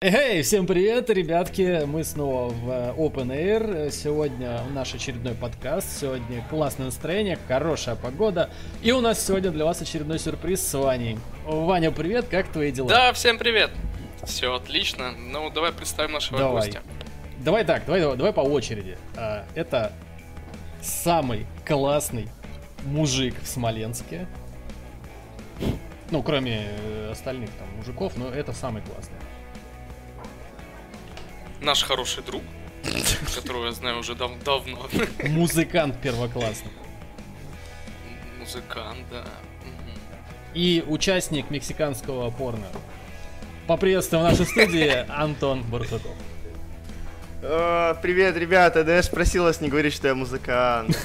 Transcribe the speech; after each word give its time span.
Эй, 0.00 0.42
всем 0.42 0.66
привет, 0.66 1.10
ребятки! 1.10 1.84
Мы 1.84 2.04
снова 2.04 2.50
в 2.50 2.70
э, 2.70 2.94
Open 2.96 3.28
Air. 3.28 3.90
Сегодня 3.90 4.62
наш 4.72 4.94
очередной 4.94 5.34
подкаст. 5.34 6.00
Сегодня 6.00 6.46
классное 6.48 6.86
настроение, 6.86 7.36
хорошая 7.48 7.96
погода. 7.96 8.48
И 8.80 8.92
у 8.92 9.00
нас 9.00 9.24
сегодня 9.26 9.50
для 9.50 9.64
вас 9.64 9.82
очередной 9.82 10.20
сюрприз 10.20 10.64
с 10.64 10.74
Ваней. 10.74 11.18
Ваня, 11.44 11.90
привет, 11.90 12.28
как 12.28 12.46
твои 12.52 12.70
дела? 12.70 12.88
Да, 12.88 13.12
всем 13.12 13.38
привет! 13.38 13.70
Все 14.22 14.54
отлично. 14.54 15.10
Ну, 15.12 15.50
давай 15.50 15.72
представим 15.72 16.12
нашего 16.12 16.38
давай. 16.38 16.66
гостя. 16.66 16.82
Давай 17.40 17.64
так, 17.64 17.84
давай, 17.84 18.00
давай, 18.00 18.16
давай 18.16 18.32
по 18.32 18.40
очереди. 18.40 18.96
А, 19.16 19.44
это 19.56 19.92
самый 20.80 21.44
классный 21.66 22.28
мужик 22.84 23.34
в 23.42 23.48
Смоленске. 23.48 24.28
Ну, 26.10 26.22
кроме 26.22 26.66
э, 26.68 27.10
остальных 27.12 27.50
там 27.58 27.68
мужиков, 27.76 28.16
но 28.16 28.30
это 28.30 28.52
самый 28.52 28.82
классный. 28.82 29.16
Наш 31.60 31.82
хороший 31.82 32.22
друг, 32.22 32.42
которого 33.34 33.66
я 33.66 33.72
знаю 33.72 33.98
уже 33.98 34.14
дав- 34.14 34.42
давно. 34.42 34.86
Музыкант 35.28 36.00
первоклассный. 36.00 36.70
Музыкант, 38.38 39.04
да. 39.10 39.24
И 40.54 40.82
участник 40.86 41.50
мексиканского 41.50 42.30
порно. 42.30 42.66
Поприветствуем 43.66 44.24
в 44.24 44.28
нашей 44.30 44.46
студии 44.46 45.04
Антон 45.10 45.62
Барсуков. 45.62 46.12
О, 47.42 47.94
привет, 48.02 48.36
ребята, 48.36 48.82
да 48.82 48.96
я 48.96 49.02
ж 49.02 49.10
просил 49.10 49.44
вас 49.44 49.60
не 49.60 49.68
говорить, 49.68 49.92
что 49.94 50.08
я 50.08 50.14
музыкант. 50.14 50.96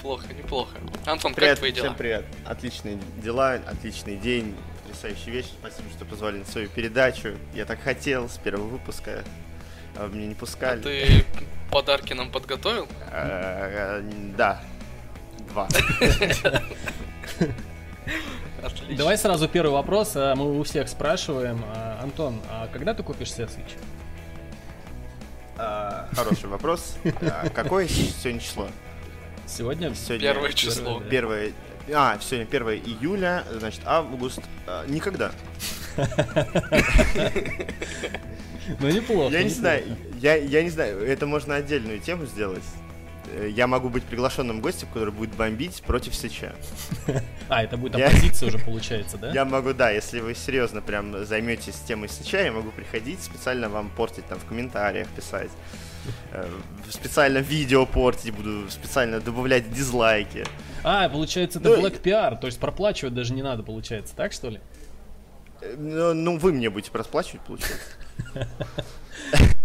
Неплохо, 0.00 0.32
неплохо. 0.32 0.76
Антон, 1.04 1.34
Привет, 1.34 1.50
как 1.52 1.58
твои 1.58 1.72
дела? 1.72 1.86
всем 1.88 1.94
привет. 1.96 2.24
Отличные 2.46 2.98
дела, 3.22 3.56
отличный 3.66 4.16
день, 4.16 4.56
потрясающий 4.82 5.30
вечер. 5.30 5.50
Спасибо, 5.60 5.90
что 5.90 6.06
позвали 6.06 6.38
на 6.38 6.46
свою 6.46 6.70
передачу. 6.70 7.34
Я 7.52 7.66
так 7.66 7.80
хотел 7.82 8.26
с 8.30 8.38
первого 8.38 8.66
выпуска, 8.66 9.22
а 9.96 10.06
вы 10.06 10.16
меня 10.16 10.28
не 10.28 10.32
А 10.32 10.36
пускали. 10.36 10.80
ты 10.80 11.24
подарки 11.70 12.14
нам 12.14 12.30
подготовил? 12.30 12.88
А, 13.12 14.02
Да, 14.38 14.62
два. 15.50 15.68
Отлично. 18.62 18.96
Давай 18.96 19.18
сразу 19.18 19.48
первый 19.48 19.72
вопрос. 19.72 20.12
а, 20.14 20.34
Мы 20.34 20.58
у 20.58 20.62
всех 20.62 20.88
спрашиваем. 20.88 21.62
А, 21.74 22.00
Антон, 22.02 22.40
а 22.48 22.68
когда 22.72 22.94
ты 22.94 23.02
купишь 23.02 23.32
себе 23.34 23.44
Switch? 23.44 23.72
А, 25.58 26.08
Хороший 26.14 26.48
вопрос. 26.48 26.96
А, 27.20 27.50
Какое 27.50 27.86
сегодня 27.86 28.40
число? 28.40 28.66
Сегодня? 29.50 29.94
Сегодня 29.94 30.32
Первое 30.32 30.52
число. 30.52 31.02
Первое... 31.10 31.52
А, 31.92 32.18
сегодня 32.20 32.46
1 32.48 32.68
июля, 32.84 33.44
значит, 33.52 33.80
август. 33.84 34.40
А, 34.66 34.86
Никогда. 34.86 35.32
Ну 38.78 38.88
неплохо. 38.88 39.34
Я 39.34 39.42
не 39.42 39.48
знаю, 39.50 39.84
я, 40.20 40.36
я 40.36 40.62
не 40.62 40.70
знаю, 40.70 41.04
это 41.04 41.26
можно 41.26 41.56
отдельную 41.56 41.98
тему 41.98 42.26
сделать. 42.26 42.62
Э, 43.32 43.48
Я 43.52 43.66
могу 43.66 43.88
быть 43.88 44.04
приглашенным 44.04 44.60
гостем, 44.60 44.86
который 44.88 45.12
будет 45.12 45.34
бомбить 45.34 45.82
против 45.82 46.14
Сыча. 46.14 46.54
А, 47.48 47.64
это 47.64 47.76
будет 47.76 47.96
оппозиция 47.96 48.46
уже 48.46 48.58
получается, 48.58 49.18
да? 49.18 49.32
Я 49.32 49.44
могу, 49.44 49.72
да, 49.72 49.90
если 49.90 50.20
вы 50.20 50.36
серьезно 50.36 50.80
прям 50.80 51.24
займетесь 51.24 51.74
темой 51.80 52.08
Сыча, 52.08 52.40
я 52.44 52.52
могу 52.52 52.70
приходить, 52.70 53.20
специально 53.20 53.68
вам 53.68 53.90
портить 53.90 54.24
там 54.26 54.38
в 54.38 54.44
комментариях 54.44 55.08
писать. 55.08 55.50
Э, 56.32 56.48
Специально 56.88 57.38
видео 57.38 57.86
портить 57.86 58.34
буду, 58.34 58.68
специально 58.70 59.20
добавлять 59.20 59.72
дизлайки. 59.72 60.44
А, 60.82 61.08
получается, 61.08 61.58
это 61.58 61.68
Ну, 61.68 61.80
Black 61.82 62.00
PR, 62.02 62.38
то 62.38 62.46
есть 62.46 62.58
проплачивать 62.58 63.14
даже 63.14 63.32
не 63.34 63.42
надо, 63.42 63.62
получается, 63.62 64.14
так 64.16 64.32
что 64.32 64.48
ли? 64.50 64.60
Э, 65.60 65.74
Ну, 65.78 66.14
ну, 66.14 66.38
вы 66.38 66.52
мне 66.52 66.70
будете 66.70 66.90
расплачивать, 66.92 67.42
получается. 67.42 67.78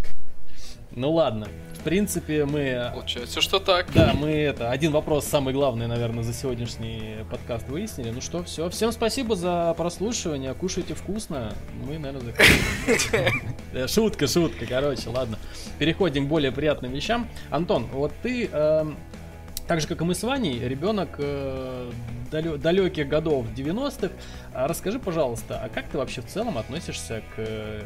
Ну 0.95 1.11
ладно. 1.11 1.47
В 1.73 1.83
принципе, 1.83 2.45
мы... 2.45 2.89
Получается, 2.93 3.41
что 3.41 3.59
так. 3.59 3.87
Да, 3.93 4.13
мы 4.15 4.29
это... 4.31 4.71
Один 4.71 4.91
вопрос, 4.91 5.25
самый 5.25 5.53
главный, 5.53 5.87
наверное, 5.87 6.23
за 6.23 6.33
сегодняшний 6.33 7.17
подкаст 7.29 7.67
выяснили. 7.67 8.11
Ну 8.11 8.21
что, 8.21 8.43
все. 8.43 8.69
Всем 8.69 8.91
спасибо 8.91 9.35
за 9.35 9.73
прослушивание. 9.77 10.53
Кушайте 10.53 10.93
вкусно. 10.95 11.53
Мы, 11.85 11.99
наверное, 11.99 12.33
заканчиваем. 12.33 13.87
Шутка, 13.87 14.25
шутка, 14.27 14.65
короче, 14.65 15.09
ладно. 15.09 15.37
Переходим 15.77 16.25
к 16.25 16.29
более 16.29 16.51
приятным 16.51 16.93
вещам. 16.93 17.27
Антон, 17.51 17.87
вот 17.91 18.13
ты... 18.23 18.47
эм, 18.51 18.97
так 19.67 19.81
же, 19.81 19.87
как 19.87 20.01
и 20.01 20.03
мы 20.05 20.15
с 20.15 20.23
Ваней, 20.23 20.59
ребенок 20.59 21.19
далеких 22.31 23.07
годов 23.07 23.45
90-х. 23.55 24.13
А 24.53 24.67
Расскажи, 24.67 24.97
пожалуйста, 24.99 25.59
а 25.61 25.69
как 25.69 25.89
ты 25.89 25.97
вообще 25.97 26.21
в 26.21 26.27
целом 26.27 26.57
относишься 26.57 27.21
к 27.35 27.39
э, 27.39 27.81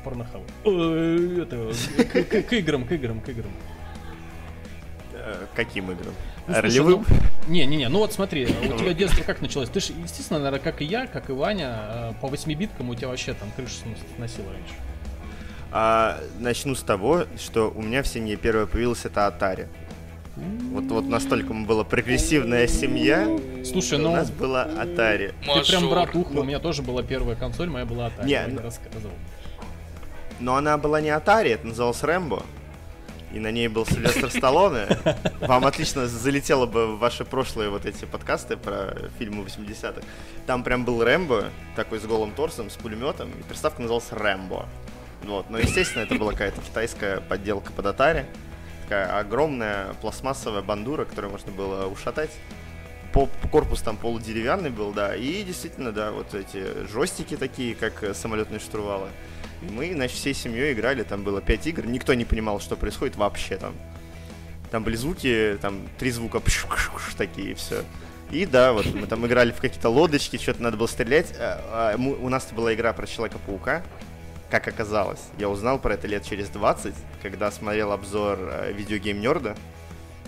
порнохабу? 0.00 0.44
Э, 0.64 1.42
это, 1.42 1.72
к, 2.04 2.24
к- 2.28 2.42
к 2.48 2.52
играм, 2.54 2.84
к 2.84 2.92
играм, 2.92 3.20
к 3.20 3.28
играм. 3.28 3.50
Э, 5.14 5.46
Каким 5.54 5.90
играм? 5.90 6.14
Ну, 6.46 6.54
Ролевым? 6.60 7.04
ну, 7.08 7.52
Не, 7.52 7.66
не, 7.66 7.76
не, 7.76 7.88
ну 7.88 7.98
вот 7.98 8.12
смотри, 8.12 8.46
у 8.46 8.78
тебя 8.78 8.92
детство 8.94 9.22
как 9.24 9.40
началось? 9.40 9.68
Ты 9.68 9.80
же, 9.80 9.92
естественно, 10.02 10.38
наверное, 10.40 10.60
как 10.60 10.80
и 10.82 10.84
я, 10.84 11.06
как 11.06 11.30
и 11.30 11.32
Ваня, 11.32 11.74
э, 11.78 12.12
по 12.20 12.26
8-биткам 12.26 12.88
у 12.88 12.94
тебя 12.94 13.08
вообще 13.08 13.34
там 13.34 13.50
крышу 13.56 13.74
снос- 13.84 14.16
сносила 14.16 14.52
раньше. 14.52 14.74
А, 15.72 16.18
начну 16.40 16.74
с 16.74 16.82
того, 16.82 17.24
что 17.38 17.70
у 17.70 17.82
меня 17.82 18.02
в 18.02 18.06
семье 18.08 18.36
первое 18.36 18.66
появилось 18.66 19.04
это 19.04 19.20
Atari. 19.28 19.68
Вот, 20.72 20.84
вот 20.84 21.06
настолько 21.06 21.52
была 21.52 21.84
прогрессивная 21.84 22.66
семья, 22.66 23.26
Слушай, 23.64 23.86
что 23.86 23.96
у 23.96 23.98
ну 24.00 24.12
нас 24.12 24.30
была 24.30 24.64
Atari. 24.66 25.28
ты 25.28 25.44
прям 25.68 25.82
Мажор. 25.84 25.90
братуха, 25.90 26.30
Ну- 26.32 26.40
у 26.40 26.44
меня 26.44 26.58
тоже 26.60 26.82
была 26.82 27.02
первая 27.02 27.36
консоль, 27.36 27.68
моя 27.68 27.84
была 27.84 28.08
Atari, 28.08 28.24
Не, 28.26 28.32
я 28.32 28.46
ну- 28.48 28.60
рассказывал. 28.60 29.12
Но 30.40 30.56
она 30.56 30.78
была 30.78 31.00
не 31.00 31.08
Atari, 31.08 31.54
это 31.54 31.66
называлось 31.66 32.02
Рэмбо. 32.02 32.42
И 33.32 33.38
на 33.38 33.52
ней 33.52 33.68
был 33.68 33.86
Сильвестр 33.86 34.28
Сталлоне. 34.30 34.88
Вам 35.40 35.64
отлично 35.64 36.08
залетело 36.08 36.66
бы 36.66 36.86
в 36.86 36.98
ваши 36.98 37.24
прошлые 37.24 37.70
вот 37.70 37.86
эти 37.86 38.04
подкасты 38.04 38.56
про 38.56 38.96
фильмы 39.18 39.44
80-х. 39.44 40.00
Там 40.46 40.64
прям 40.64 40.84
был 40.84 41.04
Рэмбо, 41.04 41.44
такой 41.76 42.00
с 42.00 42.04
голым 42.04 42.32
торсом, 42.32 42.70
с 42.70 42.76
пулеметом, 42.76 43.30
и 43.30 43.42
приставка 43.44 43.82
называлась 43.82 44.10
Рэмбо. 44.10 44.66
Вот. 45.22 45.48
Но, 45.48 45.58
естественно, 45.58 46.02
это 46.02 46.16
была 46.16 46.32
какая-то 46.32 46.60
китайская 46.60 47.20
подделка 47.20 47.70
под 47.72 47.86
Atari. 47.86 48.24
Такая 48.82 49.18
огромная 49.20 49.94
пластмассовая 50.00 50.62
бандура, 50.62 51.04
которую 51.04 51.30
можно 51.30 51.52
было 51.52 51.86
ушатать. 51.86 52.30
Корпус 53.52 53.82
там 53.82 53.96
полудеревянный 53.96 54.70
был, 54.70 54.92
да, 54.92 55.14
и 55.14 55.42
действительно, 55.42 55.92
да, 55.92 56.10
вот 56.12 56.34
эти 56.34 56.86
жестики 56.86 57.36
такие, 57.36 57.74
как 57.74 58.14
самолетные 58.14 58.60
штурвалы. 58.60 59.08
И 59.62 59.70
мы, 59.70 59.92
значит, 59.92 60.16
всей 60.16 60.34
семьей 60.34 60.72
играли, 60.72 61.02
там 61.02 61.22
было 61.22 61.40
5 61.40 61.66
игр, 61.66 61.86
никто 61.86 62.14
не 62.14 62.24
понимал, 62.24 62.60
что 62.60 62.76
происходит 62.76 63.16
вообще 63.16 63.56
там. 63.56 63.74
Там 64.70 64.84
были 64.84 64.96
звуки, 64.96 65.58
там 65.60 65.88
три 65.98 66.10
звука 66.10 66.38
пш-пш-пш 66.40 67.14
такие, 67.16 67.52
и 67.52 67.54
все. 67.54 67.84
И 68.30 68.46
да, 68.46 68.72
вот 68.72 68.86
мы 68.94 69.06
там 69.06 69.26
играли 69.26 69.50
в 69.50 69.60
какие-то 69.60 69.88
лодочки, 69.88 70.36
что-то 70.36 70.62
надо 70.62 70.76
было 70.76 70.86
стрелять. 70.86 71.34
А, 71.38 71.94
а, 71.94 71.96
у 71.96 72.28
нас 72.28 72.48
была 72.52 72.72
игра 72.72 72.92
про 72.92 73.06
Человека-паука, 73.06 73.82
как 74.50 74.68
оказалось. 74.68 75.20
Я 75.38 75.48
узнал 75.48 75.80
про 75.80 75.94
это 75.94 76.06
лет 76.06 76.24
через 76.24 76.48
20, 76.48 76.94
когда 77.22 77.50
смотрел 77.50 77.90
обзор 77.90 78.38
э, 78.40 78.72
видеогейм 78.72 79.20
Нерда. 79.20 79.56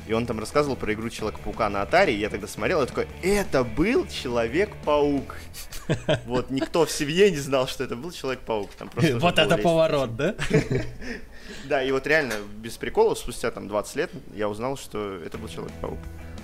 И 0.06 0.12
он 0.12 0.26
там 0.26 0.38
рассказывал 0.40 0.76
про 0.76 0.92
игру 0.92 1.10
Человека-паука 1.10 1.68
на 1.68 1.82
Atari. 1.82 2.12
И 2.12 2.18
я 2.18 2.30
тогда 2.30 2.46
смотрел, 2.46 2.80
я 2.80 2.86
такой, 2.86 3.06
это 3.22 3.64
был 3.64 4.06
Человек-паук. 4.06 5.36
Вот, 6.26 6.50
никто 6.50 6.86
в 6.86 6.90
семье 6.90 7.30
не 7.30 7.36
знал, 7.38 7.66
что 7.66 7.84
это 7.84 7.96
был 7.96 8.12
Человек-паук. 8.12 8.70
Вот 9.20 9.38
это 9.38 9.58
поворот, 9.58 10.16
да? 10.16 10.34
Да, 11.64 11.82
и 11.82 11.90
вот 11.92 12.06
реально, 12.06 12.34
без 12.58 12.76
приколов, 12.76 13.18
спустя 13.18 13.50
там 13.50 13.68
20 13.68 13.96
лет 13.96 14.10
я 14.34 14.48
узнал, 14.48 14.76
что 14.76 15.16
это 15.16 15.38
был 15.38 15.48
Человек-паук. 15.48 15.98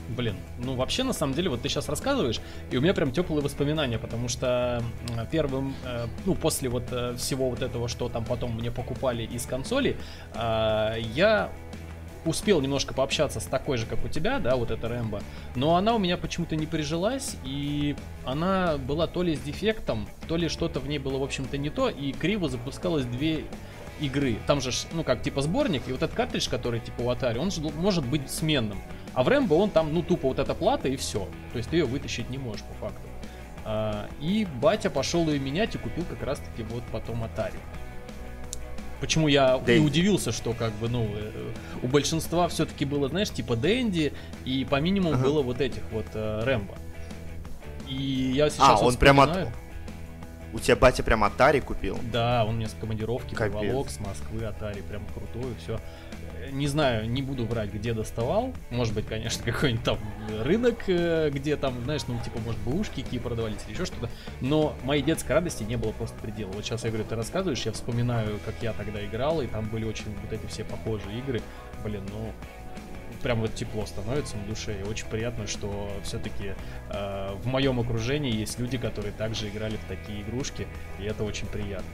Блин, 0.08 0.36
ну 0.58 0.74
вообще 0.74 1.02
на 1.02 1.12
самом 1.12 1.34
деле 1.34 1.50
вот 1.50 1.60
ты 1.60 1.68
сейчас 1.68 1.88
рассказываешь, 1.88 2.41
и 2.70 2.76
у 2.78 2.80
меня 2.80 2.94
прям 2.94 3.12
теплые 3.12 3.42
воспоминания, 3.42 3.98
потому 3.98 4.28
что 4.28 4.83
первым, 5.30 5.74
э, 5.84 6.06
ну 6.24 6.34
после 6.34 6.71
вот 6.71 6.84
э, 6.91 7.15
всего 7.16 7.50
вот 7.50 7.60
этого, 7.60 7.88
что 7.88 8.09
там 8.09 8.24
потом 8.24 8.54
мне 8.54 8.71
покупали 8.71 9.24
из 9.24 9.44
консоли, 9.44 9.98
а, 10.33 10.97
я 10.97 11.50
успел 12.24 12.60
немножко 12.60 12.94
пообщаться 12.94 13.41
с 13.41 13.44
такой 13.44 13.78
же, 13.78 13.86
как 13.86 14.04
у 14.04 14.09
тебя, 14.09 14.38
да, 14.38 14.56
вот 14.56 14.70
эта 14.70 14.88
Рэмбо, 14.88 15.20
но 15.54 15.76
она 15.76 15.94
у 15.94 15.98
меня 15.98 16.16
почему-то 16.16 16.56
не 16.56 16.66
прижилась, 16.66 17.36
и 17.44 17.97
она 18.24 18.76
была 18.78 19.06
то 19.06 19.22
ли 19.22 19.36
с 19.36 19.41
дефектом, 19.41 20.09
то 20.26 20.36
ли 20.36 20.48
что-то 20.48 20.80
в 20.80 20.88
ней 20.88 20.98
было, 20.98 21.18
в 21.18 21.22
общем-то, 21.22 21.56
не 21.59 21.70
то, 21.70 21.88
и 21.88 22.12
криво 22.12 22.48
запускалось 22.48 23.04
две 23.04 23.44
игры. 24.00 24.36
Там 24.47 24.60
же, 24.60 24.70
ну 24.92 25.04
как, 25.04 25.22
типа 25.22 25.42
сборник, 25.42 25.82
и 25.86 25.92
вот 25.92 26.03
этот 26.03 26.16
картридж, 26.16 26.48
который 26.48 26.80
типа 26.80 27.03
у 27.03 27.10
Atari, 27.10 27.38
он 27.38 27.50
же 27.50 27.60
может 27.60 28.04
быть 28.06 28.30
сменным. 28.30 28.78
А 29.14 29.22
в 29.22 29.28
Рэмбо 29.28 29.54
он 29.54 29.71
там, 29.71 29.92
ну, 29.92 30.03
тупо 30.03 30.28
вот 30.28 30.38
эта 30.38 30.54
плата 30.54 30.88
и 30.88 30.97
все. 30.97 31.26
То 31.53 31.59
есть 31.59 31.71
ты 31.71 31.78
ее 31.78 31.86
вытащить 31.86 32.30
не 32.30 32.38
можешь, 32.38 32.62
по 32.62 32.74
факту. 32.74 33.09
А, 33.64 34.09
и 34.21 34.47
батя 34.60 34.91
пошел 34.91 35.28
ее 35.28 35.38
менять 35.41 35.74
и 35.74 35.78
купил 35.78 36.04
как 36.04 36.22
раз-таки 36.22 36.62
вот 36.62 36.82
потом 36.92 37.24
Atari. 37.24 37.59
Почему 39.00 39.28
я 39.28 39.59
Да 39.59 39.72
и 39.72 39.78
удивился, 39.78 40.33
что 40.33 40.53
как 40.54 40.72
бы, 40.74 40.89
ну, 40.89 41.09
э, 41.15 41.30
у 41.83 41.86
большинства 41.86 42.48
все-таки 42.48 42.84
было, 42.84 43.09
знаешь, 43.09 43.30
типа 43.30 43.54
Дэнди, 43.56 44.12
и 44.45 44.66
по 44.68 44.80
минимуму 44.80 45.15
Ага. 45.15 45.24
было 45.24 45.42
вот 45.42 45.60
этих 45.60 45.83
вот 45.92 46.06
э, 46.15 46.42
Рэмбо. 46.45 46.74
И 47.89 48.33
я 48.34 48.50
сейчас 48.50 48.60
А, 48.60 48.77
вот 48.77 48.95
он 48.95 48.97
прямо 48.97 49.24
от- 49.24 49.48
У 50.53 50.59
тебя 50.59 50.77
батя 50.77 51.03
прям 51.03 51.24
Atari 51.24 51.60
купил? 51.60 51.98
Да, 52.12 52.45
он 52.45 52.56
мне 52.56 52.68
с 52.68 52.74
командировки 52.74 53.34
Капец. 53.34 53.59
приволок 53.59 53.91
с 53.91 54.00
Москвы, 54.00 54.45
Атари, 54.45 54.80
прям 54.80 55.03
крутой, 55.06 55.54
все. 55.62 55.78
Не 56.53 56.66
знаю, 56.66 57.10
не 57.10 57.21
буду 57.21 57.45
врать, 57.45 57.71
где 57.71 57.92
доставал. 57.92 58.54
Может 58.71 58.95
быть, 58.95 59.06
конечно, 59.06 59.45
какой-нибудь 59.53 59.84
там 59.84 59.98
рынок, 60.42 60.84
э, 60.86 61.30
где 61.30 61.56
там, 61.56 61.74
знаешь, 61.84 62.03
ну, 62.09 62.18
типа, 62.24 62.39
может, 62.39 62.59
бэушки 62.62 63.03
какие 63.03 63.21
продавались 63.21 63.59
или 63.66 63.74
еще 63.74 63.84
что-то. 63.84 64.09
Но 64.41 64.74
моей 64.84 65.03
детской 65.03 65.33
радости 65.33 65.65
не 65.65 65.77
было 65.77 65.92
просто 65.92 66.18
предела. 66.21 66.50
Вот 66.53 66.65
сейчас 66.65 66.84
я 66.84 66.91
говорю, 66.91 67.06
ты 67.06 67.16
рассказываешь, 67.16 67.60
я 67.66 67.72
вспоминаю, 67.72 68.39
как 68.47 68.54
я 68.62 68.72
тогда 68.72 69.04
играл, 69.04 69.42
и 69.42 69.47
там 69.47 69.68
были 69.68 69.84
очень 69.84 70.06
вот 70.22 70.33
эти 70.33 70.47
все 70.47 70.65
похожие 70.65 71.18
игры. 71.18 71.42
Блин, 71.84 72.03
ну, 72.10 72.33
прям 73.22 73.41
вот 73.41 73.54
тепло 73.54 73.86
становится 73.86 74.36
на 74.36 74.44
душе, 74.44 74.80
и 74.80 74.82
очень 74.82 75.06
приятно, 75.06 75.47
что 75.47 75.91
все-таки 76.03 76.54
в 76.91 77.47
моем 77.47 77.80
окружении 77.80 78.34
есть 78.34 78.59
люди, 78.59 78.78
которые 78.78 79.12
также 79.12 79.48
играли 79.48 79.76
в 79.76 79.84
такие 79.88 80.22
игрушки, 80.22 80.66
и 80.98 81.04
это 81.04 81.24
очень 81.24 81.47
приятно. 81.47 81.91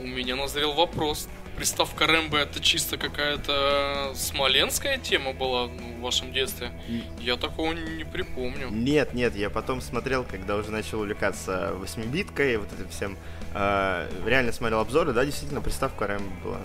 У 0.00 0.06
меня 0.06 0.36
назрел 0.36 0.72
вопрос. 0.72 1.28
Приставка 1.56 2.08
Рэмбо 2.08 2.38
это 2.38 2.58
чисто 2.60 2.96
какая-то 2.96 4.12
смоленская 4.16 4.98
тема 4.98 5.32
была 5.32 5.66
в 5.66 6.00
вашем 6.00 6.32
детстве? 6.32 6.72
Я 7.20 7.36
такого 7.36 7.72
не 7.72 8.04
припомню. 8.04 8.70
Нет, 8.70 9.14
нет, 9.14 9.36
я 9.36 9.50
потом 9.50 9.80
смотрел, 9.80 10.24
когда 10.24 10.56
уже 10.56 10.72
начал 10.72 11.00
увлекаться 11.00 11.72
8-биткой, 11.76 12.56
вот 12.56 12.72
этим 12.72 12.88
всем. 12.88 13.16
э, 13.54 14.08
реально 14.26 14.50
смотрел 14.50 14.80
обзоры, 14.80 15.12
да, 15.12 15.24
действительно, 15.24 15.60
приставка 15.60 16.06
RAM 16.06 16.22
была. 16.42 16.58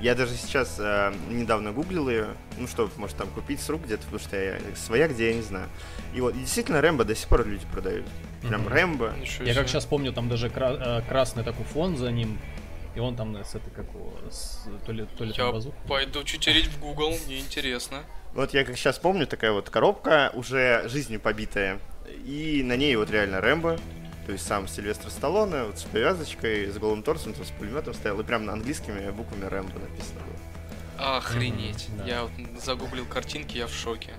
Я 0.00 0.14
даже 0.14 0.34
сейчас 0.34 0.76
э, 0.78 1.12
недавно 1.28 1.72
гуглил 1.72 2.08
ее, 2.08 2.28
ну 2.56 2.66
что, 2.66 2.90
может 2.96 3.16
там 3.16 3.28
купить 3.28 3.60
с 3.60 3.68
рук 3.68 3.82
где-то, 3.84 4.02
потому 4.04 4.18
что 4.20 4.36
я 4.42 4.58
своя, 4.74 5.08
где 5.08 5.28
я 5.30 5.34
не 5.34 5.42
знаю. 5.42 5.68
И 6.14 6.20
вот, 6.22 6.34
и 6.34 6.38
действительно, 6.38 6.80
Рэмбо 6.80 7.04
до 7.04 7.14
сих 7.14 7.28
пор 7.28 7.46
люди 7.46 7.66
продают. 7.70 8.06
Прям. 8.42 8.66
Рэмбо. 8.66 9.12
Ничего 9.20 9.44
Я 9.44 9.54
как 9.54 9.68
сейчас 9.68 9.84
помню, 9.84 10.12
там 10.12 10.28
даже 10.30 10.48
кра- 10.48 11.00
э, 11.02 11.02
красный 11.08 11.44
такой 11.44 11.66
фон 11.66 11.98
за 11.98 12.10
ним, 12.10 12.38
и 12.94 13.00
он 13.00 13.14
там 13.14 13.36
с 13.36 13.54
этой, 13.54 13.70
как 13.70 13.84
с, 14.30 14.66
то 14.86 14.92
ли, 14.92 15.06
то 15.18 15.24
ли 15.24 15.34
Я 15.36 15.52
базук. 15.52 15.74
пойду 15.86 16.24
читерить 16.24 16.66
в 16.68 16.80
Google, 16.80 17.14
мне 17.26 17.38
интересно. 17.38 17.98
Вот 18.32 18.54
я 18.54 18.64
как 18.64 18.78
сейчас 18.78 18.98
помню, 18.98 19.26
такая 19.26 19.52
вот 19.52 19.68
коробка, 19.68 20.30
уже 20.34 20.88
жизнью 20.88 21.20
побитая. 21.20 21.78
И 22.24 22.62
на 22.64 22.76
ней 22.76 22.96
вот 22.96 23.10
реально 23.10 23.40
Рэмбо, 23.42 23.78
то 24.30 24.34
есть 24.34 24.46
сам 24.46 24.68
Сильвестр 24.68 25.10
Сталлоне, 25.10 25.64
вот 25.64 25.80
с 25.80 25.82
повязочкой, 25.82 26.66
с 26.70 26.78
голым 26.78 27.02
торсом, 27.02 27.32
там, 27.32 27.44
с 27.44 27.50
пулеметом 27.50 27.94
стоял, 27.94 28.20
и 28.20 28.22
прям 28.22 28.44
на 28.44 28.52
английскими 28.52 29.10
буквами 29.10 29.44
Рэмбо 29.46 29.72
написано 29.76 30.20
было. 30.20 31.16
Охренеть. 31.16 31.88
Мгм, 31.88 31.98
да. 31.98 32.04
Я 32.04 32.22
вот 32.22 32.30
загуглил 32.62 33.06
картинки, 33.06 33.58
я 33.58 33.66
в 33.66 33.72
шоке. 33.72 34.12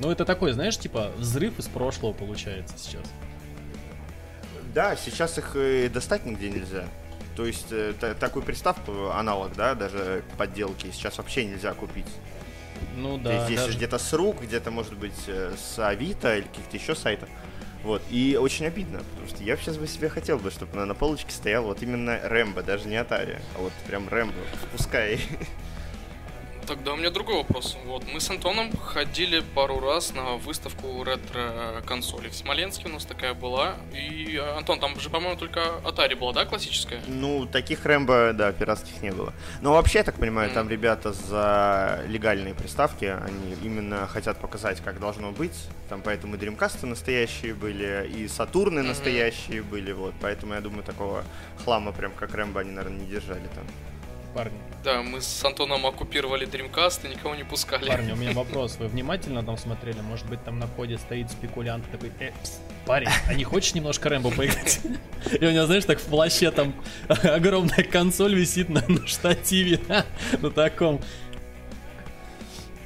Ну, 0.00 0.10
это 0.10 0.26
такой, 0.26 0.52
знаешь, 0.52 0.76
типа, 0.78 1.12
взрыв 1.16 1.58
из 1.58 1.66
прошлого 1.68 2.12
получается 2.12 2.74
сейчас. 2.76 3.04
Да, 4.74 4.96
сейчас 4.96 5.38
их 5.38 5.52
э, 5.54 5.88
достать 5.88 6.26
нигде 6.26 6.50
нельзя. 6.50 6.84
То 7.36 7.46
есть 7.46 7.68
э, 7.72 7.94
та- 7.98 8.12
такую 8.12 8.44
приставку, 8.44 9.12
аналог, 9.12 9.56
да, 9.56 9.74
даже 9.74 10.24
подделки, 10.36 10.90
сейчас 10.92 11.16
вообще 11.16 11.46
нельзя 11.46 11.72
купить. 11.72 12.04
Ну 12.96 13.16
да, 13.16 13.46
здесь 13.46 13.60
даже- 13.60 13.78
где-то 13.78 13.96
с 13.98 14.12
рук, 14.12 14.42
где-то, 14.42 14.70
может 14.70 14.94
быть, 14.98 15.24
э, 15.26 15.54
с 15.56 15.78
Авито 15.78 16.36
или 16.36 16.44
каких-то 16.44 16.76
еще 16.76 16.94
сайтов. 16.94 17.30
Вот, 17.82 18.02
и 18.10 18.36
очень 18.38 18.66
обидно, 18.66 18.98
потому 18.98 19.26
что 19.26 19.42
я 19.42 19.56
сейчас 19.56 19.78
бы 19.78 19.86
себе 19.86 20.10
хотел 20.10 20.38
бы, 20.38 20.50
чтобы 20.50 20.76
на, 20.76 20.84
на 20.84 20.94
полочке 20.94 21.32
стоял 21.32 21.64
вот 21.64 21.82
именно 21.82 22.20
Рэмбо, 22.22 22.62
даже 22.62 22.86
не 22.88 22.96
Атари, 22.96 23.38
а 23.56 23.62
вот 23.62 23.72
прям 23.86 24.08
Рэмбо, 24.08 24.34
пускай. 24.72 25.20
Тогда 26.70 26.92
у 26.92 26.96
меня 26.96 27.10
другой 27.10 27.34
вопрос. 27.34 27.76
Вот, 27.84 28.04
мы 28.12 28.20
с 28.20 28.30
Антоном 28.30 28.70
ходили 28.76 29.40
пару 29.56 29.80
раз 29.80 30.14
на 30.14 30.36
выставку 30.36 31.02
ретро-консолей. 31.02 32.30
В 32.30 32.34
Смоленске 32.36 32.88
у 32.88 32.92
нас 32.92 33.04
такая 33.04 33.34
была. 33.34 33.74
И, 33.92 34.36
э, 34.36 34.56
Антон, 34.56 34.78
там 34.78 34.98
же, 35.00 35.10
по-моему, 35.10 35.36
только 35.36 35.60
Atari 35.84 36.14
была, 36.14 36.32
да, 36.32 36.44
классическая? 36.44 37.02
Ну, 37.08 37.46
таких 37.46 37.84
Рэмбо, 37.84 38.34
да, 38.34 38.52
пиратских 38.52 39.02
не 39.02 39.10
было. 39.10 39.32
Но 39.62 39.72
вообще, 39.72 39.98
я 39.98 40.04
так 40.04 40.14
понимаю, 40.14 40.52
там 40.52 40.66
Мгм. 40.66 40.72
ребята 40.72 41.12
за 41.12 42.04
легальные 42.06 42.54
приставки, 42.54 43.06
они 43.06 43.56
именно 43.64 44.06
хотят 44.06 44.38
показать, 44.38 44.80
как 44.80 45.00
должно 45.00 45.32
быть. 45.32 45.66
Там 45.88 46.02
поэтому 46.02 46.36
и 46.36 46.38
Dreamcast 46.38 46.86
настоящие 46.86 47.52
были, 47.52 48.08
и 48.14 48.28
Сатурны 48.28 48.82
Мгм. 48.82 48.90
настоящие 48.90 49.62
были, 49.62 49.90
вот. 49.90 50.14
Поэтому 50.20 50.54
я 50.54 50.60
думаю, 50.60 50.84
такого 50.84 51.24
хлама 51.64 51.90
прям 51.90 52.12
как 52.12 52.32
Рэмбо 52.32 52.60
они, 52.60 52.70
наверное, 52.70 53.00
не 53.00 53.06
держали 53.06 53.48
там. 53.56 53.64
Парни, 54.34 54.58
Да, 54.84 55.02
мы 55.02 55.20
с 55.20 55.44
Антоном 55.44 55.84
оккупировали 55.86 56.46
Dreamcast 56.46 57.06
и 57.06 57.14
никого 57.14 57.34
не 57.34 57.44
пускали. 57.44 57.88
парни, 57.88 58.12
у 58.12 58.16
меня 58.16 58.32
вопрос. 58.34 58.76
Вы 58.78 58.86
внимательно 58.88 59.42
там 59.42 59.56
смотрели? 59.56 60.00
Может 60.00 60.26
быть, 60.26 60.42
там 60.44 60.58
на 60.58 60.66
входе 60.66 60.98
стоит 60.98 61.30
спекулянт 61.30 61.84
такой, 61.90 62.12
э, 62.20 62.32
пс, 62.42 62.60
парень, 62.86 63.08
а 63.28 63.34
не 63.34 63.44
хочешь 63.44 63.74
немножко 63.74 64.08
Рэмбо 64.08 64.30
поиграть? 64.30 64.80
И 65.40 65.44
у 65.44 65.50
него, 65.50 65.66
знаешь, 65.66 65.84
так 65.84 65.98
в 65.98 66.04
плаще 66.06 66.50
там 66.50 66.74
огромная 67.08 67.84
консоль 67.84 68.34
висит 68.34 68.68
на, 68.68 68.82
на 68.88 69.06
штативе, 69.06 69.80
на 70.40 70.50
таком. 70.50 71.00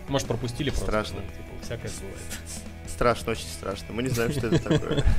Может, 0.08 0.26
пропустили 0.29 0.70
просто. 0.70 0.87
Страшно. 0.87 1.20
ну, 1.23 1.29
типа, 1.31 1.64
всякое 1.64 1.90
бывает. 2.00 2.19
Страшно, 2.94 3.32
очень 3.32 3.49
страшно. 3.49 3.87
Мы 3.91 4.05
не 4.05 4.08
знаем, 4.08 4.31
что 4.31 4.46
это 4.46 4.62
такое. 4.62 5.05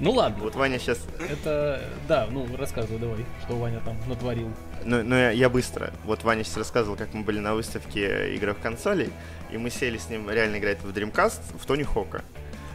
Ну 0.00 0.12
ладно, 0.12 0.44
Вот 0.44 0.54
Ваня 0.54 0.78
сейчас... 0.78 0.98
это... 1.28 1.80
Да, 2.08 2.28
ну, 2.30 2.46
рассказывай 2.56 2.98
давай, 2.98 3.24
что 3.44 3.56
Ваня 3.56 3.80
там 3.84 3.96
натворил. 4.08 4.50
Ну, 4.84 5.02
ну 5.02 5.14
я, 5.14 5.30
я 5.30 5.48
быстро. 5.48 5.92
Вот 6.04 6.24
Ваня 6.24 6.42
сейчас 6.42 6.58
рассказывал, 6.58 6.96
как 6.96 7.14
мы 7.14 7.22
были 7.22 7.38
на 7.38 7.54
выставке 7.54 8.36
игровых 8.36 8.60
консолей, 8.60 9.12
и 9.50 9.58
мы 9.58 9.70
сели 9.70 9.96
с 9.96 10.08
ним 10.08 10.28
реально 10.28 10.58
играть 10.58 10.82
в 10.82 10.90
Dreamcast 10.90 11.40
в 11.58 11.66
Тони 11.66 11.84
Хока. 11.84 12.22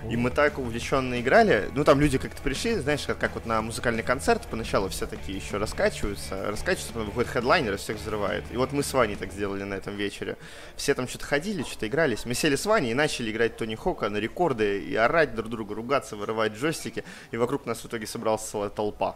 И 0.10 0.18
мы 0.18 0.30
так 0.30 0.60
увлеченно 0.60 1.20
играли. 1.20 1.70
Ну, 1.74 1.84
там 1.84 2.00
люди 2.00 2.20
как-то 2.20 2.40
пришли, 2.42 2.76
знаешь, 2.76 3.04
как, 3.08 3.18
как 3.18 3.34
вот 3.34 3.48
на 3.48 3.62
музыкальный 3.62 4.04
концерт, 4.04 4.44
поначалу 4.50 4.88
все 4.90 5.08
такие 5.08 5.38
еще 5.38 5.58
раскачиваются, 5.58 6.46
раскачиваются, 6.46 6.94
потом 6.94 7.08
выходит 7.08 7.32
хедлайнер 7.32 7.74
и 7.74 7.78
всех 7.78 7.98
взрывает. 7.98 8.44
И 8.52 8.58
вот 8.58 8.72
мы 8.72 8.84
с 8.84 8.94
Ваней 8.94 9.16
так 9.16 9.32
сделали 9.32 9.64
на 9.64 9.74
этом 9.74 9.96
вечере. 9.96 10.38
Все 10.76 10.94
там 10.94 11.08
что-то 11.08 11.26
ходили, 11.26 11.64
что-то 11.64 11.88
игрались. 11.88 12.26
Мы 12.26 12.36
сели 12.36 12.56
с 12.56 12.68
Ваней 12.68 12.92
и 12.92 12.94
начали 12.94 13.32
играть 13.32 13.58
Тони 13.58 13.74
Хока 13.74 14.10
на 14.10 14.18
рекорды 14.18 14.80
и 14.80 14.96
орать 14.96 15.34
друг 15.34 15.50
друга, 15.50 15.74
ругаться, 15.74 16.16
вырывать 16.16 16.54
джойстики. 16.54 17.04
И 17.32 17.38
вокруг 17.38 17.66
нас 17.66 17.80
в 17.80 17.88
итоге 17.88 18.06
собралась 18.06 18.44
целая 18.44 18.70
толпа. 18.70 19.16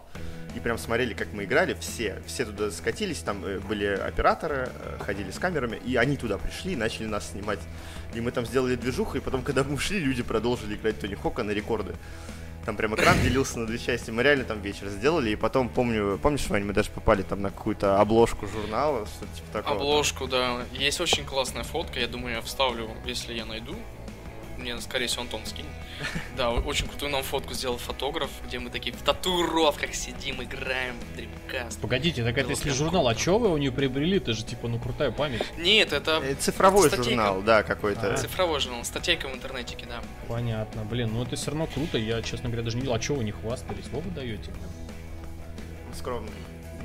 И 0.56 0.60
прям 0.60 0.80
смотрели, 0.80 1.14
как 1.14 1.28
мы 1.34 1.44
играли, 1.44 1.76
все. 1.80 2.22
Все 2.26 2.46
туда 2.46 2.72
скатились, 2.72 3.20
там 3.20 3.46
э, 3.46 3.60
были 3.60 3.86
операторы, 3.86 4.70
э, 4.74 4.98
ходили 5.04 5.30
с 5.30 5.38
камерами, 5.38 5.80
и 5.86 5.96
они 5.96 6.18
туда 6.18 6.40
пришли 6.40 6.74
и 6.74 6.76
начали 6.76 7.06
нас 7.06 7.30
снимать. 7.30 7.60
И 8.14 8.22
мы 8.22 8.32
там 8.32 8.46
сделали 8.46 8.76
движуху, 8.76 9.18
и 9.18 9.20
потом, 9.20 9.44
когда 9.44 9.64
мы 9.64 9.76
ушли, 9.76 10.00
люди 10.00 10.24
продолжили 10.24 10.76
играть 10.76 11.00
Тони 11.00 11.16
Хока 11.16 11.44
на 11.44 11.52
рекорды. 11.52 11.96
Там 12.66 12.76
прям 12.76 12.96
экран 12.96 13.16
делился 13.24 13.60
на 13.60 13.68
две 13.68 13.78
части. 13.78 14.12
Мы 14.12 14.24
реально 14.24 14.46
там 14.46 14.62
вечер 14.62 14.88
сделали, 14.90 15.30
и 15.32 15.36
потом, 15.36 15.70
помню, 15.70 16.20
помнишь, 16.22 16.48
Вань, 16.50 16.64
мы 16.64 16.74
даже 16.74 16.90
попали 16.90 17.22
там 17.22 17.42
на 17.42 17.50
какую-то 17.52 18.00
обложку 18.00 18.48
журнала, 18.48 19.06
что-то 19.06 19.36
типа 19.36 19.54
такого. 19.54 19.76
Обложку, 19.76 20.28
да. 20.28 20.64
Есть 20.74 21.00
очень 21.02 21.26
классная 21.26 21.64
фотка, 21.64 22.00
я 22.00 22.08
думаю, 22.08 22.36
я 22.36 22.42
вставлю, 22.42 22.90
если 23.06 23.34
я 23.34 23.46
найду. 23.46 23.76
Мне, 24.60 24.80
скорее 24.82 25.08
всего, 25.08 25.22
Антон 25.22 25.46
скинет. 25.46 25.72
Да, 26.38 26.52
очень 26.52 26.88
крутую 26.88 27.12
нам 27.12 27.24
фотку 27.24 27.54
сделал 27.54 27.78
фотограф, 27.78 28.30
где 28.46 28.60
мы 28.60 28.70
такие 28.70 28.96
в 28.96 29.02
татуировках 29.02 29.94
сидим, 29.94 30.42
играем 30.42 30.96
в 31.00 31.18
Dreamcast. 31.18 31.80
Погодите, 31.82 32.24
так 32.24 32.38
это 32.38 32.50
если 32.52 32.70
журнал, 32.72 33.08
а 33.08 33.16
чё 33.16 33.38
вы 33.38 33.50
у 33.50 33.58
нее 33.58 33.72
приобрели? 33.72 34.18
Это 34.18 34.34
же 34.34 34.46
типа, 34.46 34.68
ну 34.68 34.80
крутая 34.80 35.12
память. 35.12 35.42
Нет, 35.58 35.92
это 35.94 36.22
Э, 36.24 36.36
Цифровой 36.36 36.90
журнал, 36.90 37.42
да, 37.42 37.64
какой-то. 37.64 38.14
А. 38.14 38.18
цифровой 38.18 38.60
журнал, 38.60 38.84
статейка 38.86 39.28
в 39.28 39.34
интернетике, 39.34 39.86
да. 39.88 40.02
Понятно, 40.28 40.84
блин, 40.84 41.12
ну 41.14 41.24
это 41.24 41.36
все 41.36 41.52
равно 41.52 41.68
круто. 41.68 41.98
Я, 41.98 42.22
честно 42.22 42.50
говоря, 42.50 42.64
даже 42.64 42.78
не 42.78 42.82
видел. 42.82 42.96
А 42.96 43.00
чё 43.00 43.16
вы 43.16 43.24
не 43.24 43.32
хвастались? 43.32 43.86
Вы 43.92 44.02
даете? 44.12 44.52
Скромный. 45.98 46.32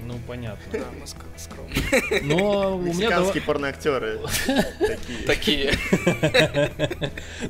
Ну, 0.04 0.14
понятно. 0.26 0.62
Да, 0.72 0.84
мы 0.92 1.04
ск- 1.06 1.24
скромные. 1.36 2.22
Но 2.22 2.76
у 2.76 2.80
меня... 2.80 2.92
Мексиканские 3.08 3.42
порноактеры 3.42 4.20
такие. 5.26 5.26
Такие. 5.26 5.72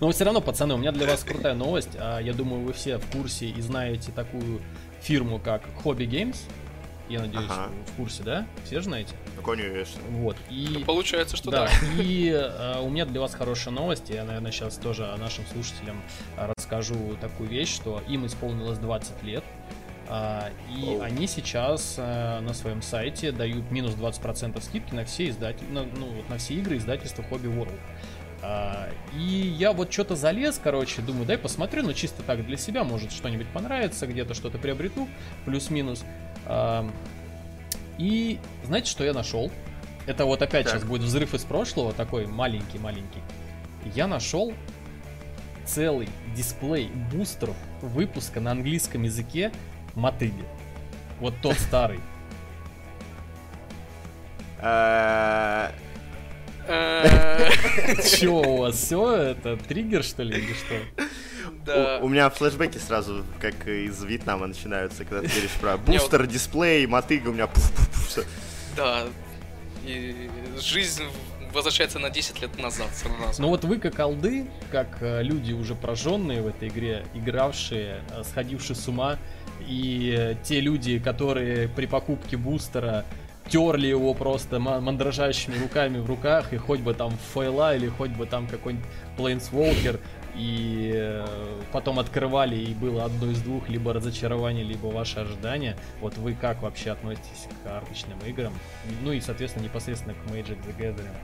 Но 0.00 0.10
все 0.12 0.24
равно, 0.24 0.40
пацаны, 0.40 0.74
у 0.74 0.78
меня 0.78 0.92
для 0.92 1.06
вас 1.06 1.24
крутая 1.24 1.54
новость. 1.54 1.90
А, 1.98 2.18
Я 2.20 2.32
думаю, 2.32 2.62
вы 2.62 2.72
все 2.72 2.98
в 2.98 3.06
курсе 3.10 3.46
и 3.46 3.60
знаете 3.60 4.12
такую 4.12 4.60
фирму, 5.02 5.38
как 5.38 5.62
Hobby 5.84 6.06
Games. 6.08 6.36
Я 7.08 7.20
надеюсь, 7.20 7.44
Ага. 7.50 7.68
в 7.92 7.96
курсе, 7.96 8.22
да? 8.22 8.46
Все 8.64 8.76
же 8.78 8.84
знаете? 8.84 9.14
Ну, 9.36 9.42
конечно. 9.42 10.00
Вот. 10.10 10.36
И 10.48 10.82
Получается, 10.86 11.36
что 11.36 11.50
да, 11.50 11.66
да. 11.66 12.02
и 12.02 12.30
э, 12.30 12.80
у 12.80 12.88
меня 12.88 13.04
для 13.04 13.20
вас 13.20 13.34
хорошая 13.34 13.74
новость. 13.74 14.08
Я, 14.08 14.24
наверное, 14.24 14.50
сейчас 14.52 14.76
тоже 14.78 15.06
нашим 15.18 15.44
слушателям 15.52 16.00
расскажу 16.38 17.16
такую 17.20 17.50
вещь, 17.50 17.74
что 17.74 18.02
им 18.08 18.24
исполнилось 18.24 18.78
20 18.78 19.22
лет. 19.22 19.44
А, 20.08 20.50
и 20.70 20.98
они 21.00 21.26
сейчас 21.26 21.94
э, 21.96 22.40
на 22.40 22.52
своем 22.52 22.82
сайте 22.82 23.32
дают 23.32 23.70
минус 23.70 23.94
20% 23.94 24.60
скидки 24.62 24.94
на 24.94 25.04
все 25.04 25.28
издатель, 25.28 25.66
на, 25.70 25.84
ну, 25.84 26.06
вот 26.06 26.28
на 26.28 26.38
все 26.38 26.54
игры 26.54 26.76
издательства 26.76 27.22
Hobby 27.22 27.54
World. 27.54 27.78
А, 28.42 28.90
и 29.16 29.54
я 29.58 29.72
вот 29.72 29.90
что-то 29.90 30.16
залез, 30.16 30.60
короче, 30.62 31.00
думаю, 31.00 31.24
дай 31.24 31.38
посмотрю, 31.38 31.82
ну 31.82 31.94
чисто 31.94 32.22
так 32.22 32.44
для 32.44 32.58
себя, 32.58 32.84
может 32.84 33.12
что-нибудь 33.12 33.48
понравится, 33.48 34.06
где-то 34.06 34.34
что-то 34.34 34.58
приобрету, 34.58 35.08
плюс-минус. 35.46 36.04
А, 36.46 36.88
и 37.96 38.38
знаете, 38.64 38.90
что 38.90 39.04
я 39.04 39.14
нашел? 39.14 39.50
Это 40.06 40.26
вот 40.26 40.42
опять 40.42 40.64
Так. 40.64 40.74
сейчас 40.74 40.84
будет 40.84 41.02
взрыв 41.02 41.32
из 41.32 41.44
прошлого, 41.44 41.94
такой 41.94 42.26
маленький-маленький. 42.26 43.20
Я 43.94 44.06
нашел 44.06 44.52
целый 45.64 46.10
дисплей 46.36 46.90
бустеров 47.12 47.56
выпуска 47.80 48.40
на 48.40 48.50
английском 48.50 49.04
языке 49.04 49.50
мотыги. 49.94 50.44
Вот 51.20 51.34
тот 51.42 51.58
старый. 51.58 52.00
Че 58.18 58.28
у 58.28 58.56
вас 58.58 58.76
все? 58.76 59.14
Это 59.16 59.56
триггер, 59.56 60.02
что 60.02 60.22
ли, 60.22 60.38
или 60.38 60.54
что? 60.54 60.74
Да. 61.66 61.98
У 62.02 62.06
у 62.06 62.08
меня 62.08 62.30
флешбеки 62.30 62.78
сразу, 62.78 63.24
как 63.40 63.66
из 63.66 64.02
Вьетнама, 64.02 64.46
начинаются, 64.46 65.04
когда 65.04 65.22
ты 65.22 65.28
говоришь 65.28 65.52
про 65.60 65.76
бустер, 65.76 66.26
дисплей, 66.26 66.86
мотыга, 66.86 67.28
у 67.28 67.32
меня 67.32 67.44
пуф-пуф-пуф, 67.44 68.06
всё. 68.08 68.22
Да. 68.76 69.04
И 69.84 70.30
жизнь 70.58 71.04
возвращается 71.52 71.98
на 71.98 72.10
10 72.10 72.42
лет 72.42 72.58
назад 72.58 72.88
сразу. 72.94 73.40
Ну 73.40 73.48
вот 73.48 73.64
вы 73.64 73.78
как 73.78 73.98
алды, 74.00 74.46
как 74.70 74.98
э, 75.00 75.22
люди 75.22 75.52
уже 75.52 75.74
прожженные 75.74 76.42
в 76.42 76.48
этой 76.48 76.68
игре, 76.68 77.06
игравшие, 77.14 78.02
э, 78.10 78.24
сходившие 78.24 78.76
с 78.76 78.88
ума, 78.88 79.18
и 79.66 80.14
э, 80.16 80.34
те 80.42 80.60
люди, 80.60 80.98
которые 80.98 81.68
при 81.68 81.86
покупке 81.86 82.36
бустера 82.36 83.04
терли 83.48 83.86
его 83.86 84.14
просто 84.14 84.58
ма- 84.58 84.80
мандрожащими 84.80 85.58
руками 85.58 85.98
в 85.98 86.06
руках, 86.06 86.52
и 86.52 86.56
хоть 86.56 86.80
бы 86.80 86.94
там 86.94 87.12
фейла, 87.32 87.76
или 87.76 87.88
хоть 87.88 88.10
бы 88.10 88.26
там 88.26 88.46
какой-нибудь 88.46 88.86
Planeswalker, 89.18 90.00
и 90.36 90.92
э, 90.94 91.26
потом 91.72 91.98
открывали, 91.98 92.56
и 92.56 92.74
было 92.74 93.04
одно 93.04 93.30
из 93.30 93.40
двух, 93.40 93.68
либо 93.68 93.92
разочарование, 93.92 94.64
либо 94.64 94.86
ваши 94.86 95.20
ожидания. 95.20 95.76
Вот 96.00 96.16
вы 96.16 96.34
как 96.34 96.62
вообще 96.62 96.90
относитесь 96.90 97.48
к 97.62 97.68
карточным 97.68 98.18
играм? 98.26 98.52
Ну 99.02 99.12
и, 99.12 99.20
соответственно, 99.20 99.64
непосредственно 99.64 100.14
к 100.14 100.30
Magic 100.30 100.58
the 100.66 100.76
Gathering. 100.76 101.14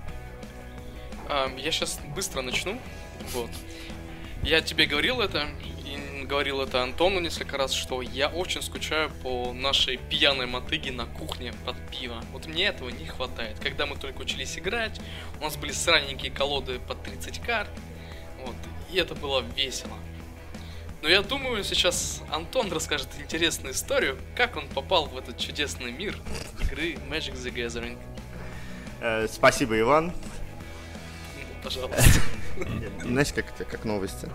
Я 1.58 1.72
сейчас 1.72 2.00
быстро 2.14 2.42
начну. 2.42 2.78
Вот. 3.32 3.50
Я 4.42 4.62
тебе 4.62 4.86
говорил 4.86 5.20
это, 5.20 5.48
и 5.84 6.24
говорил 6.24 6.62
это 6.62 6.82
Антону 6.82 7.20
несколько 7.20 7.58
раз, 7.58 7.72
что 7.72 8.00
я 8.00 8.28
очень 8.28 8.62
скучаю 8.62 9.10
по 9.22 9.52
нашей 9.52 9.98
пьяной 9.98 10.46
мотыге 10.46 10.92
на 10.92 11.04
кухне 11.04 11.52
под 11.66 11.76
пиво. 11.90 12.22
Вот 12.32 12.46
мне 12.46 12.66
этого 12.66 12.88
не 12.88 13.06
хватает. 13.06 13.58
Когда 13.60 13.84
мы 13.84 13.96
только 13.96 14.22
учились 14.22 14.58
играть, 14.58 15.00
у 15.40 15.44
нас 15.44 15.56
были 15.56 15.72
сраненькие 15.72 16.30
колоды 16.30 16.78
по 16.78 16.94
30 16.94 17.40
карт. 17.40 17.70
Вот. 18.44 18.54
И 18.90 18.96
это 18.96 19.14
было 19.14 19.44
весело. 19.56 19.96
Но 21.02 21.08
я 21.08 21.22
думаю, 21.22 21.64
сейчас 21.64 22.22
Антон 22.30 22.70
расскажет 22.70 23.08
интересную 23.18 23.74
историю, 23.74 24.18
как 24.36 24.56
он 24.56 24.68
попал 24.68 25.06
в 25.06 25.18
этот 25.18 25.38
чудесный 25.38 25.92
мир 25.92 26.16
игры 26.60 26.98
Magic 27.08 27.34
the 27.34 27.52
Gathering. 27.52 27.98
Э, 29.00 29.26
Спасибо, 29.28 29.78
Иван. 29.78 30.12
Пожалуйста. 31.62 32.02
Знаете, 33.02 33.34
как 33.34 33.46
это, 33.54 33.64
как 33.64 33.84
новости. 33.84 34.28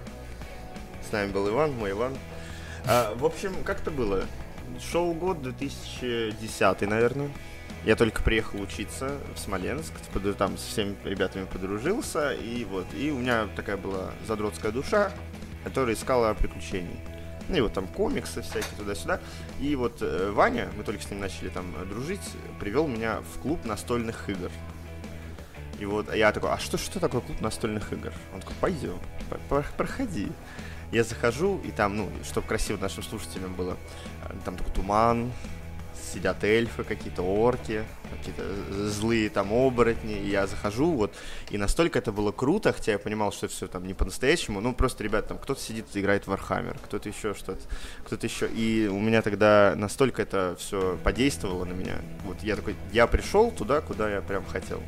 С 1.07 1.11
нами 1.11 1.31
был 1.31 1.47
Иван, 1.49 1.71
мой 1.73 1.91
Иван. 1.91 2.15
А, 2.87 3.13
в 3.15 3.25
общем, 3.25 3.63
как 3.63 3.81
это 3.81 3.91
было? 3.91 4.25
Шел 4.79 5.13
год 5.13 5.41
2010, 5.41 6.81
наверное. 6.81 7.29
Я 7.85 7.95
только 7.95 8.23
приехал 8.23 8.61
учиться 8.61 9.19
в 9.35 9.39
Смоленск, 9.39 9.93
типа, 10.01 10.33
там 10.33 10.57
со 10.57 10.67
всеми 10.67 10.95
ребятами 11.03 11.45
подружился, 11.45 12.33
и 12.33 12.65
вот, 12.65 12.87
и 12.95 13.11
у 13.11 13.19
меня 13.19 13.47
такая 13.55 13.77
была 13.77 14.11
задротская 14.27 14.71
душа, 14.71 15.11
которая 15.63 15.93
искала 15.93 16.33
приключений. 16.33 16.99
Ну 17.47 17.57
и 17.57 17.61
вот 17.61 17.73
там 17.73 17.87
комиксы 17.87 18.41
всякие 18.41 18.75
туда-сюда. 18.77 19.19
И 19.59 19.75
вот 19.75 20.01
э, 20.01 20.31
Ваня, 20.31 20.69
мы 20.75 20.83
только 20.83 21.03
с 21.03 21.11
ним 21.11 21.19
начали 21.19 21.49
там 21.49 21.75
дружить, 21.87 22.27
привел 22.59 22.87
меня 22.87 23.21
в 23.21 23.39
клуб 23.39 23.63
настольных 23.65 24.29
игр. 24.29 24.49
И 25.85 25.87
вот 25.87 26.11
я 26.15 26.31
такой, 26.31 26.49
а 26.49 26.57
что, 26.57 26.79
что 26.79 26.99
такое 26.99 27.21
клуб 27.21 27.39
настольных 27.41 27.93
игр? 27.93 28.11
Он 28.33 28.39
такой, 28.39 28.55
пойдем, 28.59 28.97
по- 29.29 29.61
по- 29.61 29.65
проходи. 29.77 30.29
Я 30.91 31.03
захожу, 31.03 31.61
и 31.63 31.69
там, 31.69 31.95
ну, 31.95 32.09
чтобы 32.23 32.47
красиво 32.47 32.79
нашим 32.81 33.03
слушателям 33.03 33.53
было, 33.53 33.77
э, 34.27 34.33
там 34.43 34.57
такой 34.57 34.73
туман, 34.73 35.31
сидят 36.11 36.43
эльфы, 36.43 36.83
какие-то 36.83 37.21
орки, 37.21 37.83
какие-то 38.17 38.43
злые 38.89 39.29
там 39.29 39.53
оборотни, 39.53 40.15
и 40.17 40.29
я 40.29 40.47
захожу, 40.47 40.91
вот, 40.91 41.13
и 41.51 41.57
настолько 41.59 41.99
это 41.99 42.11
было 42.11 42.31
круто, 42.31 42.73
хотя 42.73 42.93
я 42.93 42.99
понимал, 42.99 43.31
что 43.31 43.47
все 43.47 43.67
там 43.67 43.85
не 43.85 43.93
по-настоящему, 43.93 44.61
ну, 44.61 44.73
просто, 44.73 45.03
ребят, 45.03 45.27
там, 45.27 45.37
кто-то 45.37 45.61
сидит 45.61 45.85
и 45.93 45.99
играет 45.99 46.25
в 46.25 46.31
Warhammer, 46.31 46.77
кто-то 46.83 47.09
еще 47.09 47.35
что-то, 47.35 47.61
кто-то 48.05 48.25
еще, 48.25 48.47
и 48.47 48.87
у 48.87 48.99
меня 48.99 49.21
тогда 49.21 49.73
настолько 49.75 50.23
это 50.23 50.55
все 50.57 50.97
подействовало 51.03 51.65
на 51.65 51.73
меня, 51.73 51.97
вот, 52.23 52.41
я 52.41 52.55
такой, 52.55 52.75
я 52.91 53.05
пришел 53.05 53.51
туда, 53.51 53.81
куда 53.81 54.09
я 54.09 54.21
прям 54.21 54.45
хотел, 54.45 54.81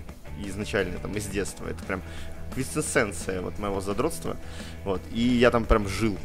изначально, 0.46 1.00
там, 1.00 1.15
из 1.15 1.25
детства, 1.27 1.67
это 1.67 1.84
прям 1.84 2.01
квинтэссенция 2.53 3.41
вот 3.41 3.60
моего 3.60 3.82
задротства, 3.82 4.38
вот, 4.84 5.01
и 5.12 5.22
я 5.22 5.51
там 5.51 5.65
прям 5.65 5.88
жил, 5.88 6.17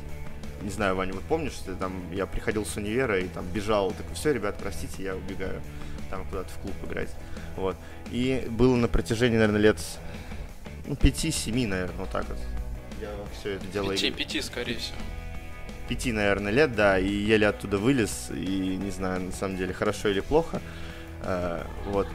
не 0.63 0.71
знаю, 0.71 0.95
Ваня, 0.95 1.13
вот 1.13 1.23
помнишь, 1.25 1.55
ты 1.65 1.75
там, 1.75 1.93
я 2.13 2.27
приходил 2.27 2.65
с 2.65 2.77
универа 2.77 3.19
и 3.19 3.29
там 3.29 3.45
бежал, 3.53 3.91
такой, 3.91 4.15
все, 4.15 4.33
ребят, 4.33 4.57
простите, 4.59 5.03
я 5.03 5.17
убегаю, 5.17 5.61
там 6.11 6.25
куда-то 6.27 6.49
в 6.51 6.59
клуб 6.59 6.75
играть, 6.87 7.11
вот. 7.57 7.77
И 8.11 8.47
было 8.51 8.77
на 8.77 8.89
протяжении, 8.89 9.37
наверное, 9.37 9.61
лет, 9.61 9.79
ну, 10.87 10.97
пяти-семи, 10.97 11.67
наверное, 11.67 11.97
вот 11.99 12.11
так 12.11 12.29
вот. 12.29 12.39
Я 13.01 13.09
все 13.41 13.55
это 13.55 13.67
дело... 13.67 13.93
Пяти, 13.93 14.11
пяти, 14.11 14.41
скорее 14.41 14.79
всего. 14.79 14.97
Пяти, 15.89 16.13
наверное, 16.13 16.53
лет, 16.53 16.75
да, 16.77 16.99
и 16.99 17.09
еле 17.09 17.49
оттуда 17.49 17.79
вылез, 17.79 18.31
и 18.31 18.77
не 18.77 18.91
знаю, 18.91 19.23
на 19.23 19.33
самом 19.33 19.57
деле, 19.57 19.75
хорошо 19.75 20.09
или 20.09 20.21
плохо, 20.21 20.63
э, 21.23 21.65
вот. 21.87 22.07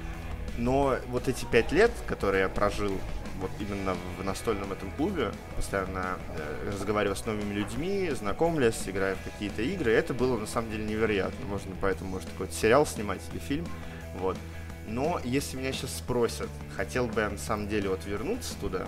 Но 0.57 0.97
вот 1.07 1.27
эти 1.27 1.45
пять 1.45 1.71
лет, 1.71 1.91
которые 2.07 2.43
я 2.43 2.49
прожил 2.49 2.91
вот 3.39 3.51
именно 3.59 3.95
в 4.19 4.23
настольном 4.23 4.71
этом 4.71 4.89
клубе, 4.91 5.31
постоянно 5.55 6.17
э, 6.35 6.71
разговаривая 6.71 7.15
с 7.15 7.25
новыми 7.25 7.53
людьми, 7.53 8.09
знакомлясь, 8.11 8.81
играя 8.87 9.15
в 9.15 9.23
какие-то 9.23 9.61
игры, 9.61 9.91
это 9.91 10.13
было 10.13 10.37
на 10.37 10.47
самом 10.47 10.71
деле 10.71 10.85
невероятно. 10.85 11.45
Можно 11.45 11.75
поэтому, 11.79 12.11
может, 12.11 12.29
какой-то 12.29 12.53
сериал 12.53 12.85
снимать 12.85 13.21
или 13.31 13.39
фильм, 13.39 13.67
вот. 14.19 14.37
Но 14.87 15.19
если 15.23 15.57
меня 15.57 15.73
сейчас 15.73 15.95
спросят, 15.95 16.49
хотел 16.75 17.07
бы 17.07 17.21
я 17.21 17.29
на 17.29 17.37
самом 17.37 17.67
деле 17.67 17.89
вот 17.89 18.05
вернуться 18.05 18.55
туда, 18.59 18.87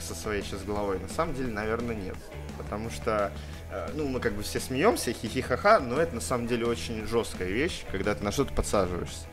со 0.00 0.14
своей 0.14 0.42
сейчас 0.42 0.62
головой, 0.62 0.98
на 0.98 1.08
самом 1.08 1.34
деле, 1.34 1.52
наверное, 1.52 1.94
нет. 1.94 2.16
Потому 2.56 2.90
что, 2.90 3.32
э, 3.70 3.90
ну, 3.94 4.06
мы 4.08 4.20
как 4.20 4.34
бы 4.34 4.42
все 4.42 4.60
смеемся, 4.60 5.12
хихихаха, 5.12 5.80
но 5.80 6.00
это 6.00 6.14
на 6.14 6.20
самом 6.20 6.46
деле 6.46 6.66
очень 6.66 7.06
жесткая 7.06 7.48
вещь, 7.48 7.84
когда 7.90 8.14
ты 8.14 8.24
на 8.24 8.32
что-то 8.32 8.52
подсаживаешься. 8.52 9.27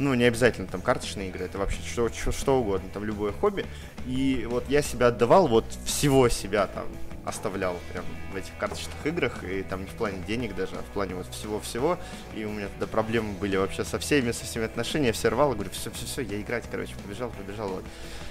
Ну, 0.00 0.14
не 0.14 0.24
обязательно 0.24 0.66
там 0.66 0.80
карточные 0.80 1.28
игры, 1.28 1.44
это 1.44 1.58
вообще 1.58 1.78
что, 1.82 2.08
что, 2.08 2.32
что 2.32 2.58
угодно, 2.58 2.88
там 2.92 3.04
любое 3.04 3.32
хобби. 3.32 3.66
И 4.06 4.46
вот 4.50 4.68
я 4.70 4.80
себя 4.80 5.08
отдавал, 5.08 5.46
вот 5.46 5.66
всего 5.84 6.28
себя 6.30 6.66
там 6.66 6.86
оставлял 7.26 7.76
прям 7.92 8.04
в 8.32 8.36
этих 8.36 8.56
карточных 8.58 8.94
играх, 9.04 9.44
и 9.44 9.62
там 9.62 9.82
не 9.82 9.86
в 9.86 9.92
плане 9.92 10.22
денег 10.26 10.56
даже, 10.56 10.76
а 10.76 10.78
в 10.82 10.86
плане 10.86 11.14
вот 11.14 11.26
всего-всего. 11.26 11.98
И 12.34 12.44
у 12.46 12.50
меня 12.50 12.68
тогда 12.68 12.86
проблемы 12.86 13.34
были 13.34 13.56
вообще 13.56 13.84
со 13.84 13.98
всеми, 13.98 14.32
со 14.32 14.46
всеми 14.46 14.64
отношениями, 14.64 15.12
все 15.12 15.28
рвал, 15.28 15.52
и 15.52 15.54
говорю, 15.54 15.70
все-все-все, 15.70 16.22
я 16.22 16.40
играть, 16.40 16.64
короче, 16.70 16.94
побежал, 17.04 17.30
побежал, 17.30 17.68
вот. 17.68 17.84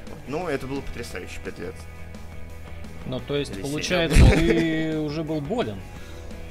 Вот. 0.08 0.18
Ну, 0.28 0.48
это 0.48 0.66
было 0.66 0.82
потрясающе, 0.82 1.40
пять 1.46 1.60
лет. 1.60 1.76
Ну, 3.06 3.20
то 3.20 3.36
есть, 3.36 3.52
Или 3.52 3.62
получается, 3.62 4.20
ты 4.32 4.98
уже 5.00 5.24
был 5.24 5.40
болен. 5.40 5.80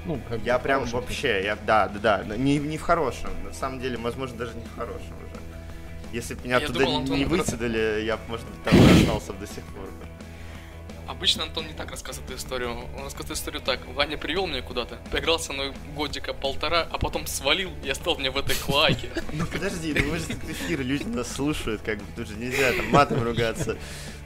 Ну, 0.09 0.19
как 0.29 0.41
бы 0.41 0.47
Я 0.47 0.59
в 0.59 0.62
прям 0.62 0.79
хорошем 0.81 1.00
вообще, 1.00 1.45
я, 1.45 1.55
да, 1.57 1.87
да, 1.88 2.23
да, 2.25 2.37
не, 2.37 2.57
не 2.59 2.79
в 2.79 2.83
хорошем, 2.83 3.31
на 3.45 3.53
самом 3.53 3.79
деле, 3.79 3.99
возможно, 3.99 4.38
даже 4.38 4.55
не 4.55 4.65
в 4.65 4.75
хорошем 4.75 5.12
уже. 5.19 5.41
Если 6.12 6.33
бы 6.35 6.45
меня 6.45 6.59
Я 6.59 6.67
туда 6.67 6.79
думал, 6.81 6.93
не- 6.93 6.99
Антон, 7.03 7.19
не 7.19 7.25
вы- 7.27 7.37
выцедали, 7.37 8.03
я 8.05 8.17
бы, 8.17 8.23
может 8.29 8.47
быть, 8.47 8.62
там 8.65 8.75
и 8.75 9.00
остался 9.03 9.33
бы 9.35 9.41
до 9.41 9.47
сих 9.47 9.62
пор. 9.65 9.85
бы. 9.85 9.91
Обычно 11.07 11.43
Антон 11.45 11.67
не 11.67 11.73
так 11.73 11.91
рассказывает 11.91 12.31
эту 12.31 12.38
историю. 12.38 12.71
Он 12.97 13.05
рассказывает 13.05 13.38
историю 13.38 13.62
так. 13.62 13.81
Ваня 13.95 14.19
привел 14.19 14.47
меня 14.47 14.61
куда-то, 14.61 14.99
поиграл 15.11 15.38
со 15.38 15.53
мной 15.55 15.73
годика 15.97 16.35
полтора, 16.35 16.87
а 16.91 16.99
потом 16.99 17.27
свалил 17.27 17.71
и 17.83 17.88
оставил 17.88 18.19
меня 18.19 18.31
в 18.31 18.37
этой 18.37 18.55
клаке. 18.57 19.09
Ну 19.33 19.47
подожди, 19.47 19.95
ну 19.95 20.05
мы 20.12 20.19
же 20.19 20.27
тут 20.27 20.45
эфир, 20.50 20.81
люди 20.81 21.05
нас 21.05 21.33
слушают, 21.33 21.81
как 21.83 21.99
бы 21.99 22.05
тут 22.15 22.29
же 22.29 22.35
нельзя 22.37 22.73
там 22.73 22.91
матом 22.91 23.23
ругаться. 23.23 23.77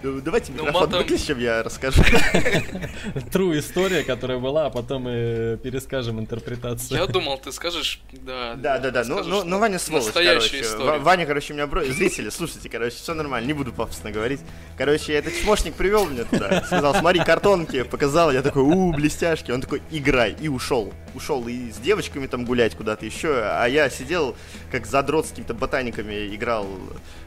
Ну, 0.02 0.20
давайте 0.20 0.52
Ну, 0.52 0.64
микрофон 0.64 0.82
матом- 0.90 0.98
выключим, 0.98 1.38
я 1.38 1.62
расскажу. 1.62 2.02
True 3.32 3.58
история, 3.58 4.02
которая 4.02 4.38
была, 4.38 4.66
а 4.66 4.70
потом 4.70 5.02
мы 5.02 5.58
перескажем 5.62 6.18
интерпретацию. 6.20 6.98
Я 7.00 7.06
думал, 7.06 7.38
ты 7.38 7.52
скажешь, 7.52 8.00
да. 8.12 8.54
Да, 8.56 8.78
да, 8.78 8.90
да. 8.90 9.04
Ну, 9.04 9.22
ну, 9.22 9.44
ну, 9.44 9.58
Ваня 9.58 9.78
сволочь, 9.78 10.12
короче. 10.12 10.60
историю. 10.60 10.86
Ва- 10.86 10.98
Ваня, 10.98 11.26
короче, 11.26 11.54
меня 11.54 11.66
бросил. 11.66 11.92
Зрители, 11.92 12.30
слушайте, 12.30 12.68
короче, 12.68 12.96
все 12.96 13.14
нормально, 13.14 13.46
не 13.46 13.52
буду 13.52 13.72
пафосно 13.72 14.10
говорить. 14.10 14.40
Короче, 14.76 15.12
этот 15.12 15.34
чмошник 15.40 15.74
привел 15.74 16.06
меня 16.06 16.24
туда. 16.24 16.62
Сказал, 16.64 16.94
смотри, 16.94 17.20
картонки, 17.24 17.82
показал. 17.82 18.32
Я 18.32 18.42
такой, 18.42 18.62
у, 18.62 18.92
блестяшки. 18.92 19.50
Он 19.50 19.60
такой, 19.60 19.82
играй. 19.90 20.36
И 20.40 20.48
ушел. 20.48 20.92
Ушел 21.14 21.46
и 21.48 21.70
с 21.70 21.76
девочками 21.76 22.26
там 22.26 22.44
гулять 22.44 22.74
куда-то 22.74 23.04
еще. 23.04 23.42
А 23.44 23.66
я 23.66 23.90
сидел, 23.90 24.34
как 24.70 24.86
задрот 24.86 25.26
с 25.26 25.30
какими-то 25.30 25.54
ботаниками 25.54 26.34
играл. 26.34 26.66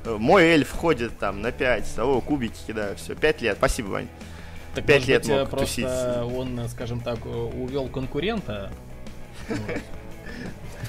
Мой 0.05 0.43
эльф 0.43 0.71
ходит 0.71 1.17
там 1.19 1.41
на 1.41 1.51
5. 1.51 1.99
О, 1.99 2.21
кубики 2.21 2.57
кидаю. 2.67 2.95
Все, 2.95 3.15
5 3.15 3.41
лет. 3.41 3.57
Спасибо, 3.57 3.87
Вань. 3.87 4.07
Так, 4.75 4.85
пять 4.85 5.07
может 5.07 5.07
лет 5.07 5.21
быть, 5.21 5.29
э, 5.29 5.39
мог 5.39 5.49
просто 5.49 5.65
тусить. 5.65 5.85
он, 5.85 6.69
скажем 6.69 6.99
так, 6.99 7.19
э, 7.25 7.29
увел 7.29 7.87
конкурента. 7.87 8.71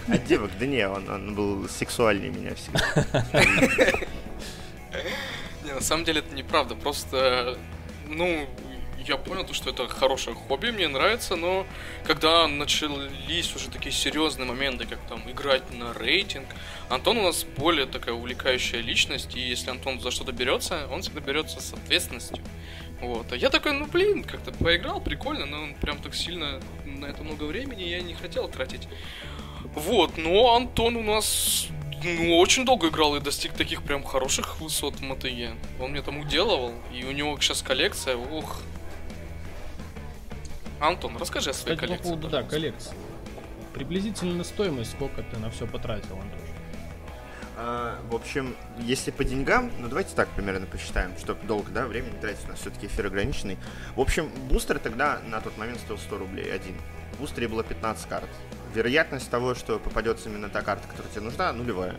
А 0.08 0.18
девок, 0.18 0.52
да 0.60 0.66
не, 0.66 0.88
он, 0.88 1.08
он 1.08 1.34
был 1.34 1.68
сексуальнее 1.68 2.30
меня 2.30 2.54
всегда. 2.54 3.24
Не, 5.64 5.72
на 5.72 5.80
самом 5.80 6.04
деле 6.04 6.20
это 6.20 6.32
неправда. 6.32 6.76
Просто, 6.76 7.58
ну, 8.06 8.46
я 9.08 9.16
понял, 9.16 9.44
то, 9.44 9.54
что 9.54 9.70
это 9.70 9.88
хорошее 9.88 10.36
хобби, 10.36 10.70
мне 10.70 10.88
нравится, 10.88 11.36
но 11.36 11.66
когда 12.04 12.46
начались 12.48 13.54
уже 13.54 13.68
такие 13.70 13.92
серьезные 13.92 14.46
моменты, 14.46 14.86
как 14.86 14.98
там 15.08 15.22
играть 15.30 15.62
на 15.72 15.92
рейтинг, 15.92 16.46
Антон 16.88 17.18
у 17.18 17.22
нас 17.22 17.44
более 17.44 17.86
такая 17.86 18.14
увлекающая 18.14 18.80
личность, 18.80 19.34
и 19.36 19.40
если 19.40 19.70
Антон 19.70 20.00
за 20.00 20.10
что-то 20.10 20.32
берется, 20.32 20.88
он 20.90 21.02
всегда 21.02 21.20
берется 21.20 21.60
с 21.60 21.72
ответственностью. 21.72 22.38
Вот. 23.00 23.30
А 23.32 23.36
я 23.36 23.50
такой, 23.50 23.72
ну 23.72 23.86
блин, 23.86 24.24
как-то 24.24 24.52
поиграл, 24.52 25.00
прикольно, 25.00 25.46
но 25.46 25.74
прям 25.80 25.98
так 25.98 26.14
сильно 26.14 26.60
на 26.84 27.06
это 27.06 27.22
много 27.22 27.44
времени 27.44 27.82
я 27.82 28.00
не 28.00 28.14
хотел 28.14 28.48
тратить. 28.48 28.88
Вот, 29.74 30.16
но 30.16 30.54
Антон 30.54 30.96
у 30.96 31.02
нас 31.02 31.68
ну, 32.02 32.38
очень 32.38 32.64
долго 32.64 32.88
играл 32.88 33.16
и 33.16 33.20
достиг 33.20 33.52
таких 33.52 33.82
прям 33.82 34.02
хороших 34.02 34.60
высот 34.60 34.96
в 34.96 35.02
МТЕ. 35.02 35.54
Он 35.80 35.90
мне 35.90 36.02
там 36.02 36.18
уделывал, 36.18 36.72
и 36.94 37.04
у 37.04 37.12
него 37.12 37.38
сейчас 37.40 37.62
коллекция, 37.62 38.16
ух. 38.16 38.62
Антон, 40.80 41.16
расскажи 41.16 41.50
о 41.50 41.52
своей 41.54 41.76
Кстати, 41.76 41.88
коллекции. 41.88 42.10
по 42.10 42.16
поводу, 42.16 42.28
да, 42.28 42.42
коллекции. 42.42 42.92
Приблизительно 43.72 44.44
стоимость, 44.44 44.92
сколько 44.92 45.22
ты 45.22 45.38
на 45.38 45.50
все 45.50 45.66
потратил, 45.66 46.18
Антош? 46.20 46.40
А, 47.58 47.98
в 48.10 48.14
общем, 48.14 48.54
если 48.78 49.10
по 49.10 49.24
деньгам, 49.24 49.72
ну 49.78 49.88
давайте 49.88 50.14
так 50.14 50.28
примерно 50.30 50.66
посчитаем, 50.66 51.16
чтобы 51.16 51.46
долго, 51.46 51.70
да, 51.70 51.86
времени 51.86 52.14
тратить, 52.20 52.44
у 52.44 52.48
нас 52.48 52.60
все-таки 52.60 52.86
эфир 52.86 53.06
ограниченный. 53.06 53.56
В 53.94 54.00
общем, 54.00 54.30
бустер 54.50 54.78
тогда 54.78 55.20
на 55.26 55.40
тот 55.40 55.56
момент 55.56 55.80
стоил 55.80 55.98
100 55.98 56.18
рублей 56.18 56.52
один. 56.52 56.74
В 57.14 57.20
бустере 57.20 57.48
было 57.48 57.64
15 57.64 58.06
карт. 58.08 58.28
Вероятность 58.74 59.30
того, 59.30 59.54
что 59.54 59.78
попадется 59.78 60.28
именно 60.28 60.50
та 60.50 60.60
карта, 60.60 60.86
которая 60.86 61.10
тебе 61.10 61.22
нужна, 61.22 61.50
нулевая. 61.54 61.94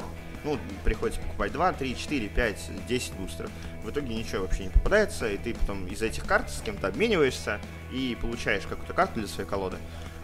Ну, 0.47 0.57
приходится 0.85 1.19
покупать 1.19 1.51
2, 1.51 1.73
3, 1.73 1.97
4, 1.97 2.29
5, 2.29 2.71
10 2.87 3.13
бустеров. 3.15 3.51
В 3.83 3.89
итоге 3.89 4.15
ничего 4.15 4.43
вообще 4.43 4.63
не 4.63 4.69
попадается, 4.69 5.29
и 5.29 5.37
ты 5.37 5.53
потом 5.53 5.85
из 5.87 6.01
этих 6.01 6.25
карт 6.25 6.49
с 6.49 6.61
кем-то 6.61 6.87
обмениваешься 6.87 7.59
и 7.91 8.17
получаешь 8.21 8.63
какую-то 8.63 8.93
карту 8.93 9.19
для 9.19 9.27
своей 9.27 9.49
колоды. 9.49 9.75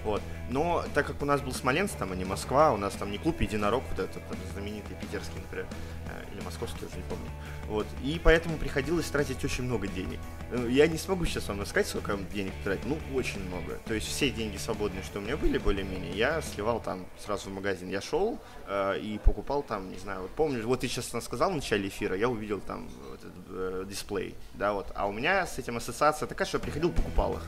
Вот. 0.06 0.22
Но 0.50 0.86
так 0.94 1.08
как 1.08 1.22
у 1.22 1.26
нас 1.26 1.42
был 1.42 1.52
Смоленск, 1.52 1.98
там, 1.98 2.14
а 2.14 2.16
не 2.16 2.24
Москва, 2.24 2.72
у 2.72 2.78
нас 2.78 2.94
там 2.94 3.12
не 3.12 3.18
клуб 3.18 3.42
Единорог, 3.42 3.84
вот 3.90 4.00
этот, 4.00 4.16
этот 4.16 4.52
знаменитый 4.54 4.96
питерский, 4.96 5.42
например, 5.42 5.68
э, 6.08 6.34
или 6.34 6.42
московский, 6.42 6.86
уже 6.86 6.96
не 6.96 7.04
помню. 7.04 7.30
Вот. 7.70 7.88
И 8.04 8.20
поэтому 8.24 8.58
приходилось 8.58 9.06
тратить 9.10 9.44
очень 9.46 9.64
много 9.64 9.88
денег. 9.88 10.20
Э, 10.52 10.68
Я 10.70 10.86
не 10.88 10.98
смогу 10.98 11.26
сейчас 11.26 11.48
вам 11.48 11.62
рассказать, 11.62 11.88
сколько 11.88 12.18
денег 12.34 12.52
тратил. 12.64 12.90
Ну, 12.90 12.98
очень 13.16 13.40
много. 13.48 13.80
То 13.86 13.94
есть 13.94 14.08
все 14.08 14.30
деньги 14.30 14.58
свободные, 14.58 15.02
что 15.04 15.20
у 15.20 15.22
меня 15.22 15.38
были, 15.38 15.58
более-менее, 15.58 16.12
я 16.14 16.42
сливал 16.42 16.82
там 16.82 17.06
сразу 17.26 17.50
в 17.50 17.54
магазин. 17.54 17.90
Я 17.90 18.02
шел 18.02 18.40
э, 18.68 19.00
и 19.00 19.18
покупал 19.18 19.64
там, 19.64 19.90
не 19.92 19.98
знаю, 19.98 20.24
вот 20.24 20.32
помнишь, 20.32 20.64
вот 20.66 20.82
ты 20.82 20.88
сейчас 20.88 21.10
сказал 21.24 21.52
в 21.52 21.56
начале 21.56 21.88
эфира, 21.88 22.16
я 22.18 22.28
увидел 22.30 22.60
там 22.60 22.90
вот 23.10 23.20
этот, 23.20 23.46
э, 23.50 23.86
дисплей, 23.90 24.36
да, 24.56 24.74
вот. 24.74 24.88
А 24.96 25.08
у 25.08 25.12
меня 25.14 25.46
с 25.48 25.58
этим 25.58 25.78
ассоциация 25.78 26.28
такая, 26.28 26.48
что 26.48 26.58
я 26.58 26.64
приходил, 26.64 26.92
покупал 26.92 27.34
их. 27.36 27.44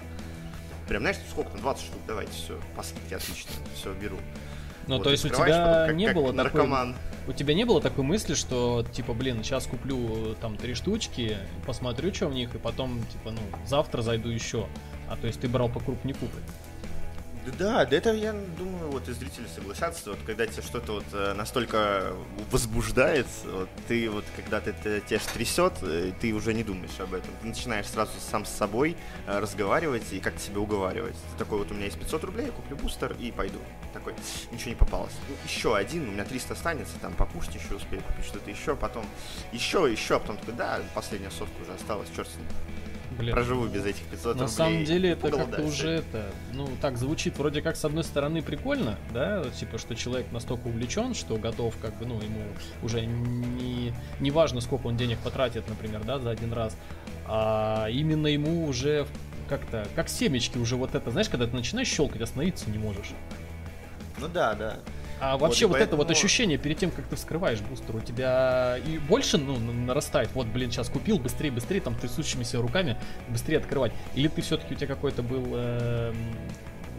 Прям, 0.88 1.02
знаешь, 1.02 1.18
сколько 1.30 1.52
там, 1.52 1.62
20 1.62 1.84
штук, 1.86 2.00
давайте, 2.08 2.32
все, 2.32 2.60
по 2.76 2.84
скидке, 2.84 3.16
отлично, 3.18 3.52
все, 3.76 3.94
беру. 3.94 4.18
Ну, 4.88 4.98
Вот, 4.98 5.04
то 5.04 5.10
есть 5.10 5.26
у 5.26 5.30
тебя 5.30 5.38
потом, 5.40 5.88
как- 5.88 5.96
не 5.96 6.06
как 6.06 6.16
было 6.16 6.32
наркоман. 6.32 6.94
такой... 6.94 7.15
У 7.28 7.34
тебя 7.34 7.56
не 7.56 7.66
было 7.66 7.82
такой 7.82 8.04
мысли, 8.04 8.36
что, 8.36 8.86
типа, 8.92 9.14
блин, 9.14 9.44
сейчас 9.44 9.66
куплю 9.66 9.98
э, 9.98 10.36
там 10.40 10.58
три 10.58 10.76
штучки, 10.76 11.38
посмотрю, 11.66 12.14
что 12.14 12.28
в 12.28 12.34
них, 12.34 12.54
и 12.54 12.60
потом, 12.60 13.00
типа, 13.12 13.32
ну, 13.32 13.40
завтра 13.66 14.04
зайду 14.04 14.30
еще. 14.30 14.68
А 15.10 15.18
то 15.18 15.26
есть 15.26 15.40
ты 15.40 15.48
брал 15.48 15.70
по 15.70 15.80
крупнику. 15.80 16.28
Да, 16.28 16.42
да, 17.52 17.86
да 17.86 17.96
это, 17.96 18.14
я 18.14 18.34
думаю, 18.34 18.92
вот 18.92 19.08
и 19.08 19.14
зрители 19.14 19.46
согласятся, 19.54 20.12
вот 20.12 20.20
когда 20.26 20.48
тебе 20.48 20.62
что-то 20.62 20.94
вот 20.94 21.06
э, 21.14 21.34
настолько 21.34 22.14
возбуждает, 22.52 23.28
вот, 23.46 23.70
ты 23.88 24.10
вот, 24.10 24.26
когда 24.36 24.62
ты, 24.62 24.74
ты 24.74 25.02
тебя 25.02 25.20
трясет, 25.34 25.74
э, 25.82 26.12
ты 26.20 26.34
уже 26.34 26.54
не 26.54 26.64
думаешь 26.64 27.00
об 27.00 27.14
этом. 27.14 27.30
Ты 27.42 27.48
начинаешь 27.48 27.88
сразу 27.88 28.12
сам 28.20 28.46
с 28.46 28.50
собой 28.50 28.98
э, 29.28 29.40
разговаривать 29.40 30.12
и 30.12 30.20
как-то 30.20 30.40
себя 30.40 30.60
уговаривать. 30.60 31.16
Ты 31.34 31.38
такой, 31.38 31.60
вот 31.60 31.72
у 31.72 31.74
меня 31.74 31.86
есть 31.86 32.00
500 32.00 32.24
рублей, 32.24 32.48
я 32.48 32.52
куплю 32.52 32.78
бустер 32.78 33.16
и 33.20 33.32
пойду. 33.32 33.60
Такой, 33.94 34.14
ничего 34.52 34.70
не 34.70 34.76
попалось. 34.76 35.14
Ну, 35.30 35.36
еще 35.46 35.76
один, 35.76 36.10
у 36.10 36.12
меня 36.12 36.26
300 36.26 36.54
останется, 36.54 36.94
там 37.02 37.14
покушать 37.14 37.56
еще 37.56 37.76
успею 37.76 38.02
купить 38.04 38.26
что-то 38.26 38.50
еще, 38.50 38.76
потом 38.76 39.06
еще, 39.52 39.90
еще, 39.92 40.16
а 40.16 40.20
потом 40.20 40.38
такой, 40.38 40.54
да, 40.56 40.80
последняя 40.94 41.32
сотка 41.32 41.62
уже 41.62 41.74
осталась, 41.74 42.10
черт 42.16 42.28
с 42.28 42.36
ним. 42.36 42.75
Блин. 43.18 43.34
Проживу 43.34 43.68
без 43.68 43.86
этих 43.86 44.04
500 44.04 44.26
рублей. 44.26 44.42
На 44.42 44.48
самом 44.48 44.84
деле 44.84 45.10
это 45.12 45.32
как-то 45.32 45.62
уже 45.62 45.90
это, 45.90 46.26
ну 46.54 46.68
так 46.82 46.98
звучит 46.98 47.38
вроде 47.38 47.62
как 47.62 47.78
с 47.78 47.86
одной 47.86 48.04
стороны 48.04 48.42
прикольно, 48.42 48.98
да, 49.14 49.44
типа 49.58 49.78
что 49.78 49.96
человек 49.96 50.26
настолько 50.32 50.68
увлечен, 50.68 51.14
что 51.14 51.38
готов 51.38 51.78
как 51.82 51.98
бы, 51.98 52.06
ну 52.06 52.16
ему 52.22 52.42
уже 52.84 53.06
не, 53.06 53.94
не 54.20 54.32
важно 54.32 54.60
сколько 54.60 54.88
он 54.88 54.98
денег 54.98 55.18
потратит, 55.20 55.68
например, 55.70 56.04
да, 56.04 56.20
за 56.20 56.32
один 56.32 56.52
раз, 56.52 56.76
а 57.26 57.88
именно 57.90 58.28
ему 58.28 58.66
уже 58.68 59.08
как-то, 59.48 59.88
как 59.96 60.10
семечки 60.10 60.58
уже 60.58 60.76
вот 60.76 60.96
это, 60.96 61.12
знаешь, 61.12 61.30
когда 61.30 61.48
ты 61.48 61.56
начинаешь 61.56 61.88
щелкать, 61.88 62.22
остановиться 62.22 62.70
не 62.70 62.78
можешь. 62.78 63.12
Ну 64.20 64.28
да, 64.28 64.54
да. 64.56 64.80
А 65.20 65.34
Вот, 65.38 65.48
вообще 65.48 65.66
и 65.66 65.68
вот, 65.68 65.78
это 65.78 65.96
вот 65.96 66.08
поэтому- 66.08 66.12
ощущение 66.12 66.58
перед 66.58 66.78
тем, 66.78 66.92
как 66.92 67.06
ты 67.06 67.16
вскрываешь 67.16 67.60
бустер, 67.62 67.96
у 67.96 68.02
тебя 68.02 68.78
и 68.86 68.98
больше 68.98 69.38
ну, 69.38 69.58
нарастает. 69.58 70.30
Вот, 70.34 70.48
блин, 70.48 70.72
сейчас 70.72 70.90
купил, 70.90 71.20
быстрее, 71.20 71.52
быстрее, 71.52 71.80
там 71.80 71.96
трясущимися 71.96 72.62
руками, 72.62 72.98
быстрее 73.30 73.58
открывать. 73.58 73.94
Или 74.14 74.28
ты 74.28 74.42
все-таки 74.42 74.74
у 74.74 74.78
тебя 74.78 74.88
какой-то 74.88 75.24
был 75.24 75.46
эм, 75.54 76.16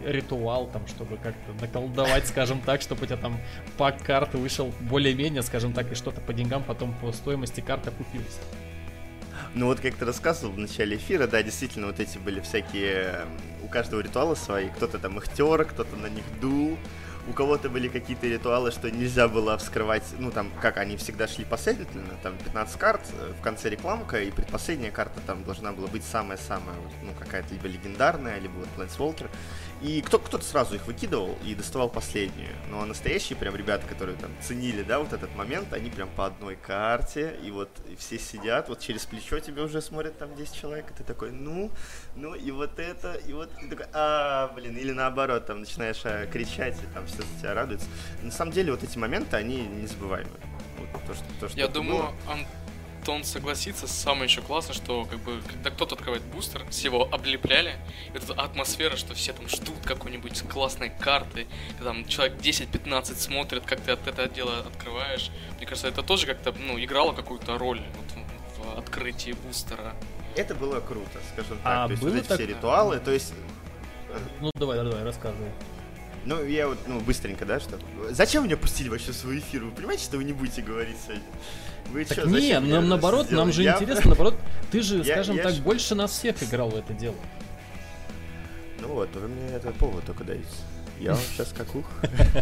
ритуал, 0.05 0.67
там, 0.67 0.87
чтобы 0.87 1.17
как-то 1.17 1.53
наколдовать, 1.61 2.27
скажем 2.27 2.59
так, 2.61 2.81
чтобы 2.81 3.03
у 3.03 3.05
тебя 3.05 3.17
там 3.17 3.39
пак 3.77 4.01
карт 4.03 4.33
вышел 4.33 4.73
более-менее, 4.81 5.43
скажем 5.43 5.73
так, 5.73 5.91
и 5.91 5.95
что-то 5.95 6.19
по 6.21 6.33
деньгам 6.33 6.63
потом 6.63 6.93
по 7.01 7.11
стоимости 7.11 7.61
карты 7.61 7.89
окупилось. 7.91 8.39
Ну 9.53 9.67
вот 9.67 9.79
как 9.79 9.95
ты 9.95 10.05
рассказывал 10.05 10.53
в 10.53 10.57
начале 10.59 10.97
эфира, 10.97 11.27
да, 11.27 11.41
действительно, 11.43 11.87
вот 11.87 11.99
эти 11.99 12.17
были 12.17 12.39
всякие... 12.41 13.21
м, 13.21 13.27
У 13.63 13.67
каждого 13.67 14.01
ритуала 14.01 14.35
свои. 14.35 14.69
Кто-то 14.69 14.97
там 14.99 15.17
их 15.17 15.27
тер, 15.33 15.65
кто-то 15.65 15.95
на 15.97 16.07
них 16.07 16.23
дул. 16.41 16.77
У 17.27 17.33
кого-то 17.33 17.69
были 17.69 17.89
какие-то 17.89 18.25
ритуалы, 18.27 18.71
что 18.71 18.89
нельзя 18.89 19.27
было 19.27 19.57
вскрывать, 19.57 20.03
ну 20.17 20.31
там, 20.31 20.49
как 20.61 20.77
они 20.77 20.95
всегда 20.95 21.27
шли 21.27 21.43
последовательно, 21.43 22.13
там 22.23 22.37
15 22.37 22.79
карт, 22.79 23.01
э, 23.19 23.33
в 23.37 23.41
конце 23.41 23.69
рекламка, 23.69 24.21
и 24.21 24.31
предпоследняя 24.31 24.91
карта 24.91 25.19
там 25.27 25.43
должна 25.43 25.73
была 25.73 25.87
быть 25.87 26.05
самая-самая, 26.05 26.75
ну 27.03 27.11
какая-то 27.19 27.53
либо 27.53 27.67
легендарная, 27.67 28.39
либо 28.39 28.53
вот 28.53 28.69
Плэнсволтер. 28.69 29.29
И 29.81 30.01
кто, 30.01 30.17
кто-то 30.17 30.43
сразу 30.43 30.75
их 30.75 30.87
выкидывал 30.87 31.37
и 31.45 31.53
доставал 31.53 31.89
последнюю. 31.89 32.49
Ну 32.69 32.81
а 32.81 32.85
настоящие 32.85 33.37
прям 33.37 33.55
ребята, 33.55 33.85
которые 33.87 34.17
там 34.17 34.31
ценили, 34.41 34.81
да, 34.81 34.99
вот 34.99 35.13
этот 35.13 35.35
момент, 35.35 35.71
они 35.71 35.89
прям 35.91 36.09
по 36.09 36.25
одной 36.25 36.55
карте, 36.55 37.37
и 37.43 37.51
вот 37.51 37.69
и 37.87 37.95
все 37.95 38.17
сидят, 38.17 38.69
вот 38.69 38.79
через 38.79 39.05
плечо 39.05 39.39
тебе 39.39 39.61
уже 39.61 39.81
смотрят 39.81 40.17
там 40.17 40.35
10 40.35 40.55
человек, 40.55 40.89
и 40.89 40.93
ты 40.95 41.03
такой, 41.03 41.31
ну, 41.31 41.71
ну 42.15 42.33
и 42.33 42.49
вот 42.49 42.79
это, 42.79 43.13
и 43.13 43.33
вот 43.33 43.51
ты 43.55 43.67
такой, 43.67 43.85
а, 43.93 44.51
блин, 44.55 44.75
или 44.75 44.91
наоборот, 44.91 45.45
там 45.45 45.59
начинаешь 45.59 46.01
а, 46.05 46.25
кричать, 46.25 46.75
и 46.81 46.93
там 46.93 47.05
все 47.05 47.21
тебя 47.39 47.53
радуются. 47.53 47.87
На 48.23 48.31
самом 48.31 48.53
деле 48.53 48.71
вот 48.71 48.83
эти 48.83 48.97
моменты, 48.97 49.35
они 49.35 49.61
незабываемые. 49.61 50.33
Вот 50.79 51.05
то, 51.05 51.13
что, 51.13 51.25
то, 51.39 51.49
что 51.49 51.57
Я 51.57 51.67
думаю, 51.67 52.13
было. 52.25 52.37
Антон 53.07 53.23
согласится. 53.23 53.87
Самое 53.87 54.25
еще 54.25 54.41
классно, 54.41 54.73
что 54.73 55.05
как 55.05 55.19
бы 55.19 55.41
когда 55.47 55.69
кто-то 55.69 55.95
открывает 55.95 56.23
бустер, 56.23 56.65
все 56.69 56.87
его 56.89 57.07
облепляли. 57.09 57.77
Это 58.13 58.33
атмосфера, 58.33 58.97
что 58.97 59.13
все 59.13 59.31
там 59.31 59.47
ждут 59.47 59.77
какой-нибудь 59.85 60.41
классной 60.49 60.89
карты. 60.89 61.47
Там 61.81 62.05
человек 62.05 62.37
10-15 62.37 63.15
смотрит, 63.15 63.63
как 63.65 63.79
ты 63.79 63.91
от 63.91 64.05
этого 64.05 64.27
дела 64.27 64.59
открываешь. 64.59 65.31
Мне 65.55 65.65
кажется, 65.65 65.87
это 65.87 66.03
тоже 66.03 66.25
как-то 66.27 66.53
ну, 66.59 66.77
играло 66.83 67.13
какую-то 67.13 67.57
роль 67.57 67.81
вот, 67.95 68.65
в- 68.75 68.77
открытии 68.77 69.31
бустера. 69.31 69.93
Это 70.35 70.53
было 70.53 70.81
круто, 70.81 71.19
скажем 71.31 71.59
так. 71.59 71.65
А 71.65 71.85
то 71.87 71.91
есть 71.91 72.03
вот 72.03 72.13
эти 72.13 72.27
так- 72.27 72.37
все 72.37 72.45
ритуалы, 72.45 72.99
то 72.99 73.11
есть 73.11 73.33
Ну 74.41 74.51
давай, 74.55 74.79
давай, 74.83 75.03
рассказывай. 75.05 75.51
Ну, 76.27 76.43
я 76.43 76.67
вот, 76.67 76.77
ну, 76.87 76.99
быстренько, 76.99 77.45
да, 77.45 77.57
что... 77.61 77.79
Зачем 78.09 78.43
меня 78.43 78.57
пустили 78.57 78.89
вообще 78.89 79.13
в 79.13 79.15
свой 79.15 79.39
эфир? 79.39 79.63
Вы 79.63 79.71
понимаете, 79.71 80.03
что 80.03 80.17
вы 80.17 80.25
не 80.25 80.33
будете 80.33 80.61
говорить 80.61 80.97
сегодня? 81.05 81.23
Вы 81.89 82.03
Так 82.03 82.17
чё, 82.17 82.25
не, 82.25 82.59
нам 82.59 82.89
наоборот, 82.89 83.31
нам 83.31 83.53
же 83.53 83.63
Я- 83.63 83.75
интересно, 83.75 84.09
наоборот, 84.09 84.35
ты 84.69 84.81
же, 84.81 84.97
Я- 85.05 85.13
скажем 85.15 85.37
я 85.37 85.43
так, 85.43 85.53
ж- 85.53 85.59
больше 85.59 85.95
нас 85.95 86.11
всех 86.11 86.43
играл 86.43 86.69
в 86.69 86.75
это 86.75 86.93
дело. 86.93 87.15
Ну 88.81 88.89
вот, 88.89 89.09
вы 89.15 89.29
мне 89.29 89.51
этот 89.55 89.73
повод 89.75 90.03
только 90.03 90.25
даете. 90.25 90.45
Я 90.99 91.13
вам 91.13 91.21
сейчас 91.21 91.53
как 91.57 91.73
ух. 91.73 91.85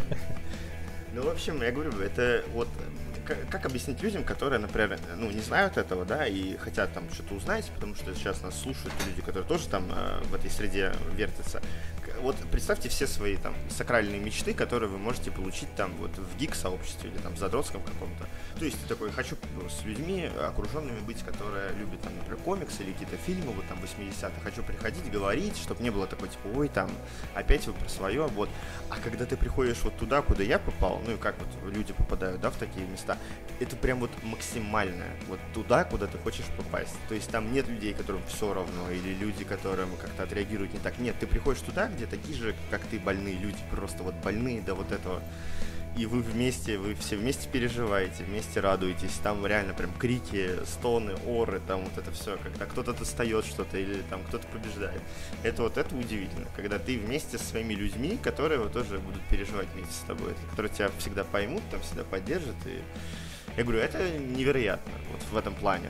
Ну, 1.14 1.22
в 1.22 1.30
общем, 1.30 1.62
я 1.62 1.72
говорю, 1.72 1.98
это 2.02 2.44
вот 2.52 2.68
как 3.50 3.66
объяснить 3.66 4.02
людям, 4.04 4.26
которые, 4.26 4.60
например, 4.60 5.00
ну, 5.16 5.32
не 5.32 5.40
знают 5.40 5.78
этого, 5.78 6.04
да, 6.04 6.28
и 6.28 6.58
хотят 6.58 6.94
там 6.94 7.06
что-то 7.14 7.36
узнать, 7.36 7.72
потому 7.74 7.96
что 7.96 8.14
сейчас 8.14 8.42
нас 8.42 8.60
слушают 8.60 8.94
люди, 9.08 9.22
которые 9.22 9.48
тоже 9.48 9.68
там 9.70 9.90
э, 9.96 10.22
в 10.26 10.36
этой 10.36 10.52
среде 10.52 10.92
вертятся. 11.16 11.62
Вот 12.22 12.36
представьте 12.52 12.90
все 12.90 13.08
свои 13.08 13.38
там 13.38 13.54
сакральные 13.70 14.20
мечты, 14.20 14.54
которые 14.54 14.90
вы 14.90 14.98
можете 14.98 15.32
получить 15.32 15.74
там 15.76 15.92
вот 15.98 16.12
в 16.18 16.38
гик-сообществе 16.38 17.10
или 17.10 17.18
там 17.18 17.34
в 17.34 17.38
задротском 17.38 17.82
каком-то. 17.84 18.26
То 18.58 18.66
есть 18.66 18.82
ты 18.82 18.88
такой, 18.88 19.12
хочу 19.12 19.36
с 19.70 19.84
людьми 19.84 20.30
окруженными 20.42 21.00
быть, 21.02 21.22
которые 21.24 21.72
любят 21.74 22.02
там, 22.02 22.16
например, 22.16 22.38
комиксы 22.44 22.84
или 22.84 22.94
какие-то 22.94 23.18
фильмы 23.18 23.52
вот 23.52 23.66
там 23.68 23.78
80-х. 23.80 24.32
Хочу 24.44 24.64
приходить, 24.64 25.10
говорить, 25.12 25.58
чтобы 25.58 25.84
не 25.84 25.90
было 25.90 26.08
такой 26.08 26.30
типа, 26.30 26.48
ой, 26.56 26.68
там, 26.68 26.90
опять 27.34 27.68
вы 27.68 27.74
про 27.74 27.90
свое, 27.90 28.28
вот. 28.28 28.50
А 28.90 28.98
когда 28.98 29.26
ты 29.26 29.38
приходишь 29.38 29.82
вот 29.84 29.98
туда, 29.98 30.22
куда 30.22 30.44
я 30.44 30.58
попал, 30.58 31.02
ну 31.06 31.14
и 31.14 31.18
как 31.18 31.36
вот 31.40 31.74
люди 31.74 31.94
попадают, 31.94 32.42
да, 32.42 32.50
в 32.50 32.56
такие 32.56 32.86
места, 32.88 33.18
это 33.60 33.76
прям 33.76 34.00
вот 34.00 34.12
максимальное, 34.24 35.16
вот 35.28 35.40
туда, 35.54 35.84
куда 35.84 36.08
ты 36.08 36.18
хочешь 36.18 36.46
попасть. 36.58 36.96
То 37.10 37.16
есть 37.16 37.30
там 37.30 37.52
нет 37.54 37.68
людей, 37.68 37.94
которым 37.94 38.22
все 38.28 38.54
равно, 38.54 38.90
или 38.90 39.14
люди, 39.14 39.44
которым 39.44 39.96
как-то 39.98 40.24
отреагируют 40.24 40.74
не 40.74 40.80
так. 40.80 40.98
Нет, 40.98 41.16
ты 41.20 41.28
приходишь 41.28 41.62
туда, 41.62 41.88
где 41.88 42.05
такие 42.08 42.38
же, 42.38 42.56
как 42.70 42.82
ты, 42.82 43.00
больные 43.00 43.36
люди, 43.36 43.58
просто 43.72 44.04
вот 44.04 44.16
больные 44.16 44.62
до 44.62 44.76
вот 44.76 44.92
этого 44.92 45.22
и 45.98 46.06
вы 46.06 46.22
вместе, 46.22 46.78
вы 46.78 46.94
все 46.96 47.16
вместе 47.16 47.48
переживаете, 47.50 48.24
вместе 48.24 48.60
радуетесь, 48.60 49.14
там 49.24 49.46
реально 49.46 49.74
прям 49.74 49.94
крики, 49.94 50.50
стоны, 50.66 51.16
оры, 51.26 51.62
там 51.68 51.84
вот 51.86 51.98
это 51.98 52.12
все, 52.12 52.38
когда 52.38 52.66
кто-то 52.66 52.94
достает 52.94 53.46
что-то 53.46 53.78
или 53.78 54.02
там 54.10 54.22
кто-то 54.28 54.46
побеждает. 54.48 55.02
Это 55.44 55.64
вот 55.64 55.78
это 55.78 55.96
удивительно, 55.96 56.48
когда 56.56 56.80
ты 56.80 56.98
вместе 56.98 57.38
со 57.38 57.46
своими 57.46 57.74
людьми, 57.74 58.20
которые 58.22 58.60
вот 58.60 58.74
тоже 58.74 59.00
будут 59.00 59.22
переживать 59.30 59.68
вместе 59.74 59.94
с 59.94 60.06
тобой, 60.06 60.34
которые 60.50 60.74
тебя 60.74 60.92
всегда 60.98 61.24
поймут, 61.24 61.64
там 61.72 61.82
всегда 61.82 62.04
поддержат, 62.04 62.56
и 62.66 62.82
я 63.56 63.64
говорю, 63.64 63.80
это 63.80 64.20
невероятно 64.20 64.92
вот 65.12 65.22
в 65.32 65.38
этом 65.38 65.56
плане. 65.56 65.90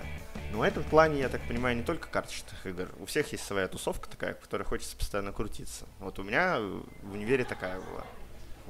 Но 0.55 0.61
в 0.61 0.63
этом 0.63 0.83
плане, 0.85 1.19
я 1.19 1.27
так 1.27 1.41
понимаю, 1.41 1.75
не 1.75 1.83
только 1.83 2.07
карточных 2.07 2.65
игр. 2.65 2.87
У 2.99 3.05
всех 3.05 3.29
есть 3.33 3.43
своя 3.43 3.67
тусовка 3.67 4.09
такая, 4.09 4.35
в 4.35 4.39
которой 4.39 4.63
хочется 4.63 4.95
постоянно 4.95 5.33
крутиться. 5.33 5.85
Вот 5.99 6.17
у 6.17 6.23
меня 6.23 6.59
в 7.03 7.13
универе 7.13 7.43
такая 7.43 7.75
была 7.75 8.05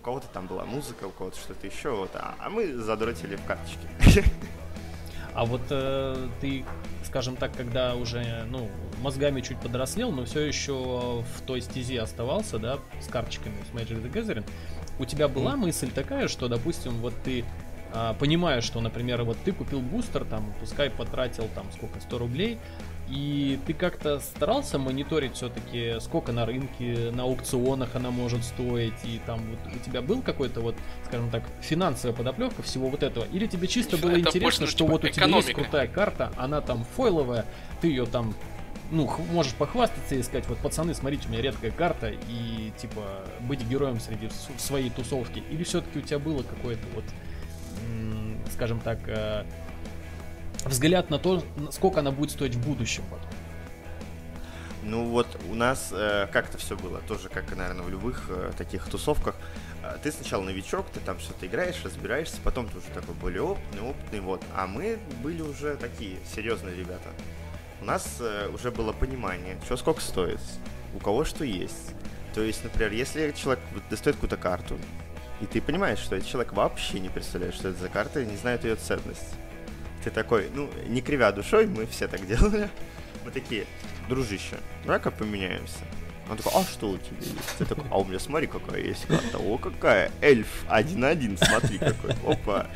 кого-то 0.06 0.28
там 0.28 0.46
была 0.46 0.66
музыка, 0.66 1.06
у 1.06 1.10
кого-то 1.10 1.38
что-то 1.38 1.66
еще, 1.66 1.90
вот, 1.90 2.12
а, 2.14 2.36
а 2.38 2.52
мы 2.52 2.72
задротили 2.74 3.38
в 3.38 3.46
карточки. 3.46 4.24
А 5.34 5.44
вот 5.44 5.64
э, 5.70 6.30
ты, 6.40 6.64
скажем 7.04 7.36
так, 7.36 7.54
когда 7.58 7.96
уже, 7.96 8.46
ну, 8.50 8.70
мозгами 9.02 9.42
чуть 9.42 9.60
подрослел, 9.60 10.14
но 10.14 10.24
все 10.24 10.42
еще 10.46 11.24
в 11.24 11.42
той 11.46 11.60
стези 11.60 11.98
оставался, 11.98 12.58
да, 12.58 12.80
с 13.02 13.08
карточками, 13.08 13.56
с 13.70 13.76
Magic 13.76 14.02
the 14.02 14.10
Gathering, 14.10 14.46
у 14.98 15.04
тебя 15.04 15.28
была 15.28 15.56
mm. 15.56 15.58
мысль 15.58 15.92
такая, 15.92 16.30
что, 16.30 16.48
допустим, 16.48 16.94
вот 17.02 17.14
ты 17.26 17.44
а, 17.98 18.14
понимаешь, 18.14 18.66
что, 18.66 18.82
например, 18.82 19.24
вот 19.24 19.38
ты 19.46 19.54
купил 19.54 19.80
бустер, 19.80 20.26
там, 20.26 20.54
пускай 20.60 20.90
потратил 20.90 21.48
там 21.56 21.66
сколько, 21.72 22.02
100 22.02 22.18
рублей, 22.18 22.60
и 23.08 23.58
ты 23.66 23.74
как-то 23.74 24.20
старался 24.20 24.78
мониторить 24.78 25.36
все-таки, 25.36 25.96
сколько 26.02 26.34
на 26.34 26.46
рынке, 26.46 27.12
на 27.14 27.24
аукционах 27.24 27.96
она 27.96 28.12
может 28.12 28.44
стоить, 28.44 28.94
и 29.06 29.22
там 29.26 29.40
вот 29.50 29.74
у 29.74 29.80
тебя 29.80 30.02
был 30.02 30.22
какой-то 30.22 30.60
вот, 30.60 30.76
скажем 31.06 31.30
так, 31.30 31.44
финансовая 31.62 32.14
подоплека 32.14 32.62
всего 32.64 32.90
вот 32.90 33.02
этого? 33.02 33.24
Или 33.32 33.48
тебе 33.48 33.70
чисто 33.70 33.96
было 33.96 34.12
Это 34.12 34.20
интересно, 34.20 34.68
что 34.68 34.80
типа 34.80 34.92
вот 34.92 35.04
у 35.06 35.08
тебя 35.08 35.28
есть 35.28 35.54
крутая 35.54 35.88
карта, 35.88 36.34
она 36.36 36.60
там 36.60 36.86
фойловая, 36.98 37.46
ты 37.80 37.88
ее 37.88 38.06
там 38.06 38.36
ну, 38.92 39.10
можешь 39.32 39.54
похвастаться 39.54 40.16
и 40.16 40.22
сказать, 40.22 40.48
вот, 40.48 40.58
пацаны, 40.60 40.94
смотрите, 40.94 41.28
у 41.28 41.32
меня 41.32 41.42
редкая 41.42 41.72
карта, 41.72 42.10
и, 42.10 42.72
типа, 42.78 43.26
быть 43.42 43.66
героем 43.68 44.00
среди 44.00 44.30
своей 44.58 44.90
тусовки. 44.90 45.42
Или 45.50 45.64
все-таки 45.64 46.00
у 46.00 46.02
тебя 46.02 46.20
было 46.20 46.44
какое-то 46.44 46.86
вот, 46.94 47.04
скажем 48.52 48.80
так, 48.80 49.00
э, 49.08 49.46
взгляд 50.66 51.10
на 51.10 51.20
то, 51.20 51.44
сколько 51.72 52.00
она 52.00 52.12
будет 52.12 52.32
стоить 52.32 52.56
в 52.56 52.66
будущем 52.66 53.04
потом. 53.10 53.30
Ну 54.84 55.06
вот 55.06 55.28
у 55.50 55.56
нас 55.56 55.90
э, 55.92 56.28
как-то 56.32 56.60
все 56.60 56.78
было, 56.78 57.02
тоже 57.08 57.28
как, 57.30 57.56
наверное, 57.56 57.84
в 57.84 57.90
любых 57.90 58.28
э, 58.30 58.52
таких 58.56 58.88
тусовках. 58.88 59.36
Э, 59.84 59.98
ты 60.04 60.12
сначала 60.12 60.44
новичок, 60.44 60.86
ты 60.94 61.00
там 61.00 61.20
что-то 61.20 61.48
играешь, 61.48 61.82
разбираешься, 61.84 62.38
потом 62.44 62.70
ты 62.70 62.78
уже 62.78 62.88
такой 62.94 63.16
более 63.16 63.42
опытный, 63.42 63.82
опытный, 63.82 64.20
вот. 64.20 64.44
А 64.56 64.68
мы 64.68 65.00
были 65.24 65.42
уже 65.42 65.76
такие 65.76 66.18
серьезные 66.36 66.76
ребята. 66.76 67.10
У 67.82 67.86
нас 67.86 68.18
э, 68.20 68.48
уже 68.54 68.70
было 68.70 68.94
понимание, 68.94 69.58
что 69.66 69.76
сколько 69.76 70.02
стоит, 70.02 70.40
у 70.94 71.00
кого 71.00 71.26
что 71.26 71.44
есть. 71.44 71.94
То 72.36 72.42
есть, 72.42 72.64
например, 72.64 72.92
если 72.92 73.32
человек 73.32 73.64
достает 73.90 74.18
какую-то 74.18 74.38
карту, 74.38 74.78
и 75.42 75.46
ты 75.46 75.62
понимаешь, 75.62 76.00
что 76.00 76.16
этот 76.16 76.28
человек 76.28 76.54
вообще 76.54 77.00
не 77.00 77.10
представляет, 77.10 77.56
что 77.56 77.70
это 77.70 77.80
за 77.80 77.90
карта, 77.90 78.22
и 78.22 78.26
не 78.26 78.38
знает 78.38 78.64
ее 78.64 78.76
ценность 78.76 79.36
ты 80.06 80.12
такой, 80.12 80.50
ну, 80.54 80.70
не 80.88 81.02
кривя 81.02 81.32
душой, 81.32 81.66
мы 81.66 81.88
все 81.88 82.08
так 82.08 82.26
делали. 82.28 82.70
Мы 83.26 83.32
такие, 83.32 83.66
дружище, 84.08 84.58
давай-ка 84.84 85.10
поменяемся. 85.10 85.80
Он 86.30 86.38
такой, 86.38 86.62
а 86.62 86.64
что 86.64 86.92
у 86.92 86.98
тебя 86.98 87.18
есть? 87.20 87.58
Ты 87.58 87.66
такой, 87.66 87.86
а 87.90 88.00
у 88.00 88.06
меня 88.06 88.20
смотри, 88.20 88.46
какая 88.46 88.82
есть 88.82 89.06
карта. 89.08 89.40
О, 89.40 89.58
какая, 89.58 90.12
эльф 90.22 90.66
1-1, 90.70 91.44
смотри 91.44 91.80
какой. 91.80 92.12
Опа. 92.24 92.68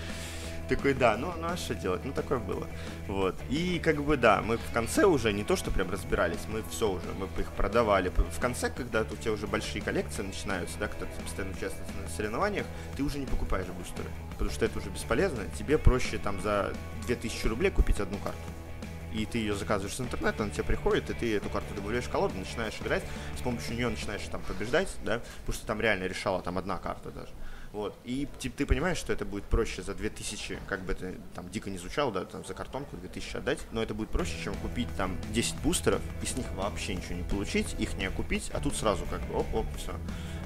Такой, 0.69 0.93
да, 0.93 1.17
ну, 1.17 1.34
ну 1.36 1.47
а 1.47 1.58
что 1.58 1.73
делать? 1.73 2.05
Ну, 2.05 2.13
такое 2.13 2.38
было. 2.38 2.67
Вот. 3.08 3.36
И 3.49 3.79
как 3.79 4.03
бы, 4.03 4.17
да, 4.17 4.43
мы 4.43 4.58
в 4.58 4.71
конце 4.71 5.05
уже 5.05 5.34
не 5.34 5.43
то, 5.43 5.55
что 5.55 5.71
прям 5.71 5.89
разбирались, 5.89 6.41
мы 6.47 6.62
все 6.69 6.91
уже, 6.91 7.08
мы 7.17 7.25
их 7.41 7.51
продавали. 7.53 8.10
В 8.10 8.39
конце, 8.39 8.69
когда 8.69 9.01
у 9.01 9.15
тебя 9.15 9.32
уже 9.32 9.47
большие 9.47 9.82
коллекции 9.82 10.21
начинаются, 10.21 10.77
да, 10.77 10.88
когда 10.88 11.08
ты 11.08 11.21
постоянно 11.23 11.55
участвуешь 11.58 11.89
на 11.99 12.08
соревнованиях, 12.10 12.67
ты 12.95 13.01
уже 13.01 13.17
не 13.17 13.25
покупаешь 13.25 13.65
бустеры, 13.67 14.10
потому 14.34 14.51
что 14.51 14.65
это 14.65 14.77
уже 14.77 14.91
бесполезно. 14.91 15.43
Тебе 15.58 15.79
проще 15.79 16.19
там 16.19 16.39
за 16.41 16.71
2000 17.08 17.47
рублей 17.47 17.71
купить 17.71 17.99
одну 17.99 18.19
карту 18.19 18.38
и 19.13 19.25
ты 19.25 19.39
ее 19.39 19.55
заказываешь 19.55 19.95
с 19.95 20.01
интернета, 20.01 20.43
она 20.43 20.51
тебе 20.51 20.63
приходит, 20.63 21.10
и 21.10 21.13
ты 21.13 21.38
эту 21.38 21.49
карту 21.49 21.73
добавляешь 21.73 22.05
в 22.05 22.10
колоду, 22.10 22.36
начинаешь 22.38 22.75
играть, 22.79 23.03
с 23.38 23.41
помощью 23.41 23.75
нее 23.75 23.89
начинаешь 23.89 24.21
там 24.32 24.41
побеждать, 24.41 24.89
да, 25.03 25.21
потому 25.39 25.53
что 25.53 25.65
там 25.65 25.82
реально 25.82 26.03
решала 26.03 26.41
там 26.41 26.58
одна 26.58 26.77
карта 26.77 27.12
даже. 27.12 27.32
Вот. 27.71 27.95
И 28.03 28.27
типа, 28.39 28.58
ты 28.58 28.65
понимаешь, 28.65 28.97
что 28.97 29.13
это 29.13 29.25
будет 29.25 29.43
проще 29.45 29.82
за 29.82 29.93
2000, 29.93 30.60
как 30.67 30.82
бы 30.82 30.93
это 30.93 31.13
там 31.36 31.49
дико 31.49 31.69
не 31.69 31.77
звучало, 31.77 32.12
да, 32.12 32.25
там 32.25 32.43
за 32.45 32.53
картонку 32.53 32.97
2000 32.97 33.38
отдать, 33.38 33.60
но 33.71 33.84
это 33.84 33.93
будет 33.93 34.10
проще, 34.10 34.41
чем 34.43 34.55
купить 34.55 34.88
там 34.97 35.17
10 35.34 35.55
бустеров 35.58 36.01
и 36.23 36.25
с 36.25 36.36
них 36.36 36.45
вообще 36.53 36.95
ничего 36.95 37.15
не 37.15 37.23
получить, 37.23 37.75
их 37.79 37.95
не 37.95 38.05
окупить, 38.05 38.49
а 38.53 38.60
тут 38.60 38.75
сразу 38.75 39.05
как 39.05 39.21
бы 39.27 39.36
оп-оп, 39.36 39.65
все 39.77 39.93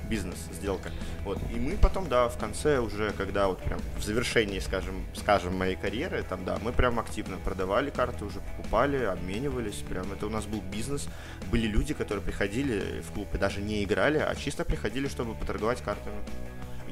бизнес, 0.10 0.38
сделка. 0.52 0.92
Вот. 1.24 1.40
И 1.52 1.60
мы 1.60 1.78
потом, 1.78 2.08
да, 2.08 2.30
в 2.30 2.38
конце 2.38 2.80
уже, 2.80 3.12
когда 3.14 3.48
вот 3.48 3.60
прям 3.64 3.80
в 3.98 4.04
завершении, 4.04 4.60
скажем, 4.60 5.06
скажем, 5.16 5.56
моей 5.56 5.76
карьеры, 5.76 6.24
там, 6.24 6.46
да, 6.46 6.60
мы 6.62 6.72
прям 6.72 7.00
активно 7.00 7.38
продавали 7.38 7.90
карты, 7.90 8.26
уже 8.26 8.40
покупали, 8.42 9.04
обменивались, 9.06 9.78
прям 9.90 10.12
это 10.12 10.28
у 10.28 10.30
нас 10.30 10.46
был 10.46 10.62
бизнес. 10.62 11.08
Были 11.50 11.68
люди, 11.68 11.94
которые 11.94 12.24
приходили 12.24 13.02
в 13.02 13.12
клуб 13.12 13.34
и 13.34 13.38
даже 13.38 13.62
не 13.62 13.84
играли, 13.84 14.18
а 14.18 14.36
чисто 14.36 14.66
приходили, 14.66 15.08
чтобы 15.08 15.34
поторговать 15.36 15.82
картами. 15.82 16.18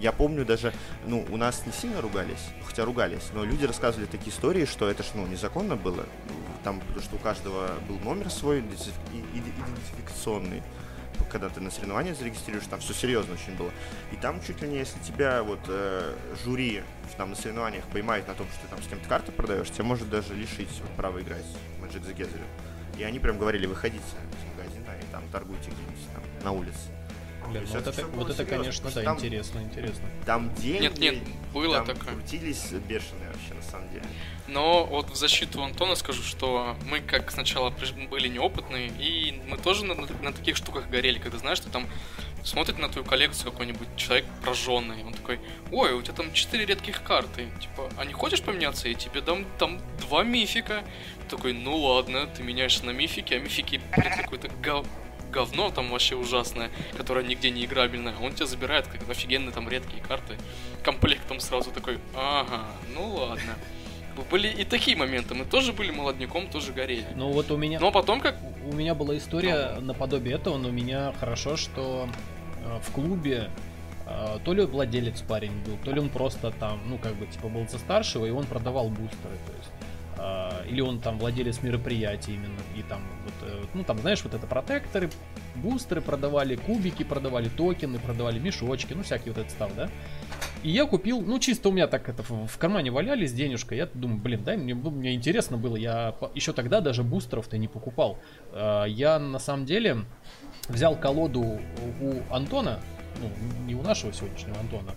Я 0.02 0.12
помню 0.12 0.46
даже, 0.46 0.74
ну, 1.06 1.26
у 1.30 1.38
нас 1.38 1.64
не 1.68 1.72
сильно 1.72 2.02
ругались, 2.02 2.44
хотя 2.66 2.86
ругались, 2.86 3.30
но 3.34 3.44
люди 3.44 3.66
рассказывали 3.66 4.08
такие 4.08 4.32
истории, 4.32 4.66
что 4.66 4.90
это 4.90 5.04
ж, 5.04 5.10
ну, 5.14 5.28
незаконно 5.28 5.76
было, 5.76 6.08
там, 6.64 6.80
потому 6.80 7.02
что 7.02 7.18
у 7.18 7.20
каждого 7.20 7.70
был 7.88 8.00
номер 8.00 8.32
свой 8.32 8.62
идентификационный, 8.62 10.64
когда 11.30 11.50
ты 11.50 11.62
на 11.62 11.70
соревнования 11.70 12.16
зарегистрируешь, 12.16 12.66
там 12.66 12.80
все 12.80 12.96
серьезно 12.96 13.36
очень 13.36 13.56
было. 13.56 13.70
И 14.12 14.16
там 14.16 14.42
чуть 14.42 14.60
ли 14.64 14.70
не, 14.70 14.80
если 14.80 14.98
тебя 15.02 15.44
вот 15.44 15.60
э, 15.68 16.16
жюри 16.44 16.82
там 17.16 17.30
на 17.30 17.36
соревнованиях 17.36 17.86
поймает 17.86 18.28
на 18.28 18.34
том, 18.34 18.48
что 18.48 18.60
ты 18.64 18.70
там 18.70 18.82
с 18.82 18.88
кем-то 18.88 19.08
карты 19.08 19.32
продаешь, 19.32 19.70
тебя 19.70 19.84
может 19.84 20.10
даже 20.10 20.34
лишить 20.34 20.82
права 20.98 21.22
играть 21.22 21.46
в 21.80 21.84
Magic 21.84 22.04
the 22.08 22.16
Gathering. 22.16 22.48
И 22.98 23.04
они 23.04 23.20
прям 23.20 23.38
говорили, 23.38 23.68
выходите 23.68 24.04
из 24.04 24.58
магазина 24.58 24.96
и 25.00 25.04
там 25.12 25.22
торгуйте 25.32 25.70
где-нибудь 25.70 26.08
там 26.16 26.24
на 26.44 26.54
улице. 26.54 26.90
Блин, 27.49 27.65
вот 27.65 27.88
это, 27.88 28.06
вот 28.08 28.30
это 28.30 28.45
конечно, 28.45 28.91
да, 28.91 29.04
там, 29.04 29.17
интересно, 29.17 29.60
интересно. 29.60 30.04
Там 30.25 30.54
деньги, 30.56 30.84
нет, 30.84 30.99
нет, 30.99 31.17
было 31.54 31.77
там 31.77 31.88
такое. 31.88 32.13
крутились 32.13 32.71
бешеные 32.71 33.30
вообще, 33.34 33.54
на 33.54 33.62
самом 33.62 33.89
деле. 33.89 34.06
Но 34.47 34.86
вот 34.86 35.10
в 35.10 35.15
защиту 35.15 35.63
Антона 35.63 35.95
скажу, 35.95 36.23
что 36.23 36.75
мы 36.89 36.99
как 36.99 37.32
сначала 37.32 37.73
были 38.10 38.27
неопытные, 38.27 38.91
и 38.99 39.41
мы 39.47 39.58
тоже 39.58 39.86
на, 39.86 39.95
на 39.95 40.34
таких 40.34 40.58
штуках 40.58 40.89
горели, 40.89 41.19
когда 41.19 41.38
знаешь, 41.38 41.58
что 41.58 41.69
там 41.69 41.88
смотрит 42.43 42.80
на 42.80 42.89
твою 42.89 43.06
коллекцию 43.06 43.51
какой-нибудь 43.51 43.88
человек 43.95 44.25
прожженный, 44.41 45.04
он 45.04 45.13
такой, 45.13 45.39
ой, 45.71 45.93
у 45.93 46.01
тебя 46.01 46.13
там 46.13 46.34
четыре 46.34 46.65
редких 46.65 47.04
карты, 47.04 47.47
типа, 47.60 47.89
а 47.97 48.06
не 48.06 48.13
хочешь 48.13 48.41
поменяться, 48.41 48.89
и 48.89 48.95
тебе 48.95 49.21
дам 49.21 49.45
там 49.58 49.80
два 50.01 50.23
мифика. 50.23 50.84
такой, 51.30 51.54
ну 51.54 51.77
ладно, 51.77 52.27
ты 52.27 52.43
меняешься 52.43 52.86
на 52.86 52.91
мифики, 52.91 53.34
а 53.34 53.39
мифики, 53.39 53.82
блин, 53.95 54.13
какой-то 54.17 54.49
гов 54.63 54.88
говно 55.32 55.72
там 55.72 55.89
вообще 55.89 56.15
ужасное, 56.15 56.70
которое 56.98 57.26
нигде 57.26 57.50
не 57.50 57.65
играбельное, 57.65 58.13
он 58.22 58.34
тебя 58.34 58.46
забирает 58.46 58.88
как 58.88 59.10
офигенные 59.10 59.52
там 59.52 59.67
редкие 59.70 60.04
карты, 60.04 60.38
комплектом 60.84 61.39
сразу 61.39 61.72
такой, 61.72 62.00
ага, 62.15 62.65
ну 62.94 63.15
ладно. 63.15 63.56
Были 64.30 64.50
и 64.50 64.65
такие 64.65 64.98
моменты, 64.98 65.34
мы 65.34 65.46
тоже 65.46 65.72
были 65.72 65.89
молодняком, 65.89 66.48
тоже 66.48 66.74
горели. 66.74 67.08
Ну 67.15 67.32
вот 67.32 67.50
у 67.50 67.58
меня... 67.58 67.80
Но 67.80 67.91
потом 67.91 68.20
как... 68.20 68.36
У 68.65 68.74
меня 68.74 68.94
была 68.94 69.17
история 69.17 69.76
ну... 69.80 69.88
наподобие 69.88 70.36
этого, 70.36 70.58
но 70.58 70.70
у 70.70 70.72
меня 70.72 71.13
хорошо, 71.20 71.56
что 71.56 72.08
э, 72.63 72.80
в 72.84 72.91
клубе 72.91 73.50
э, 74.06 74.38
то 74.44 74.54
ли 74.54 74.65
владелец 74.65 75.22
парень 75.22 75.54
был, 75.63 75.78
то 75.84 75.91
ли 75.91 76.02
он 76.02 76.10
просто 76.10 76.52
там, 76.52 76.82
ну 76.88 76.98
как 76.98 77.15
бы 77.15 77.26
типа 77.26 77.48
был 77.48 77.67
за 77.67 77.80
старшего, 77.80 78.26
и 78.26 78.32
он 78.32 78.46
продавал 78.46 78.89
бустеры, 78.89 79.38
то 79.48 79.54
есть 79.58 79.72
или 80.72 80.82
он 80.82 81.00
там 81.00 81.20
владелец 81.20 81.62
мероприятия 81.62 82.34
именно, 82.34 82.60
и 82.76 82.84
там 82.84 83.02
вот, 83.26 83.50
э, 83.50 83.64
ну 83.74 83.84
там 83.84 84.00
знаешь, 84.00 84.24
вот 84.24 84.34
это 84.34 84.48
протекторы, 84.48 85.10
бустеры 85.56 86.02
продавали, 86.02 86.56
кубики 86.56 87.04
продавали, 87.04 87.50
токены 87.50 88.00
продавали, 88.00 88.40
мешочки, 88.40 88.94
ну 88.94 89.04
всякий 89.04 89.30
вот 89.30 89.40
этот 89.40 89.52
став, 89.52 89.76
да. 89.76 89.90
И 90.64 90.70
я 90.70 90.86
купил, 90.86 91.22
ну 91.22 91.40
чисто 91.40 91.70
у 91.70 91.72
меня 91.72 91.88
так 91.88 92.08
это 92.08 92.24
в 92.24 92.58
кармане 92.58 92.92
валялись 92.92 93.34
денежка, 93.34 93.76
я 93.76 93.88
думаю, 93.94 94.20
блин, 94.20 94.44
дай 94.44 94.58
мне, 94.58 94.74
мне 94.74 95.14
интересно 95.14 95.58
было, 95.58 95.76
я 95.76 96.16
еще 96.34 96.54
тогда 96.54 96.82
даже 96.82 97.04
бустеров-то 97.04 97.58
не 97.58 97.68
покупал. 97.68 98.18
Э, 98.54 98.86
я 98.88 99.20
на 99.20 99.40
самом 99.40 99.66
деле 99.66 100.06
взял 100.70 100.96
колоду 100.96 101.42
у 101.42 102.34
Антона, 102.34 102.80
ну 103.20 103.30
не 103.66 103.76
у 103.76 103.82
нашего 103.82 104.14
сегодняшнего 104.14 104.58
Антона, 104.60 104.94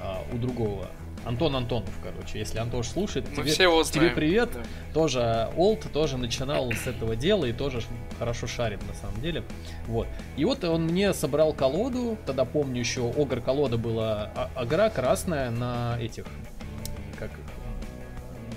а 0.00 0.22
у 0.32 0.38
другого, 0.38 0.88
Антон 1.26 1.56
Антонов, 1.56 1.90
короче. 2.02 2.38
Если 2.38 2.58
Антош 2.58 2.86
слушает, 2.88 3.26
Мы 3.30 3.42
тебе, 3.42 3.52
все 3.52 3.64
его 3.64 3.82
тебе 3.82 3.92
знаем. 4.00 4.14
привет. 4.14 4.50
Да. 4.54 4.62
Тоже 4.94 5.48
Олд 5.56 5.90
тоже 5.92 6.16
начинал 6.18 6.70
с 6.72 6.86
этого 6.86 7.16
дела 7.16 7.46
и 7.46 7.52
тоже 7.52 7.82
хорошо 8.18 8.46
шарит 8.46 8.80
на 8.86 8.94
самом 8.94 9.20
деле. 9.20 9.42
Вот. 9.88 10.06
И 10.36 10.44
вот 10.44 10.62
он 10.64 10.84
мне 10.84 11.12
собрал 11.12 11.52
колоду. 11.52 12.16
Тогда 12.26 12.44
помню 12.44 12.78
еще 12.78 13.10
Огр 13.10 13.40
колода 13.40 13.76
была 13.76 14.30
а- 14.36 14.50
Агра 14.54 14.88
красная 14.88 15.50
на 15.50 15.98
этих 16.00 16.26
как 17.18 17.30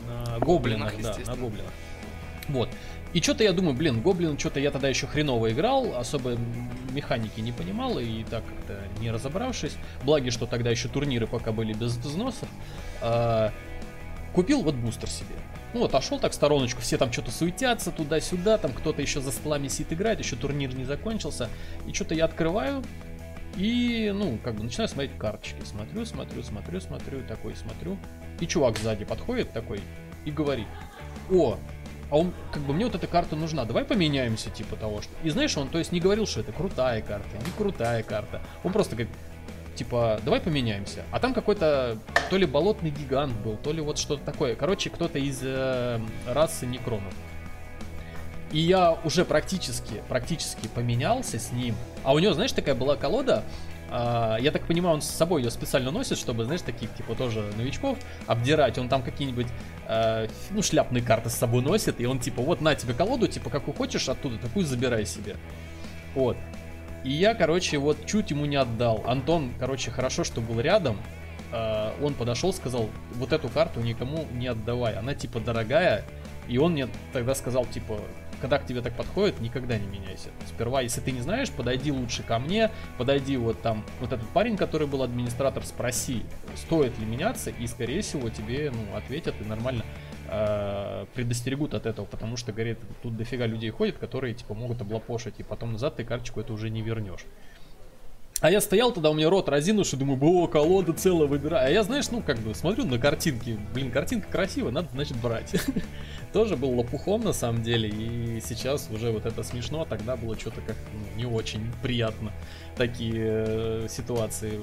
на 0.08 0.38
гоблинах, 0.40 0.94
Гоблинах, 0.94 1.18
да, 1.26 1.32
на 1.32 1.38
гоблинах. 1.38 1.72
Вот. 2.50 2.70
И 3.14 3.22
что-то 3.22 3.44
я 3.44 3.54
думаю, 3.54 3.76
блин, 3.76 4.02
гоблин, 4.02 4.38
что-то 4.38 4.60
я 4.60 4.70
тогда 4.70 4.88
еще 4.88 5.08
хреново 5.08 5.52
играл, 5.52 5.96
особо 5.98 6.38
механики 6.92 7.40
не 7.40 7.52
понимал 7.52 7.98
и 8.00 8.24
так 8.24 8.44
как-то 8.46 8.80
не 9.02 9.10
разобравшись. 9.10 9.78
Благи, 10.04 10.30
что 10.30 10.46
тогда 10.46 10.70
еще 10.70 10.90
турниры 10.90 11.26
пока 11.26 11.52
были 11.52 11.74
без 11.74 11.98
взносов. 11.98 12.48
А, 13.02 13.52
купил 14.34 14.62
вот 14.62 14.76
бустер 14.76 15.10
себе. 15.10 15.36
Ну, 15.74 15.86
отошел 15.86 16.20
так 16.20 16.32
в 16.32 16.36
стороночку, 16.36 16.82
все 16.82 16.98
там 16.98 17.12
что-то 17.12 17.32
суетятся 17.32 17.92
туда-сюда, 17.92 18.58
там 18.58 18.74
кто-то 18.74 19.02
еще 19.02 19.22
за 19.22 19.32
столами 19.32 19.68
сидит 19.68 19.94
играет, 19.94 20.20
еще 20.20 20.36
турнир 20.36 20.76
не 20.76 20.86
закончился. 20.86 21.50
И 21.88 21.94
что-то 21.94 22.16
я 22.16 22.26
открываю, 22.26 22.84
и, 23.56 24.12
ну, 24.16 24.40
как 24.44 24.56
бы 24.56 24.64
начинаю 24.64 24.88
смотреть 24.88 25.18
карточки. 25.18 25.64
Смотрю, 25.64 26.06
смотрю, 26.06 26.44
смотрю, 26.44 26.80
смотрю, 26.80 27.22
такой 27.28 27.56
смотрю. 27.56 27.98
И 28.40 28.48
чувак 28.48 28.78
сзади 28.78 29.06
подходит 29.06 29.52
такой 29.52 29.82
и 30.26 30.32
говорит, 30.32 30.68
о, 31.32 31.58
а 32.10 32.18
он, 32.18 32.34
как 32.52 32.64
бы, 32.64 32.74
мне 32.74 32.86
вот 32.86 32.96
эта 32.96 33.08
карта 33.08 33.36
нужна, 33.36 33.66
давай 33.66 33.84
поменяемся, 33.86 34.50
типа 34.50 34.76
того, 34.76 35.02
что... 35.02 35.12
И 35.24 35.30
знаешь, 35.30 35.56
он, 35.58 35.68
то 35.68 35.78
есть, 35.78 35.92
не 35.92 36.00
говорил, 36.00 36.26
что 36.26 36.40
это 36.40 36.52
крутая 36.52 37.02
карта, 37.02 37.30
не 37.46 37.52
крутая 37.58 38.04
карта. 38.04 38.42
Он 38.64 38.74
просто 38.74 38.96
говорит, 38.96 39.14
типа, 39.76 40.20
давай 40.26 40.42
поменяемся. 40.42 41.04
А 41.12 41.20
там 41.20 41.34
какой-то 41.34 41.98
то 42.30 42.38
ли 42.38 42.46
болотный 42.46 42.90
гигант 42.90 43.34
был, 43.42 43.58
то 43.58 43.72
ли 43.72 43.82
вот 43.82 43.98
что-то 43.98 44.24
такое. 44.24 44.56
Короче, 44.56 44.90
кто-то 44.90 45.20
из 45.20 45.40
э, 45.42 46.02
расы 46.28 46.66
некронов. 46.66 47.14
И 48.52 48.60
я 48.60 48.98
уже 49.04 49.24
практически, 49.26 50.02
практически 50.10 50.68
поменялся 50.68 51.38
с 51.38 51.52
ним. 51.52 51.76
А 52.04 52.14
у 52.14 52.20
него, 52.20 52.34
знаешь, 52.34 52.52
такая 52.52 52.76
была 52.76 52.96
колода. 52.96 53.44
А, 53.92 54.38
я 54.40 54.52
так 54.52 54.66
понимаю, 54.66 54.96
он 54.96 55.02
с 55.02 55.10
собой 55.10 55.42
ее 55.44 55.52
специально 55.52 55.92
носит, 55.92 56.18
чтобы, 56.18 56.46
знаешь, 56.46 56.62
таких, 56.62 56.94
типа, 56.94 57.16
тоже 57.16 57.44
новичков 57.58 57.98
обдирать. 58.28 58.78
Он 58.78 58.88
там 58.88 59.02
какие-нибудь, 59.02 59.48
э, 59.88 60.28
ну, 60.52 60.62
шляпные 60.62 61.04
карты 61.04 61.30
с 61.30 61.34
собой 61.34 61.62
носит. 61.62 62.00
И 62.00 62.06
он, 62.06 62.20
типа, 62.20 62.42
вот 62.42 62.62
на 62.62 62.76
тебе 62.76 62.94
колоду, 62.94 63.28
типа, 63.28 63.50
какую 63.50 63.76
хочешь 63.76 64.08
оттуда, 64.10 64.38
такую 64.38 64.66
забирай 64.66 65.06
себе. 65.06 65.36
Вот. 66.14 66.38
И 67.04 67.12
я, 67.12 67.34
короче, 67.34 67.78
вот 67.78 68.06
чуть 68.06 68.30
ему 68.30 68.46
не 68.46 68.58
отдал. 68.58 69.04
Антон, 69.08 69.54
короче, 69.60 69.90
хорошо, 69.90 70.24
что 70.24 70.42
был 70.42 70.60
рядом. 70.60 70.98
Э, 71.52 71.92
Он 72.02 72.14
подошел, 72.14 72.54
сказал, 72.54 72.90
вот 73.16 73.34
эту 73.34 73.50
карту 73.50 73.82
никому 73.82 74.26
не 74.34 74.48
отдавай. 74.48 74.96
Она, 74.96 75.16
типа, 75.16 75.40
дорогая. 75.40 76.04
И 76.48 76.58
он 76.58 76.74
мне 76.74 76.88
тогда 77.12 77.34
сказал, 77.34 77.66
типа, 77.66 78.00
когда 78.40 78.58
к 78.58 78.66
тебе 78.66 78.82
так 78.82 78.94
подходит, 78.94 79.40
никогда 79.40 79.78
не 79.78 79.88
меняйся. 79.88 80.30
Сперва, 80.48 80.82
если 80.82 81.02
ты 81.02 81.12
не 81.12 81.22
знаешь, 81.22 81.52
подойди 81.52 81.92
лучше 81.92 82.24
ко 82.24 82.40
мне, 82.40 82.72
подойди 82.98 83.38
вот 83.38 83.62
там, 83.62 83.86
вот 84.00 84.12
этот 84.12 84.28
парень, 84.30 84.58
который 84.58 84.88
был 84.88 85.04
администратор, 85.04 85.66
спроси, 85.66 86.24
стоит 86.56 86.98
ли 87.00 87.06
меняться, 87.06 87.50
и, 87.50 87.68
скорее 87.68 88.02
всего, 88.02 88.30
тебе, 88.30 88.72
ну, 88.74 88.98
ответят 88.98 89.36
и 89.42 89.44
нормально 89.44 89.84
э, 90.30 91.06
предостерегут 91.14 91.74
от 91.74 91.86
этого, 91.86 92.06
потому 92.06 92.38
что, 92.38 92.52
говорит, 92.52 92.80
тут 93.04 93.16
дофига 93.18 93.46
людей 93.46 93.70
ходит, 93.70 93.98
которые, 93.98 94.34
типа, 94.34 94.54
могут 94.54 94.82
облапошить, 94.82 95.36
и 95.38 95.44
потом 95.44 95.74
назад 95.74 95.98
ты 95.98 96.04
карточку 96.04 96.40
это 96.40 96.54
уже 96.54 96.70
не 96.70 96.82
вернешь. 96.82 97.26
А 98.42 98.50
я 98.50 98.62
стоял 98.62 98.94
тогда, 98.94 99.10
у 99.10 99.14
меня 99.14 99.30
рот 99.30 99.50
разинувший, 99.50 100.00
думаю, 100.00 100.18
о, 100.22 100.48
колода 100.48 100.94
целая 100.94 101.28
выбираю. 101.28 101.68
А 101.68 101.70
я, 101.70 101.84
знаешь, 101.84 102.10
ну, 102.10 102.22
как 102.22 102.38
бы, 102.38 102.56
смотрю 102.56 102.86
на 102.86 102.98
картинки, 102.98 103.60
блин, 103.74 103.92
картинка 103.92 104.30
красивая, 104.32 104.72
надо, 104.72 104.88
значит, 104.94 105.18
брать. 105.18 105.54
Тоже 106.34 106.56
был 106.56 106.70
лопухом, 106.72 107.22
на 107.22 107.34
самом 107.34 107.64
деле, 107.64 107.90
и 107.90 108.40
сейчас 108.42 108.88
уже 108.92 109.12
вот 109.12 109.26
это 109.26 109.42
смешно, 109.42 109.82
а 109.82 109.86
тогда 109.86 110.16
было 110.16 110.38
что-то 110.38 110.62
как 110.62 110.76
ну, 110.94 111.18
не 111.18 111.26
очень 111.26 111.72
приятно, 111.82 112.32
такие 112.76 113.14
э, 113.18 113.88
ситуации. 113.90 114.60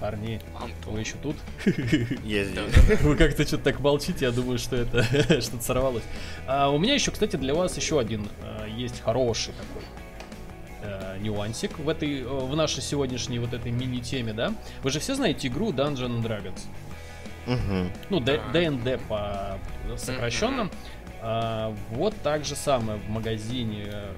Парни, 0.00 0.40
Антон. 0.54 0.94
вы 0.94 1.00
еще 1.00 1.14
тут? 1.22 1.36
Есть 2.24 2.54
Да, 2.54 2.62
здесь. 2.68 3.00
Вы 3.02 3.16
как-то 3.16 3.46
что-то 3.46 3.64
так 3.64 3.80
молчите, 3.80 4.24
я 4.24 4.30
думаю, 4.30 4.58
что 4.58 4.74
это 4.74 5.02
что-то 5.40 5.62
сорвалось. 5.62 6.04
А, 6.46 6.70
у 6.70 6.78
меня 6.78 6.94
еще, 6.94 7.10
кстати, 7.10 7.36
для 7.36 7.54
вас 7.54 7.76
еще 7.76 8.00
один 8.00 8.26
а, 8.42 8.66
есть 8.66 9.00
хороший 9.02 9.52
такой 9.52 9.82
э, 10.82 11.18
нюансик 11.20 11.78
в 11.78 11.88
этой, 11.88 12.22
э, 12.22 12.24
в 12.24 12.54
нашей 12.56 12.82
сегодняшней 12.82 13.38
вот 13.38 13.52
этой 13.52 13.72
мини-теме, 13.72 14.32
да? 14.32 14.54
Вы 14.82 14.90
же 14.90 15.00
все 15.00 15.14
знаете 15.14 15.48
игру 15.48 15.72
Dungeon 15.72 16.20
and 16.20 16.22
Dragons. 16.22 16.60
Мгм. 17.46 17.90
Ну, 18.10 18.20
D&D 18.20 18.98
по 19.08 19.58
сокращенным. 19.96 20.70
А, 21.22 21.74
вот 21.90 22.14
так 22.22 22.44
же 22.44 22.54
самое 22.54 22.98
в 22.98 23.08
магазине 23.10 23.84
э, 23.86 24.12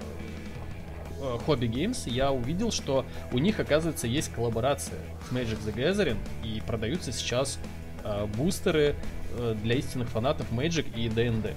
Hobby 1.46 1.68
Games 1.68 2.08
я 2.08 2.32
увидел, 2.32 2.70
что 2.70 3.04
у 3.32 3.38
них, 3.38 3.60
оказывается, 3.60 4.06
есть 4.06 4.32
коллаборация 4.32 4.98
с 5.28 5.32
Magic 5.32 5.58
the 5.64 5.74
Gathering, 5.74 6.18
и 6.44 6.60
продаются 6.66 7.12
сейчас 7.12 7.58
э, 8.04 8.26
бустеры 8.36 8.94
э, 9.36 9.56
для 9.62 9.76
истинных 9.76 10.08
фанатов 10.08 10.50
Magic 10.52 10.86
и 10.94 11.08
D&D. 11.08 11.54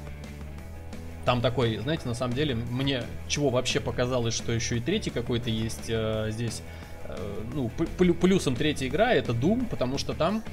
Там 1.26 1.42
такой, 1.42 1.78
знаете, 1.78 2.08
на 2.08 2.14
самом 2.14 2.34
деле, 2.36 2.54
мне 2.56 3.04
чего 3.28 3.50
вообще 3.50 3.80
показалось, 3.80 4.36
что 4.36 4.52
еще 4.52 4.78
и 4.78 4.80
третий 4.80 5.10
какой-то 5.10 5.50
есть 5.50 5.86
э, 5.90 6.28
здесь. 6.30 6.62
э, 7.06 7.44
ну, 7.54 7.70
плюсом 7.98 8.56
третья 8.56 8.88
игра 8.88 9.14
это 9.14 9.32
Doom, 9.32 9.66
потому 9.66 9.98
что 9.98 10.14
там 10.14 10.44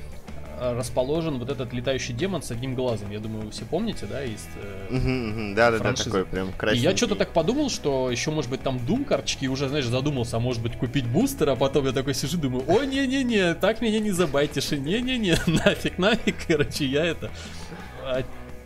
э, 0.58 0.72
расположен 0.74 1.38
вот 1.38 1.50
этот 1.50 1.74
летающий 1.74 2.14
демон 2.14 2.42
с 2.42 2.50
одним 2.50 2.74
глазом. 2.74 3.10
Я 3.10 3.18
думаю, 3.18 3.44
вы 3.44 3.50
все 3.50 3.66
помните, 3.66 4.06
да, 4.06 4.24
из 4.24 4.48
э, 4.56 4.94
мгм. 4.94 5.54
Да-да-да, 5.54 5.82
франшизы. 5.84 6.10
такой 6.10 6.24
прям 6.24 6.48
и 6.48 6.52
красивый. 6.52 6.90
я 6.90 6.96
что-то 6.96 7.16
так 7.16 7.32
подумал, 7.34 7.68
что 7.68 8.10
еще, 8.10 8.30
может 8.30 8.50
быть, 8.50 8.62
там 8.62 8.78
Doom 8.78 9.04
карточки, 9.04 9.44
и 9.44 9.48
уже, 9.48 9.68
знаешь, 9.68 9.84
задумался, 9.84 10.38
а 10.38 10.40
может 10.40 10.62
быть, 10.62 10.78
купить 10.78 11.06
бустер, 11.06 11.50
а 11.50 11.56
потом 11.56 11.84
я 11.84 11.92
такой 11.92 12.14
сижу, 12.14 12.38
думаю, 12.38 12.64
о, 12.66 12.82
не-не-не, 12.84 13.54
так 13.54 13.82
меня 13.82 14.00
не 14.00 14.10
забайтишь, 14.10 14.72
и 14.72 14.78
не-не-не, 14.78 15.36
нафиг, 15.46 15.98
нафиг, 15.98 16.36
короче, 16.46 16.86
я 16.86 17.04
это... 17.04 17.30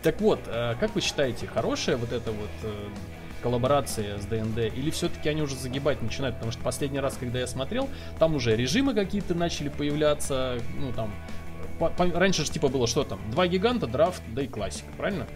Так 0.07 0.21
вот, 0.21 0.39
а, 0.47 0.75
как 0.75 0.95
вы 0.95 1.01
считаете, 1.01 1.47
хорошая 1.47 1.97
вот 1.97 2.13
эта 2.13 2.31
вот 2.31 2.49
э, 2.63 2.73
коллаборация 3.43 4.17
с 4.17 4.25
ДНД, 4.25 4.57
или 4.73 4.89
все-таки 4.89 5.27
они 5.27 5.41
уже 5.41 5.55
загибать 5.57 6.01
начинают, 6.01 6.37
потому 6.37 6.53
что 6.53 6.61
последний 6.63 7.01
раз, 7.01 7.17
когда 7.19 7.39
я 7.39 7.45
смотрел, 7.47 7.89
там 8.17 8.33
уже 8.33 8.55
режимы 8.55 8.93
какие-то 8.93 9.35
начали 9.35 9.67
появляться, 9.67 10.59
ну 10.79 10.93
там, 10.93 11.13
по- 11.77 11.89
по- 11.89 12.09
раньше 12.17 12.45
же 12.45 12.51
типа 12.53 12.69
было 12.69 12.87
что 12.87 13.03
там, 13.03 13.19
два 13.31 13.47
гиганта, 13.47 13.85
драфт, 13.85 14.21
да 14.29 14.43
и 14.43 14.47
классика, 14.47 14.87
правильно? 14.95 15.27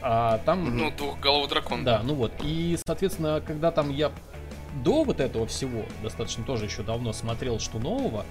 А 0.00 0.38
там 0.46 0.74
Ну, 0.74 0.90
двухголовый 0.90 1.50
дракон. 1.50 1.84
да, 1.84 2.00
ну 2.02 2.14
вот. 2.14 2.32
И, 2.42 2.78
соответственно, 2.86 3.42
когда 3.46 3.70
там 3.72 3.90
я 3.90 4.10
до 4.82 5.04
вот 5.04 5.20
этого 5.20 5.46
всего, 5.46 5.84
достаточно 6.02 6.44
тоже 6.44 6.64
еще 6.64 6.82
давно 6.82 7.12
смотрел, 7.12 7.60
что 7.60 7.78
нового, 7.78 8.24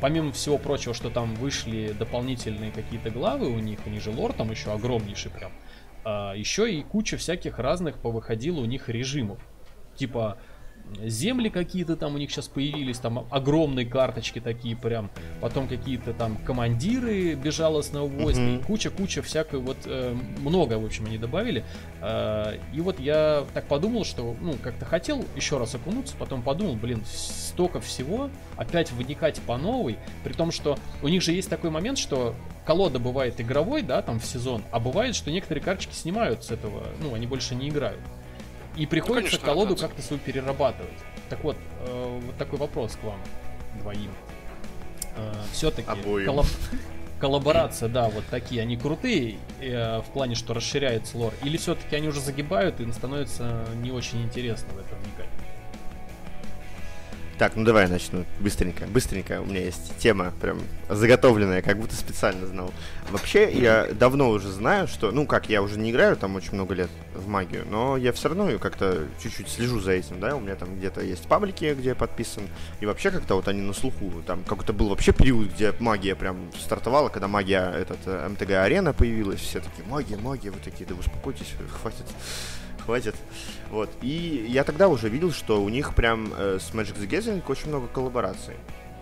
помимо 0.00 0.32
всего 0.32 0.58
прочего, 0.58 0.94
что 0.94 1.10
там 1.10 1.34
вышли 1.34 1.94
дополнительные 1.98 2.70
какие-то 2.70 3.10
главы 3.10 3.48
у 3.48 3.58
них, 3.58 3.80
они 3.86 4.00
же 4.00 4.10
лор 4.10 4.32
там 4.32 4.50
еще 4.50 4.72
огромнейший 4.72 5.30
прям, 5.30 5.52
а, 6.04 6.34
еще 6.34 6.72
и 6.72 6.82
куча 6.82 7.16
всяких 7.16 7.58
разных 7.58 7.98
повыходило 7.98 8.60
у 8.60 8.64
них 8.64 8.88
режимов. 8.88 9.38
Типа 9.96 10.38
земли 11.04 11.48
какие-то 11.48 11.96
там 11.96 12.14
у 12.14 12.18
них 12.18 12.30
сейчас 12.30 12.48
появились, 12.48 12.98
там 12.98 13.26
огромные 13.30 13.86
карточки 13.86 14.40
такие 14.40 14.76
прям, 14.76 15.10
потом 15.40 15.68
какие-то 15.68 16.12
там 16.12 16.36
командиры 16.38 17.34
безжалостного 17.34 18.06
войска, 18.06 18.42
и 18.42 18.58
куча-куча 18.58 19.22
всякой 19.22 19.60
вот, 19.60 19.78
э, 19.84 20.14
много, 20.40 20.78
в 20.78 20.84
общем, 20.84 21.06
они 21.06 21.18
добавили. 21.18 21.64
Э, 22.00 22.58
и 22.74 22.80
вот 22.80 23.00
я 23.00 23.44
так 23.54 23.66
подумал, 23.66 24.04
что, 24.04 24.36
ну, 24.40 24.54
как-то 24.62 24.84
хотел 24.84 25.24
еще 25.34 25.58
раз 25.58 25.74
окунуться, 25.74 26.14
потом 26.18 26.42
подумал, 26.42 26.74
блин, 26.74 27.02
столько 27.06 27.80
всего, 27.80 28.30
опять 28.56 28.92
вникать 28.92 29.40
по 29.42 29.56
новой, 29.56 29.98
при 30.24 30.32
том, 30.32 30.50
что 30.50 30.78
у 31.02 31.08
них 31.08 31.22
же 31.22 31.32
есть 31.32 31.50
такой 31.50 31.70
момент, 31.70 31.98
что 31.98 32.34
колода 32.64 32.98
бывает 32.98 33.40
игровой, 33.40 33.82
да, 33.82 34.02
там 34.02 34.18
в 34.18 34.24
сезон, 34.24 34.62
а 34.72 34.80
бывает, 34.80 35.14
что 35.14 35.30
некоторые 35.30 35.62
карточки 35.62 35.94
снимают 35.94 36.44
с 36.44 36.50
этого, 36.50 36.84
ну, 37.00 37.14
они 37.14 37.26
больше 37.26 37.54
не 37.54 37.68
играют. 37.68 38.00
И 38.76 38.86
приходится 38.86 39.38
конечно, 39.38 39.46
колоду 39.46 39.76
как-то 39.76 40.02
свою 40.02 40.20
перерабатывать. 40.20 40.92
Так 41.28 41.42
вот, 41.42 41.56
э, 41.80 42.20
вот 42.26 42.36
такой 42.36 42.58
вопрос 42.58 42.96
к 42.96 43.04
вам 43.04 43.20
двоим. 43.80 44.10
все-таки 45.52 45.88
Обоим. 45.88 46.42
коллаборация, 47.20 47.88
да, 47.88 48.08
вот 48.08 48.24
такие, 48.30 48.62
они 48.62 48.76
крутые 48.76 49.36
э, 49.60 50.00
в 50.00 50.12
плане, 50.12 50.34
что 50.34 50.54
расширяется 50.54 51.16
лор, 51.16 51.32
или 51.42 51.56
все-таки 51.56 51.96
они 51.96 52.08
уже 52.08 52.20
загибают 52.20 52.80
и 52.80 52.92
становится 52.92 53.64
не 53.82 53.90
очень 53.90 54.22
интересно 54.22 54.68
в 54.74 54.78
этом 54.78 54.98
вникать? 54.98 55.30
Так, 57.38 57.54
ну 57.54 57.64
давай 57.64 57.84
я 57.84 57.90
начну 57.90 58.24
быстренько. 58.40 58.86
Быстренько. 58.86 59.42
У 59.42 59.44
меня 59.44 59.60
есть 59.60 59.98
тема 59.98 60.32
прям 60.40 60.58
заготовленная, 60.88 61.60
как 61.60 61.78
будто 61.78 61.94
специально 61.94 62.46
знал. 62.46 62.72
Вообще, 63.10 63.52
я 63.52 63.88
давно 63.92 64.30
уже 64.30 64.50
знаю, 64.50 64.88
что... 64.88 65.10
Ну 65.10 65.26
как, 65.26 65.50
я 65.50 65.60
уже 65.60 65.78
не 65.78 65.90
играю 65.90 66.16
там 66.16 66.34
очень 66.36 66.54
много 66.54 66.74
лет 66.74 66.88
в 67.14 67.28
магию, 67.28 67.66
но 67.70 67.98
я 67.98 68.14
все 68.14 68.30
равно 68.30 68.58
как-то 68.58 69.04
чуть-чуть 69.22 69.48
слежу 69.50 69.80
за 69.80 69.92
этим, 69.92 70.18
да. 70.18 70.34
У 70.34 70.40
меня 70.40 70.54
там 70.54 70.78
где-то 70.78 71.02
есть 71.02 71.26
паблики, 71.26 71.74
где 71.78 71.90
я 71.90 71.94
подписан. 71.94 72.44
И 72.80 72.86
вообще 72.86 73.10
как-то 73.10 73.34
вот 73.34 73.48
они 73.48 73.60
на 73.60 73.74
слуху. 73.74 74.10
Там 74.26 74.42
какой-то 74.42 74.72
был 74.72 74.88
вообще 74.88 75.12
период, 75.12 75.52
где 75.52 75.74
магия 75.78 76.14
прям 76.14 76.50
стартовала, 76.58 77.10
когда 77.10 77.28
магия, 77.28 77.70
этот, 77.70 77.98
э, 78.06 78.28
МТГ-арена 78.30 78.94
появилась. 78.94 79.40
Все 79.40 79.60
такие, 79.60 79.86
магия, 79.86 80.16
магия. 80.16 80.50
Вы 80.50 80.60
такие, 80.64 80.86
да 80.86 80.94
успокойтесь, 80.94 81.52
хватит 81.82 82.06
хватит. 82.86 83.16
Вот. 83.70 83.90
И 84.02 84.46
я 84.48 84.64
тогда 84.64 84.88
уже 84.88 85.08
видел, 85.08 85.32
что 85.32 85.62
у 85.62 85.68
них 85.68 85.94
прям 85.94 86.32
э, 86.36 86.58
с 86.60 86.72
Magic 86.72 86.98
the 86.98 87.08
Gathering 87.08 87.42
очень 87.48 87.68
много 87.68 87.88
коллабораций. 87.88 88.54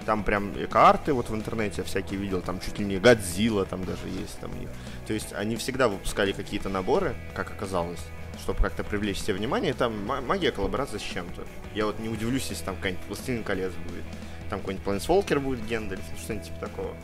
Там 0.07 0.23
прям 0.23 0.53
и 0.53 0.67
карты 0.67 1.13
вот 1.13 1.31
в 1.31 1.35
интернете 1.35 1.83
всякие 1.83 2.21
видел, 2.21 2.43
там 2.43 2.61
чуть 2.61 2.79
ли 2.79 2.85
не 2.85 2.99
Годзилла 2.99 3.65
там 3.65 3.85
даже 3.85 4.07
есть 4.09 4.39
там 4.39 4.53
у 4.53 4.57
них. 4.57 4.69
То 5.07 5.15
есть 5.15 5.33
они 5.33 5.57
всегда 5.57 5.89
выпускали 5.89 6.33
какие-то 6.33 6.69
наборы, 6.69 7.15
как 7.35 7.51
оказалось, 7.51 8.01
чтобы 8.43 8.61
как-то 8.61 8.85
привлечь 8.85 9.19
себе 9.19 9.35
внимание. 9.35 9.73
Там 9.73 10.07
магия 10.07 10.53
коллаборация 10.53 10.99
с 10.99 11.03
чем-то. 11.03 11.43
Я 11.75 11.87
вот 11.87 11.99
не 12.01 12.09
удивлюсь, 12.09 12.47
если 12.51 12.65
там 12.65 12.77
какая-нибудь 12.77 13.07
Властелин 13.09 13.45
колец 13.45 13.73
будет. 13.73 14.05
Там 14.51 14.61
какой-нибудь 14.61 14.85
Планесволкер 14.85 15.41
будет 15.41 15.65
Гендальф, 15.65 16.03
что-нибудь 16.23 16.47
типа 16.47 16.61
такого. 16.61 16.95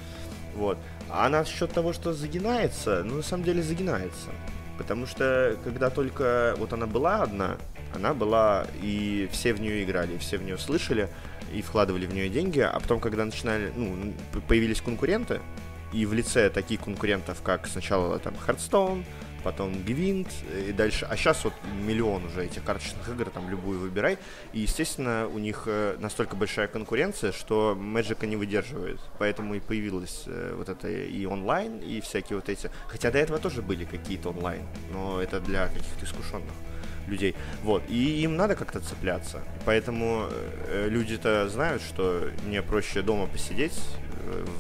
Вот. 0.54 0.78
А 1.08 1.28
насчет 1.28 1.72
того, 1.72 1.92
что 1.92 2.12
загинается, 2.12 3.02
ну 3.04 3.16
на 3.16 3.22
самом 3.22 3.44
деле 3.44 3.62
загинается. 3.62 4.30
Потому 4.80 5.04
что 5.04 5.58
когда 5.62 5.90
только 5.90 6.54
вот 6.56 6.72
она 6.72 6.86
была 6.86 7.22
одна, 7.22 7.58
она 7.94 8.14
была, 8.14 8.66
и 8.80 9.28
все 9.30 9.52
в 9.52 9.60
нее 9.60 9.84
играли, 9.84 10.16
все 10.16 10.38
в 10.38 10.42
нее 10.42 10.56
слышали, 10.56 11.10
и 11.52 11.60
вкладывали 11.60 12.06
в 12.06 12.14
нее 12.14 12.30
деньги, 12.30 12.60
а 12.60 12.80
потом, 12.80 12.98
когда 12.98 13.26
начинали, 13.26 13.70
ну, 13.76 14.14
появились 14.48 14.80
конкуренты, 14.80 15.40
и 15.92 16.06
в 16.06 16.14
лице 16.14 16.48
таких 16.48 16.80
конкурентов, 16.80 17.42
как 17.42 17.66
сначала 17.66 18.18
там 18.20 18.32
Hearthstone, 18.46 19.04
потом 19.42 19.82
Гвинт 19.82 20.28
и 20.68 20.72
дальше. 20.72 21.06
А 21.08 21.16
сейчас 21.16 21.44
вот 21.44 21.54
миллион 21.82 22.24
уже 22.24 22.44
этих 22.44 22.64
карточных 22.64 23.08
игр, 23.08 23.30
там 23.30 23.48
любую 23.50 23.80
выбирай. 23.80 24.18
И, 24.52 24.60
естественно, 24.60 25.28
у 25.28 25.38
них 25.38 25.64
э, 25.66 25.96
настолько 25.98 26.36
большая 26.36 26.68
конкуренция, 26.68 27.32
что 27.32 27.76
Magic 27.78 28.26
не 28.26 28.36
выдерживает. 28.36 29.00
Поэтому 29.18 29.54
и 29.54 29.60
появилось 29.60 30.24
э, 30.26 30.54
вот 30.56 30.68
это 30.68 30.88
и 30.88 31.24
онлайн, 31.26 31.78
и 31.78 32.00
всякие 32.00 32.36
вот 32.36 32.48
эти. 32.48 32.70
Хотя 32.88 33.10
до 33.10 33.18
этого 33.18 33.38
тоже 33.38 33.62
были 33.62 33.84
какие-то 33.84 34.30
онлайн, 34.30 34.62
но 34.92 35.20
это 35.22 35.40
для 35.40 35.68
каких-то 35.68 36.04
искушенных 36.04 36.54
людей. 37.06 37.34
Вот. 37.62 37.82
И 37.88 38.22
им 38.22 38.36
надо 38.36 38.54
как-то 38.54 38.80
цепляться. 38.80 39.42
Поэтому 39.64 40.28
э, 40.68 40.88
люди-то 40.88 41.48
знают, 41.48 41.82
что 41.82 42.30
мне 42.46 42.62
проще 42.62 43.02
дома 43.02 43.26
посидеть, 43.26 43.78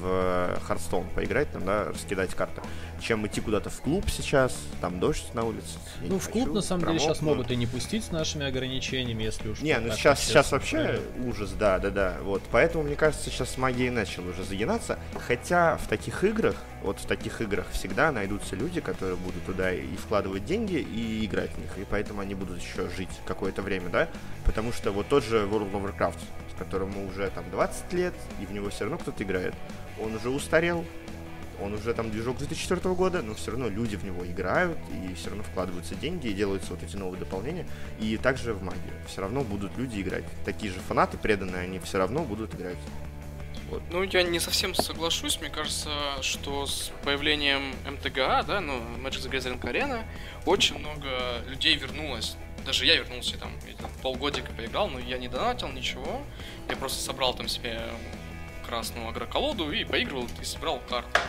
в 0.00 0.60
Хардстоун 0.62 1.08
поиграть, 1.14 1.50
там, 1.52 1.64
да, 1.64 1.84
раскидать 1.84 2.34
карты, 2.34 2.62
чем 3.00 3.26
идти 3.26 3.40
куда-то 3.40 3.70
в 3.70 3.80
клуб 3.80 4.04
сейчас, 4.08 4.56
там 4.80 5.00
дождь 5.00 5.32
на 5.34 5.44
улице. 5.44 5.78
Ну, 6.02 6.18
в 6.18 6.28
клуб, 6.28 6.52
на 6.54 6.62
самом 6.62 6.86
деле, 6.86 6.98
сейчас 6.98 7.22
могут 7.22 7.50
и 7.50 7.56
не 7.56 7.66
пустить 7.66 8.04
с 8.04 8.10
нашими 8.10 8.46
ограничениями, 8.46 9.24
если 9.24 9.48
уж... 9.48 9.60
Не, 9.60 9.78
ну 9.78 9.92
сейчас, 9.92 10.20
сейчас 10.20 10.52
вообще 10.52 11.00
ужас, 11.24 11.52
да, 11.52 11.78
да, 11.78 11.90
да, 11.90 12.16
вот. 12.22 12.42
Поэтому, 12.50 12.84
мне 12.84 12.96
кажется, 12.96 13.30
сейчас 13.30 13.56
магия 13.58 13.90
начала 13.90 14.30
уже 14.30 14.44
загинаться, 14.44 14.98
хотя 15.26 15.76
в 15.76 15.86
таких 15.86 16.24
играх, 16.24 16.56
вот 16.82 16.98
в 16.98 17.06
таких 17.06 17.40
играх 17.40 17.66
всегда 17.72 18.12
найдутся 18.12 18.56
люди, 18.56 18.80
которые 18.80 19.16
будут 19.16 19.44
туда 19.44 19.72
и 19.72 19.96
вкладывать 19.96 20.44
деньги, 20.44 20.76
и 20.76 21.24
играть 21.24 21.50
в 21.50 21.58
них, 21.58 21.70
и 21.78 21.84
поэтому 21.88 22.20
они 22.20 22.34
будут 22.34 22.60
еще 22.60 22.88
жить 22.96 23.10
какое-то 23.26 23.62
время, 23.62 23.88
да, 23.90 24.08
потому 24.44 24.72
что 24.72 24.90
вот 24.92 25.08
тот 25.08 25.24
же 25.24 25.46
World 25.46 25.72
of 25.72 25.96
Warcraft, 25.96 26.18
которому 26.60 27.06
уже 27.06 27.30
там 27.30 27.50
20 27.50 27.92
лет, 27.94 28.14
и 28.40 28.46
в 28.46 28.52
него 28.52 28.68
все 28.68 28.84
равно 28.84 28.98
кто-то 28.98 29.24
играет. 29.24 29.54
Он 29.98 30.14
уже 30.14 30.28
устарел, 30.28 30.84
он 31.62 31.74
уже 31.74 31.94
там 31.94 32.10
движок 32.10 32.38
2004 32.38 32.94
года, 32.94 33.22
но 33.22 33.34
все 33.34 33.50
равно 33.50 33.68
люди 33.68 33.96
в 33.96 34.04
него 34.04 34.26
играют, 34.26 34.78
и 34.92 35.14
все 35.14 35.30
равно 35.30 35.42
вкладываются 35.42 35.94
деньги, 35.94 36.28
и 36.28 36.32
делаются 36.32 36.70
вот 36.72 36.82
эти 36.82 36.96
новые 36.96 37.18
дополнения. 37.18 37.66
И 37.98 38.16
также 38.16 38.52
в 38.52 38.62
магию. 38.62 38.94
Все 39.08 39.22
равно 39.22 39.42
будут 39.42 39.76
люди 39.76 40.00
играть. 40.00 40.24
Такие 40.44 40.72
же 40.72 40.80
фанаты 40.80 41.18
преданные, 41.18 41.62
они 41.62 41.78
все 41.78 41.98
равно 41.98 42.22
будут 42.22 42.54
играть. 42.54 42.78
Вот. 43.70 43.82
Ну, 43.90 44.02
я 44.02 44.22
не 44.22 44.40
совсем 44.40 44.74
соглашусь. 44.74 45.40
Мне 45.40 45.48
кажется, 45.48 45.90
что 46.22 46.66
с 46.66 46.90
появлением 47.04 47.74
МТГА, 47.88 48.44
да, 48.46 48.60
ну, 48.60 48.80
Magic 48.98 49.22
the 49.22 49.30
Gathering 49.30 49.60
Arena, 49.60 50.02
очень 50.44 50.78
много 50.78 51.08
людей 51.46 51.76
вернулось 51.76 52.36
даже 52.64 52.86
я 52.86 52.96
вернулся 52.96 53.36
там, 53.38 53.52
полгодика 54.02 54.52
поиграл, 54.52 54.88
но 54.88 54.98
я 54.98 55.18
не 55.18 55.28
донатил 55.28 55.68
ничего. 55.68 56.22
Я 56.68 56.76
просто 56.76 57.02
собрал 57.02 57.34
там 57.34 57.48
себе 57.48 57.80
красную 58.66 59.08
агроколоду 59.08 59.72
и 59.72 59.84
поигрывал 59.84 60.26
и 60.40 60.44
собрал 60.44 60.80
карты. 60.88 61.20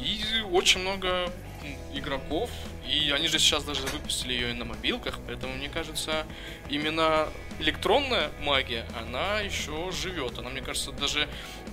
И 0.00 0.42
очень 0.50 0.80
много 0.80 1.30
игроков, 1.92 2.50
и 2.86 3.10
они 3.10 3.28
же 3.28 3.38
сейчас 3.38 3.64
даже 3.64 3.82
выпустили 3.82 4.32
ее 4.32 4.50
и 4.50 4.54
на 4.54 4.64
мобилках, 4.64 5.18
поэтому 5.26 5.54
мне 5.54 5.68
кажется, 5.68 6.24
именно 6.68 7.28
электронная 7.58 8.30
магия, 8.40 8.86
она 8.98 9.40
еще 9.40 9.90
живет. 9.90 10.38
Она, 10.38 10.50
мне 10.50 10.60
кажется, 10.60 10.92
даже 10.92 11.28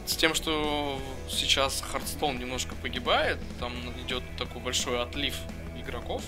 с 0.05 0.15
тем, 0.15 0.33
что 0.33 0.99
сейчас 1.29 1.81
Хардстоун 1.81 2.39
немножко 2.39 2.75
погибает, 2.75 3.37
там 3.59 3.73
идет 4.05 4.23
такой 4.37 4.61
большой 4.61 5.01
отлив 5.01 5.35
игроков, 5.79 6.23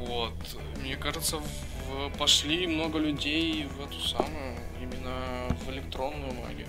вот. 0.00 0.34
Мне 0.84 0.96
кажется, 0.96 1.38
в... 1.38 2.18
пошли 2.18 2.66
много 2.66 2.98
людей 2.98 3.66
в 3.66 3.80
эту 3.80 3.98
самую, 4.00 4.54
именно 4.82 5.48
в 5.64 5.70
электронную 5.70 6.34
магию. 6.34 6.68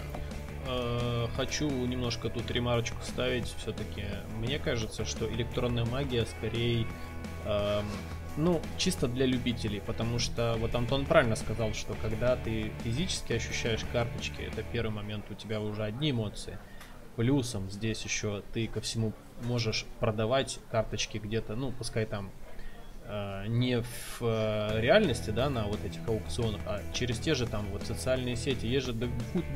Э, 0.67 1.27
хочу 1.35 1.69
немножко 1.69 2.29
тут 2.29 2.49
ремарочку 2.49 2.95
ставить. 3.03 3.53
Все-таки 3.57 4.05
мне 4.37 4.57
кажется, 4.57 5.03
что 5.03 5.29
электронная 5.29 5.83
магия 5.83 6.25
скорее 6.25 6.87
э, 7.43 7.81
ну, 8.37 8.61
чисто 8.77 9.09
для 9.09 9.25
любителей, 9.25 9.81
потому 9.81 10.17
что 10.17 10.55
вот 10.59 10.73
Антон 10.75 11.05
правильно 11.05 11.35
сказал, 11.35 11.73
что 11.73 11.93
когда 12.01 12.37
ты 12.37 12.71
физически 12.85 13.33
ощущаешь 13.33 13.83
карточки, 13.91 14.41
это 14.41 14.63
первый 14.63 14.91
момент, 14.91 15.25
у 15.29 15.33
тебя 15.33 15.59
уже 15.59 15.83
одни 15.83 16.11
эмоции. 16.11 16.57
Плюсом 17.17 17.69
здесь 17.69 18.01
еще 18.05 18.43
ты 18.53 18.67
ко 18.67 18.79
всему 18.79 19.11
можешь 19.43 19.85
продавать 19.99 20.59
карточки 20.71 21.17
где-то, 21.17 21.57
ну, 21.57 21.73
пускай 21.73 22.05
там 22.05 22.31
не 23.47 23.81
в 23.81 24.21
э, 24.21 24.81
реальности, 24.81 25.29
да, 25.29 25.49
на 25.49 25.65
вот 25.65 25.83
этих 25.85 26.07
аукционах, 26.07 26.61
а 26.65 26.81
через 26.93 27.19
те 27.19 27.35
же 27.35 27.45
там 27.45 27.65
вот 27.71 27.83
социальные 27.83 28.35
сети. 28.35 28.65
Есть 28.65 28.87
же 28.87 28.93
до, 28.93 29.07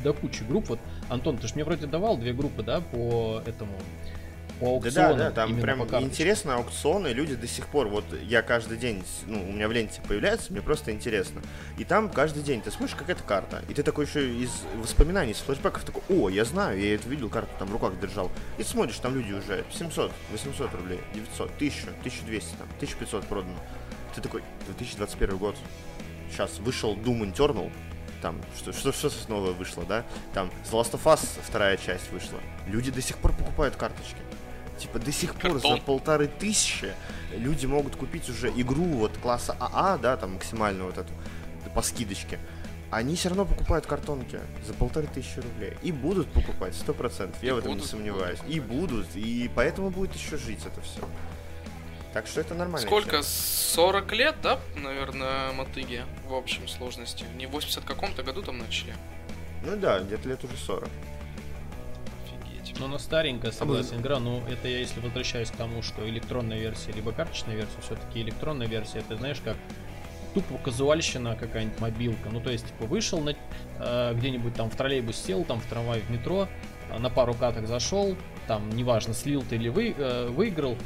до 0.04 0.14
кучи 0.14 0.44
групп. 0.44 0.70
Вот, 0.70 0.80
Антон, 1.10 1.38
ты 1.38 1.48
же 1.48 1.56
мне 1.56 1.64
вроде 1.64 1.88
давал 1.88 2.18
две 2.18 2.34
группы, 2.34 2.64
да, 2.64 2.82
по 2.82 3.42
этому 3.46 3.74
по 4.60 4.68
аукционам. 4.68 5.18
Да, 5.18 5.26
да, 5.26 5.32
там 5.32 5.60
прям 5.60 5.82
интересно 6.04 6.56
аукционы, 6.56 7.10
люди 7.10 7.36
до 7.36 7.48
сих 7.48 7.68
пор, 7.68 7.88
вот 7.88 8.06
я 8.24 8.42
каждый 8.42 8.78
день, 8.78 9.04
ну, 9.26 9.42
у 9.42 9.52
меня 9.52 9.68
в 9.68 9.72
ленте 9.72 10.02
появляется, 10.08 10.52
мне 10.52 10.62
просто 10.62 10.92
интересно. 10.92 11.42
И 11.78 11.84
там 11.84 12.10
каждый 12.10 12.44
день 12.44 12.62
ты 12.62 12.72
смотришь 12.72 12.96
какая-то 12.96 13.24
карта, 13.24 13.64
и 13.70 13.74
ты 13.74 13.84
такой 13.84 14.06
еще 14.06 14.30
из 14.30 14.52
воспоминаний, 14.76 15.32
из 15.32 15.38
флешбеков 15.38 15.84
такой, 15.84 16.04
о, 16.10 16.30
я 16.30 16.46
знаю, 16.46 16.80
я 16.80 16.96
это 16.96 17.08
видел, 17.10 17.30
карту 17.30 17.52
там 17.58 17.70
в 17.70 17.72
руках 17.72 18.00
держал. 18.00 18.32
И 18.58 18.64
смотришь, 18.64 18.98
там 18.98 19.16
люди 19.16 19.34
уже 19.34 19.64
700, 19.72 20.12
800 20.32 20.74
рублей, 20.74 21.00
900, 21.14 21.52
1000, 21.56 21.90
1200, 22.00 22.56
там, 22.56 22.68
1500 22.78 23.26
продано. 23.26 23.58
Ты 24.14 24.22
такой, 24.22 24.44
2021 24.68 25.38
год, 25.38 25.56
сейчас 26.32 26.60
вышел 26.60 26.96
Doom 26.96 27.34
Eternal, 27.34 27.72
там, 28.22 28.42
что, 28.58 28.74
что, 28.74 28.92
что 28.92 29.10
снова 29.10 29.52
вышло, 29.52 29.86
да? 29.86 30.04
Там 30.34 30.50
The 30.70 30.74
Last 30.74 30.92
of 30.92 31.04
Us 31.04 31.26
вторая 31.42 31.78
часть 31.78 32.12
вышла. 32.12 32.40
Люди 32.68 32.92
до 32.92 33.02
сих 33.02 33.18
пор 33.18 33.34
покупают 33.34 33.76
карточки. 33.76 34.18
Типа 34.80 35.00
до 35.00 35.12
сих 35.12 35.36
пор 35.36 35.60
за 35.60 35.78
полторы 35.78 36.28
тысячи 36.28 36.94
люди 37.36 37.66
могут 37.66 37.96
купить 37.96 38.30
уже 38.30 38.50
игру 38.50 38.86
вот 38.86 39.18
класса 39.18 39.56
АА, 39.60 39.98
да, 39.98 40.18
там 40.18 40.34
максимальную 40.34 40.86
вот 40.86 40.98
эту 40.98 41.12
по 41.76 41.82
скидочке. 41.82 42.40
Они 42.92 43.16
все 43.16 43.30
равно 43.30 43.46
покупают 43.46 43.86
картонки 43.86 44.40
за 44.66 44.74
полторы 44.74 45.08
тысячи 45.08 45.40
рублей. 45.40 45.74
И 45.84 45.92
будут 45.92 46.28
покупать, 46.32 46.74
сто 46.74 46.94
процентов. 46.94 47.42
Я 47.44 47.50
и 47.50 47.52
в 47.54 47.58
этом 47.60 47.74
будут, 47.74 47.84
не 47.84 47.90
сомневаюсь. 47.90 48.40
Будут. 48.40 48.56
И 48.56 48.60
будут. 48.60 49.16
И 49.16 49.52
поэтому 49.54 49.92
будет 49.92 50.16
еще 50.16 50.38
жить 50.38 50.66
это 50.66 50.82
все. 50.82 51.02
Так 52.14 52.26
что 52.26 52.42
это 52.42 52.56
нормально. 52.56 52.88
Сколько? 52.88 53.12
Тема. 53.12 53.24
40 53.24 54.12
лет, 54.14 54.36
да, 54.42 54.60
наверное, 54.76 55.52
мотыги 55.52 56.04
в 56.28 56.34
общем 56.34 56.68
сложности? 56.68 57.24
Не 57.38 57.46
в 57.46 57.52
80 57.52 57.84
каком-то 57.84 58.24
году 58.24 58.42
там 58.42 58.58
начали? 58.58 58.96
Ну 59.64 59.78
да, 59.78 60.00
где-то 60.00 60.28
лет 60.28 60.44
уже 60.44 60.58
40. 60.58 60.90
Ну, 62.80 62.86
она 62.86 62.98
старенькая, 62.98 63.52
согласен, 63.52 63.98
а 63.98 64.02
игра, 64.02 64.20
но 64.20 64.42
это 64.50 64.70
я 64.70 64.80
если 64.80 65.02
возвращаюсь 65.02 65.52
к 65.52 65.56
тому, 65.56 65.82
что 65.82 66.08
электронная 66.08 66.60
версия, 66.60 66.94
либо 66.94 67.12
карточная 67.12 67.56
версия, 67.56 67.82
все-таки 67.82 68.22
электронная 68.22 68.68
версия, 68.68 69.00
это 69.00 69.18
знаешь, 69.18 69.42
как 69.44 69.58
тупо 70.34 70.58
казуальщина 70.64 71.36
какая-нибудь 71.36 71.80
мобилка. 71.82 72.30
Ну, 72.32 72.40
то 72.40 72.50
есть, 72.52 72.66
типа, 72.68 72.86
вышел 72.86 73.20
на, 73.20 73.36
э, 73.80 74.14
где-нибудь 74.16 74.54
там 74.54 74.70
в 74.70 74.76
троллейбус 74.76 75.18
сел, 75.18 75.44
там 75.44 75.60
в 75.60 75.66
трамвай, 75.66 76.00
в 76.02 76.10
метро, 76.10 76.48
на 76.98 77.10
пару 77.10 77.34
каток 77.34 77.68
зашел, 77.68 78.16
там, 78.48 78.70
неважно, 78.70 79.14
слил 79.14 79.44
ты 79.48 79.56
или 79.56 79.70
вы, 79.70 79.94
э, 79.98 80.28
выиграл, 80.30 80.78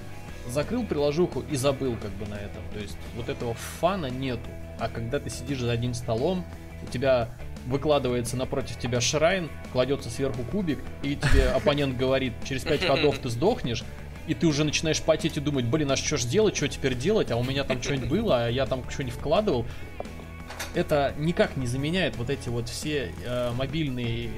закрыл 0.48 0.86
приложуху 0.86 1.44
и 1.50 1.56
забыл 1.56 1.96
как 2.02 2.12
бы 2.12 2.26
на 2.26 2.36
этом. 2.36 2.64
То 2.74 2.80
есть 2.80 2.98
вот 3.16 3.30
этого 3.30 3.54
фана 3.54 4.08
нету. 4.08 4.50
А 4.80 4.90
когда 4.90 5.20
ты 5.20 5.30
сидишь 5.30 5.60
за 5.60 5.72
одним 5.72 5.94
столом, 5.94 6.44
у 6.82 6.92
тебя 6.92 7.30
выкладывается 7.66 8.38
напротив 8.38 8.78
тебя 8.80 9.02
шрайн, 9.02 9.50
кладется 9.72 10.10
сверху 10.10 10.44
кубик, 10.44 10.80
и 11.02 11.16
тебе 11.16 11.50
оппонент 11.56 11.98
говорит, 11.98 12.34
через 12.44 12.64
5 12.64 12.86
ходов 12.86 13.18
ты 13.20 13.30
сдохнешь, 13.30 13.84
и 14.28 14.34
ты 14.34 14.48
уже 14.48 14.64
начинаешь 14.64 15.02
потеть 15.02 15.38
и 15.38 15.40
думать, 15.40 15.66
блин, 15.66 15.92
а 15.92 15.98
что 15.98 16.18
ж 16.18 16.24
делать, 16.26 16.56
что 16.56 16.68
теперь 16.68 16.96
делать, 16.96 17.32
а 17.32 17.38
у 17.38 17.44
меня 17.44 17.64
там 17.64 17.82
что-нибудь 17.82 18.10
было, 18.10 18.46
а 18.46 18.50
я 18.50 18.66
там 18.66 18.90
что-нибудь 18.90 19.16
вкладывал. 19.16 19.66
Это 20.76 21.14
никак 21.18 21.58
не 21.58 21.68
заменяет 21.68 22.16
вот 22.16 22.30
эти 22.30 22.50
вот 22.50 22.70
все 22.70 23.12
э, 23.26 23.52
мобильные 23.52 24.30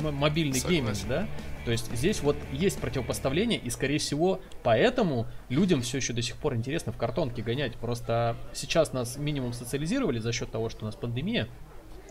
мобильный 0.00 0.58
гейминг, 0.58 0.96
да? 1.08 1.28
То 1.64 1.70
есть 1.70 1.94
здесь 1.94 2.22
вот 2.22 2.36
есть 2.50 2.80
противопоставление, 2.80 3.58
и 3.58 3.70
скорее 3.70 3.98
всего 3.98 4.40
поэтому 4.62 5.26
людям 5.48 5.82
все 5.82 5.98
еще 5.98 6.12
до 6.12 6.22
сих 6.22 6.36
пор 6.36 6.56
интересно 6.56 6.92
в 6.92 6.96
картонке 6.96 7.42
гонять. 7.42 7.76
Просто 7.76 8.36
сейчас 8.52 8.92
нас 8.92 9.16
минимум 9.16 9.52
социализировали 9.52 10.18
за 10.18 10.32
счет 10.32 10.50
того, 10.50 10.68
что 10.70 10.82
у 10.82 10.86
нас 10.86 10.96
пандемия. 10.96 11.48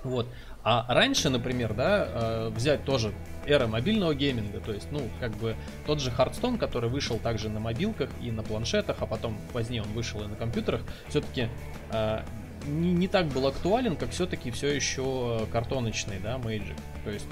Вот. 0.04 0.28
А 0.64 0.86
раньше, 0.94 1.30
например, 1.30 1.74
да, 1.74 2.08
э, 2.08 2.50
взять 2.56 2.84
тоже 2.86 3.14
эра 3.46 3.66
мобильного 3.66 4.14
гейминга, 4.14 4.60
то 4.60 4.72
есть, 4.72 4.92
ну, 4.92 5.02
как 5.20 5.32
бы 5.38 5.56
тот 5.88 6.00
же 6.00 6.12
Hearthstone, 6.12 6.60
который 6.60 6.90
вышел 6.90 7.18
также 7.18 7.50
на 7.50 7.60
мобилках 7.60 8.10
и 8.22 8.30
на 8.32 8.44
планшетах, 8.44 8.98
а 9.00 9.08
потом 9.08 9.38
позднее 9.54 9.82
он 9.82 9.90
вышел 9.90 10.22
и 10.22 10.28
на 10.28 10.36
компьютерах, 10.36 10.82
все-таки 11.08 11.50
э, 11.92 12.22
не, 12.68 12.94
не 12.94 13.08
так 13.08 13.28
был 13.28 13.48
актуален, 13.48 13.96
как 13.96 14.12
все-таки 14.12 14.52
все 14.52 14.68
еще 14.68 15.48
картоночный, 15.52 16.20
да, 16.24 16.36
Magic. 16.36 16.76
То 17.04 17.10
есть 17.10 17.26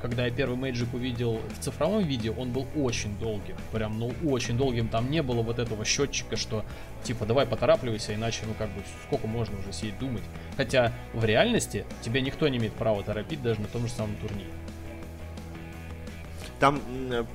когда 0.00 0.26
я 0.26 0.30
первый 0.30 0.56
Magic 0.56 0.88
увидел 0.94 1.40
в 1.58 1.62
цифровом 1.62 2.04
виде, 2.04 2.30
он 2.30 2.52
был 2.52 2.66
очень 2.76 3.16
долгим. 3.18 3.56
Прям, 3.72 3.98
ну, 3.98 4.12
очень 4.24 4.56
долгим. 4.56 4.88
Там 4.88 5.10
не 5.10 5.22
было 5.22 5.42
вот 5.42 5.58
этого 5.58 5.84
счетчика, 5.84 6.36
что, 6.36 6.64
типа, 7.02 7.26
давай 7.26 7.46
поторапливайся, 7.46 8.14
иначе, 8.14 8.40
ну, 8.46 8.54
как 8.54 8.68
бы, 8.68 8.82
сколько 9.06 9.26
можно 9.26 9.58
уже 9.58 9.72
сидеть 9.72 9.98
думать. 9.98 10.22
Хотя 10.56 10.92
в 11.12 11.24
реальности 11.24 11.84
тебе 12.02 12.20
никто 12.20 12.48
не 12.48 12.58
имеет 12.58 12.74
права 12.74 13.02
торопить 13.02 13.42
даже 13.42 13.60
на 13.60 13.68
том 13.68 13.86
же 13.86 13.92
самом 13.92 14.16
турнире. 14.16 14.50
Там 16.58 16.80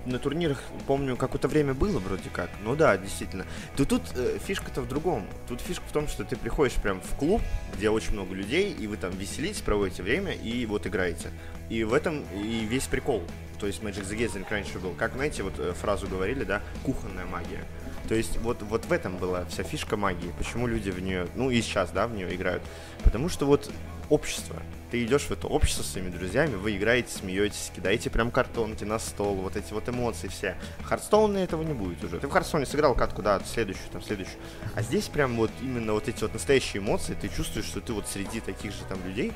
на 0.06 0.18
турнирах, 0.20 0.62
помню, 0.88 1.16
какое-то 1.16 1.48
время 1.48 1.74
было 1.74 2.00
вроде 2.00 2.30
как. 2.34 2.50
Ну 2.64 2.76
да, 2.76 2.98
действительно. 2.98 3.46
То 3.76 3.86
тут 3.86 4.02
э, 4.16 4.40
фишка-то 4.44 4.82
в 4.82 4.88
другом. 4.88 5.28
Тут 5.48 5.62
фишка 5.62 5.84
в 5.88 5.92
том, 5.92 6.08
что 6.08 6.24
ты 6.24 6.36
приходишь 6.36 6.74
прям 6.74 7.02
в 7.02 7.16
клуб, 7.18 7.42
где 7.76 7.90
очень 7.90 8.14
много 8.14 8.34
людей, 8.34 8.74
и 8.74 8.88
вы 8.88 8.98
там 8.98 9.12
веселитесь, 9.12 9.62
проводите 9.62 10.02
время, 10.02 10.34
и 10.34 10.66
вот 10.66 10.88
играете. 10.88 11.30
И 11.70 11.84
в 11.84 11.94
этом 11.94 12.24
и 12.34 12.66
весь 12.66 12.88
прикол. 12.88 13.24
То 13.60 13.68
есть 13.68 13.84
Magic 13.84 14.10
the 14.10 14.18
Gathering 14.18 14.46
раньше 14.50 14.80
был. 14.80 14.94
Как, 14.94 15.14
знаете, 15.14 15.44
вот 15.44 15.54
э, 15.60 15.74
фразу 15.74 16.08
говорили, 16.08 16.44
да, 16.44 16.64
кухонная 16.84 17.26
магия. 17.26 17.64
То 18.08 18.16
есть 18.16 18.38
вот, 18.40 18.64
вот 18.64 18.86
в 18.86 18.92
этом 18.92 19.18
была 19.18 19.46
вся 19.46 19.62
фишка 19.64 19.98
магии. 19.98 20.34
Почему 20.40 20.66
люди 20.66 20.90
в 20.90 21.00
нее, 21.00 21.28
ну 21.36 21.52
и 21.52 21.62
сейчас, 21.62 21.92
да, 21.92 22.08
в 22.08 22.14
нее 22.16 22.34
играют. 22.34 22.64
Потому 23.04 23.30
что 23.30 23.46
вот 23.46 23.72
общество. 24.12 24.62
Ты 24.92 25.04
идешь 25.06 25.24
в 25.24 25.32
это 25.32 25.48
общество 25.48 25.84
со 25.84 25.94
своими 25.94 26.10
друзьями, 26.10 26.56
вы 26.56 26.76
играете, 26.76 27.10
смеетесь, 27.10 27.72
кидаете 27.74 28.10
прям 28.10 28.30
картонки 28.30 28.84
на 28.84 29.00
стол, 29.00 29.36
вот 29.36 29.56
эти 29.56 29.72
вот 29.72 29.88
эмоции 29.88 30.28
все. 30.28 30.58
Hearthstone 30.84 31.33
а 31.33 31.38
этого 31.38 31.64
не 31.64 31.74
будет 31.74 32.04
уже. 32.04 32.20
Ты 32.20 32.28
в 32.28 32.32
Hearthstone 32.32 32.63
е 32.63 32.66
сыграл 32.66 32.94
катку, 32.94 33.22
да, 33.22 33.42
следующую, 33.46 33.90
там, 33.90 34.02
следующую. 34.02 34.38
А 34.76 34.82
здесь 34.82 35.08
прям 35.08 35.38
вот 35.38 35.52
именно 35.62 35.94
вот 35.94 36.10
эти 36.10 36.22
вот 36.22 36.34
настоящие 36.34 36.84
эмоции, 36.84 37.16
ты 37.20 37.30
чувствуешь, 37.30 37.68
что 37.68 37.80
ты 37.80 37.94
вот 37.94 38.06
среди 38.06 38.42
таких 38.42 38.74
же 38.74 38.80
там 38.90 39.00
людей, 39.06 39.32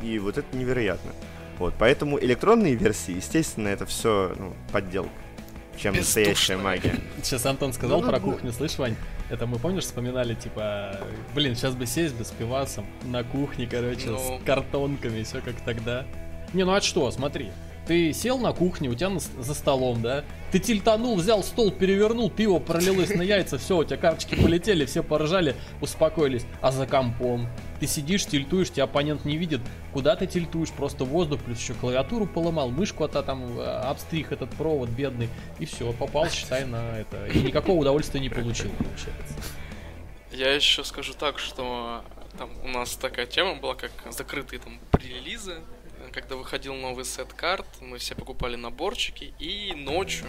и 0.00 0.18
вот 0.20 0.38
это 0.38 0.56
невероятно. 0.56 1.10
Вот, 1.58 1.74
поэтому 1.76 2.18
электронные 2.18 2.74
версии, 2.74 3.16
естественно, 3.16 3.68
это 3.68 3.84
все 3.84 4.32
ну, 4.38 4.54
подделка 4.72 5.10
чем 5.76 5.94
настоящая 5.94 6.56
магия. 6.56 6.96
Сейчас 7.22 7.46
Антон 7.46 7.72
сказал 7.72 8.00
ну, 8.00 8.08
про 8.08 8.18
ну, 8.18 8.32
кухню, 8.32 8.52
слышь, 8.52 8.78
Вань? 8.78 8.96
Это 9.30 9.46
мы, 9.46 9.58
помнишь, 9.58 9.84
вспоминали, 9.84 10.34
типа, 10.34 11.00
блин, 11.34 11.54
сейчас 11.54 11.74
бы 11.74 11.86
сесть 11.86 12.14
бы 12.16 12.24
с 12.24 12.30
пивасом 12.30 12.86
на 13.04 13.22
кухне, 13.22 13.66
короче, 13.70 14.10
ну... 14.10 14.18
с 14.18 14.44
картонками, 14.44 15.22
все 15.22 15.40
как 15.40 15.54
тогда. 15.64 16.04
Не, 16.52 16.64
ну 16.64 16.72
а 16.72 16.80
что, 16.80 17.10
смотри, 17.12 17.50
ты 17.86 18.12
сел 18.12 18.38
на 18.38 18.52
кухне, 18.52 18.88
у 18.88 18.94
тебя 18.94 19.08
на, 19.08 19.20
за 19.20 19.54
столом, 19.54 20.02
да? 20.02 20.24
Ты 20.50 20.58
тильтанул, 20.58 21.16
взял 21.16 21.42
стол, 21.42 21.70
перевернул, 21.70 22.30
пиво 22.30 22.58
пролилось 22.58 23.14
на 23.14 23.22
яйца, 23.22 23.58
все, 23.58 23.78
у 23.78 23.84
тебя 23.84 23.96
карточки 23.96 24.34
полетели, 24.34 24.84
все 24.84 25.02
поржали, 25.02 25.56
успокоились. 25.80 26.44
А 26.60 26.72
за 26.72 26.86
компом? 26.86 27.48
Ты 27.80 27.86
сидишь, 27.86 28.26
тильтуешь, 28.26 28.70
тебя 28.70 28.84
оппонент 28.84 29.24
не 29.24 29.38
видит. 29.38 29.60
Куда 29.92 30.14
ты 30.14 30.26
тильтуешь? 30.26 30.70
Просто 30.70 31.04
воздух, 31.04 31.40
плюс 31.40 31.58
еще 31.58 31.72
клавиатуру 31.74 32.26
поломал, 32.26 32.70
мышку 32.70 33.04
а 33.04 33.08
там 33.08 33.58
э, 33.58 33.64
обстрих 33.64 34.32
этот 34.32 34.50
провод 34.50 34.90
бедный. 34.90 35.30
И 35.58 35.64
все, 35.64 35.92
попал, 35.94 36.28
считай, 36.28 36.66
на 36.66 36.98
это. 36.98 37.26
И 37.26 37.40
никакого 37.40 37.78
удовольствия 37.78 38.20
не 38.20 38.28
получил, 38.28 38.70
получается. 38.72 39.34
Я 40.30 40.54
еще 40.54 40.84
скажу 40.84 41.14
так, 41.14 41.38
что 41.38 42.04
там 42.38 42.50
у 42.62 42.68
нас 42.68 42.96
такая 42.96 43.26
тема 43.26 43.56
была, 43.56 43.74
как 43.74 43.90
закрытые 44.10 44.60
там 44.60 44.78
пререлизы, 44.90 45.60
когда 46.12 46.36
выходил 46.36 46.74
новый 46.74 47.04
сет 47.04 47.32
карт, 47.32 47.66
мы 47.80 47.98
все 47.98 48.14
покупали 48.14 48.56
наборчики, 48.56 49.34
и 49.38 49.72
ночью, 49.74 50.26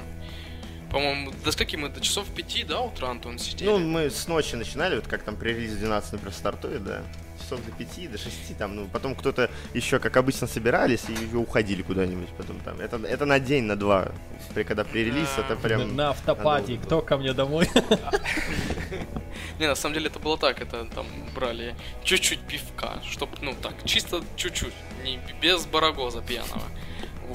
по-моему, 0.92 1.32
до 1.44 1.52
скольки 1.52 1.76
мы, 1.76 1.90
до 1.90 2.02
часов 2.02 2.28
пяти, 2.30 2.64
да, 2.64 2.82
утра, 2.82 3.10
Антон, 3.10 3.40
сидели? 3.40 3.70
Ну, 3.70 3.80
мы 3.80 4.10
с 4.10 4.28
ночи 4.28 4.56
начинали, 4.56 4.96
вот 4.96 5.08
как 5.08 5.24
там 5.24 5.36
при 5.36 5.54
релизе 5.54 5.76
12, 5.78 6.14
например, 6.14 6.34
стартует, 6.34 6.84
да, 6.84 7.04
часов 7.52 7.66
до 7.66 7.72
пяти, 7.72 8.08
до 8.08 8.18
шести, 8.18 8.54
там, 8.54 8.76
ну, 8.76 8.88
потом 8.92 9.16
кто-то 9.16 9.50
еще, 9.74 10.00
как 10.00 10.18
обычно, 10.18 10.48
собирались 10.48 11.04
и 11.10 11.36
уходили 11.36 11.82
куда-нибудь 11.82 12.30
потом 12.38 12.60
там. 12.60 12.80
Это, 12.80 12.98
это 12.98 13.26
на 13.26 13.40
день, 13.40 13.64
на 13.64 13.76
два, 13.76 14.12
при, 14.54 14.64
когда 14.64 14.84
при 14.84 15.04
релиз, 15.04 15.30
это 15.38 15.56
прям... 15.56 15.96
На 15.96 16.10
автопатии, 16.10 16.80
кто 16.84 17.02
ко 17.02 17.18
мне 17.18 17.34
домой? 17.34 17.70
Не, 19.60 19.68
на 19.68 19.76
самом 19.76 19.94
деле 19.96 20.08
это 20.08 20.20
было 20.20 20.38
так, 20.38 20.62
это 20.62 20.86
там 20.86 21.06
брали 21.36 21.76
чуть-чуть 22.04 22.40
пивка, 22.40 23.02
чтобы, 23.10 23.38
ну 23.42 23.54
так, 23.62 23.74
чисто 23.86 24.24
чуть-чуть, 24.36 24.74
не 25.04 25.20
без 25.42 25.66
барагоза 25.66 26.22
пьяного. 26.22 26.64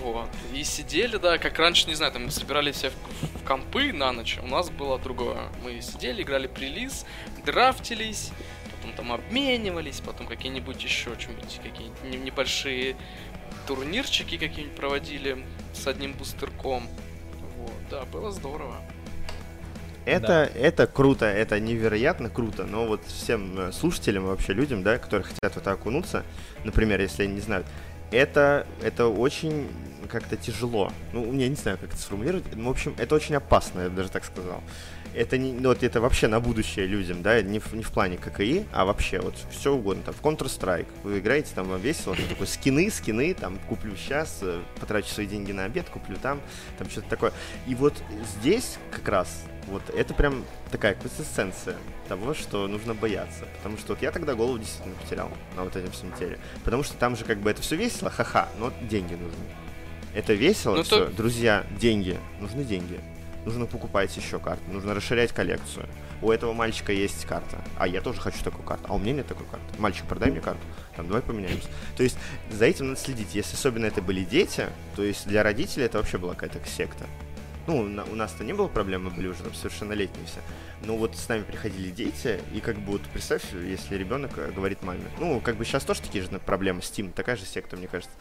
Вот. 0.01 0.29
И 0.55 0.63
сидели, 0.65 1.17
да, 1.17 1.39
как 1.39 1.59
раньше, 1.59 1.89
не 1.89 1.95
знаю, 1.95 2.13
там 2.13 2.25
мы 2.25 2.31
собирали 2.31 2.71
все 2.71 2.91
в, 2.91 2.95
в 3.41 3.45
компы 3.47 3.93
на 3.93 4.13
ночь. 4.13 4.39
У 4.43 4.47
нас 4.47 4.69
было 4.69 4.99
другое. 4.99 5.49
Мы 5.65 5.81
сидели, 5.81 6.23
играли 6.23 6.49
прилиз, 6.49 7.07
драфтились, 7.47 8.31
потом 8.87 8.93
там 8.93 9.13
обменивались, 9.13 10.01
потом 10.01 10.27
какие-нибудь 10.27 10.83
еще 10.83 11.11
что-нибудь, 11.19 11.61
какие-нибудь 11.63 12.25
небольшие 12.25 12.97
турнирчики 13.67 14.37
какие-нибудь 14.37 14.77
проводили 14.77 15.45
с 15.73 15.87
одним 15.87 16.13
бустерком. 16.13 16.89
Вот, 17.59 17.73
да, 17.91 18.05
было 18.05 18.31
здорово. 18.31 18.77
Это, 20.05 20.27
да. 20.27 20.61
это 20.61 20.87
круто, 20.87 21.27
это 21.27 21.59
невероятно 21.59 22.31
круто, 22.31 22.65
но 22.65 22.87
вот 22.87 23.05
всем 23.07 23.59
э, 23.59 23.73
слушателям, 23.73 24.27
вообще 24.27 24.53
людям, 24.53 24.85
да, 24.85 24.99
которые 24.99 25.25
хотят 25.25 25.55
в 25.55 25.57
это 25.57 25.73
окунуться, 25.73 26.23
например, 26.63 27.01
если 27.01 27.25
они 27.25 27.35
не 27.35 27.41
знают, 27.41 27.67
это, 28.13 28.69
это 28.85 29.09
очень 29.09 29.69
как-то 30.09 30.37
тяжело. 30.37 30.93
Ну, 31.13 31.33
я 31.33 31.49
не 31.49 31.57
знаю, 31.57 31.77
как 31.79 31.89
это 31.89 31.99
сформулировать. 31.99 32.45
Ну, 32.55 32.69
в 32.69 32.71
общем, 32.71 32.95
это 32.99 33.17
очень 33.17 33.35
опасно, 33.35 33.81
я 33.81 33.89
бы 33.89 33.97
даже 33.97 34.11
так 34.11 34.25
сказал. 34.25 34.63
Это 35.17 35.39
не, 35.39 35.53
ну, 35.53 35.71
вот 35.71 35.83
это 35.83 36.03
вообще 36.03 36.29
на 36.29 36.41
будущее 36.41 36.87
людям, 36.87 37.23
да, 37.23 37.41
не 37.41 37.59
в, 37.59 37.73
не 37.73 37.83
в 37.83 37.91
плане 37.91 38.19
ККИ, 38.19 38.67
а 38.71 38.85
вообще 38.85 39.19
вот 39.19 39.35
все 39.51 39.73
угодно. 39.73 40.03
Там 40.03 40.15
в 40.15 40.21
Counter-Strike 40.21 40.87
вы 41.05 41.21
играете, 41.21 41.49
там 41.55 41.69
вам 41.69 41.81
весело, 41.81 42.15
там 42.15 42.27
такой 42.27 42.47
скины, 42.47 42.91
скины, 42.91 43.33
там 43.33 43.59
куплю 43.67 43.97
сейчас, 43.97 44.41
э, 44.43 44.61
потрачу 44.79 45.09
свои 45.09 45.27
деньги 45.27 45.53
на 45.53 45.65
обед, 45.65 45.89
куплю 45.89 46.19
там, 46.21 46.43
там 46.77 46.91
что-то 46.91 47.09
такое. 47.09 47.33
И 47.67 47.75
вот 47.75 47.95
здесь 48.39 48.77
как 48.91 49.09
раз 49.09 49.43
вот 49.69 49.83
это 49.89 50.13
прям 50.13 50.45
такая 50.71 50.95
квинтэссенция 50.95 51.77
того, 52.09 52.35
что 52.35 52.69
нужно 52.69 52.93
бояться. 52.93 53.47
Потому 53.57 53.79
что 53.79 53.95
вот 53.95 54.03
я 54.03 54.13
тогда 54.13 54.35
голову 54.35 54.59
действительно 54.59 54.95
потерял 54.97 55.31
на 55.57 55.65
вот 55.65 55.75
этом 55.77 55.93
всем 55.93 56.13
теле. 56.13 56.39
Потому 56.63 56.83
что 56.83 56.95
там 56.99 57.17
же 57.17 57.25
как 57.25 57.39
бы 57.39 57.51
это 57.51 57.63
все 57.63 57.77
весело, 57.77 58.11
ха-ха, 58.11 58.51
но 58.59 58.71
деньги 58.83 59.15
нужны. 59.15 59.45
Это 60.15 60.35
весело, 60.35 60.77
ну, 60.77 60.83
все, 60.83 61.07
то... 61.07 61.11
друзья, 61.13 61.65
деньги, 61.81 62.19
нужны 62.39 62.65
деньги. 62.65 63.01
Нужно 63.47 63.67
покупать 63.67 64.15
еще 64.17 64.41
карты, 64.41 64.63
нужно 64.73 64.93
расширять 64.93 65.31
коллекцию. 65.33 65.87
У 66.21 66.33
этого 66.33 66.53
мальчика 66.53 66.93
есть 66.93 67.25
карта, 67.27 67.63
а 67.79 67.87
я 67.87 68.01
тоже 68.01 68.21
хочу 68.21 68.43
такую 68.43 68.65
карту, 68.65 68.85
а 68.89 68.95
у 68.95 68.99
меня 68.99 69.13
нет 69.13 69.27
такой 69.29 69.47
карты. 69.47 69.65
Мальчик, 69.79 70.05
продай 70.07 70.33
мне 70.33 70.41
карту, 70.41 70.61
там, 70.97 71.07
давай 71.07 71.23
поменяемся. 71.23 71.69
То 71.97 72.03
есть 72.03 72.19
за 72.51 72.65
этим 72.65 72.89
надо 72.89 73.01
следить. 73.01 73.37
Если 73.37 73.55
особенно 73.55 73.87
это 73.87 74.03
были 74.03 74.25
дети, 74.25 74.67
то 74.97 75.05
есть 75.05 75.29
для 75.29 75.45
родителей 75.45 75.85
это 75.85 75.99
вообще 75.99 76.19
была 76.19 76.35
какая-то 76.35 76.59
секта. 76.69 77.07
Ну, 77.69 77.85
на, 77.85 78.03
у 78.05 78.17
нас-то 78.17 78.43
не 78.43 78.53
было 78.53 78.67
проблем, 78.67 79.05
мы 79.05 79.11
были 79.11 79.29
уже 79.29 79.45
там 79.45 79.55
совершеннолетние 79.55 80.27
все. 80.27 80.41
Но 80.85 80.97
вот 80.97 81.17
с 81.17 81.29
нами 81.29 81.45
приходили 81.45 81.91
дети, 81.91 82.41
и 82.53 82.59
как 82.59 82.77
бы 82.79 82.93
вот 82.93 83.03
представь, 83.13 83.43
если 83.53 83.95
ребенок 83.95 84.33
э, 84.39 84.51
говорит 84.51 84.83
маме. 84.83 85.05
Ну, 85.21 85.41
как 85.41 85.55
бы 85.55 85.65
сейчас 85.65 85.85
тоже 85.85 86.03
такие 86.03 86.25
же 86.25 86.31
проблемы, 86.41 86.81
Steam, 86.81 87.13
такая 87.13 87.37
же 87.37 87.45
секта, 87.45 87.77
мне 87.77 87.87
кажется. 87.87 88.17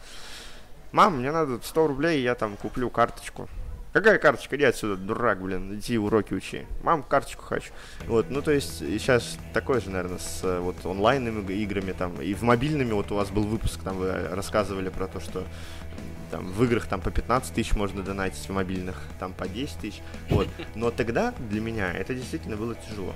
Мам, 0.92 1.18
мне 1.18 1.32
надо 1.32 1.60
100 1.60 1.86
рублей, 1.88 2.22
я 2.22 2.36
там 2.36 2.56
куплю 2.56 2.90
карточку. 2.90 3.48
Какая 3.92 4.18
карточка? 4.18 4.56
Иди 4.56 4.64
отсюда, 4.64 4.96
дурак, 4.96 5.40
блин, 5.40 5.74
иди 5.74 5.96
уроки 5.96 6.34
учи. 6.34 6.66
Мам, 6.82 7.02
карточку 7.02 7.42
хочу. 7.44 7.72
Вот, 8.06 8.30
ну 8.30 8.42
то 8.42 8.50
есть 8.50 8.78
сейчас 8.78 9.38
такое 9.54 9.80
же, 9.80 9.88
наверное, 9.90 10.18
с 10.18 10.40
э, 10.44 10.58
вот 10.60 10.84
онлайнными 10.84 11.50
играми 11.54 11.92
там 11.92 12.20
и 12.20 12.34
в 12.34 12.42
мобильными. 12.42 12.92
Вот 12.92 13.10
у 13.10 13.14
вас 13.14 13.30
был 13.30 13.44
выпуск, 13.44 13.80
там 13.82 13.96
вы 13.96 14.12
рассказывали 14.30 14.90
про 14.90 15.06
то, 15.06 15.20
что 15.20 15.44
там 16.30 16.46
в 16.46 16.62
играх 16.64 16.86
там 16.86 17.00
по 17.00 17.10
15 17.10 17.54
тысяч 17.54 17.72
можно 17.72 18.02
донатить, 18.02 18.46
в 18.48 18.52
мобильных 18.52 19.00
там 19.18 19.32
по 19.32 19.48
10 19.48 19.78
тысяч. 19.78 20.00
Вот. 20.28 20.48
Но 20.74 20.90
тогда 20.90 21.32
для 21.50 21.60
меня 21.62 21.90
это 21.92 22.14
действительно 22.14 22.56
было 22.56 22.74
тяжело. 22.74 23.14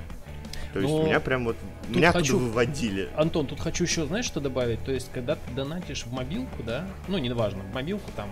То 0.73 0.79
есть 0.79 0.93
Но 0.93 1.03
меня 1.03 1.18
прям 1.21 1.45
вот 1.45 1.57
меня 1.89 2.12
хочу- 2.12 2.37
оттуда 2.37 2.45
выводили. 2.45 3.09
Антон, 3.16 3.47
тут 3.49 3.61
хочу 3.61 3.85
еще, 3.85 4.07
знаешь, 4.07 4.25
что 4.25 4.41
добавить? 4.41 4.83
То 4.85 4.93
есть, 4.93 5.11
когда 5.12 5.35
ты 5.35 5.53
донатишь 5.53 6.05
в 6.05 6.12
мобилку, 6.12 6.62
да, 6.62 6.87
ну, 7.09 7.18
неважно, 7.18 7.64
в 7.64 7.75
мобилку, 7.75 8.09
там, 8.14 8.29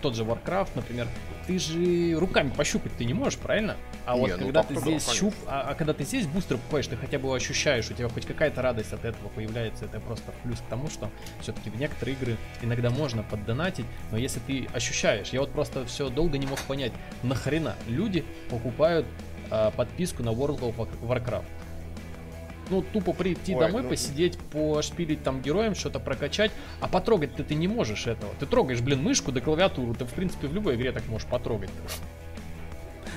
тот 0.00 0.14
же 0.14 0.24
Warcraft, 0.24 0.70
например, 0.74 1.06
ты 1.46 1.58
же 1.58 2.18
руками 2.18 2.50
пощупать 2.50 2.96
ты 2.96 3.04
не 3.04 3.14
можешь, 3.14 3.38
правильно? 3.38 3.76
А 4.06 4.14
Не, 4.14 4.20
вот 4.20 4.30
ну 4.30 4.38
когда 4.38 4.62
ты 4.62 4.74
здесь 4.74 5.04
конечно. 5.04 5.14
щуп, 5.14 5.34
а, 5.46 5.68
а 5.70 5.74
когда 5.74 5.92
ты 5.92 6.04
здесь 6.04 6.26
бустер 6.26 6.56
покупаешь, 6.58 6.86
ты 6.86 6.96
хотя 6.96 7.18
бы 7.18 7.34
ощущаешь, 7.34 7.90
у 7.90 7.94
тебя 7.94 8.08
хоть 8.08 8.26
какая-то 8.26 8.62
радость 8.62 8.92
от 8.92 9.04
этого 9.04 9.28
появляется, 9.28 9.84
это 9.84 10.00
просто 10.00 10.32
плюс 10.42 10.58
к 10.58 10.70
тому, 10.70 10.88
что 10.88 11.10
все-таки 11.40 11.70
в 11.70 11.78
некоторые 11.78 12.16
игры 12.16 12.36
иногда 12.62 12.90
можно 12.90 13.22
поддонатить, 13.22 13.86
но 14.10 14.18
если 14.18 14.40
ты 14.40 14.68
ощущаешь, 14.72 15.28
я 15.30 15.40
вот 15.40 15.50
просто 15.50 15.84
все 15.86 16.08
долго 16.08 16.38
не 16.38 16.46
мог 16.46 16.60
понять, 16.60 16.92
нахрена 17.22 17.74
люди 17.88 18.24
покупают 18.48 19.06
а, 19.50 19.70
подписку 19.70 20.22
на 20.22 20.30
World 20.30 20.60
of 20.60 20.88
Warcraft. 21.02 21.44
Ну, 22.70 22.82
тупо 22.82 23.12
прийти 23.12 23.54
Ой, 23.54 23.60
домой, 23.60 23.82
ну- 23.82 23.88
посидеть, 23.88 24.38
пошпилить 24.38 25.22
там 25.22 25.42
героем, 25.42 25.74
что-то 25.74 25.98
прокачать, 25.98 26.52
а 26.80 26.88
потрогать-то 26.88 27.42
ты 27.44 27.54
не 27.54 27.68
можешь 27.68 28.06
этого. 28.06 28.32
Ты 28.38 28.46
трогаешь, 28.46 28.80
блин, 28.80 29.02
мышку 29.02 29.32
да 29.32 29.40
клавиатуру, 29.40 29.94
ты, 29.94 30.04
в 30.04 30.12
принципе, 30.12 30.46
в 30.46 30.54
любой 30.54 30.76
игре 30.76 30.92
так 30.92 31.06
можешь 31.08 31.28
потрогать. 31.28 31.70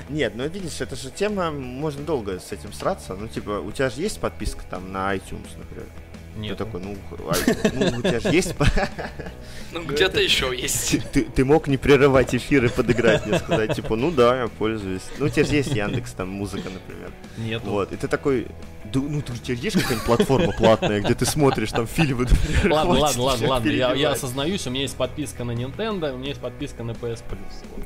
Нет, 0.10 0.34
ну 0.36 0.48
видишь, 0.48 0.82
это 0.82 0.96
же 0.96 1.10
тема, 1.12 1.52
можно 1.52 2.04
долго 2.04 2.40
с 2.40 2.52
этим 2.52 2.74
сраться. 2.74 3.16
Ну, 3.16 3.28
типа, 3.28 3.62
у 3.62 3.72
тебя 3.72 3.90
же 3.90 4.02
есть 4.02 4.20
подписка 4.20 4.64
там 4.70 4.92
на 4.92 5.16
iTunes, 5.16 5.58
например. 5.58 5.88
Нет. 6.36 6.58
Ты 6.58 6.66
такой, 6.66 6.82
ну, 6.82 6.98
ну, 7.12 7.98
у 8.00 8.02
тебя 8.02 8.20
же 8.20 8.30
есть... 8.30 8.56
Ну, 9.72 9.84
где-то 9.84 10.20
еще 10.20 10.56
есть. 10.56 10.98
Ты, 11.12 11.46
мог 11.46 11.68
не 11.68 11.78
прерывать 11.78 12.36
эфир 12.36 12.66
и 12.66 12.70
подыграть 12.70 13.26
мне, 13.26 13.40
сказать, 13.40 13.76
типа, 13.76 13.96
ну 13.96 14.12
да, 14.12 14.44
я 14.44 14.48
пользуюсь. 14.48 15.02
Ну, 15.18 15.26
у 15.26 15.30
тебя 15.30 15.46
же 15.46 15.56
есть 15.56 15.72
Яндекс, 15.72 16.12
там, 16.12 16.30
музыка, 16.30 16.70
например. 16.70 17.12
Нет. 17.38 17.62
Вот, 17.64 17.92
и 17.92 17.96
ты 17.96 18.08
такой, 18.08 18.48
«Да, 18.94 19.00
ну, 19.00 19.18
у 19.18 19.22
тебя 19.22 19.56
есть 19.56 19.76
какая-нибудь 19.76 20.06
платформа 20.06 20.54
платная, 20.54 21.02
где 21.02 21.16
ты 21.16 21.26
смотришь 21.26 21.72
там 21.72 21.88
фильмы, 21.88 22.28
Ладно, 22.64 23.00
ладно, 23.00 23.24
ладно, 23.24 23.48
ладно. 23.48 23.70
Я, 23.70 24.12
осознаюсь, 24.12 24.68
у 24.68 24.70
меня 24.70 24.84
есть 24.84 24.96
подписка 24.96 25.44
на 25.44 25.52
Nintendo, 25.52 26.14
у 26.14 26.18
меня 26.18 26.30
есть 26.30 26.42
подписка 26.42 26.84
на 26.84 26.92
PS 26.92 27.24
Plus. 27.30 27.84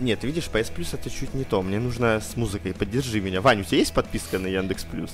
Нет, 0.00 0.22
видишь, 0.24 0.48
PS 0.52 0.72
Plus 0.74 0.88
это 0.92 1.10
чуть 1.10 1.34
не 1.34 1.44
то. 1.44 1.60
Мне 1.60 1.80
нужно 1.80 2.20
с 2.20 2.36
музыкой. 2.36 2.72
Поддержи 2.72 3.20
меня. 3.20 3.40
Вань, 3.40 3.60
у 3.60 3.64
тебя 3.64 3.78
есть 3.78 3.92
подписка 3.92 4.38
на 4.38 4.46
Яндекс 4.46 4.84
Плюс? 4.84 5.10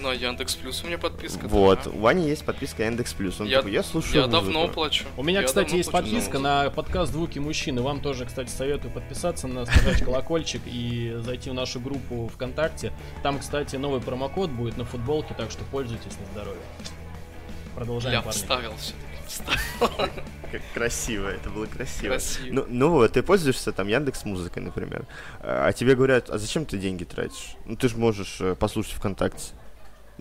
На 0.00 0.12
Яндекс 0.12 0.54
Плюс 0.56 0.82
у 0.82 0.86
меня 0.86 0.98
подписка. 0.98 1.46
Вот, 1.46 1.80
да. 1.84 1.90
у 1.90 1.98
Вани 2.00 2.26
есть 2.28 2.44
подписка 2.44 2.84
Яндекс 2.84 3.12
Плюс. 3.12 3.40
Он 3.40 3.46
Я- 3.46 3.58
такой, 3.58 3.72
я 3.72 3.82
слушаю 3.82 4.22
Я 4.22 4.26
давно 4.26 4.60
музыку». 4.60 4.74
плачу. 4.74 5.04
У 5.16 5.22
меня, 5.22 5.40
Я 5.40 5.46
кстати, 5.46 5.66
давно 5.66 5.78
есть 5.78 5.90
подписка 5.90 6.38
на 6.38 6.70
подкаст 6.70 7.12
«Звуки 7.12 7.38
мужчины». 7.38 7.82
Вам 7.82 8.00
тоже, 8.00 8.24
кстати, 8.24 8.48
советую 8.48 8.92
подписаться 8.92 9.46
на 9.46 9.64
нажать 9.64 10.02
колокольчик 10.02 10.62
и 10.66 11.14
зайти 11.18 11.50
в 11.50 11.54
нашу 11.54 11.80
группу 11.80 12.28
ВКонтакте. 12.34 12.92
Там, 13.22 13.38
кстати, 13.38 13.76
новый 13.76 14.00
промокод 14.00 14.50
будет 14.50 14.76
на 14.76 14.84
футболке, 14.84 15.34
так 15.34 15.50
что 15.50 15.64
пользуйтесь 15.64 16.16
на 16.18 16.26
здоровье. 16.32 16.62
Продолжаем, 17.74 18.16
Я 18.16 18.22
парни. 18.22 18.38
вставил 18.38 18.72
все-таки. 18.76 20.20
Как 20.50 20.62
красиво, 20.74 21.28
это 21.28 21.50
было 21.50 21.66
красиво. 21.66 22.08
Красиво. 22.14 22.46
Ну, 22.52 22.64
ну 22.68 22.90
вот, 22.90 23.12
ты 23.12 23.22
пользуешься 23.22 23.70
там 23.72 23.86
Яндекс 23.86 24.24
Музыкой, 24.24 24.62
например, 24.62 25.06
а 25.40 25.68
а 25.68 25.72
тебе 25.72 25.94
говорят, 25.94 26.30
а 26.30 26.38
зачем 26.38 26.64
ты 26.66 26.78
деньги 26.78 27.04
тратишь? 27.04 27.54
Ну 27.64 27.76
ты 27.76 27.88
же 27.88 27.96
можешь 27.96 28.40
э, 28.40 28.56
послушать 28.56 28.94
ВКонтакте. 28.94 29.52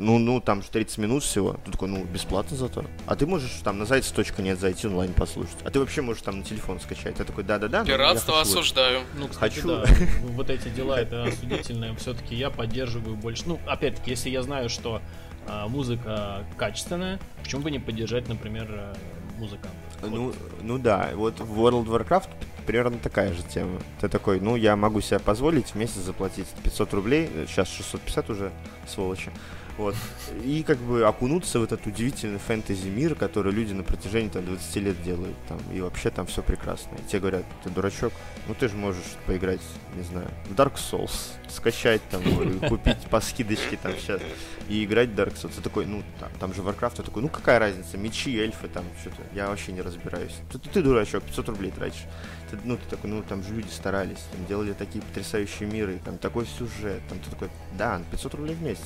Ну, 0.02 0.18
ну, 0.18 0.40
там 0.40 0.62
же 0.62 0.70
30 0.70 0.98
минут 1.00 1.24
всего. 1.24 1.58
Ты 1.66 1.72
такой, 1.72 1.90
ну, 1.90 2.06
бесплатно 2.06 2.56
зато. 2.56 2.86
А 3.06 3.18
ты 3.18 3.26
можешь 3.26 3.52
там 3.66 3.80
на 3.80 3.86
зайц.нет 3.86 4.58
зайти 4.58 4.88
онлайн 4.88 5.12
послушать. 5.12 5.58
А 5.66 5.72
ты 5.72 5.80
вообще 5.82 6.02
можешь 6.02 6.22
там 6.22 6.40
на 6.40 6.46
телефон 6.46 6.80
скачать. 6.80 7.20
Я 7.20 7.26
такой, 7.26 7.44
да-да-да. 7.44 7.80
я 7.80 7.84
Пиратство 7.84 8.36
хочу 8.36 8.50
вот». 8.50 8.60
осуждаю. 8.60 9.02
Ну, 9.18 9.28
кстати, 9.28 9.56
Хочу. 9.56 9.68
да, 9.68 9.84
вот 10.22 10.50
эти 10.50 10.70
дела 10.70 11.02
это 11.02 11.26
осудительное. 11.26 11.94
Все-таки 11.96 12.34
я 12.34 12.50
поддерживаю 12.50 13.18
больше. 13.18 13.44
Ну, 13.46 13.60
опять-таки, 13.68 14.12
если 14.12 14.30
я 14.30 14.42
знаю, 14.42 14.70
что 14.70 15.02
а, 15.48 15.68
музыка 15.68 16.46
качественная, 16.58 17.20
почему 17.44 17.64
бы 17.64 17.70
не 17.70 17.80
поддержать, 17.80 18.30
например, 18.30 18.68
э, 18.70 18.94
музыканта? 19.38 19.76
Ну, 20.02 20.34
ну 20.62 20.78
да, 20.78 21.10
вот 21.14 21.42
в 21.42 21.60
World 21.60 21.86
of 21.86 22.08
Warcraft 22.08 22.30
примерно 22.66 23.00
такая 23.00 23.34
же 23.34 23.42
тема. 23.44 23.80
Ты 24.00 24.08
такой, 24.08 24.40
ну 24.40 24.56
я 24.56 24.78
могу 24.78 25.02
себе 25.02 25.20
позволить 25.20 25.72
в 25.72 25.76
месяц 25.76 25.98
заплатить 25.98 26.48
500 26.64 26.94
рублей, 26.94 27.30
сейчас 27.48 27.68
650 27.70 28.30
уже, 28.30 28.52
сволочи. 28.88 29.32
Вот. 29.80 29.96
И 30.44 30.62
как 30.64 30.78
бы 30.78 31.06
окунуться 31.06 31.58
в 31.58 31.64
этот 31.64 31.88
удивительный 31.88 32.38
фэнтези 32.38 32.90
мир, 32.90 33.16
который 33.16 33.54
люди 33.54 33.72
на 33.72 33.84
протяжении 33.84 34.28
там, 34.28 34.46
20 34.46 34.76
лет 34.76 35.02
делают. 35.04 35.38
Там, 35.48 35.58
и 35.74 35.80
вообще 35.80 36.10
там 36.10 36.28
все 36.28 36.44
прекрасно. 36.44 36.98
И 36.98 37.08
тебе 37.08 37.22
говорят, 37.22 37.46
ты 37.64 37.70
дурачок, 37.70 38.12
ну 38.50 38.56
ты 38.56 38.68
же 38.68 38.76
можешь 38.76 39.16
поиграть, 39.26 39.62
не 39.96 40.04
знаю, 40.04 40.28
в 40.50 40.54
Dark 40.54 40.74
Souls, 40.76 41.32
скачать 41.48 42.02
там, 42.12 42.22
и 42.24 42.68
купить 42.68 43.00
по 43.10 43.22
скидочке 43.22 43.80
там 43.82 43.94
сейчас 43.94 44.22
и 44.68 44.84
играть 44.84 45.12
в 45.12 45.14
Dark 45.14 45.36
Souls. 45.36 45.54
Ты 45.56 45.62
такой, 45.62 45.86
ну 45.86 46.04
там, 46.20 46.30
там 46.42 46.54
же 46.54 46.62
Warcraft, 46.62 46.98
ты 46.98 47.04
такой, 47.04 47.22
ну 47.22 47.30
какая 47.30 47.58
разница, 47.58 47.98
мечи, 47.98 48.38
эльфы 48.38 48.68
там, 48.68 48.84
что-то, 49.00 49.24
я 49.34 49.48
вообще 49.48 49.72
не 49.72 49.82
разбираюсь. 49.82 50.36
Ты, 50.52 50.60
ты 50.60 50.82
дурачок, 50.84 51.24
500 51.24 51.48
рублей 51.48 51.72
тратишь. 51.72 52.04
Ты, 52.52 52.58
ну 52.66 52.76
ты 52.76 52.84
такой, 52.90 53.10
ну 53.12 53.24
там 53.24 53.44
же 53.44 53.54
люди 53.54 53.70
старались, 53.70 54.20
там 54.34 54.46
делали 54.46 54.74
такие 54.74 55.02
потрясающие 55.02 55.70
миры, 55.70 56.02
там 56.04 56.18
такой 56.18 56.46
сюжет, 56.46 57.02
там 57.08 57.18
ты 57.20 57.30
такой, 57.30 57.50
да, 57.78 58.02
500 58.12 58.34
рублей 58.34 58.56
в 58.56 58.62
месяц. 58.62 58.84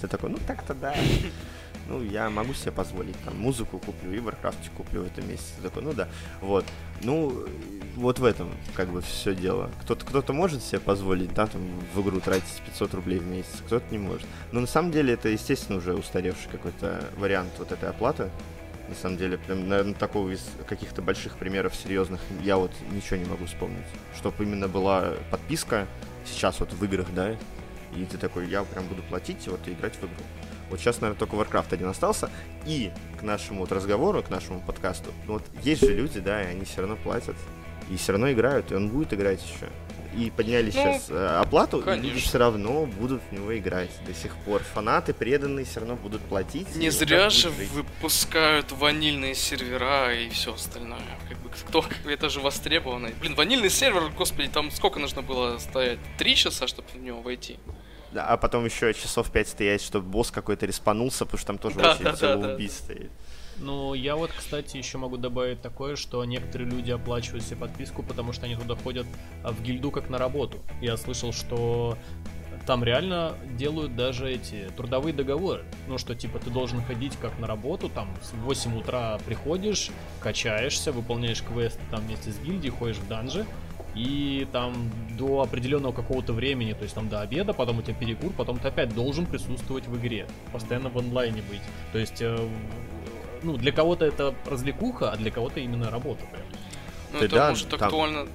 Ты 0.00 0.08
такой, 0.08 0.30
ну 0.30 0.38
так-то 0.46 0.74
да. 0.74 0.94
Ну, 1.88 2.02
я 2.02 2.28
могу 2.28 2.52
себе 2.52 2.70
позволить, 2.70 3.16
там, 3.24 3.38
музыку 3.38 3.78
куплю 3.78 4.12
и 4.12 4.18
Warcraft 4.18 4.70
куплю 4.76 5.04
в 5.04 5.06
этом 5.06 5.26
месяце. 5.26 5.54
Такой, 5.62 5.82
ну 5.82 5.94
да, 5.94 6.06
вот. 6.42 6.66
Ну, 7.02 7.46
вот 7.96 8.18
в 8.18 8.24
этом, 8.24 8.50
как 8.74 8.90
бы, 8.90 9.00
все 9.00 9.34
дело. 9.34 9.70
Кто-то 9.82 10.04
кто 10.04 10.32
может 10.34 10.62
себе 10.62 10.80
позволить, 10.80 11.32
да, 11.32 11.46
там, 11.46 11.62
в 11.94 12.02
игру 12.02 12.20
тратить 12.20 12.62
500 12.66 12.92
рублей 12.94 13.18
в 13.20 13.26
месяц, 13.26 13.62
кто-то 13.66 13.86
не 13.90 13.98
может. 13.98 14.26
Но 14.52 14.60
на 14.60 14.66
самом 14.66 14.92
деле 14.92 15.14
это, 15.14 15.30
естественно, 15.30 15.78
уже 15.78 15.94
устаревший 15.94 16.50
какой-то 16.52 17.04
вариант 17.16 17.52
вот 17.58 17.72
этой 17.72 17.88
оплаты. 17.88 18.30
На 18.88 18.94
самом 18.94 19.16
деле, 19.16 19.38
прям, 19.38 19.68
наверное, 19.68 19.94
такого 19.94 20.30
из 20.30 20.44
каких-то 20.66 21.00
больших 21.00 21.36
примеров 21.36 21.74
серьезных 21.74 22.20
я 22.42 22.56
вот 22.58 22.72
ничего 22.90 23.16
не 23.16 23.26
могу 23.26 23.46
вспомнить. 23.46 23.84
Чтобы 24.14 24.44
именно 24.44 24.68
была 24.68 25.14
подписка 25.30 25.86
сейчас 26.26 26.60
вот 26.60 26.72
в 26.72 26.84
играх, 26.84 27.06
да, 27.14 27.34
и 28.02 28.06
ты 28.06 28.18
такой, 28.18 28.48
я 28.48 28.62
прям 28.64 28.86
буду 28.86 29.02
платить 29.02 29.46
вот 29.48 29.66
и 29.66 29.72
играть 29.72 29.94
в 29.94 30.00
игру. 30.04 30.24
Вот 30.70 30.80
сейчас, 30.80 31.00
наверное, 31.00 31.18
только 31.18 31.36
Warcraft 31.36 31.72
один 31.72 31.88
остался. 31.88 32.30
И 32.66 32.90
к 33.18 33.22
нашему 33.22 33.60
вот 33.60 33.72
разговору, 33.72 34.22
к 34.22 34.30
нашему 34.30 34.60
подкасту, 34.60 35.12
ну 35.26 35.34
вот 35.34 35.44
есть 35.62 35.80
же 35.82 35.94
люди, 35.94 36.20
да, 36.20 36.42
и 36.42 36.46
они 36.46 36.64
все 36.64 36.82
равно 36.82 36.96
платят. 36.96 37.36
И 37.90 37.96
все 37.96 38.12
равно 38.12 38.30
играют, 38.30 38.70
и 38.70 38.74
он 38.74 38.88
будет 38.90 39.14
играть 39.14 39.42
еще. 39.42 39.70
И 40.16 40.30
подняли 40.30 40.66
Ну, 40.66 40.72
сейчас 40.72 41.10
э, 41.10 41.26
оплату, 41.40 41.78
и 41.78 41.80
люди 41.80 42.00
конечно. 42.08 42.28
все 42.28 42.38
равно 42.38 42.86
будут 42.86 43.22
в 43.28 43.32
него 43.32 43.56
играть 43.56 43.90
до 44.06 44.14
сих 44.14 44.34
пор. 44.38 44.62
Фанаты 44.74 45.12
преданные 45.12 45.64
все 45.64 45.80
равно 45.80 45.96
будут 45.96 46.22
платить. 46.22 46.74
Не 46.76 46.90
зря 46.90 47.30
же 47.30 47.50
жить. 47.50 47.70
выпускают 47.70 48.72
ванильные 48.72 49.34
сервера 49.34 50.14
и 50.14 50.28
все 50.30 50.54
остальное. 50.54 51.00
Как 51.28 51.38
бы 51.38 51.50
кто 51.50 51.84
это 52.10 52.30
же 52.30 52.40
востребовано. 52.40 53.10
Блин, 53.20 53.34
ванильный 53.34 53.70
сервер, 53.70 54.10
господи, 54.16 54.48
там 54.48 54.70
сколько 54.70 54.98
нужно 54.98 55.22
было 55.22 55.58
стоять? 55.58 55.98
Три 56.16 56.34
часа, 56.36 56.66
чтобы 56.66 56.88
в 56.88 56.96
него 56.96 57.20
войти. 57.20 57.58
А 58.14 58.36
потом 58.36 58.64
еще 58.64 58.92
часов 58.94 59.30
пять 59.30 59.48
стоять, 59.48 59.82
чтобы 59.82 60.08
босс 60.08 60.30
какой-то 60.30 60.66
респанулся, 60.66 61.24
потому 61.24 61.38
что 61.38 61.46
там 61.48 61.58
тоже 61.58 61.76
Да, 61.76 61.92
очередь 61.92 62.04
да, 62.04 62.10
да, 62.12 62.16
целый 62.16 62.42
да. 62.42 62.54
убийц 62.54 62.72
стоит. 62.76 63.10
Ну, 63.58 63.92
я 63.94 64.14
вот, 64.14 64.30
кстати, 64.30 64.76
еще 64.76 64.98
могу 64.98 65.16
добавить 65.16 65.60
такое, 65.60 65.96
что 65.96 66.24
некоторые 66.24 66.70
люди 66.70 66.92
оплачивают 66.92 67.44
себе 67.44 67.56
подписку, 67.56 68.02
потому 68.02 68.32
что 68.32 68.46
они 68.46 68.54
туда 68.54 68.76
ходят 68.76 69.06
а, 69.42 69.50
в 69.50 69.60
гильду 69.62 69.90
как 69.90 70.08
на 70.10 70.18
работу. 70.18 70.58
Я 70.80 70.96
слышал, 70.96 71.32
что 71.32 71.98
там 72.66 72.84
реально 72.84 73.34
делают 73.56 73.96
даже 73.96 74.30
эти 74.30 74.70
трудовые 74.76 75.12
договоры. 75.12 75.64
Ну, 75.88 75.98
что 75.98 76.14
типа 76.14 76.38
ты 76.38 76.50
должен 76.50 76.82
ходить 76.84 77.16
как 77.20 77.36
на 77.38 77.46
работу, 77.46 77.88
там 77.88 78.08
с 78.22 78.32
8 78.32 78.78
утра 78.78 79.18
приходишь, 79.26 79.90
качаешься, 80.20 80.92
выполняешь 80.92 81.42
квесты 81.42 81.80
там 81.90 82.00
вместе 82.06 82.30
с 82.30 82.38
гильдией, 82.38 82.70
ходишь 82.72 82.98
в 82.98 83.08
данжи, 83.08 83.44
и 83.98 84.46
там 84.52 84.90
до 85.18 85.42
определенного 85.42 85.92
какого-то 85.92 86.32
времени, 86.32 86.72
то 86.72 86.84
есть 86.84 86.94
там 86.94 87.08
до 87.08 87.20
обеда, 87.20 87.52
потом 87.52 87.78
у 87.78 87.82
тебя 87.82 87.94
перекур, 87.94 88.32
потом 88.32 88.58
ты 88.60 88.68
опять 88.68 88.94
должен 88.94 89.26
присутствовать 89.26 89.88
в 89.88 89.96
игре, 89.98 90.28
постоянно 90.52 90.88
в 90.88 90.96
онлайне 90.96 91.42
быть. 91.42 91.60
То 91.92 91.98
есть, 91.98 92.22
э, 92.22 92.48
ну, 93.42 93.56
для 93.56 93.72
кого-то 93.72 94.04
это 94.04 94.34
развлекуха, 94.46 95.10
а 95.10 95.16
для 95.16 95.32
кого-то 95.32 95.58
именно 95.58 95.90
работа 95.90 96.24
прям. 96.26 96.44
Ну, 97.12 97.18
это 97.18 97.34
да, 97.34 97.50
может 97.50 97.68
там- 97.70 97.82
актуально 97.82 98.28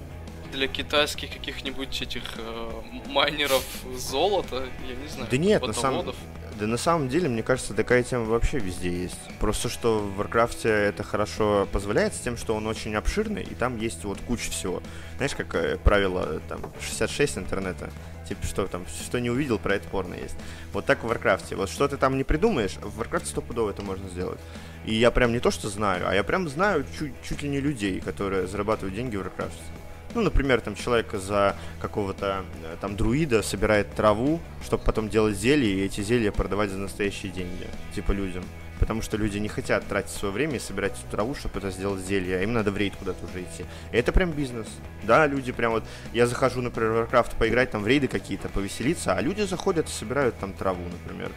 для 0.52 0.68
китайских 0.68 1.32
каких-нибудь 1.32 2.02
этих 2.02 2.22
э, 2.36 2.70
майнеров 3.06 3.64
золота, 3.96 4.64
я 4.86 4.94
не 4.94 5.08
знаю, 5.08 5.28
Да 5.30 5.36
нет, 5.38 5.66
на 5.66 5.72
самом-. 5.72 6.14
Да 6.58 6.68
на 6.68 6.76
самом 6.76 7.08
деле, 7.08 7.28
мне 7.28 7.42
кажется, 7.42 7.74
такая 7.74 8.04
тема 8.04 8.26
вообще 8.26 8.58
везде 8.58 8.90
есть. 8.90 9.18
Просто 9.40 9.68
что 9.68 9.98
в 9.98 10.20
Warcraft 10.20 10.68
это 10.68 11.02
хорошо 11.02 11.66
позволяет 11.72 12.14
с 12.14 12.20
тем, 12.20 12.36
что 12.36 12.54
он 12.54 12.66
очень 12.68 12.94
обширный, 12.94 13.42
и 13.42 13.54
там 13.54 13.76
есть 13.76 14.04
вот 14.04 14.20
куча 14.20 14.50
всего. 14.52 14.80
Знаешь, 15.16 15.34
как 15.34 15.52
э, 15.56 15.78
правило, 15.82 16.40
там, 16.48 16.60
66 16.80 17.38
интернета. 17.38 17.90
Типа, 18.28 18.46
что 18.46 18.66
там, 18.68 18.86
что 18.86 19.20
не 19.20 19.30
увидел, 19.30 19.58
про 19.58 19.74
это 19.74 19.88
порно 19.88 20.14
есть. 20.14 20.36
Вот 20.72 20.86
так 20.86 21.02
в 21.02 21.10
Warcraft. 21.10 21.56
Вот 21.56 21.68
что 21.68 21.88
ты 21.88 21.96
там 21.96 22.16
не 22.16 22.24
придумаешь, 22.24 22.76
в 22.80 23.00
Warcraft 23.00 23.26
стопудово 23.26 23.70
это 23.70 23.82
можно 23.82 24.08
сделать. 24.08 24.38
И 24.86 24.94
я 24.94 25.10
прям 25.10 25.32
не 25.32 25.40
то, 25.40 25.50
что 25.50 25.68
знаю, 25.68 26.08
а 26.08 26.14
я 26.14 26.22
прям 26.22 26.48
знаю 26.48 26.86
чуть, 26.98 27.14
чуть 27.28 27.42
ли 27.42 27.48
не 27.48 27.60
людей, 27.60 28.00
которые 28.00 28.46
зарабатывают 28.46 28.94
деньги 28.94 29.16
в 29.16 29.22
Warcraft. 29.22 29.83
Ну, 30.14 30.22
например, 30.22 30.60
там 30.60 30.76
человек 30.76 31.12
за 31.12 31.56
какого-то 31.80 32.44
э, 32.62 32.76
там 32.80 32.96
друида 32.96 33.42
собирает 33.42 33.92
траву, 33.94 34.40
чтобы 34.64 34.84
потом 34.84 35.08
делать 35.08 35.36
зелья, 35.36 35.66
и 35.66 35.84
эти 35.84 36.02
зелья 36.02 36.30
продавать 36.30 36.70
за 36.70 36.78
настоящие 36.78 37.32
деньги, 37.32 37.66
типа 37.94 38.12
людям. 38.12 38.44
Потому 38.78 39.02
что 39.02 39.16
люди 39.16 39.38
не 39.38 39.48
хотят 39.48 39.86
тратить 39.86 40.10
свое 40.10 40.32
время 40.32 40.56
и 40.56 40.58
собирать 40.60 40.92
эту 40.92 41.10
траву, 41.10 41.34
чтобы 41.34 41.58
это 41.58 41.70
сделать 41.70 42.04
зелье, 42.04 42.38
а 42.38 42.42
им 42.42 42.52
надо 42.52 42.70
в 42.70 42.76
рейд 42.76 42.94
куда-то 42.96 43.24
уже 43.24 43.42
идти. 43.42 43.64
И 43.92 43.96
это 43.96 44.12
прям 44.12 44.30
бизнес. 44.30 44.68
Да, 45.02 45.26
люди 45.26 45.50
прям 45.52 45.72
вот... 45.72 45.84
Я 46.12 46.26
захожу, 46.26 46.60
например, 46.62 46.92
в 46.92 46.96
Warcraft 46.96 47.36
поиграть 47.38 47.70
там 47.72 47.82
в 47.82 47.86
рейды 47.86 48.06
какие-то, 48.06 48.48
повеселиться, 48.48 49.14
а 49.14 49.20
люди 49.20 49.42
заходят 49.42 49.88
и 49.88 49.92
собирают 49.92 50.38
там 50.38 50.52
траву, 50.52 50.82
например 51.02 51.30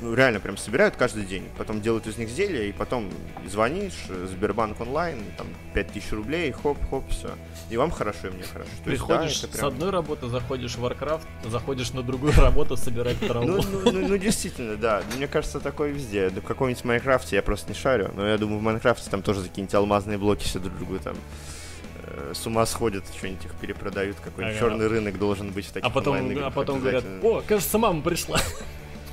ну, 0.00 0.14
реально 0.14 0.40
прям 0.40 0.56
собирают 0.56 0.96
каждый 0.96 1.24
день, 1.24 1.44
потом 1.56 1.80
делают 1.80 2.06
из 2.06 2.16
них 2.18 2.28
зелья, 2.28 2.62
и 2.64 2.72
потом 2.72 3.10
звонишь, 3.46 4.06
Сбербанк 4.26 4.80
онлайн, 4.80 5.18
там 5.36 5.46
5000 5.74 6.12
рублей, 6.12 6.52
хоп-хоп, 6.52 7.08
все. 7.10 7.30
И 7.70 7.76
вам 7.76 7.90
хорошо, 7.90 8.28
и 8.28 8.30
мне 8.30 8.44
хорошо. 8.44 8.70
То 8.78 8.84
Приходишь 8.84 9.40
да, 9.40 9.48
прям... 9.48 9.60
с 9.60 9.64
одной 9.64 9.90
работы, 9.90 10.28
заходишь 10.28 10.76
в 10.76 10.84
Warcraft, 10.84 11.26
заходишь 11.50 11.92
на 11.92 12.02
другую 12.02 12.32
работу 12.36 12.76
собирать 12.76 13.18
траву. 13.18 13.46
Ну, 13.46 13.62
ну, 13.62 13.92
ну, 13.92 14.08
ну, 14.08 14.16
действительно, 14.16 14.76
да. 14.76 15.02
Мне 15.16 15.26
кажется, 15.26 15.60
такое 15.60 15.90
везде. 15.90 16.28
В 16.28 16.40
каком-нибудь 16.42 16.84
Майнкрафте 16.84 17.36
я 17.36 17.42
просто 17.42 17.68
не 17.70 17.74
шарю, 17.74 18.10
но 18.14 18.26
я 18.26 18.38
думаю, 18.38 18.60
в 18.60 18.62
Майнкрафте 18.62 19.10
там 19.10 19.22
тоже 19.22 19.42
какие-нибудь 19.42 19.74
алмазные 19.74 20.18
блоки 20.18 20.44
все 20.44 20.58
друг 20.58 20.76
другу 20.76 20.98
там 20.98 21.16
э, 22.04 22.32
с 22.34 22.46
ума 22.46 22.64
сходят, 22.66 23.04
что-нибудь 23.16 23.44
их 23.44 23.54
перепродают, 23.54 24.16
какой-нибудь 24.20 24.58
ага. 24.58 24.68
черный 24.68 24.86
рынок 24.86 25.18
должен 25.18 25.50
быть 25.50 25.66
в 25.66 25.72
таких 25.72 25.88
А 25.88 25.90
потом, 25.92 26.16
а 26.16 26.50
потом 26.50 26.80
говорят, 26.80 27.04
о, 27.22 27.42
кажется, 27.46 27.78
мама 27.78 28.02
пришла. 28.02 28.40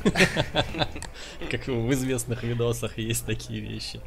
Как 1.52 1.68
в 1.68 1.94
известных 1.94 2.44
видосах 2.44 2.98
есть 2.98 3.26
такие 3.26 3.60
вещи. 3.60 4.02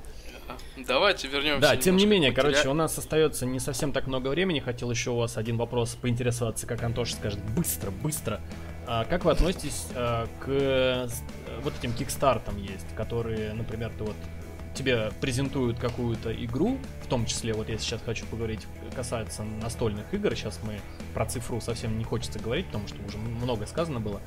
Давайте 0.76 1.28
вернемся. 1.28 1.60
Да, 1.60 1.76
тем 1.76 1.96
не 1.96 2.06
менее, 2.06 2.32
короче, 2.32 2.68
у 2.68 2.74
нас 2.74 2.96
остается 2.96 3.46
не 3.46 3.60
совсем 3.60 3.92
так 3.92 4.06
много 4.06 4.28
времени. 4.28 4.60
Хотел 4.60 4.90
еще 4.90 5.10
у 5.10 5.16
вас 5.16 5.36
один 5.36 5.56
вопрос 5.56 5.96
поинтересоваться, 6.00 6.66
как 6.66 6.82
Антош 6.82 7.12
скажет. 7.12 7.40
Быстро, 7.54 7.90
быстро. 7.90 8.40
А 8.86 9.04
как 9.04 9.24
вы 9.24 9.32
относитесь 9.32 9.86
а, 9.94 10.26
к 10.40 11.10
вот 11.62 11.74
этим 11.78 11.92
кикстартам 11.92 12.56
есть, 12.56 12.86
которые, 12.96 13.52
например, 13.52 13.92
ты 13.98 14.04
вот 14.04 14.16
тебе 14.74 15.10
презентуют 15.20 15.78
какую-то 15.78 16.32
игру, 16.44 16.78
в 17.04 17.08
том 17.08 17.26
числе, 17.26 17.52
вот 17.52 17.68
я 17.68 17.76
сейчас 17.78 18.00
хочу 18.02 18.24
поговорить, 18.26 18.60
касается 18.94 19.42
настольных 19.42 20.14
игр, 20.14 20.34
сейчас 20.34 20.60
мы 20.62 20.80
про 21.12 21.26
цифру 21.26 21.60
совсем 21.60 21.98
не 21.98 22.04
хочется 22.04 22.38
говорить, 22.38 22.66
потому 22.66 22.86
что 22.88 22.96
уже 23.06 23.18
много 23.18 23.66
сказано 23.66 24.00
было. 24.00 24.20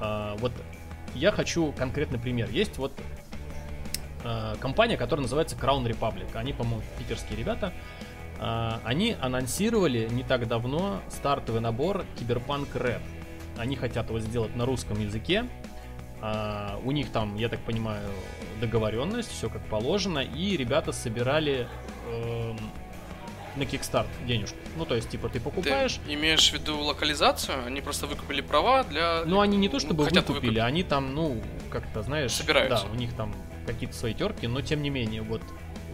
А, 0.00 0.36
вот 0.38 0.52
я 1.14 1.32
хочу 1.32 1.72
конкретный 1.72 2.18
пример. 2.18 2.48
Есть 2.50 2.78
вот 2.78 2.92
э, 4.24 4.54
компания, 4.60 4.96
которая 4.96 5.22
называется 5.22 5.56
Crown 5.56 5.84
Republic. 5.84 6.28
Они, 6.34 6.52
по-моему, 6.52 6.82
питерские 6.98 7.38
ребята. 7.38 7.72
Э, 8.38 8.78
они 8.84 9.16
анонсировали 9.20 10.08
не 10.10 10.22
так 10.22 10.46
давно 10.48 11.00
стартовый 11.08 11.60
набор 11.60 12.04
Киберпанк 12.18 12.74
Red. 12.74 13.02
Они 13.58 13.76
хотят 13.76 14.08
его 14.08 14.20
сделать 14.20 14.54
на 14.56 14.64
русском 14.66 15.00
языке. 15.00 15.46
Uh, 16.22 16.78
у 16.84 16.90
них 16.90 17.10
там, 17.12 17.36
я 17.36 17.48
так 17.48 17.60
понимаю, 17.60 18.06
договоренность, 18.60 19.30
все 19.30 19.48
как 19.48 19.62
положено, 19.68 20.18
и 20.18 20.54
ребята 20.54 20.92
собирали 20.92 21.66
uh, 22.10 22.60
на 23.56 23.62
Kickstart 23.62 24.06
денежку. 24.26 24.56
Ну, 24.76 24.84
то 24.84 24.94
есть, 24.94 25.10
типа, 25.10 25.28
ты 25.28 25.40
покупаешь... 25.40 25.98
Ты 26.06 26.14
имеешь 26.14 26.50
в 26.50 26.52
виду 26.52 26.78
локализацию? 26.78 27.64
Они 27.66 27.80
просто 27.80 28.06
выкупили 28.06 28.40
права 28.40 28.84
для... 28.84 29.22
Ну, 29.26 29.40
они 29.40 29.56
не 29.56 29.68
то 29.68 29.80
чтобы 29.80 30.04
ну, 30.04 30.10
выкупили, 30.10 30.32
выкупить. 30.32 30.58
они 30.58 30.82
там, 30.82 31.14
ну, 31.14 31.42
как-то, 31.70 32.02
знаешь... 32.02 32.32
Собираются. 32.32 32.86
Да, 32.86 32.92
у 32.92 32.94
них 32.94 33.14
там 33.14 33.34
какие-то 33.66 33.94
свои 33.94 34.14
терки, 34.14 34.46
но 34.46 34.60
тем 34.60 34.82
не 34.82 34.90
менее, 34.90 35.22
вот 35.22 35.42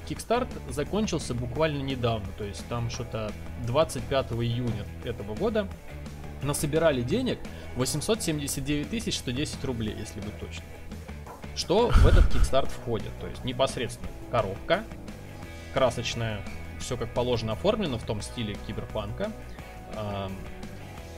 Kickstart 0.09 0.48
закончился 0.72 1.34
буквально 1.34 1.82
недавно, 1.82 2.28
то 2.38 2.44
есть 2.44 2.66
там 2.68 2.90
что-то 2.90 3.32
25 3.66 4.32
июня 4.32 4.86
этого 5.04 5.34
года 5.34 5.68
насобирали 6.42 7.02
денег 7.02 7.38
879 7.76 9.14
110 9.14 9.64
рублей, 9.64 9.96
если 9.98 10.20
быть 10.20 10.38
точным. 10.38 10.66
Что 11.57 11.88
в 11.88 12.07
этот 12.07 12.24
Kickstart 12.26 12.68
входит? 12.68 13.11
То 13.20 13.26
есть 13.26 13.44
непосредственно 13.44 14.09
коробка 14.30 14.84
красочная, 15.72 16.40
все 16.81 16.97
как 16.97 17.12
положено 17.12 17.53
оформлено 17.53 17.99
в 17.99 18.03
том 18.03 18.20
стиле 18.22 18.57
киберпанка. 18.66 19.31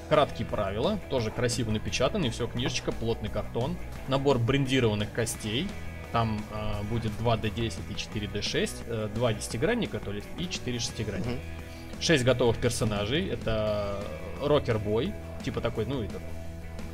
Краткие 0.09 0.47
правила, 0.47 0.99
тоже 1.11 1.31
красиво 1.31 1.71
напечатанный, 1.71 2.31
все 2.31 2.47
книжечка, 2.47 2.93
плотный 2.93 3.29
картон, 3.29 3.77
набор 4.09 4.39
брендированных 4.39 5.13
костей, 5.13 5.69
там 6.13 6.41
э, 6.51 6.83
будет 6.85 7.13
2D10 7.21 7.75
и 7.91 7.93
4D6, 7.93 8.71
э, 8.87 9.09
2 9.15 9.33
десятигранника, 9.35 9.99
то 9.99 10.13
есть 10.13 10.27
и 10.39 10.49
4 10.49 10.79
шестигранника. 10.79 11.31
Mm-hmm. 11.31 12.01
6 12.03 12.25
готовых 12.25 12.57
персонажей, 12.59 13.29
это 13.29 14.03
Рокер 14.43 14.79
Бой, 14.79 15.13
типа 15.45 15.61
такой, 15.61 15.85
ну, 15.85 16.03
этот, 16.03 16.23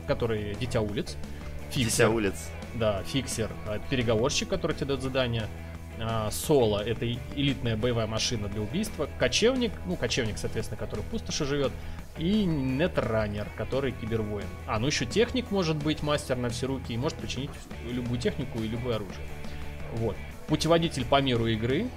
который 0.08 0.56
Дитя 0.56 0.80
улиц. 0.80 1.16
Фиксер, 1.70 2.08
Дитя 2.08 2.10
улиц. 2.10 2.50
Да, 2.74 3.02
фиксер, 3.04 3.50
переговорщик, 3.90 4.48
который 4.48 4.74
тебе 4.74 4.86
дает 4.86 5.02
задание. 5.02 5.46
А, 6.00 6.30
Соло— 6.30 6.78
это 6.86 7.06
элитная 7.36 7.76
боевая 7.76 8.06
машина 8.06 8.48
для 8.48 8.62
убийства. 8.62 9.08
Кочевник, 9.18 9.72
ну, 9.86 9.96
кочевник, 9.96 10.38
соответственно, 10.38 10.78
который 10.78 11.00
в 11.00 11.06
пустоши 11.06 11.44
живет. 11.44 11.72
И 12.18 12.44
Нетранер, 12.44 13.48
который 13.56 13.92
кибервоин. 13.92 14.46
А, 14.66 14.78
ну 14.78 14.86
еще 14.86 15.06
техник 15.06 15.50
может 15.50 15.76
быть, 15.76 16.02
мастер 16.02 16.36
на 16.36 16.48
все 16.48 16.66
руки, 16.66 16.92
и 16.92 16.96
может 16.96 17.18
починить 17.18 17.50
любую 17.88 18.20
технику 18.20 18.58
и 18.58 18.68
любое 18.68 18.96
оружие. 18.96 19.26
Вот. 19.94 20.16
Путеводитель 20.48 21.04
по 21.04 21.20
миру 21.20 21.46
игры. 21.46 21.88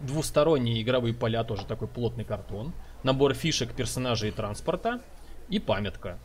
Двусторонние 0.00 0.82
игровые 0.82 1.14
поля, 1.14 1.44
тоже 1.44 1.64
такой 1.64 1.86
плотный 1.86 2.24
картон. 2.24 2.72
Набор 3.04 3.34
фишек, 3.34 3.72
персонажей 3.72 4.30
и 4.30 4.32
транспорта. 4.32 5.00
И 5.48 5.58
памятка. 5.58 6.18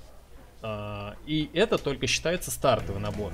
А, 0.62 1.16
и 1.26 1.50
это 1.54 1.78
только 1.78 2.08
считается 2.08 2.52
стартовый 2.52 3.02
набор 3.02 3.34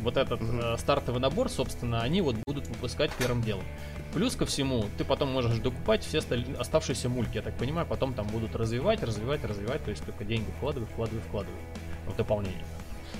вот 0.00 0.16
этот 0.16 0.40
э, 0.40 0.76
стартовый 0.78 1.20
набор, 1.20 1.48
собственно, 1.48 2.02
они 2.02 2.20
вот 2.20 2.36
будут 2.46 2.66
выпускать 2.68 3.10
первым 3.18 3.42
делом. 3.42 3.64
Плюс 4.12 4.36
ко 4.36 4.46
всему, 4.46 4.86
ты 4.96 5.04
потом 5.04 5.30
можешь 5.30 5.58
докупать 5.58 6.04
все 6.04 6.20
оставшиеся 6.58 7.08
мульки, 7.08 7.36
я 7.36 7.42
так 7.42 7.54
понимаю, 7.56 7.86
потом 7.86 8.14
там 8.14 8.26
будут 8.28 8.54
развивать, 8.56 9.02
развивать, 9.02 9.44
развивать, 9.44 9.84
то 9.84 9.90
есть 9.90 10.04
только 10.04 10.24
деньги 10.24 10.50
вкладывай, 10.58 10.86
вкладывай, 10.86 11.20
вкладывай 11.22 11.58
в 12.06 12.16
дополнение. 12.16 12.64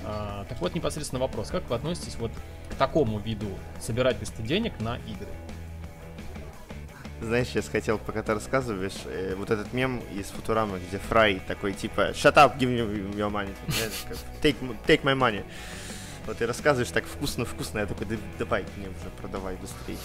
А, 0.05 0.45
так 0.49 0.61
вот, 0.61 0.75
непосредственно 0.75 1.21
вопрос, 1.21 1.49
как 1.49 1.69
вы 1.69 1.77
относитесь 1.77 2.17
вот 2.17 2.31
к 2.71 2.75
такому 2.75 3.19
виду 3.19 3.49
собирательства 3.81 4.45
денег 4.45 4.79
на 4.81 4.97
игры? 4.99 5.29
Знаешь, 7.21 7.49
я 7.55 7.63
хотел, 7.63 7.99
пока 7.99 8.23
ты 8.23 8.35
рассказываешь, 8.35 8.93
э, 9.07 9.35
вот 9.37 9.51
этот 9.51 9.73
мем 9.73 10.03
из 10.15 10.27
Футурамы, 10.27 10.81
где 10.87 10.99
Фрай 10.99 11.41
такой 11.47 11.73
типа 11.73 12.11
«Shut 12.11 12.35
up, 12.35 12.59
give 12.59 12.69
me 12.69 13.15
your 13.15 13.31
money», 13.31 13.55
take, 14.43 14.57
take 14.87 15.03
my 15.03 15.17
money. 15.17 15.43
Вот 16.27 16.39
ты 16.39 16.47
рассказываешь 16.47 16.91
так 16.91 17.05
вкусно-вкусно, 17.05 17.79
я 17.79 17.87
такой, 17.87 18.07
давай 18.39 18.65
мне 18.77 18.89
уже 18.89 19.11
продавай 19.21 19.57
быстрее. 19.57 19.97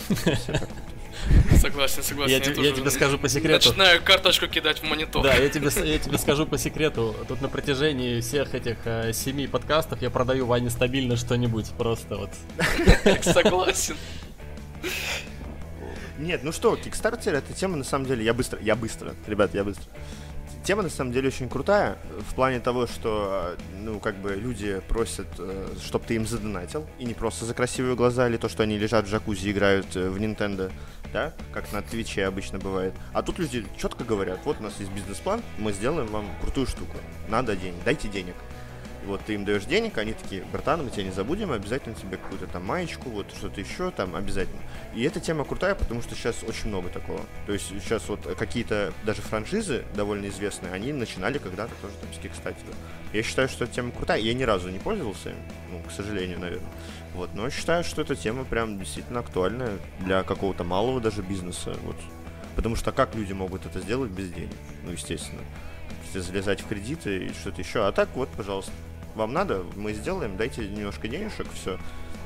Согласен, 1.59 2.03
согласен. 2.03 2.41
Я, 2.41 2.53
я, 2.53 2.69
я 2.69 2.75
тебе 2.75 2.89
скажу 2.91 3.17
по 3.17 3.27
секрету. 3.27 3.69
Начинаю 3.69 4.01
карточку 4.01 4.47
кидать 4.47 4.79
в 4.79 4.83
монитор. 4.83 5.23
Да, 5.23 5.33
я 5.33 5.49
тебе, 5.49 5.69
я 5.85 5.99
тебе 5.99 6.17
скажу 6.17 6.45
по 6.45 6.57
секрету. 6.57 7.15
Тут 7.27 7.41
на 7.41 7.49
протяжении 7.49 8.21
всех 8.21 8.53
этих 8.55 8.77
э, 8.85 9.11
семи 9.13 9.47
подкастов 9.47 10.01
я 10.01 10.09
продаю 10.09 10.45
Ване 10.45 10.69
стабильно 10.69 11.17
что-нибудь. 11.17 11.69
Просто 11.77 12.17
вот. 12.17 12.29
Согласен. 13.23 13.97
Нет, 16.21 16.43
ну 16.43 16.51
что, 16.51 16.75
Kickstarter 16.75 17.31
это 17.31 17.53
тема 17.53 17.75
на 17.75 17.83
самом 17.83 18.05
деле. 18.05 18.23
Я 18.23 18.33
быстро, 18.33 18.59
я 18.61 18.75
быстро, 18.75 19.15
ребят, 19.27 19.53
я 19.53 19.63
быстро 19.63 19.85
тема 20.63 20.83
на 20.83 20.89
самом 20.89 21.11
деле 21.11 21.27
очень 21.27 21.49
крутая 21.49 21.97
в 22.29 22.35
плане 22.35 22.59
того, 22.59 22.87
что 22.87 23.55
ну 23.79 23.99
как 23.99 24.15
бы 24.17 24.35
люди 24.35 24.81
просят, 24.87 25.27
э, 25.39 25.67
чтобы 25.83 26.05
ты 26.05 26.15
им 26.15 26.27
задонатил 26.27 26.87
и 26.99 27.05
не 27.05 27.13
просто 27.13 27.45
за 27.45 27.53
красивые 27.53 27.95
глаза 27.95 28.27
или 28.27 28.37
то, 28.37 28.49
что 28.49 28.63
они 28.63 28.77
лежат 28.77 29.05
в 29.05 29.09
джакузи 29.09 29.51
играют 29.51 29.95
э, 29.95 30.09
в 30.09 30.17
Nintendo, 30.17 30.71
да, 31.11 31.33
как 31.51 31.71
на 31.71 31.81
Твиче 31.81 32.25
обычно 32.25 32.59
бывает. 32.59 32.93
А 33.13 33.23
тут 33.23 33.39
люди 33.39 33.65
четко 33.77 34.03
говорят, 34.03 34.39
вот 34.45 34.59
у 34.59 34.63
нас 34.63 34.73
есть 34.79 34.91
бизнес-план, 34.91 35.41
мы 35.57 35.73
сделаем 35.73 36.07
вам 36.07 36.25
крутую 36.41 36.67
штуку, 36.67 36.97
надо 37.27 37.55
денег, 37.55 37.83
дайте 37.83 38.07
денег. 38.07 38.35
Вот 39.05 39.21
ты 39.25 39.33
им 39.33 39.45
даешь 39.45 39.65
денег, 39.65 39.97
они 39.97 40.13
такие, 40.13 40.43
братан, 40.51 40.83
мы 40.83 40.91
тебя 40.91 41.03
не 41.03 41.11
забудем, 41.11 41.51
обязательно 41.51 41.95
тебе 41.95 42.17
какую-то 42.17 42.45
там 42.45 42.65
маечку, 42.65 43.09
вот 43.09 43.31
что-то 43.31 43.59
еще 43.59 43.89
там 43.89 44.15
обязательно. 44.15 44.61
И 44.93 45.03
эта 45.03 45.19
тема 45.19 45.43
крутая, 45.43 45.73
потому 45.73 46.03
что 46.03 46.13
сейчас 46.13 46.43
очень 46.43 46.67
много 46.67 46.89
такого. 46.89 47.21
То 47.47 47.53
есть 47.53 47.67
сейчас 47.67 48.07
вот 48.09 48.21
какие-то 48.37 48.93
даже 49.03 49.23
франшизы 49.23 49.83
довольно 49.95 50.27
известные, 50.27 50.71
они 50.71 50.93
начинали 50.93 51.39
когда-то 51.39 51.73
тоже 51.81 51.95
там 51.99 52.13
с 52.13 52.17
Кикстатера. 52.19 52.73
Я 53.11 53.23
считаю, 53.23 53.49
что 53.49 53.63
эта 53.63 53.73
тема 53.73 53.91
крутая. 53.91 54.19
Я 54.19 54.33
ни 54.35 54.43
разу 54.43 54.69
не 54.69 54.79
пользовался, 54.79 55.33
ну, 55.71 55.81
к 55.81 55.91
сожалению, 55.91 56.39
наверное. 56.39 56.69
Вот, 57.15 57.33
но 57.33 57.49
считаю, 57.49 57.83
что 57.83 58.03
эта 58.03 58.15
тема 58.15 58.45
прям 58.45 58.77
действительно 58.79 59.21
актуальная 59.21 59.79
для 59.99 60.23
какого-то 60.23 60.63
малого 60.63 61.01
даже 61.01 61.23
бизнеса. 61.23 61.75
Вот. 61.83 61.97
Потому 62.55 62.75
что 62.75 62.91
как 62.91 63.15
люди 63.15 63.33
могут 63.33 63.65
это 63.65 63.79
сделать 63.79 64.11
без 64.11 64.29
денег? 64.31 64.55
Ну, 64.85 64.91
естественно. 64.91 65.41
Залезать 66.13 66.61
в 66.61 66.67
кредиты 66.67 67.25
и 67.25 67.29
что-то 67.29 67.61
еще. 67.61 67.87
А 67.87 67.91
так 67.91 68.09
вот, 68.15 68.29
пожалуйста, 68.29 68.71
вам 69.15 69.33
надо, 69.33 69.63
мы 69.75 69.93
сделаем, 69.93 70.37
дайте 70.37 70.67
немножко 70.67 71.07
денежек, 71.07 71.47
все. 71.53 71.79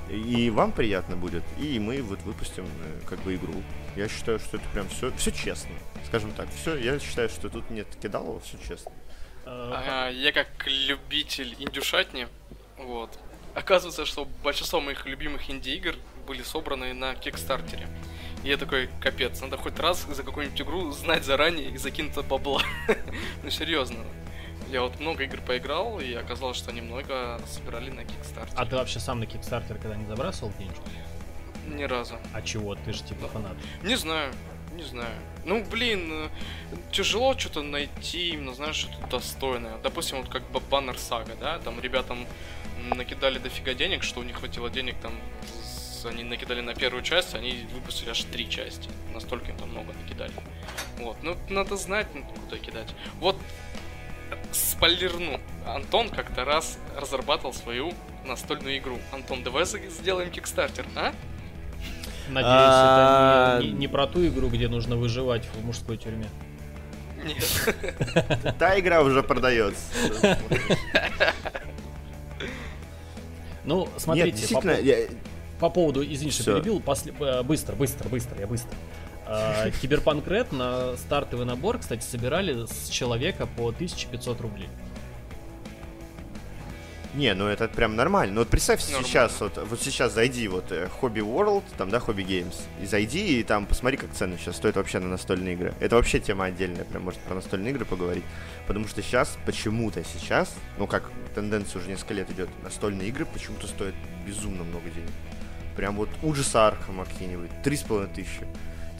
И 0.10 0.52
вам 0.52 0.72
приятно 0.72 1.16
будет, 1.16 1.44
и 1.58 1.80
мы 1.80 2.02
вот 2.04 2.22
выпустим 2.22 2.66
э, 2.66 3.00
как 3.08 3.20
бы 3.22 3.36
игру. 3.36 3.64
Я 3.96 4.08
считаю, 4.08 4.38
что 4.38 4.58
это 4.58 4.68
прям 4.70 4.88
все, 4.90 5.12
все 5.18 5.32
честно, 5.32 5.72
скажем 6.06 6.32
так. 6.34 6.48
Все, 6.54 6.76
я 6.76 7.00
считаю, 7.00 7.28
что 7.30 7.50
тут 7.50 7.70
нет 7.72 7.88
кидалова, 8.00 8.40
все 8.42 8.58
честно. 8.68 8.92
А, 9.46 10.10
я 10.10 10.32
как 10.32 10.48
любитель 10.66 11.56
индюшатни, 11.58 12.28
вот, 12.78 13.18
оказывается, 13.56 14.06
что 14.06 14.28
большинство 14.44 14.80
моих 14.80 15.06
любимых 15.08 15.50
инди-игр 15.50 15.96
были 16.28 16.44
собраны 16.44 16.94
на 16.94 17.16
Кикстартере. 17.16 17.88
И 18.44 18.50
я 18.50 18.58
такой, 18.58 18.90
капец, 19.00 19.42
надо 19.42 19.58
хоть 19.58 19.80
раз 19.80 20.06
за 20.06 20.24
какую-нибудь 20.24 20.62
игру 20.62 20.92
знать 20.92 21.24
заранее 21.24 21.70
и 21.70 21.78
закинуть 21.78 22.16
бабла. 22.28 22.62
ну, 23.44 23.50
серьезно. 23.50 23.98
Я 24.76 24.82
вот 24.82 25.00
много 25.00 25.24
игр 25.24 25.40
поиграл, 25.40 26.02
и 26.02 26.14
оказалось, 26.16 26.58
что 26.58 26.72
они 26.72 26.82
много 26.82 27.40
собирали 27.48 27.92
на 27.92 28.02
Kickstarter. 28.02 28.52
А 28.58 28.66
ты 28.66 28.76
вообще 28.76 29.00
сам 29.00 29.22
на 29.22 29.24
Kickstarter 29.24 29.80
когда 29.82 29.96
не 29.96 30.06
забрасывал 30.06 30.52
денежку? 30.60 30.84
Ни 31.66 31.84
разу. 31.84 32.18
А 32.34 32.42
чего? 32.42 32.76
Ты 32.76 32.92
же 32.92 33.02
типа 33.02 33.30
фанат. 33.30 33.56
Не 33.84 33.96
знаю, 33.96 34.34
не 34.74 34.84
знаю. 34.84 35.16
Ну, 35.46 35.64
блин, 35.64 36.12
э, 36.12 36.30
тяжело 36.92 37.40
что-то 37.40 37.62
найти, 37.62 38.32
именно, 38.32 38.54
знаешь, 38.54 38.76
что-то 38.76 39.08
достойное. 39.12 39.78
Допустим, 39.82 40.18
вот 40.18 40.28
как 40.28 40.44
Баннер 40.70 40.98
Сага, 40.98 41.38
да, 41.40 41.58
там 41.60 41.80
ребятам 41.80 42.28
накидали 42.98 43.40
дофига 43.40 43.76
денег, 43.76 44.04
что 44.04 44.20
у 44.20 44.24
них 44.24 44.36
хватило 44.36 44.70
денег 44.70 44.96
там 45.02 45.14
они 46.04 46.24
накидали 46.24 46.62
на 46.62 46.76
первую 46.76 47.02
часть, 47.02 47.34
они 47.34 47.66
выпустили 47.74 48.12
аж 48.12 48.26
три 48.26 48.48
части. 48.48 48.90
Настолько 49.14 49.52
им 49.52 49.58
там 49.58 49.70
много 49.72 49.92
накидали. 49.94 50.34
Вот, 51.00 51.18
ну 51.24 51.36
надо 51.50 51.78
знать, 51.78 52.06
куда 52.12 52.58
кидать. 52.58 52.94
Вот 53.20 53.38
спойлерну. 54.52 55.40
Антон 55.66 56.10
как-то 56.10 56.46
раз 56.46 56.78
разрабатывал 56.96 57.54
свою 57.54 57.94
настольную 58.26 58.78
игру. 58.78 59.00
Антон, 59.12 59.44
давай 59.44 59.66
сделаем 59.66 60.32
кикстартер, 60.32 60.86
а? 60.96 61.14
Надеюсь, 62.30 62.56
это 62.56 63.60
не, 63.62 63.68
не, 63.72 63.80
не 63.80 63.88
про 63.88 64.08
ту 64.08 64.26
игру, 64.26 64.50
где 64.50 64.68
нужно 64.68 64.96
выживать 64.96 65.46
в 65.54 65.66
мужской 65.66 65.98
тюрьме. 65.98 66.28
Нет. 67.24 68.56
Та 68.60 68.80
игра 68.80 69.02
уже 69.02 69.24
продается. 69.24 69.82
Ну, 73.64 73.90
смотрите, 73.98 74.28
Нет, 74.28 74.36
действительно, 74.36 74.76
по, 74.76 74.80
я... 74.80 75.08
по 75.60 75.70
поводу, 75.70 76.04
извини, 76.04 76.32
что 76.32 76.56
перебил, 76.56 76.80
после... 76.80 77.14
Э, 77.20 77.42
быстро, 77.42 77.76
быстро, 77.76 78.08
быстро, 78.10 78.40
я 78.40 78.46
быстро. 78.46 78.78
А, 79.28 79.70
Киберпанк 79.72 80.28
Ред 80.28 80.52
на 80.52 80.96
стартовый 80.98 81.46
набор, 81.46 81.80
кстати, 81.80 82.04
собирали 82.04 82.66
с 82.66 82.90
человека 82.90 83.48
по 83.48 83.70
1500 83.70 84.42
рублей. 84.42 84.70
Не, 87.16 87.34
ну 87.34 87.48
это 87.48 87.70
прям 87.70 87.96
нормально. 87.96 88.34
Ну 88.36 88.42
вот 88.42 88.50
представь 88.50 88.84
нормально. 88.84 89.08
сейчас, 89.08 89.40
вот, 89.40 89.58
вот 89.58 89.82
сейчас 89.82 90.14
зайди, 90.14 90.50
вот 90.50 90.70
Hobby 90.72 91.22
World, 91.22 91.64
там, 91.78 91.90
да, 91.90 92.00
Hobby 92.00 92.26
Games, 92.26 92.56
и 92.82 92.86
зайди, 92.86 93.40
и 93.40 93.44
там 93.44 93.66
посмотри, 93.66 93.98
как 93.98 94.12
цены 94.12 94.38
сейчас 94.38 94.58
стоят 94.58 94.76
вообще 94.76 95.00
на 95.00 95.08
настольные 95.08 95.54
игры. 95.54 95.74
Это 95.80 95.96
вообще 95.96 96.20
тема 96.20 96.46
отдельная, 96.46 96.84
прям 96.84 97.04
может 97.04 97.22
про 97.22 97.36
настольные 97.36 97.72
игры 97.72 97.86
поговорить. 97.86 98.26
Потому 98.68 98.86
что 98.88 99.02
сейчас, 99.02 99.38
почему-то 99.46 100.04
сейчас, 100.04 100.54
ну 100.78 100.88
как 100.88 101.10
тенденция 101.34 101.80
уже 101.80 101.90
несколько 101.90 102.16
лет 102.16 102.30
идет, 102.32 102.50
настольные 102.64 103.08
игры 103.08 103.26
почему-то 103.26 103.68
стоят 103.68 103.96
безумно 104.28 104.64
много 104.66 104.90
денег. 104.90 105.12
Прям 105.78 105.96
вот 105.96 106.10
ужаса 106.22 106.68
Архама 106.68 107.06
какие-нибудь, 107.06 107.50
три 107.64 107.78
с 107.78 107.82
половиной 107.82 108.14
тысячи. 108.14 108.46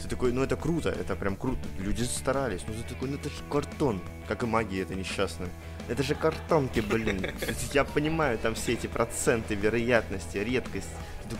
Ты 0.02 0.08
такой, 0.08 0.32
ну 0.32 0.42
это 0.42 0.56
круто, 0.56 0.90
это 0.90 1.16
прям 1.16 1.36
круто. 1.36 1.58
Люди 1.78 2.02
старались. 2.02 2.62
Ну 2.66 2.74
ты 2.74 2.94
такой, 2.94 3.08
ну 3.08 3.16
это 3.16 3.28
же 3.28 3.42
картон. 3.50 4.00
Как 4.28 4.42
и 4.42 4.46
магия 4.46 4.82
это 4.82 4.94
несчастная. 4.94 5.48
Это 5.88 6.02
же 6.02 6.14
картонки, 6.14 6.80
блин. 6.80 7.26
Я 7.72 7.84
понимаю, 7.84 8.38
там 8.38 8.54
все 8.54 8.74
эти 8.74 8.86
проценты, 8.86 9.54
вероятности, 9.54 10.38
редкость. 10.38 10.88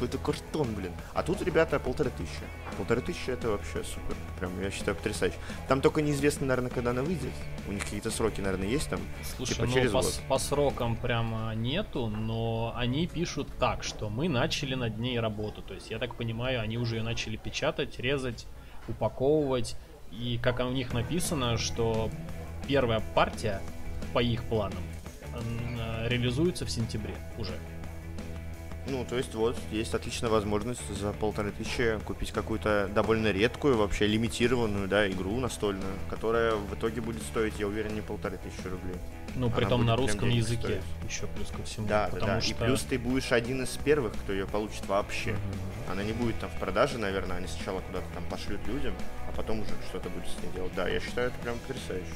Это 0.00 0.18
картон, 0.18 0.74
блин. 0.74 0.92
А 1.14 1.22
тут, 1.22 1.42
ребята, 1.42 1.78
полторы 1.78 2.10
тысячи. 2.10 2.42
Полторы 2.76 3.00
тысячи 3.00 3.30
это 3.30 3.48
вообще 3.48 3.84
супер. 3.84 4.16
Прям, 4.38 4.60
я 4.62 4.70
считаю, 4.70 4.96
потрясающе. 4.96 5.36
Там 5.68 5.80
только 5.80 6.02
неизвестно, 6.02 6.46
наверное, 6.46 6.70
когда 6.70 6.90
она 6.90 7.02
выйдет. 7.02 7.32
У 7.68 7.72
них 7.72 7.84
какие-то 7.84 8.10
сроки, 8.10 8.40
наверное, 8.40 8.68
есть 8.68 8.90
там. 8.90 9.00
Слушай, 9.36 9.54
типа, 9.54 9.66
ну, 9.66 9.72
через 9.72 9.90
по, 9.92 10.02
год. 10.02 10.20
по 10.28 10.38
срокам 10.38 10.96
прямо 10.96 11.54
нету, 11.54 12.08
но 12.08 12.72
они 12.76 13.06
пишут 13.06 13.48
так, 13.58 13.84
что 13.84 14.08
мы 14.10 14.28
начали 14.28 14.74
над 14.74 14.98
ней 14.98 15.18
работу. 15.20 15.62
То 15.62 15.74
есть, 15.74 15.90
я 15.90 15.98
так 15.98 16.14
понимаю, 16.14 16.60
они 16.60 16.78
уже 16.78 16.96
ее 16.96 17.02
начали 17.02 17.36
печатать, 17.36 17.98
резать, 17.98 18.46
упаковывать. 18.88 19.76
И 20.12 20.38
как 20.42 20.60
у 20.60 20.70
них 20.70 20.92
написано, 20.92 21.56
что 21.58 22.10
первая 22.66 23.02
партия 23.14 23.60
по 24.12 24.22
их 24.22 24.44
планам 24.44 24.82
реализуется 26.06 26.64
в 26.64 26.70
сентябре 26.70 27.14
уже. 27.38 27.52
Ну, 28.88 29.04
то 29.04 29.16
есть 29.16 29.34
вот, 29.34 29.56
есть 29.72 29.94
отличная 29.94 30.30
возможность 30.30 30.86
за 30.94 31.12
полторы 31.12 31.50
тысячи 31.50 31.98
купить 32.04 32.30
какую-то 32.30 32.88
довольно 32.94 33.32
редкую, 33.32 33.76
вообще 33.76 34.06
лимитированную, 34.06 34.86
да, 34.86 35.08
игру 35.08 35.38
настольную, 35.40 35.92
которая 36.08 36.54
в 36.54 36.74
итоге 36.74 37.00
будет 37.00 37.22
стоить, 37.22 37.54
я 37.58 37.66
уверен, 37.66 37.94
не 37.94 38.00
полторы 38.00 38.38
тысячи 38.38 38.68
рублей. 38.68 38.96
Ну, 39.34 39.50
при 39.50 39.64
том 39.64 39.84
на 39.84 39.96
русском 39.96 40.28
языке 40.28 40.80
стоить. 40.80 40.82
еще 41.08 41.26
плюс 41.26 41.48
ко 41.48 41.62
всему. 41.64 41.88
Да, 41.88 42.08
да, 42.12 42.20
да. 42.20 42.40
Что... 42.40 42.52
И 42.52 42.54
плюс 42.54 42.82
ты 42.82 42.98
будешь 42.98 43.32
один 43.32 43.62
из 43.64 43.70
первых, 43.70 44.12
кто 44.12 44.32
ее 44.32 44.46
получит 44.46 44.86
вообще. 44.86 45.32
Угу. 45.32 45.92
Она 45.92 46.02
не 46.04 46.12
будет 46.12 46.38
там 46.38 46.48
в 46.48 46.58
продаже, 46.58 46.98
наверное, 46.98 47.38
они 47.38 47.48
сначала 47.48 47.80
куда-то 47.80 48.06
там 48.14 48.24
пошлют 48.30 48.60
людям, 48.66 48.94
а 49.28 49.36
потом 49.36 49.60
уже 49.60 49.70
что-то 49.88 50.08
будет 50.10 50.28
с 50.28 50.42
ней 50.42 50.52
делать. 50.54 50.72
Да, 50.76 50.88
я 50.88 51.00
считаю, 51.00 51.28
это 51.28 51.38
прям 51.40 51.58
потрясающе. 51.58 52.06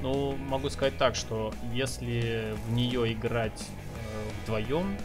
Ну, 0.00 0.36
могу 0.36 0.70
сказать 0.70 0.96
так, 0.98 1.14
что 1.14 1.54
если 1.72 2.54
в 2.66 2.72
нее 2.72 3.12
играть 3.12 3.62
э, 3.62 4.42
вдвоем, 4.42 4.96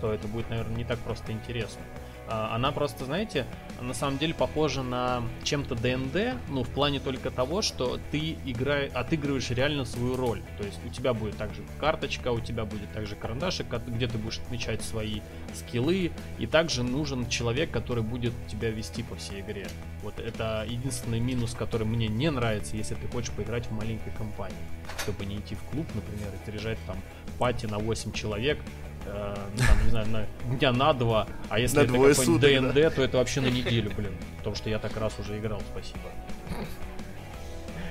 то 0.00 0.12
это 0.12 0.28
будет, 0.28 0.50
наверное, 0.50 0.76
не 0.76 0.84
так 0.84 0.98
просто 0.98 1.32
интересно. 1.32 1.82
А, 2.30 2.54
она 2.54 2.72
просто, 2.72 3.06
знаете, 3.06 3.46
на 3.80 3.94
самом 3.94 4.18
деле 4.18 4.34
похожа 4.34 4.82
на 4.82 5.22
чем-то 5.44 5.74
ДНД, 5.74 6.38
ну, 6.50 6.62
в 6.62 6.68
плане 6.68 7.00
только 7.00 7.30
того, 7.30 7.62
что 7.62 7.98
ты 8.10 8.36
играешь, 8.44 8.92
отыгрываешь 8.92 9.50
реально 9.50 9.86
свою 9.86 10.16
роль. 10.16 10.42
То 10.58 10.64
есть 10.64 10.78
у 10.84 10.90
тебя 10.90 11.14
будет 11.14 11.38
также 11.38 11.62
карточка, 11.80 12.30
у 12.30 12.40
тебя 12.40 12.66
будет 12.66 12.92
также 12.92 13.16
карандашик, 13.16 13.66
где 13.86 14.06
ты 14.06 14.18
будешь 14.18 14.38
отмечать 14.38 14.82
свои 14.82 15.20
скиллы, 15.54 16.12
и 16.38 16.46
также 16.46 16.82
нужен 16.82 17.28
человек, 17.28 17.70
который 17.70 18.02
будет 18.02 18.34
тебя 18.46 18.70
вести 18.70 19.02
по 19.02 19.16
всей 19.16 19.40
игре. 19.40 19.66
Вот 20.02 20.18
это 20.20 20.66
единственный 20.68 21.20
минус, 21.20 21.54
который 21.54 21.86
мне 21.86 22.08
не 22.08 22.30
нравится, 22.30 22.76
если 22.76 22.94
ты 22.94 23.08
хочешь 23.08 23.30
поиграть 23.30 23.66
в 23.66 23.72
маленькой 23.72 24.12
компании. 24.12 24.56
Чтобы 25.02 25.24
не 25.24 25.36
идти 25.36 25.54
в 25.54 25.62
клуб, 25.70 25.86
например, 25.94 26.28
и 26.34 26.50
заряжать 26.50 26.78
там 26.86 26.98
пати 27.38 27.64
на 27.66 27.78
8 27.78 28.12
человек, 28.12 28.58
э, 29.12 29.34
там, 29.66 29.84
не 29.84 29.90
знаю, 29.90 30.06
на 30.08 30.56
дня 30.56 30.72
на 30.72 30.92
два, 30.92 31.26
а 31.48 31.58
если 31.58 31.76
на 31.76 31.80
это 31.82 31.92
какой-нибудь 31.92 32.40
ДНД, 32.40 32.74
да? 32.74 32.90
то 32.90 33.02
это 33.02 33.16
вообще 33.18 33.40
на 33.40 33.48
неделю, 33.48 33.90
блин. 33.96 34.12
Потому 34.38 34.56
что 34.56 34.70
я 34.70 34.78
так 34.78 34.96
раз 34.96 35.18
уже 35.18 35.38
играл, 35.38 35.60
спасибо. 35.72 36.10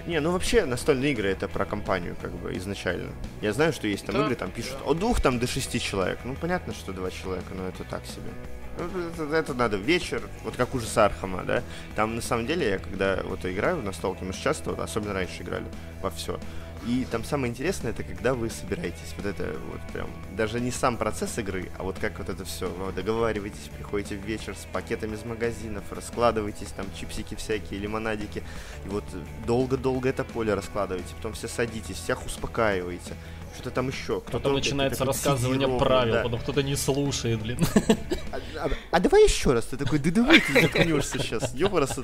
Не, 0.07 0.21
ну 0.21 0.31
вообще 0.31 0.63
настольные 0.63 1.11
игры 1.11 1.27
это 1.27 1.49
про 1.49 1.65
компанию, 1.65 2.15
как 2.21 2.31
бы, 2.31 2.55
изначально. 2.55 3.11
Я 3.41 3.51
знаю, 3.51 3.73
что 3.73 3.87
есть 3.87 4.05
там 4.05 4.15
да, 4.15 4.23
игры, 4.23 4.35
там 4.35 4.51
пишут 4.51 4.77
от 4.85 4.97
двух 4.99 5.19
там 5.19 5.37
до 5.37 5.47
шести 5.47 5.81
человек. 5.81 6.19
Ну, 6.23 6.33
понятно, 6.33 6.73
что 6.73 6.93
два 6.93 7.11
человека, 7.11 7.53
но 7.53 7.67
это 7.67 7.83
так 7.83 8.05
себе. 8.05 8.31
Ну, 8.77 9.25
это, 9.25 9.35
это 9.35 9.53
надо 9.53 9.75
вечер, 9.75 10.21
вот 10.45 10.55
как 10.55 10.73
уже 10.75 10.87
с 10.87 10.97
Архама, 10.97 11.43
да. 11.43 11.61
Там 11.95 12.15
на 12.15 12.21
самом 12.21 12.47
деле 12.47 12.69
я 12.69 12.77
когда 12.77 13.19
вот 13.25 13.45
играю 13.45 13.77
в 13.77 13.83
настолки, 13.83 14.23
мы 14.23 14.31
же 14.31 14.41
часто, 14.41 14.69
вот, 14.69 14.79
особенно 14.79 15.13
раньше 15.13 15.43
играли 15.43 15.65
во 16.01 16.09
все. 16.09 16.39
И 16.85 17.05
там 17.09 17.23
самое 17.23 17.51
интересное, 17.51 17.91
это 17.91 18.03
когда 18.03 18.33
вы 18.33 18.49
собираетесь. 18.49 19.13
Вот 19.17 19.25
это 19.25 19.57
вот 19.71 19.81
прям, 19.91 20.09
даже 20.35 20.59
не 20.59 20.71
сам 20.71 20.97
процесс 20.97 21.37
игры, 21.37 21.69
а 21.77 21.83
вот 21.83 21.97
как 21.99 22.17
вот 22.19 22.29
это 22.29 22.45
все. 22.45 22.69
Вы 22.69 22.91
договариваетесь, 22.91 23.69
приходите 23.75 24.15
в 24.15 24.23
вечер 24.25 24.55
с 24.55 24.65
пакетами 24.71 25.15
из 25.15 25.25
магазинов, 25.25 25.83
раскладываетесь, 25.91 26.67
там 26.75 26.85
чипсики 26.97 27.35
всякие, 27.35 27.79
лимонадики. 27.79 28.43
И 28.85 28.89
вот 28.89 29.03
долго-долго 29.45 30.09
это 30.09 30.23
поле 30.23 30.53
раскладываете, 30.53 31.13
потом 31.15 31.33
все 31.33 31.47
садитесь, 31.47 31.97
всех 31.97 32.25
успокаиваете. 32.25 33.15
Что-то 33.55 33.71
там 33.71 33.87
еще. 33.87 34.21
Кто 34.21 34.33
потом 34.33 34.53
начинается 34.53 35.03
рассказывание 35.03 35.67
правил, 35.79 36.13
да. 36.13 36.23
потом 36.23 36.39
кто-то 36.39 36.61
не 36.61 36.75
слушает, 36.75 37.41
блин. 37.41 37.59
А, 38.31 38.65
а, 38.65 38.69
а 38.91 38.99
давай 38.99 39.23
еще 39.23 39.53
раз. 39.53 39.65
Ты 39.65 39.77
такой, 39.77 39.99
да 39.99 40.11
давай 40.11 40.41
ты 40.41 40.61
заткнешься 40.61 41.17
сейчас, 41.17 41.55
ёбарас 41.55 41.97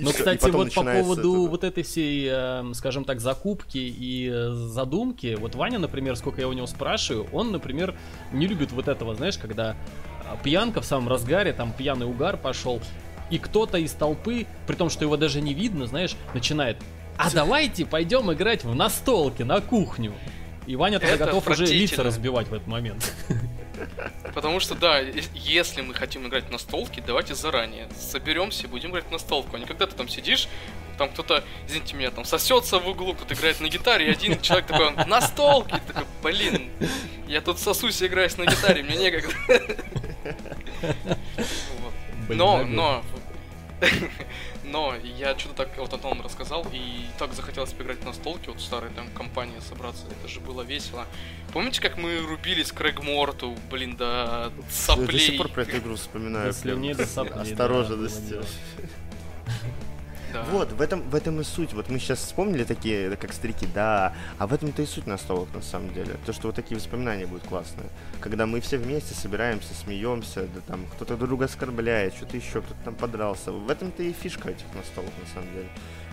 это. 0.00 0.04
Ну, 0.04 0.12
кстати, 0.12 0.50
вот 0.50 0.74
по 0.74 0.82
поводу 0.82 1.46
вот 1.46 1.64
этой 1.64 1.82
всей, 1.82 2.28
э, 2.30 2.64
скажем 2.74 3.04
так, 3.04 3.20
закупки 3.20 3.78
и 3.78 4.30
э, 4.32 4.52
задумки, 4.52 5.36
вот 5.38 5.54
Ваня, 5.54 5.78
например, 5.78 6.16
сколько 6.16 6.40
я 6.40 6.48
у 6.48 6.52
него 6.52 6.66
спрашиваю, 6.66 7.26
он, 7.32 7.52
например, 7.52 7.94
не 8.32 8.46
любит 8.46 8.72
вот 8.72 8.88
этого, 8.88 9.14
знаешь, 9.14 9.38
когда 9.38 9.72
э, 9.72 10.36
пьянка 10.42 10.80
в 10.80 10.84
самом 10.84 11.08
разгаре, 11.08 11.52
там 11.52 11.72
пьяный 11.72 12.06
угар 12.06 12.36
пошел, 12.36 12.80
и 13.30 13.38
кто-то 13.38 13.78
из 13.78 13.92
толпы, 13.92 14.46
при 14.66 14.74
том, 14.74 14.90
что 14.90 15.04
его 15.04 15.16
даже 15.16 15.40
не 15.40 15.54
видно, 15.54 15.86
знаешь, 15.86 16.16
начинает 16.34 16.76
а 17.22 17.30
давайте 17.30 17.84
пойдем 17.84 18.32
играть 18.32 18.64
в 18.64 18.74
настолки 18.74 19.42
на 19.42 19.60
кухню. 19.60 20.14
И 20.66 20.74
Ваня 20.74 21.00
тогда 21.00 21.26
готов 21.26 21.46
уже 21.48 21.66
лица 21.66 22.02
разбивать 22.02 22.48
в 22.48 22.54
этот 22.54 22.66
момент. 22.66 23.12
Потому 24.34 24.60
что, 24.60 24.74
да, 24.74 25.00
если 25.34 25.80
мы 25.82 25.94
хотим 25.94 26.26
играть 26.26 26.50
на 26.50 26.58
столке, 26.58 27.02
давайте 27.04 27.34
заранее 27.34 27.88
соберемся 27.98 28.64
и 28.64 28.66
будем 28.66 28.90
играть 28.90 29.10
на 29.10 29.18
столку. 29.18 29.56
А 29.56 29.58
не 29.58 29.66
когда 29.66 29.86
ты 29.86 29.96
там 29.96 30.08
сидишь, 30.08 30.48
там 30.98 31.08
кто-то, 31.08 31.42
извините 31.66 31.96
меня, 31.96 32.10
там 32.10 32.24
сосется 32.24 32.78
в 32.78 32.86
углу, 32.86 33.14
кто-то 33.14 33.34
играет 33.34 33.60
на 33.60 33.68
гитаре, 33.68 34.08
и 34.08 34.10
один 34.10 34.40
человек 34.40 34.66
такой, 34.66 34.92
на 35.06 35.20
столке, 35.20 35.80
ты 35.86 35.92
такой, 35.94 36.06
блин, 36.22 36.70
я 37.26 37.40
тут 37.40 37.58
сосусь 37.58 38.02
и 38.02 38.06
играюсь 38.06 38.36
на 38.36 38.44
гитаре, 38.44 38.82
мне 38.82 38.96
некогда. 38.96 39.34
Но, 42.28 42.62
но, 42.62 43.02
но 44.70 44.94
я 45.18 45.38
что-то 45.38 45.54
так 45.54 45.78
вот 45.78 45.92
о 45.92 45.98
том 45.98 46.20
рассказал, 46.22 46.66
и 46.72 47.06
так 47.18 47.32
захотелось 47.32 47.72
поиграть 47.72 48.04
на 48.04 48.12
столке, 48.12 48.50
вот 48.50 48.60
старой 48.60 48.90
там 48.90 49.08
компании 49.10 49.58
собраться, 49.68 50.04
это 50.10 50.28
же 50.28 50.40
было 50.40 50.62
весело. 50.62 51.06
Помните, 51.52 51.80
как 51.80 51.96
мы 51.98 52.18
рубились 52.18 52.72
к 52.72 52.80
Рэгморту, 52.80 53.56
блин, 53.70 53.96
до 53.96 54.52
соплей? 54.70 55.06
Я 55.06 55.12
до 55.12 55.18
сих 55.18 55.38
пор 55.38 55.48
про 55.48 55.62
эту 55.62 55.78
игру 55.78 55.96
вспоминаю. 55.96 56.52
До 56.52 56.58
слюней, 56.58 56.94
до 56.94 57.06
соплей. 57.06 57.42
Осторожно, 57.42 57.96
да, 57.96 58.08
да. 60.32 60.42
Вот, 60.44 60.72
в 60.72 60.80
этом, 60.80 61.02
в 61.08 61.14
этом 61.14 61.40
и 61.40 61.44
суть. 61.44 61.72
Вот 61.72 61.88
мы 61.88 61.98
сейчас 61.98 62.18
вспомнили 62.18 62.64
такие, 62.64 63.16
как 63.16 63.32
старики, 63.32 63.66
да, 63.74 64.12
а 64.38 64.46
в 64.46 64.54
этом-то 64.54 64.82
и 64.82 64.86
суть 64.86 65.06
настолок, 65.06 65.48
на 65.54 65.62
самом 65.62 65.92
деле. 65.92 66.16
То, 66.26 66.32
что 66.32 66.48
вот 66.48 66.56
такие 66.56 66.76
воспоминания 66.76 67.26
будут 67.26 67.46
классные. 67.46 67.88
Когда 68.20 68.46
мы 68.46 68.60
все 68.60 68.78
вместе 68.78 69.14
собираемся, 69.14 69.74
смеемся, 69.74 70.42
да 70.54 70.60
там 70.66 70.86
кто-то 70.94 71.16
друга 71.16 71.46
оскорбляет, 71.46 72.14
что-то 72.14 72.36
еще, 72.36 72.62
кто-то 72.62 72.80
там 72.84 72.94
подрался. 72.94 73.52
В 73.52 73.70
этом-то 73.70 74.02
и 74.02 74.12
фишка 74.12 74.50
этих 74.50 74.66
настолок, 74.74 75.12
на 75.20 75.34
самом 75.34 75.52
деле. 75.52 75.68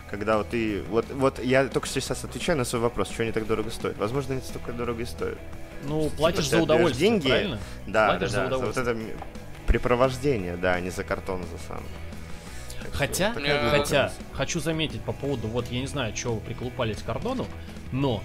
Когда 0.09 0.37
вот 0.37 0.49
ты... 0.49 0.83
Вот, 0.83 1.05
вот 1.11 1.43
я 1.43 1.67
только 1.67 1.87
сейчас 1.87 2.23
отвечаю 2.23 2.57
на 2.57 2.63
свой 2.63 2.81
вопрос, 2.81 3.09
что 3.09 3.23
они 3.23 3.31
так 3.31 3.45
дорого 3.45 3.69
стоят. 3.69 3.97
Возможно, 3.97 4.33
они 4.33 4.41
столько 4.41 4.71
дорого 4.71 5.01
и 5.01 5.05
стоят. 5.05 5.37
Ну, 5.83 6.05
типа, 6.05 6.15
платишь 6.17 6.49
за 6.49 6.61
удовольствие, 6.61 7.09
деньги, 7.09 7.27
правильно? 7.27 7.59
Да, 7.85 8.07
платишь 8.07 8.31
да, 8.31 8.47
да, 8.47 8.49
за, 8.49 8.57
за 8.57 8.65
вот 8.65 8.77
это 8.77 8.97
препровождение, 9.67 10.55
да, 10.55 10.73
а 10.73 10.79
не 10.79 10.89
за 10.89 11.03
картон 11.03 11.43
за 11.43 11.67
сам. 11.67 11.83
Хотя, 12.93 13.33
хотя, 13.71 14.11
хочу 14.33 14.59
заметить 14.59 15.01
по 15.01 15.11
поводу, 15.11 15.47
вот 15.47 15.69
я 15.71 15.79
не 15.79 15.87
знаю, 15.87 16.15
что 16.15 16.33
вы 16.35 16.41
приколупались 16.41 16.97
к 16.97 17.09
Ардону, 17.09 17.45
но 17.91 18.23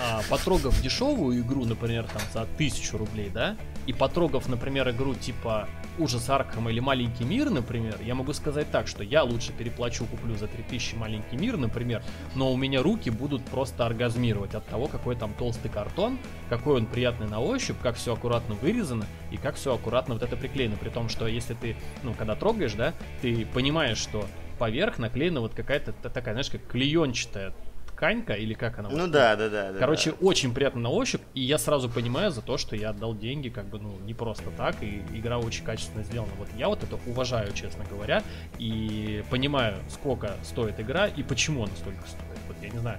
а, 0.00 0.22
потрогав 0.28 0.80
дешевую 0.82 1.40
игру, 1.40 1.64
например, 1.64 2.04
там 2.04 2.22
за 2.32 2.46
тысячу 2.56 2.98
рублей, 2.98 3.30
да, 3.32 3.56
и 3.86 3.92
потрогав, 3.92 4.48
например, 4.48 4.88
игру 4.90 5.14
типа 5.14 5.68
Ужас 5.98 6.30
Аркхема 6.30 6.70
или 6.70 6.80
Маленький 6.80 7.24
мир, 7.24 7.50
например, 7.50 7.98
я 8.04 8.14
могу 8.14 8.32
сказать 8.32 8.70
так, 8.70 8.86
что 8.86 9.02
я 9.02 9.22
лучше 9.22 9.52
переплачу, 9.52 10.06
куплю 10.06 10.34
за 10.36 10.46
3000 10.46 10.94
Маленький 10.94 11.36
мир, 11.36 11.56
например, 11.56 12.02
но 12.34 12.52
у 12.52 12.56
меня 12.56 12.82
руки 12.82 13.10
будут 13.10 13.44
просто 13.44 13.84
оргазмировать 13.84 14.54
от 14.54 14.66
того, 14.66 14.86
какой 14.86 15.16
там 15.16 15.34
толстый 15.34 15.68
картон, 15.68 16.18
какой 16.48 16.76
он 16.76 16.86
приятный 16.86 17.28
на 17.28 17.40
ощупь, 17.40 17.76
как 17.82 17.96
все 17.96 18.14
аккуратно 18.14 18.54
вырезано 18.54 19.04
и 19.30 19.36
как 19.36 19.56
все 19.56 19.74
аккуратно 19.74 20.14
вот 20.14 20.22
это 20.22 20.36
приклеено. 20.36 20.76
При 20.76 20.88
том, 20.88 21.08
что 21.08 21.26
если 21.26 21.54
ты, 21.54 21.76
ну, 22.02 22.14
когда 22.14 22.34
трогаешь, 22.34 22.74
да, 22.74 22.94
ты 23.20 23.44
понимаешь, 23.46 23.98
что 23.98 24.24
поверх 24.58 24.98
наклеена 24.98 25.40
вот 25.40 25.54
какая-то 25.54 25.92
такая, 25.92 26.34
знаешь, 26.34 26.50
как 26.50 26.66
клеенчатая 26.66 27.52
тканька, 28.00 28.32
или 28.32 28.54
как 28.54 28.78
она? 28.78 28.88
Ну 28.88 29.06
да, 29.06 29.36
да, 29.36 29.48
да. 29.50 29.72
Короче, 29.78 30.12
да. 30.12 30.16
очень 30.20 30.54
приятно 30.54 30.80
на 30.80 30.88
ощупь, 30.88 31.20
и 31.34 31.42
я 31.42 31.58
сразу 31.58 31.90
понимаю 31.90 32.30
за 32.30 32.40
то, 32.40 32.56
что 32.56 32.74
я 32.74 32.90
отдал 32.90 33.14
деньги, 33.14 33.50
как 33.50 33.66
бы, 33.66 33.78
ну, 33.78 33.98
не 34.06 34.14
просто 34.14 34.50
так, 34.56 34.82
и 34.82 35.02
игра 35.14 35.38
очень 35.38 35.64
качественно 35.64 36.02
сделана. 36.02 36.32
Вот 36.38 36.48
я 36.56 36.68
вот 36.68 36.82
это 36.82 36.98
уважаю, 37.06 37.52
честно 37.52 37.84
говоря, 37.90 38.22
и 38.58 39.22
понимаю, 39.28 39.76
сколько 39.90 40.32
стоит 40.44 40.80
игра 40.80 41.08
и 41.08 41.22
почему 41.22 41.64
она 41.64 41.76
столько 41.76 42.00
стоит. 42.06 42.20
Вот 42.48 42.56
я 42.62 42.70
не 42.70 42.78
знаю. 42.78 42.98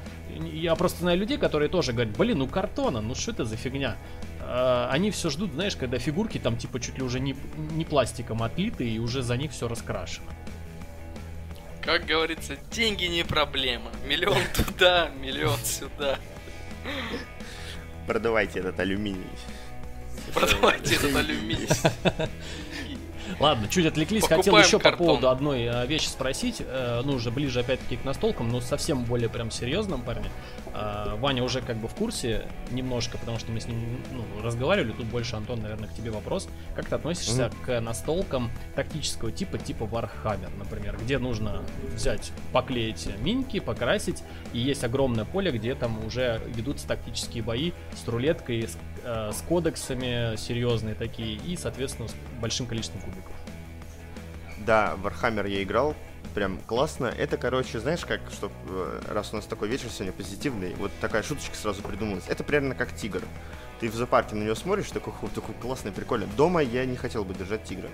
Я 0.53 0.75
просто 0.75 0.99
знаю 0.99 1.17
людей, 1.17 1.37
которые 1.37 1.69
тоже 1.69 1.93
говорят, 1.93 2.15
блин, 2.15 2.37
ну 2.37 2.47
картона, 2.47 3.01
ну 3.01 3.15
что 3.15 3.31
это 3.31 3.43
за 3.43 3.55
фигня? 3.55 3.97
А, 4.41 4.87
они 4.91 5.09
все 5.09 5.29
ждут, 5.29 5.53
знаешь, 5.53 5.75
когда 5.75 5.97
фигурки 5.97 6.37
там 6.37 6.57
типа 6.57 6.79
чуть 6.79 6.97
ли 6.97 7.03
уже 7.03 7.19
не, 7.19 7.35
не 7.73 7.85
пластиком 7.85 8.43
отлиты 8.43 8.87
и 8.87 8.99
уже 8.99 9.23
за 9.23 9.35
них 9.35 9.51
все 9.51 9.67
раскрашено. 9.67 10.27
Как 11.81 12.05
говорится, 12.05 12.55
деньги 12.71 13.05
не 13.05 13.23
проблема. 13.23 13.91
Миллион 14.05 14.41
туда, 14.53 15.09
миллион 15.19 15.57
сюда. 15.59 16.19
Продавайте 18.07 18.59
этот 18.59 18.79
алюминий. 18.79 19.25
Продавайте 20.33 20.95
этот 20.95 21.15
алюминий. 21.15 21.67
Ладно, 23.39 23.67
чуть 23.67 23.85
отвлеклись. 23.85 24.21
Покупаем 24.21 24.43
Хотел 24.43 24.57
еще 24.57 24.79
картон. 24.79 24.97
по 24.99 25.05
поводу 25.05 25.29
одной 25.29 25.63
э, 25.63 25.85
вещи 25.87 26.07
спросить. 26.07 26.57
Э, 26.59 27.01
ну, 27.03 27.13
уже 27.13 27.31
ближе 27.31 27.59
опять-таки 27.59 27.97
к 27.97 28.05
настолкам, 28.05 28.49
но 28.49 28.61
совсем 28.61 29.03
более 29.03 29.29
прям 29.29 29.51
серьезным, 29.51 30.01
парни. 30.01 30.29
Э, 30.73 31.15
Ваня 31.17 31.43
уже 31.43 31.61
как 31.61 31.77
бы 31.77 31.87
в 31.87 31.95
курсе 31.95 32.47
немножко, 32.71 33.17
потому 33.17 33.39
что 33.39 33.51
мы 33.51 33.59
с 33.59 33.67
ним 33.67 34.01
ну, 34.11 34.23
разговаривали. 34.41 34.91
Тут 34.91 35.05
больше, 35.07 35.35
Антон, 35.35 35.61
наверное, 35.61 35.89
к 35.89 35.93
тебе 35.93 36.11
вопрос. 36.11 36.47
Как 36.75 36.87
ты 36.87 36.95
относишься 36.95 37.43
mm-hmm. 37.43 37.65
к 37.65 37.81
настолкам 37.81 38.51
тактического 38.75 39.31
типа, 39.31 39.57
типа 39.57 39.83
Warhammer, 39.83 40.49
например, 40.57 40.97
где 41.01 41.17
нужно 41.17 41.61
взять, 41.93 42.31
поклеить 42.51 43.07
миньки, 43.19 43.59
покрасить, 43.59 44.23
и 44.53 44.59
есть 44.59 44.83
огромное 44.83 45.25
поле, 45.25 45.51
где 45.51 45.75
там 45.75 46.05
уже 46.05 46.41
ведутся 46.47 46.87
тактические 46.87 47.43
бои 47.43 47.71
с 47.93 48.07
рулеткой, 48.07 48.67
с, 48.67 48.77
э, 49.03 49.31
с 49.33 49.41
кодексами 49.41 50.35
серьезные 50.35 50.95
такие, 50.95 51.35
и, 51.35 51.57
соответственно, 51.57 52.07
с 52.07 52.15
большим 52.39 52.65
количеством 52.65 53.01
кубиков. 53.01 53.33
Да, 54.65 54.95
Warhammer 55.03 55.49
я 55.49 55.63
играл, 55.63 55.95
прям 56.35 56.59
классно. 56.59 57.05
Это, 57.05 57.37
короче, 57.37 57.79
знаешь, 57.79 58.05
как, 58.05 58.21
что 58.31 58.51
э, 58.67 59.01
раз 59.09 59.33
у 59.33 59.37
нас 59.37 59.45
такой 59.45 59.67
вечер 59.67 59.89
сегодня 59.89 60.13
позитивный, 60.13 60.73
вот 60.75 60.91
такая 61.01 61.23
шуточка 61.23 61.55
сразу 61.55 61.81
придумалась. 61.81 62.23
Это 62.27 62.43
примерно 62.43 62.75
как 62.75 62.95
тигр. 62.95 63.21
Ты 63.79 63.89
в 63.89 63.95
зоопарке 63.95 64.35
на 64.35 64.43
него 64.43 64.53
смотришь, 64.53 64.91
такой, 64.91 65.13
такой 65.33 65.55
классный, 65.55 65.91
прикольный. 65.91 66.27
Дома 66.37 66.61
я 66.61 66.85
не 66.85 66.95
хотел 66.95 67.25
бы 67.25 67.33
держать 67.33 67.63
тигра. 67.63 67.89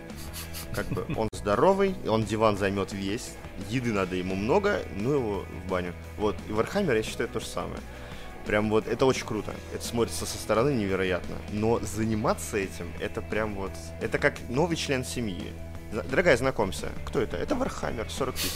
Как 0.74 0.86
бы 0.88 1.05
он 1.16 1.30
здоровый, 1.32 1.95
он 2.08 2.26
диван 2.26 2.58
займет 2.58 2.91
весь, 2.91 3.32
еды 3.70 3.93
надо 3.93 4.16
ему 4.18 4.36
много, 4.36 4.82
ну 4.97 5.14
его 5.14 5.45
в 5.45 5.70
баню. 5.70 5.93
Вот, 6.18 6.36
и 6.49 6.51
Warhammer 6.51 6.95
я 6.95 7.03
считаю 7.03 7.30
то 7.30 7.39
же 7.39 7.45
самое. 7.45 7.80
Прям 8.48 8.70
вот, 8.70 8.88
это 8.88 9.06
очень 9.06 9.26
круто. 9.26 9.54
Это 9.74 9.84
смотрится 9.86 10.26
со 10.26 10.38
стороны 10.38 10.74
невероятно. 10.74 11.36
Но 11.52 11.80
заниматься 11.80 12.58
этим, 12.58 12.91
это 13.00 13.22
прям 13.22 13.54
вот... 13.56 13.72
Это 14.02 14.18
как 14.18 14.36
новый 14.48 14.78
член 14.78 15.04
семьи. 15.04 15.52
Дорогая, 15.91 16.36
знакомься. 16.36 16.89
Кто 17.06 17.22
это? 17.22 17.38
Это 17.38 17.56
Warhammer, 17.55 18.10
40 18.10 18.36
тысяч. 18.36 18.52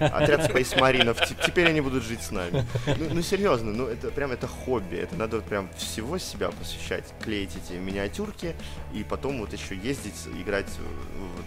Отряд 0.00 0.44
Space 0.44 0.74
Marine 0.74 1.03
ов. 1.03 1.18
Теперь 1.44 1.68
они 1.68 1.80
будут 1.80 2.02
жить 2.02 2.22
с 2.22 2.32
нами. 2.32 2.66
Ну, 2.86 3.14
ну 3.14 3.22
серьезно, 3.22 3.72
ну 3.72 3.86
это 3.86 4.08
прям 4.10 4.32
это 4.32 4.48
хобби. 4.48 4.96
Это 4.96 5.14
надо 5.14 5.36
вот 5.36 5.46
прям 5.46 5.68
всего 5.76 6.18
себя 6.18 6.50
посвящать. 6.50 7.04
Клеить 7.22 7.56
эти 7.56 7.74
миниатюрки 7.74 8.56
и 8.92 9.04
потом 9.04 9.38
вот 9.38 9.52
еще 9.52 9.76
ездить, 9.76 10.26
играть. 10.40 10.66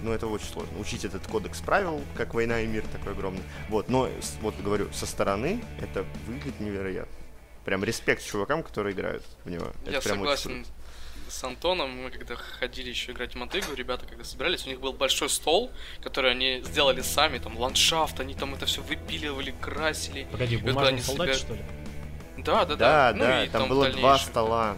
Ну 0.01 0.11
это 0.13 0.28
очень 0.28 0.47
сложно. 0.47 0.80
Учить 0.80 1.03
этот 1.03 1.28
кодекс 1.28 1.59
правил, 1.59 2.01
как 2.15 2.34
война 2.34 2.61
и 2.61 2.67
мир 2.67 2.84
такой 2.91 3.11
огромный. 3.11 3.43
Вот, 3.67 3.89
но 3.89 4.09
вот 4.41 4.55
говорю, 4.61 4.91
со 4.93 5.05
стороны 5.05 5.61
это 5.82 6.05
выглядит 6.26 6.59
невероятно. 6.61 7.20
Прям 7.66 7.84
респект 7.84 8.26
чувакам, 8.26 8.64
которые 8.64 8.93
играют 8.93 9.24
в 9.45 9.49
него. 9.49 9.72
Я 9.86 9.97
это 9.97 10.01
прям 10.01 10.18
согласен 10.18 10.66
с 11.32 11.43
Антоном, 11.43 12.03
мы 12.03 12.12
когда 12.12 12.36
ходили 12.36 12.89
еще 12.89 13.14
играть 13.14 13.34
в 13.34 13.38
мотыгу, 13.38 13.74
ребята 13.74 14.05
когда 14.05 14.24
собирались, 14.24 14.66
у 14.66 14.70
них 14.70 14.82
был 14.82 14.91
большой 14.91 15.30
стол, 15.30 15.72
который 16.01 16.32
они 16.32 16.62
сделали 16.66 17.01
сами, 17.01 17.38
там 17.38 17.57
ландшафт, 17.57 18.20
они 18.20 18.34
там 18.34 18.53
это 18.53 18.66
все 18.66 18.82
выпиливали, 18.82 19.53
красили. 19.62 20.28
Погоди, 20.32 20.57
бумажный 20.57 21.01
солдат, 21.01 21.30
себя... 21.30 21.38
что 21.38 21.53
ли? 21.53 21.62
Да, 22.38 22.66
да, 22.66 22.76
да. 22.76 22.76
Да, 22.76 23.14
ну, 23.14 23.24
да, 23.24 23.43
там, 23.43 23.51
там 23.51 23.70
было 23.70 23.89
два 23.89 24.18
стола. 24.18 24.78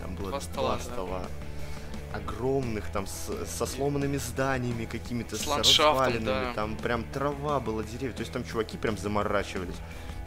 Там 0.00 0.14
было 0.16 0.28
два 0.30 0.40
стола. 0.40 0.76
Два 0.76 0.80
стола. 0.80 1.22
Да. 1.22 2.18
Огромных, 2.18 2.90
там, 2.92 3.06
с, 3.06 3.46
со 3.46 3.66
сломанными 3.66 4.16
зданиями 4.18 4.84
какими-то, 4.84 5.36
с, 5.36 5.40
с 5.40 5.46
развалинами, 5.46 6.24
да. 6.24 6.54
там 6.54 6.76
прям 6.76 7.04
трава 7.04 7.58
была, 7.58 7.82
деревья. 7.82 8.14
То 8.14 8.20
есть 8.20 8.32
там 8.32 8.44
чуваки 8.44 8.78
прям 8.78 8.96
заморачивались. 8.96 9.74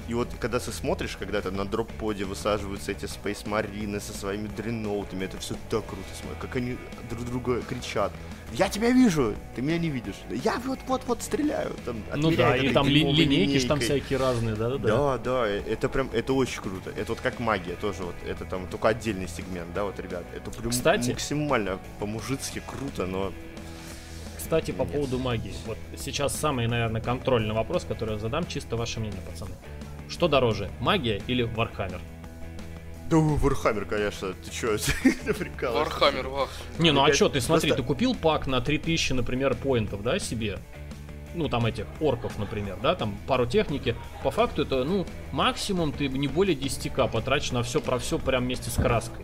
И 0.08 0.14
вот 0.14 0.30
когда 0.40 0.60
ты 0.60 0.72
смотришь, 0.72 1.18
когда 1.18 1.42
то 1.42 1.52
на 1.52 1.66
дроп-поде 1.66 2.24
высаживаются 2.26 2.92
эти 2.92 3.06
Marines 3.06 4.00
со 4.00 4.14
своими 4.14 4.48
дреноутами, 4.48 5.26
это 5.26 5.38
все 5.38 5.56
так 5.70 5.86
круто 5.86 6.08
смотрит, 6.20 6.40
как 6.40 6.56
они 6.56 6.78
друг 7.10 7.26
друга 7.26 7.62
кричат. 7.62 8.12
Я 8.54 8.70
тебя 8.70 8.92
вижу, 8.92 9.36
ты 9.56 9.62
меня 9.62 9.78
не 9.78 9.90
видишь. 9.90 10.16
Я 10.30 10.62
вот-вот-вот 10.66 11.22
стреляю. 11.22 11.76
Там, 11.86 12.02
ну 12.16 12.32
да, 12.32 12.56
и 12.56 12.70
там 12.70 12.88
ли, 12.88 13.04
линейки 13.04 13.68
там 13.68 13.82
всякие 13.82 14.18
разные, 14.18 14.56
да, 14.56 14.70
да, 14.70 14.78
да. 14.78 14.88
Да, 14.88 15.18
да, 15.18 15.48
это 15.48 15.90
прям, 15.90 16.10
это 16.14 16.32
очень 16.32 16.62
круто. 16.62 16.90
Это 16.96 17.12
вот 17.12 17.20
как 17.20 17.40
магия 17.40 17.76
тоже 17.76 18.04
вот, 18.04 18.16
это 18.26 18.46
там 18.46 18.68
только 18.68 18.88
отдельный 18.88 19.28
сегмент, 19.28 19.74
да, 19.74 19.84
вот, 19.84 20.00
ребят. 20.00 20.24
Это 20.34 20.50
прям 20.52 20.72
Кстати, 20.72 21.10
максимально 21.10 21.80
по-мужицки 22.00 22.62
круто, 22.66 23.06
но 23.06 23.34
кстати, 24.38 24.72
по 24.72 24.84
Нет. 24.84 24.94
поводу 24.94 25.20
магии. 25.20 25.54
Вот 25.66 25.78
сейчас 25.98 26.34
самый, 26.34 26.68
наверное, 26.68 27.02
контрольный 27.02 27.54
вопрос, 27.54 27.84
который 27.84 28.14
я 28.14 28.20
задам, 28.20 28.48
чисто 28.48 28.78
ваше 28.78 29.02
мнение, 29.02 29.20
пацаны. 29.30 29.52
Что 30.10 30.28
дороже, 30.28 30.70
магия 30.80 31.22
или 31.28 31.44
Warhammer? 31.44 32.00
Да, 33.10 33.18
Warhammer, 33.18 33.86
конечно, 33.86 34.34
ты 34.34 34.52
чё, 34.52 34.78
ты 35.26 35.34
прикалываешься? 35.34 35.94
Warhammer, 35.94 36.28
вах. 36.28 36.50
Не, 36.78 36.92
ну 36.92 37.04
а 37.04 37.14
что, 37.14 37.30
ты 37.30 37.40
смотри, 37.40 37.72
ты 37.72 37.84
купил 37.84 38.16
пак 38.16 38.48
на 38.48 38.60
3000, 38.60 39.14
например, 39.14 39.56
поинтов, 39.56 40.04
да, 40.04 40.20
себе? 40.20 40.60
Ну, 41.36 41.50
там 41.50 41.66
этих 41.66 41.86
орков, 42.00 42.38
например, 42.40 42.78
да, 42.82 42.96
там 42.96 43.18
пару 43.28 43.46
техники. 43.46 43.96
По 44.24 44.32
факту 44.32 44.64
это, 44.64 44.84
ну, 44.84 45.06
максимум 45.32 45.92
ты 45.92 46.08
не 46.08 46.28
более 46.28 46.56
10к 46.58 47.10
потратишь 47.12 47.52
на 47.52 47.64
все 47.64 47.80
про 47.80 48.00
все 48.00 48.18
прям 48.18 48.46
вместе 48.46 48.70
с 48.70 48.76
краской. 48.76 49.24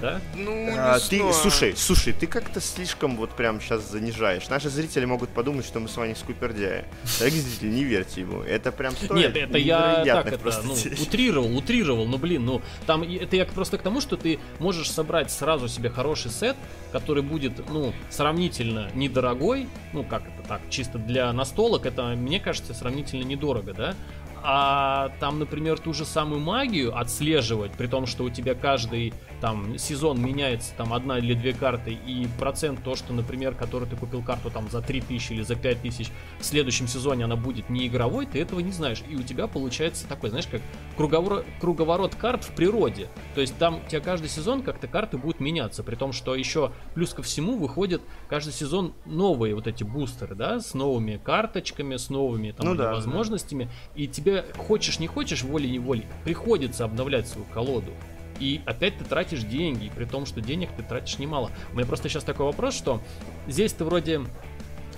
Да? 0.00 0.20
Ну, 0.34 0.70
не 0.70 0.78
А, 0.78 0.98
ты, 0.98 1.18
знаю. 1.18 1.32
слушай, 1.32 1.74
слушай, 1.76 2.12
ты 2.12 2.26
как-то 2.26 2.60
слишком 2.60 3.16
вот 3.16 3.30
прям 3.30 3.60
сейчас 3.60 3.90
занижаешь. 3.90 4.48
Наши 4.48 4.68
зрители 4.68 5.04
могут 5.04 5.30
подумать, 5.30 5.66
что 5.66 5.80
мы 5.80 5.88
с 5.88 5.96
вами 5.96 6.14
скупердяи. 6.14 6.84
Дорогие 7.18 7.42
зрители, 7.42 7.68
не 7.70 7.84
верьте 7.84 8.20
ему. 8.20 8.42
Это 8.42 8.70
прям 8.70 8.92
стоит 8.94 9.10
Нет, 9.12 9.36
это 9.36 9.58
я 9.58 10.04
так 10.04 10.26
это, 10.26 10.38
просто 10.38 10.62
ну, 10.64 10.74
утрировал, 11.02 11.56
утрировал, 11.56 12.06
ну 12.06 12.18
блин, 12.18 12.44
ну 12.44 12.62
там 12.86 13.02
это 13.02 13.36
я 13.36 13.44
просто 13.46 13.78
к 13.78 13.82
тому, 13.82 14.00
что 14.00 14.16
ты 14.16 14.38
можешь 14.58 14.90
собрать 14.90 15.30
сразу 15.30 15.68
себе 15.68 15.90
хороший 15.90 16.30
сет, 16.30 16.56
который 16.92 17.22
будет, 17.22 17.68
ну, 17.68 17.92
сравнительно 18.10 18.90
недорогой, 18.94 19.68
ну 19.92 20.04
как 20.04 20.22
это 20.22 20.46
так, 20.48 20.60
чисто 20.70 20.98
для 20.98 21.32
настолок, 21.32 21.86
это, 21.86 22.14
мне 22.16 22.40
кажется, 22.40 22.72
сравнительно 22.74 23.24
недорого, 23.24 23.74
да? 23.74 23.94
А 24.42 25.12
там, 25.20 25.38
например, 25.38 25.78
ту 25.78 25.92
же 25.92 26.04
самую 26.04 26.40
магию 26.40 26.96
отслеживать, 26.96 27.72
при 27.72 27.86
том, 27.86 28.06
что 28.06 28.24
у 28.24 28.30
тебя 28.30 28.54
каждый 28.54 29.12
там 29.40 29.78
сезон 29.78 30.20
меняется 30.20 30.72
там 30.76 30.92
одна 30.92 31.18
или 31.18 31.34
две 31.34 31.52
карты, 31.52 31.92
и 31.92 32.26
процент 32.38 32.82
то, 32.82 32.96
что, 32.96 33.12
например, 33.12 33.54
который 33.54 33.88
ты 33.88 33.96
купил 33.96 34.22
карту 34.22 34.50
там 34.50 34.68
за 34.70 34.80
3000 34.80 35.32
или 35.32 35.42
за 35.42 35.54
5000, 35.54 36.08
в 36.40 36.44
следующем 36.44 36.88
сезоне 36.88 37.24
она 37.24 37.36
будет 37.36 37.70
не 37.70 37.86
игровой, 37.86 38.26
ты 38.26 38.40
этого 38.40 38.60
не 38.60 38.72
знаешь. 38.72 39.02
И 39.08 39.16
у 39.16 39.22
тебя 39.22 39.46
получается 39.46 40.06
такой, 40.08 40.30
знаешь, 40.30 40.46
как 40.46 40.60
круговорот, 40.96 41.44
круговорот 41.60 42.14
карт 42.14 42.44
в 42.44 42.50
природе. 42.54 43.08
То 43.34 43.40
есть 43.40 43.56
там 43.58 43.80
у 43.84 43.88
тебя 43.88 44.00
каждый 44.00 44.28
сезон 44.28 44.62
как-то 44.62 44.88
карты 44.88 45.18
будут 45.18 45.40
меняться, 45.40 45.82
при 45.82 45.94
том, 45.94 46.12
что 46.12 46.34
еще 46.34 46.72
плюс 46.94 47.14
ко 47.14 47.22
всему 47.22 47.56
выходят 47.56 48.02
каждый 48.28 48.52
сезон 48.52 48.92
новые 49.06 49.54
вот 49.54 49.66
эти 49.66 49.84
бустеры, 49.84 50.34
да, 50.34 50.60
с 50.60 50.74
новыми 50.74 51.20
карточками, 51.22 51.96
с 51.96 52.10
новыми 52.10 52.50
там 52.50 52.66
Ну 52.66 52.74
да, 52.74 52.84
да. 52.84 52.94
возможностями. 52.94 53.70
И 53.94 54.06
тебе, 54.08 54.27
хочешь 54.56 54.98
не 54.98 55.06
хочешь, 55.06 55.42
волей-неволей, 55.42 56.06
приходится 56.24 56.84
обновлять 56.84 57.28
свою 57.28 57.46
колоду. 57.46 57.92
И 58.40 58.60
опять 58.66 58.96
ты 58.98 59.04
тратишь 59.04 59.42
деньги, 59.42 59.90
при 59.94 60.04
том, 60.04 60.24
что 60.26 60.40
денег 60.40 60.70
ты 60.76 60.82
тратишь 60.82 61.18
немало. 61.18 61.50
У 61.72 61.76
меня 61.76 61.86
просто 61.86 62.08
сейчас 62.08 62.22
такой 62.24 62.46
вопрос, 62.46 62.74
что 62.74 63.00
здесь 63.48 63.72
ты 63.72 63.84
вроде 63.84 64.20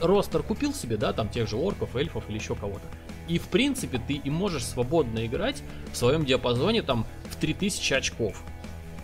ростер 0.01 0.43
купил 0.43 0.74
себе, 0.74 0.97
да, 0.97 1.12
там 1.12 1.28
тех 1.28 1.49
же 1.49 1.57
орков, 1.57 1.97
эльфов 1.97 2.24
или 2.28 2.37
еще 2.39 2.55
кого-то. 2.55 2.85
И 3.28 3.39
в 3.39 3.49
принципе 3.49 3.99
ты 4.07 4.14
и 4.14 4.31
можешь 4.31 4.64
свободно 4.64 5.24
играть 5.24 5.62
в 5.93 5.97
своем 5.97 6.24
диапазоне 6.24 6.83
там 6.83 7.07
в 7.31 7.37
3000 7.37 7.95
очков. 7.95 8.43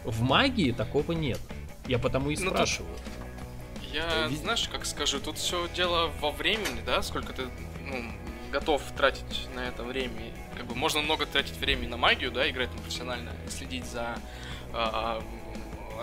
В 0.04 0.20
магии 0.22 0.72
такого 0.72 1.12
нет. 1.12 1.40
Я 1.86 1.98
потому 1.98 2.30
и 2.30 2.36
Ну, 2.36 2.44
тут- 2.44 2.54
спрашиваю. 2.54 2.94
Я, 3.92 4.28
знаешь, 4.42 4.68
как 4.68 4.84
скажу, 4.84 5.18
тут 5.20 5.38
все 5.38 5.66
дело 5.74 6.10
во 6.20 6.30
времени, 6.30 6.82
да, 6.84 7.00
сколько 7.02 7.32
ты 7.32 7.44
ну, 7.86 8.12
готов 8.50 8.82
тратить 8.96 9.48
на 9.54 9.60
это 9.60 9.82
время. 9.82 10.32
Как 10.56 10.66
бы 10.66 10.74
можно 10.74 11.00
много 11.00 11.26
тратить 11.26 11.56
времени 11.56 11.88
на 11.88 11.96
магию, 11.96 12.30
да, 12.30 12.48
играть 12.48 12.70
там 12.70 12.80
профессионально, 12.80 13.32
следить 13.48 13.84
за 13.86 14.18
а, 14.72 15.22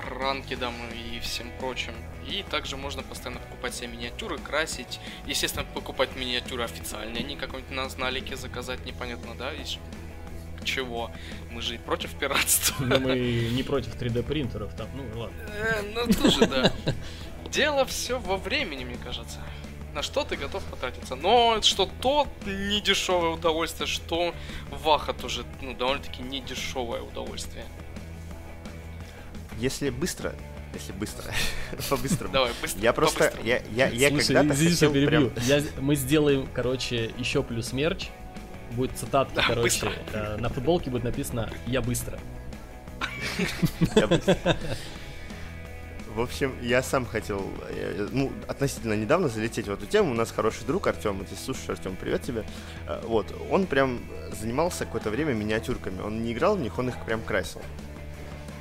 ранкидом 0.09 0.73
и 0.93 1.19
всем 1.19 1.51
прочим. 1.59 1.93
И 2.27 2.43
также 2.49 2.77
можно 2.77 3.03
постоянно 3.03 3.41
покупать 3.41 3.75
себе 3.75 3.87
миниатюры, 3.89 4.37
красить. 4.37 4.99
Естественно, 5.25 5.65
покупать 5.73 6.15
миниатюры 6.15 6.63
официальные, 6.63 7.23
не 7.23 7.35
какой-нибудь 7.35 7.71
на 7.75 7.87
налике 7.97 8.35
заказать, 8.35 8.85
непонятно, 8.85 9.35
да, 9.35 9.53
из 9.53 9.77
чего. 10.63 11.11
Мы 11.51 11.61
же 11.61 11.77
против 11.79 12.17
пиратства. 12.17 12.83
Но 12.83 12.99
мы 12.99 13.15
не 13.51 13.63
против 13.63 13.95
3D 13.95 14.23
принтеров 14.23 14.73
там, 14.75 14.87
ну 14.95 15.03
ладно. 15.19 15.35
Э, 15.49 15.81
Ну, 15.93 16.13
тоже, 16.13 16.47
да. 16.47 16.71
Дело 17.49 17.85
все 17.85 18.17
во 18.19 18.37
времени, 18.37 18.85
мне 18.85 18.97
кажется. 19.03 19.39
На 19.93 20.01
что 20.01 20.23
ты 20.23 20.35
готов 20.35 20.63
потратиться. 20.65 21.15
Но 21.15 21.61
что 21.61 21.87
то 22.01 22.27
недешевое 22.45 23.29
удовольствие, 23.31 23.85
что 23.87 24.33
Ваха 24.71 25.13
тоже, 25.13 25.45
ну, 25.61 25.73
довольно-таки 25.75 26.23
недешевое 26.23 27.01
удовольствие. 27.01 27.65
Если 29.59 29.91
быстро, 29.91 30.33
если 30.73 30.93
быстро, 30.93 31.31
по-быстрому. 31.89 32.33
Давай, 32.33 32.51
быстро. 32.61 32.81
Я 32.81 32.91
просто, 32.93 33.31
я, 33.43 33.61
я, 33.71 33.87
я 33.89 34.09
Слушай, 34.09 34.33
когда-то 34.33 34.55
хотел 34.59 34.91
прям... 34.91 35.05
перебью. 35.29 35.31
Я- 35.43 35.63
мы 35.79 35.95
сделаем, 35.95 36.47
короче, 36.53 37.13
еще 37.17 37.43
плюс 37.43 37.71
мерч. 37.71 38.07
Будет 38.71 38.97
цитатка, 38.97 39.35
Да, 39.35 39.43
короче. 39.49 39.61
быстро. 39.61 39.91
э, 40.13 40.37
на 40.37 40.49
футболке 40.49 40.89
будет 40.89 41.03
написано 41.03 41.51
«Я 41.67 41.81
быстро». 41.83 42.17
Я 43.95 44.07
быстро. 44.07 44.37
В 46.15 46.21
общем, 46.21 46.53
я 46.61 46.83
сам 46.83 47.05
хотел, 47.07 47.43
э, 47.69 48.07
ну, 48.11 48.31
относительно 48.47 48.93
недавно 48.93 49.29
залететь 49.29 49.67
в 49.67 49.71
эту 49.71 49.87
тему. 49.87 50.11
У 50.11 50.13
нас 50.13 50.31
хороший 50.31 50.63
друг 50.63 50.85
Артем, 50.85 51.17
вот 51.17 51.27
если 51.31 51.43
слушаешь, 51.43 51.69
Артем, 51.69 51.95
привет 51.99 52.21
тебе. 52.21 52.45
Э, 52.87 53.01
Вот, 53.07 53.25
он 53.49 53.65
прям 53.65 53.99
занимался 54.39 54.85
какое-то 54.85 55.09
время 55.09 55.33
миниатюрками. 55.33 56.01
Он 56.01 56.21
не 56.21 56.33
играл 56.33 56.55
в 56.55 56.59
них, 56.59 56.77
он 56.77 56.89
их 56.89 57.03
прям 57.05 57.21
красил. 57.21 57.61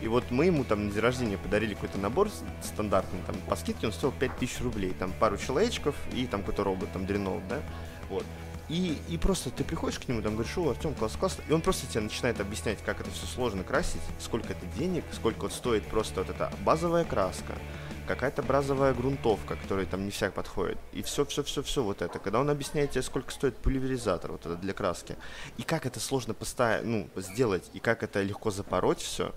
И 0.00 0.09
вот 0.09 0.24
мы 0.30 0.46
ему 0.46 0.64
там 0.64 0.86
на 0.86 0.92
день 0.92 1.00
рождения 1.00 1.36
подарили 1.36 1.74
какой-то 1.74 1.98
набор 1.98 2.30
стандартный, 2.62 3.20
там 3.26 3.36
по 3.48 3.55
скидке 3.55 3.86
он 3.86 3.92
стоил 3.92 4.12
5000 4.18 4.61
рублей. 4.62 4.94
Там 4.98 5.12
пару 5.20 5.36
человечков 5.36 5.94
и 6.14 6.26
там 6.26 6.40
какой-то 6.40 6.64
робот, 6.64 6.90
там 6.92 7.05
дренол, 7.05 7.42
да? 7.50 7.61
Вот. 8.09 8.24
И, 8.72 8.96
и 9.10 9.18
просто 9.18 9.50
ты 9.50 9.64
приходишь 9.64 9.98
к 9.98 10.08
нему, 10.08 10.22
там 10.22 10.32
говоришь, 10.32 10.56
о, 10.56 10.70
Артем, 10.70 10.94
класс, 10.94 11.12
классно. 11.20 11.44
И 11.46 11.52
он 11.52 11.60
просто 11.60 11.86
тебе 11.86 12.00
начинает 12.00 12.40
объяснять, 12.40 12.78
как 12.82 13.02
это 13.02 13.10
все 13.10 13.26
сложно 13.26 13.64
красить, 13.64 14.00
сколько 14.18 14.54
это 14.54 14.64
денег, 14.78 15.04
сколько 15.12 15.42
вот 15.42 15.52
стоит 15.52 15.86
просто 15.86 16.20
вот 16.20 16.30
эта 16.30 16.50
базовая 16.64 17.04
краска, 17.04 17.52
какая-то 18.08 18.42
базовая 18.42 18.94
грунтовка, 18.94 19.56
которая 19.56 19.84
там 19.84 20.06
не 20.06 20.10
всяк 20.10 20.32
подходит. 20.32 20.78
И 20.94 21.02
все, 21.02 21.26
все, 21.26 21.42
все, 21.42 21.62
все 21.62 21.82
вот 21.82 22.00
это. 22.00 22.18
Когда 22.18 22.40
он 22.40 22.48
объясняет 22.48 22.92
тебе, 22.92 23.02
сколько 23.02 23.30
стоит 23.30 23.58
пульверизатор 23.58 24.32
вот 24.32 24.46
это 24.46 24.56
для 24.56 24.72
краски, 24.72 25.16
и 25.58 25.64
как 25.64 25.84
это 25.84 26.00
сложно 26.00 26.32
поставить, 26.32 26.86
ну, 26.86 27.10
сделать, 27.16 27.68
и 27.74 27.78
как 27.78 28.02
это 28.02 28.22
легко 28.22 28.50
запороть 28.50 29.02
все, 29.02 29.34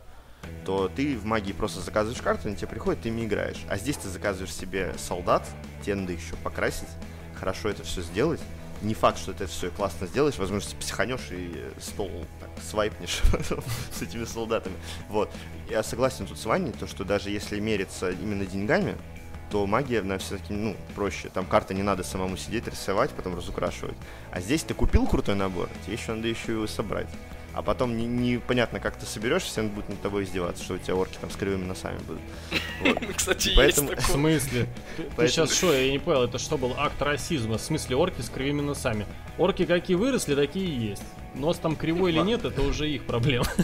то 0.64 0.88
ты 0.88 1.18
в 1.18 1.26
магии 1.26 1.52
просто 1.52 1.82
заказываешь 1.82 2.22
карту, 2.22 2.48
они 2.48 2.56
тебе 2.56 2.70
приходят, 2.70 3.02
ты 3.02 3.10
ими 3.10 3.26
играешь. 3.26 3.66
А 3.68 3.78
здесь 3.78 3.98
ты 3.98 4.08
заказываешь 4.08 4.54
себе 4.54 4.96
солдат, 4.98 5.46
тебе 5.84 5.96
надо 5.96 6.14
еще 6.14 6.38
покрасить, 6.38 6.88
хорошо 7.38 7.68
это 7.68 7.84
все 7.84 8.02
сделать. 8.02 8.40
Не 8.82 8.94
факт, 8.94 9.18
что 9.18 9.34
ты 9.34 9.46
это 9.46 9.54
все 9.54 9.70
классно 9.70 10.08
сделаешь, 10.08 10.38
возможно, 10.38 10.70
ты 10.70 10.76
психанешь 10.76 11.32
и 11.32 11.66
стол 11.80 12.12
так, 12.40 12.50
свайпнешь 12.64 13.22
с 13.92 14.02
этими 14.02 14.26
солдатами. 14.26 14.76
Вот. 15.10 15.32
Я 15.70 15.82
согласен 15.84 16.28
тут 16.28 16.38
с 16.38 16.46
Ваней, 16.46 16.72
то, 16.72 16.88
что 16.88 17.04
даже 17.04 17.30
если 17.30 17.60
мериться 17.60 18.12
именно 18.12 18.46
деньгами, 18.46 18.96
то 19.50 19.66
магия 19.66 20.02
на 20.02 20.18
все-таки, 20.18 20.54
ну, 20.54 20.76
проще. 20.96 21.30
Там 21.30 21.46
карты 21.46 21.74
не 21.74 21.84
надо 21.84 22.04
самому 22.04 22.38
сидеть, 22.38 22.68
рисовать, 22.68 23.12
потом 23.12 23.36
разукрашивать. 23.36 23.98
А 24.32 24.42
здесь 24.42 24.64
ты 24.64 24.74
купил 24.74 25.08
крутой 25.08 25.36
набор, 25.36 25.70
тебе 25.86 25.96
еще 25.96 26.14
надо 26.14 26.28
еще 26.28 26.54
его 26.54 26.68
собрать. 26.68 27.08
А 27.56 27.62
потом 27.62 27.96
не- 27.96 28.06
непонятно, 28.06 28.82
как 28.82 28.98
ты 28.98 29.06
соберешь, 29.06 29.44
все 29.44 29.64
будут 29.64 29.88
над 29.88 30.02
тобой 30.02 30.26
издеваться, 30.26 30.62
что 30.62 30.74
у 30.74 30.78
тебя 30.78 30.96
орки 30.96 31.18
там 31.22 31.32
с 31.32 31.38
кривыми 31.38 31.64
носами 31.64 31.98
будут. 32.00 32.22
Вот. 32.82 33.16
Кстати, 33.16 33.54
Поэтому- 33.56 33.92
есть 33.92 34.04
В 34.04 34.12
смысле? 34.12 34.68
Ты, 35.16 35.28
сейчас 35.30 35.54
что, 35.54 35.74
я 35.74 35.90
не 35.90 36.00
понял, 36.00 36.24
это 36.24 36.38
что 36.38 36.58
был 36.58 36.74
акт 36.78 37.02
расизма? 37.02 37.58
В 37.58 37.62
смысле 37.62 37.96
орки 37.96 38.20
с 38.20 38.30
кривыми 38.30 38.60
носами? 38.60 39.06
Орки 39.38 39.64
какие 39.64 39.96
выросли, 39.96 40.36
такие 40.36 40.66
и 40.66 40.90
есть. 40.90 41.04
Нос 41.34 41.58
там 41.58 41.78
кривой 41.78 42.12
или 42.12 42.20
нет, 42.20 42.44
это 42.44 42.62
уже 42.62 42.90
их 42.90 43.06
проблема. 43.06 43.46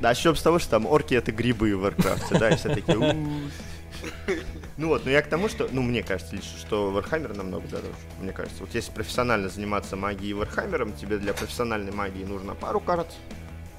Да, 0.00 0.08
начнем 0.08 0.34
с 0.34 0.40
того, 0.40 0.58
что 0.58 0.70
там 0.70 0.86
орки 0.86 1.12
это 1.12 1.30
грибы 1.30 1.76
в 1.76 1.84
Warcraft, 1.84 2.38
да, 2.38 2.48
и 2.48 2.56
все 2.56 2.74
такие. 2.74 2.96
Ну 4.80 4.88
вот, 4.88 5.04
но 5.04 5.10
я 5.10 5.20
к 5.20 5.26
тому, 5.26 5.50
что, 5.50 5.68
ну, 5.70 5.82
мне 5.82 6.02
кажется 6.02 6.34
лично, 6.34 6.56
что 6.58 6.90
Warhammer 6.90 7.36
намного 7.36 7.68
дороже, 7.68 7.92
мне 8.18 8.32
кажется. 8.32 8.62
Вот 8.62 8.74
если 8.74 8.90
профессионально 8.90 9.50
заниматься 9.50 9.94
магией 9.94 10.32
Warhammer, 10.32 10.98
тебе 10.98 11.18
для 11.18 11.34
профессиональной 11.34 11.92
магии 11.92 12.24
нужно 12.24 12.54
пару 12.54 12.80
карт, 12.80 13.14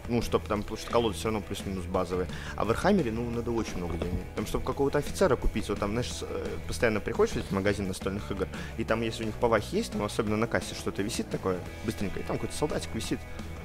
ну, 0.09 0.21
чтобы 0.21 0.45
там, 0.45 0.61
потому 0.61 0.77
что 0.77 0.91
колоды 0.91 1.15
все 1.15 1.29
равно 1.29 1.41
плюс-минус 1.41 1.85
базовые. 1.85 2.27
А 2.55 2.65
в 2.65 2.69
Warhammer, 2.69 3.11
ну, 3.11 3.27
надо 3.31 3.49
очень 3.49 3.77
много 3.77 3.97
денег. 3.97 4.21
Там, 4.35 4.45
чтобы 4.45 4.63
какого-то 4.63 4.99
офицера 4.99 5.35
купить, 5.35 5.67
вот 5.69 5.79
там, 5.79 5.93
знаешь, 5.93 6.19
э, 6.21 6.45
постоянно 6.67 6.99
приходишь 6.99 7.33
в 7.33 7.37
этот 7.37 7.51
магазин 7.51 7.87
настольных 7.87 8.29
игр, 8.29 8.47
и 8.77 8.83
там, 8.83 9.01
если 9.01 9.23
у 9.23 9.25
них 9.25 9.35
повахи 9.37 9.77
есть, 9.77 9.93
там, 9.93 10.03
особенно 10.03 10.37
на 10.37 10.45
кассе 10.45 10.75
что-то 10.75 11.01
висит 11.01 11.27
такое, 11.31 11.57
быстренько, 11.83 12.19
и 12.19 12.23
там 12.23 12.35
какой-то 12.35 12.55
солдатик 12.55 12.93
висит, 12.93 13.17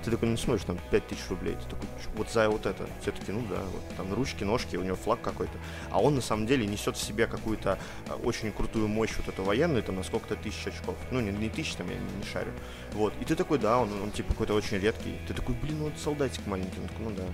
ты 0.07 0.13
такой 0.13 0.29
не 0.29 0.37
смотришь, 0.37 0.65
там 0.65 0.79
5000 0.93 1.19
рублей, 1.31 1.55
ты 1.55 1.69
такой, 1.69 1.89
«Чё, 2.01 2.11
вот 2.15 2.31
за 2.31 2.49
вот 2.49 2.65
это, 2.65 2.87
все 3.03 3.11
таки 3.11 3.33
ну 3.33 3.45
да, 3.51 3.61
вот 3.61 3.83
там 3.97 4.15
ручки, 4.15 4.45
ножки, 4.45 4.77
у 4.77 4.85
него 4.85 4.95
флаг 4.95 5.21
какой-то, 5.21 5.59
а 5.91 6.01
он 6.01 6.15
на 6.15 6.21
самом 6.21 6.47
деле 6.47 6.65
несет 6.65 6.97
в 6.97 7.03
себе 7.03 7.27
какую-то 7.27 7.77
э, 8.07 8.13
очень 8.23 8.53
крутую 8.53 8.87
мощь 8.87 9.11
вот 9.17 9.27
эту 9.27 9.43
военную, 9.43 9.83
там 9.83 9.97
на 9.97 10.05
сколько-то 10.05 10.37
тысяч 10.37 10.69
очков, 10.69 10.95
ну 11.11 11.19
не, 11.21 11.33
не 11.33 11.49
тысяч, 11.49 11.75
там 11.75 11.89
я 11.89 11.97
не, 11.97 12.19
не 12.19 12.25
шарю, 12.33 12.53
вот, 12.93 13.15
и 13.21 13.25
ты 13.25 13.35
такой, 13.35 13.59
да, 13.59 13.79
он, 13.79 13.91
он 14.01 14.13
типа 14.13 14.31
какой-то 14.33 14.55
очень 14.55 14.79
редкий, 14.79 15.17
ты 15.27 15.35
такой, 15.35 15.57
блин, 15.57 15.79
ну 15.81 15.85
вот 15.87 15.95
солдатик 15.99 16.47
маленький, 16.47 16.79
он 16.81 16.87
такой, 16.87 17.05
ну 17.05 17.11
да, 17.17 17.25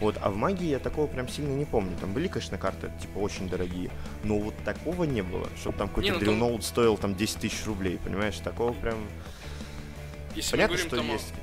Вот, 0.00 0.16
а 0.20 0.30
в 0.30 0.36
магии 0.36 0.70
я 0.70 0.80
такого 0.80 1.06
прям 1.06 1.28
сильно 1.28 1.52
не 1.52 1.64
помню. 1.64 1.96
Там 2.00 2.12
были, 2.12 2.28
конечно, 2.28 2.56
карты, 2.58 2.90
типа, 3.00 3.18
очень 3.18 3.48
дорогие, 3.48 3.90
но 4.22 4.38
вот 4.38 4.54
такого 4.64 5.04
не 5.04 5.22
было, 5.22 5.48
чтобы 5.60 5.78
там 5.78 5.88
какой-то 5.88 6.14
ну, 6.14 6.20
Drew 6.20 6.52
там- 6.52 6.62
стоил 6.62 6.96
там 6.96 7.14
10 7.14 7.38
тысяч 7.38 7.64
рублей, 7.66 7.98
понимаешь? 8.04 8.36
Такого 8.38 8.72
прям... 8.72 8.96
Если 10.36 10.52
Понятно, 10.52 10.76
мы 10.76 10.82
говорим 10.82 10.88
что 10.88 10.96
там 10.96 11.12
есть. 11.12 11.34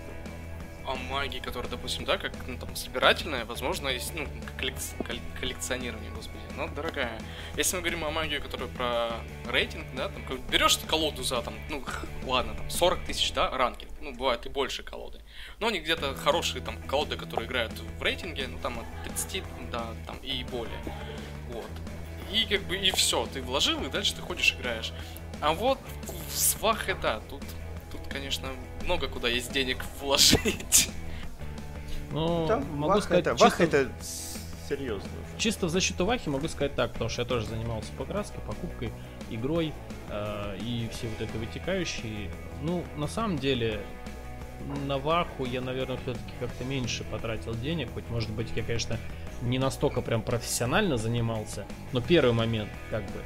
О 0.87 0.95
магии, 0.95 1.39
которая, 1.39 1.69
допустим, 1.69 2.05
да, 2.05 2.17
как 2.17 2.33
ну, 2.47 2.57
там 2.57 2.75
собирательная, 2.75 3.45
возможно, 3.45 3.89
есть, 3.89 4.13
ну, 4.13 4.25
как 4.25 4.61
коллекц- 4.63 4.95
колл- 5.07 5.39
коллекционирование, 5.39 6.11
господи, 6.11 6.43
но 6.55 6.67
дорогая. 6.67 7.19
Если 7.57 7.75
мы 7.75 7.81
говорим 7.81 8.05
о 8.05 8.11
магии, 8.11 8.37
которая 8.39 8.67
про 8.69 9.11
рейтинг, 9.49 9.85
да, 9.95 10.09
там 10.09 10.23
берешь 10.49 10.77
колоду 10.87 11.23
за 11.23 11.41
там, 11.41 11.55
ну 11.69 11.83
ладно, 12.23 12.55
там 12.55 12.69
40 12.69 13.05
тысяч, 13.05 13.31
да, 13.33 13.49
ранки, 13.49 13.87
ну 14.01 14.13
бывают 14.13 14.45
и 14.45 14.49
больше 14.49 14.83
колоды. 14.83 15.19
Но 15.59 15.67
они 15.67 15.79
где-то 15.79 16.15
хорошие 16.15 16.61
там 16.61 16.81
колоды, 16.83 17.17
которые 17.17 17.47
играют 17.47 17.73
в 17.73 18.01
рейтинге, 18.01 18.47
ну 18.47 18.57
там 18.59 18.79
от 18.79 19.03
30, 19.03 19.43
да, 19.71 19.85
там 20.05 20.17
и 20.17 20.43
более. 20.43 20.79
Вот. 21.49 21.69
И 22.31 22.45
как 22.45 22.63
бы 22.63 22.77
и 22.77 22.91
все, 22.91 23.25
ты 23.27 23.41
вложил, 23.41 23.83
и 23.83 23.89
дальше 23.89 24.15
ты 24.15 24.21
ходишь 24.21 24.53
играешь. 24.53 24.91
А 25.41 25.53
вот 25.53 25.79
в 26.29 26.37
свах 26.37 26.85
да, 27.01 27.19
тут, 27.29 27.43
тут, 27.91 28.01
конечно, 28.09 28.49
много 28.85 29.07
куда 29.07 29.27
есть 29.27 29.51
денег 29.51 29.83
вложить. 30.01 30.89
Ну, 32.11 32.47
Там 32.47 32.63
могу 32.75 32.93
Вах 32.93 33.03
сказать, 33.03 33.27
это, 33.27 33.31
чисто, 33.31 33.45
Вах 33.45 33.61
это 33.61 33.89
серьезно. 34.69 35.09
чисто 35.37 35.65
в 35.65 35.69
защиту 35.69 36.05
Вахи 36.05 36.29
могу 36.29 36.47
сказать 36.47 36.73
так, 36.75 36.93
потому 36.93 37.09
что 37.09 37.23
я 37.23 37.27
тоже 37.27 37.45
занимался 37.45 37.91
покраской, 37.97 38.39
покупкой, 38.41 38.91
игрой 39.29 39.73
э, 40.09 40.57
и 40.61 40.89
все 40.93 41.07
вот 41.07 41.27
это 41.27 41.37
вытекающие. 41.37 42.29
Ну, 42.61 42.83
на 42.95 43.07
самом 43.07 43.37
деле, 43.37 43.81
на 44.85 44.97
Ваху 44.97 45.45
я, 45.45 45.61
наверное, 45.61 45.97
все-таки 45.97 46.31
как-то 46.39 46.63
меньше 46.63 47.03
потратил 47.03 47.53
денег, 47.55 47.89
хоть, 47.93 48.07
может 48.09 48.31
быть, 48.31 48.47
я, 48.55 48.63
конечно, 48.63 48.97
не 49.41 49.59
настолько 49.59 50.01
прям 50.01 50.21
профессионально 50.21 50.97
занимался, 50.97 51.65
но 51.91 52.01
первый 52.01 52.33
момент, 52.33 52.69
как 52.89 53.03
бы, 53.03 53.21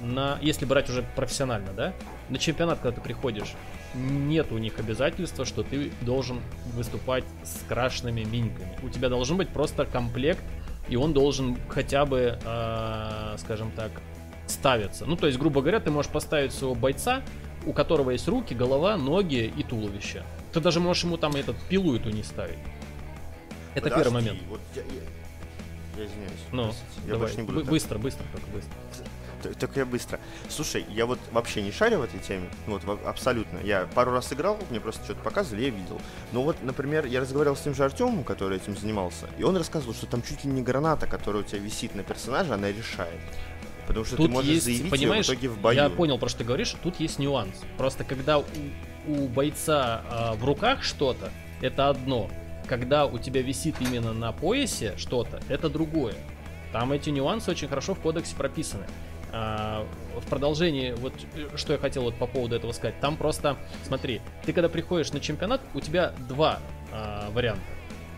на, 0.00 0.38
если 0.40 0.64
брать 0.64 0.88
уже 0.88 1.02
профессионально, 1.16 1.72
да, 1.72 1.92
на 2.28 2.38
чемпионат, 2.38 2.78
когда 2.78 2.92
ты 2.96 3.00
приходишь, 3.00 3.54
нет 3.94 4.52
у 4.52 4.58
них 4.58 4.78
обязательства, 4.78 5.44
что 5.44 5.62
ты 5.62 5.90
должен 6.02 6.40
выступать 6.74 7.24
с 7.44 7.64
крашенными 7.68 8.22
миньками. 8.24 8.78
У 8.82 8.88
тебя 8.88 9.08
должен 9.08 9.36
быть 9.36 9.48
просто 9.48 9.84
комплект, 9.84 10.42
и 10.88 10.96
он 10.96 11.12
должен 11.12 11.56
хотя 11.68 12.04
бы, 12.06 12.38
э, 12.42 13.36
скажем 13.38 13.70
так, 13.72 13.90
ставиться. 14.46 15.06
Ну, 15.06 15.16
то 15.16 15.26
есть, 15.26 15.38
грубо 15.38 15.60
говоря, 15.60 15.80
ты 15.80 15.90
можешь 15.90 16.10
поставить 16.10 16.52
своего 16.52 16.74
бойца, 16.74 17.22
у 17.66 17.72
которого 17.72 18.10
есть 18.10 18.26
руки, 18.26 18.54
голова, 18.54 18.96
ноги 18.96 19.52
и 19.56 19.62
туловище. 19.62 20.24
Ты 20.52 20.60
даже 20.60 20.80
можешь 20.80 21.04
ему 21.04 21.16
там 21.16 21.36
этот 21.36 21.56
пилу 21.68 21.94
эту 21.94 22.10
не 22.10 22.22
ставить. 22.22 22.58
Это 23.74 23.88
первый 23.88 24.04
Подожди, 24.06 24.28
момент. 24.30 24.40
Вот 24.48 24.60
я, 24.74 24.82
я- 24.82 26.00
я 26.02 26.06
извиняюсь. 26.06 26.40
Ну, 26.50 26.72
я 27.06 27.12
давай, 27.12 27.36
не 27.36 27.42
буду 27.42 27.60
так. 27.60 27.70
быстро, 27.70 27.98
быстро, 27.98 28.24
только 28.32 28.46
быстро. 28.48 28.72
Т- 29.42 29.54
Только 29.54 29.80
я 29.80 29.86
быстро. 29.86 30.18
Слушай, 30.48 30.84
я 30.90 31.06
вот 31.06 31.18
вообще 31.32 31.62
не 31.62 31.72
шарю 31.72 31.98
в 31.98 32.02
этой 32.02 32.20
теме. 32.20 32.48
Ну 32.66 32.74
Вот 32.74 32.84
во- 32.84 33.08
абсолютно. 33.08 33.58
Я 33.64 33.88
пару 33.94 34.12
раз 34.12 34.32
играл, 34.32 34.58
мне 34.70 34.80
просто 34.80 35.04
что-то 35.04 35.20
показывали, 35.22 35.64
я 35.64 35.70
видел. 35.70 36.00
Но 36.32 36.42
вот, 36.42 36.56
например, 36.62 37.06
я 37.06 37.20
разговаривал 37.20 37.56
с 37.56 37.60
тем 37.60 37.74
же 37.74 37.84
Артемом, 37.84 38.24
который 38.24 38.56
этим 38.58 38.76
занимался, 38.76 39.26
и 39.38 39.42
он 39.42 39.56
рассказывал, 39.56 39.94
что 39.94 40.06
там 40.06 40.22
чуть 40.22 40.44
ли 40.44 40.50
не 40.50 40.62
граната, 40.62 41.06
которая 41.06 41.42
у 41.42 41.44
тебя 41.46 41.58
висит 41.60 41.94
на 41.94 42.02
персонаже, 42.02 42.54
она 42.54 42.68
решает. 42.68 43.20
Потому 43.86 44.04
что 44.06 44.16
Тут 44.16 44.26
ты 44.26 44.32
можешь 44.32 44.50
есть, 44.50 44.64
заявить 44.66 44.90
понимаешь, 44.90 45.26
в 45.26 45.30
итоге 45.32 45.48
в 45.48 45.58
бою. 45.58 45.76
я 45.76 45.90
понял, 45.90 46.16
про 46.18 46.28
что 46.28 46.38
ты 46.38 46.44
говоришь, 46.44 46.76
тут 46.82 47.00
есть 47.00 47.18
нюанс. 47.18 47.56
Просто 47.76 48.04
когда 48.04 48.38
у, 48.38 48.44
у 49.08 49.26
бойца 49.26 50.02
а, 50.08 50.34
в 50.34 50.44
руках 50.44 50.84
что-то, 50.84 51.30
это 51.60 51.88
одно. 51.88 52.30
Когда 52.68 53.06
у 53.06 53.18
тебя 53.18 53.42
висит 53.42 53.74
именно 53.80 54.12
на 54.12 54.30
поясе 54.30 54.94
что-то, 54.96 55.40
это 55.48 55.68
другое. 55.68 56.14
Там 56.72 56.92
эти 56.92 57.10
нюансы 57.10 57.50
очень 57.50 57.66
хорошо 57.66 57.94
в 57.96 57.98
кодексе 57.98 58.36
прописаны. 58.36 58.86
А, 59.32 59.86
в 60.16 60.28
продолжении, 60.28 60.92
вот 60.92 61.12
э, 61.34 61.56
что 61.56 61.72
я 61.72 61.78
хотел 61.78 62.02
вот 62.02 62.16
по 62.16 62.26
поводу 62.26 62.56
этого 62.56 62.72
сказать, 62.72 62.98
там 63.00 63.16
просто, 63.16 63.56
смотри, 63.84 64.20
ты 64.44 64.52
когда 64.52 64.68
приходишь 64.68 65.12
на 65.12 65.20
чемпионат, 65.20 65.60
у 65.74 65.80
тебя 65.80 66.12
два 66.28 66.58
а, 66.92 67.30
варианта 67.30 67.62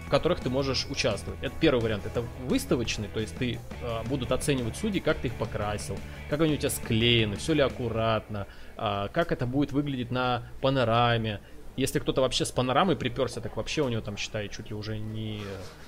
в 0.07 0.11
которых 0.11 0.41
ты 0.41 0.51
можешь 0.51 0.87
участвовать. 0.91 1.43
Это 1.43 1.55
первый 1.59 1.81
вариант, 1.81 2.05
это 2.05 2.23
выставочный, 2.47 3.09
то 3.09 3.19
есть 3.19 3.35
ты 3.37 3.59
а, 3.83 4.03
будут 4.05 4.31
оценивать 4.33 4.77
судьи, 4.77 5.01
как 5.01 5.19
ты 5.19 5.29
их 5.29 5.35
покрасил, 5.35 5.97
как 6.29 6.41
они 6.43 6.55
у 6.55 6.57
тебя 6.57 6.71
склеены, 6.71 7.37
все 7.37 7.55
ли 7.55 7.63
аккуратно, 7.63 8.47
а, 8.77 9.09
как 9.09 9.33
это 9.33 9.47
будет 9.47 9.73
выглядеть 9.73 10.11
на 10.11 10.51
панораме. 10.61 11.41
Если 11.77 11.99
кто-то 11.99 12.21
вообще 12.21 12.45
с 12.45 12.51
панорамой 12.51 12.97
приперся, 12.97 13.41
так 13.41 13.57
вообще 13.57 13.81
у 13.83 13.89
него 13.89 14.03
там, 14.03 14.19
считай, 14.19 14.49
чуть 14.49 14.69
ли 14.69 14.77
уже 14.77 14.99
не 14.99 15.41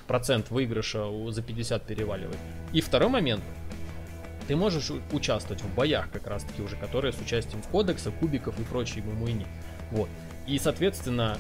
процент 0.07 0.51
выигрыша 0.51 1.07
за 1.31 1.43
50 1.43 1.87
переваливает. 1.87 2.39
И 2.73 2.81
второй 2.81 3.11
момент, 3.11 3.45
ты 4.47 4.57
можешь 4.57 4.91
участвовать 5.13 5.63
в 5.63 5.75
боях 5.75 6.11
как 6.11 6.27
раз 6.27 6.45
таки 6.45 6.63
уже, 6.63 6.77
которые 6.77 7.13
с 7.13 7.19
участием 7.19 7.63
в 7.63 7.69
кодексах, 7.69 8.15
кубиков 8.15 8.59
и 8.59 8.63
прочей 8.65 9.03
мумуйни. 9.03 9.47
Вот. 9.91 10.09
И, 10.47 10.59
соответственно, 10.59 11.39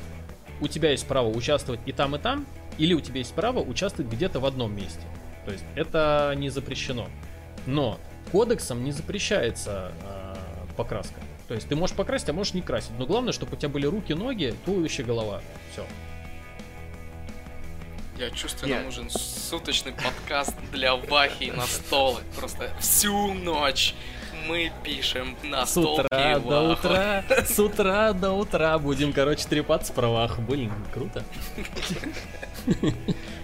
у 0.61 0.69
тебя 0.69 0.91
есть 0.91 1.07
право 1.07 1.29
участвовать 1.29 1.81
и 1.87 1.93
там, 1.93 2.17
и 2.17 2.19
там, 2.19 2.47
или 2.79 2.95
у 2.95 3.01
тебя 3.01 3.19
есть 3.19 3.35
право 3.35 3.61
участвовать 3.61 4.11
где-то 4.11 4.41
в 4.41 4.47
одном 4.47 4.75
месте. 4.75 5.03
То 5.45 5.53
есть 5.53 5.65
это 5.75 6.33
не 6.37 6.49
запрещено. 6.49 7.09
Но 7.67 7.99
кодексом 8.33 8.85
не 8.85 8.93
запрещается 8.93 9.93
э, 10.03 10.35
покраска. 10.77 11.21
То 11.49 11.55
есть 11.55 11.69
ты 11.69 11.77
можешь 11.77 11.95
покрасить, 11.95 12.29
а 12.31 12.33
можешь 12.33 12.55
не 12.55 12.63
красить. 12.63 12.93
Но 12.99 13.07
главное, 13.07 13.33
чтобы 13.33 13.55
у 13.55 13.57
тебя 13.57 13.69
были 13.69 13.87
руки, 13.87 14.15
ноги, 14.15 14.55
туловище, 14.65 15.03
голова. 15.03 15.43
Все. 15.73 15.85
Я 18.17 18.31
чувствую, 18.31 18.69
Нет. 18.69 18.79
нам 18.79 18.87
нужен 18.87 19.11
суточный 19.11 19.93
подкаст 19.93 20.55
для 20.73 20.95
Вахи 20.95 21.53
на 21.55 21.67
столы. 21.67 22.21
Просто 22.37 22.71
всю 22.79 23.35
ночь 23.35 23.95
мы 24.47 24.71
пишем 24.85 25.37
на 25.43 25.67
С 25.67 25.77
утра 25.77 26.39
до 26.39 26.73
утра, 26.73 27.25
с 27.45 27.59
утра 27.59 28.13
до 28.13 28.33
утра 28.33 28.79
будем, 28.79 29.13
короче, 29.13 29.49
трепаться 29.49 29.93
про 29.93 30.09
ваху. 30.09 30.43
Блин, 30.43 30.73
круто. 30.93 31.25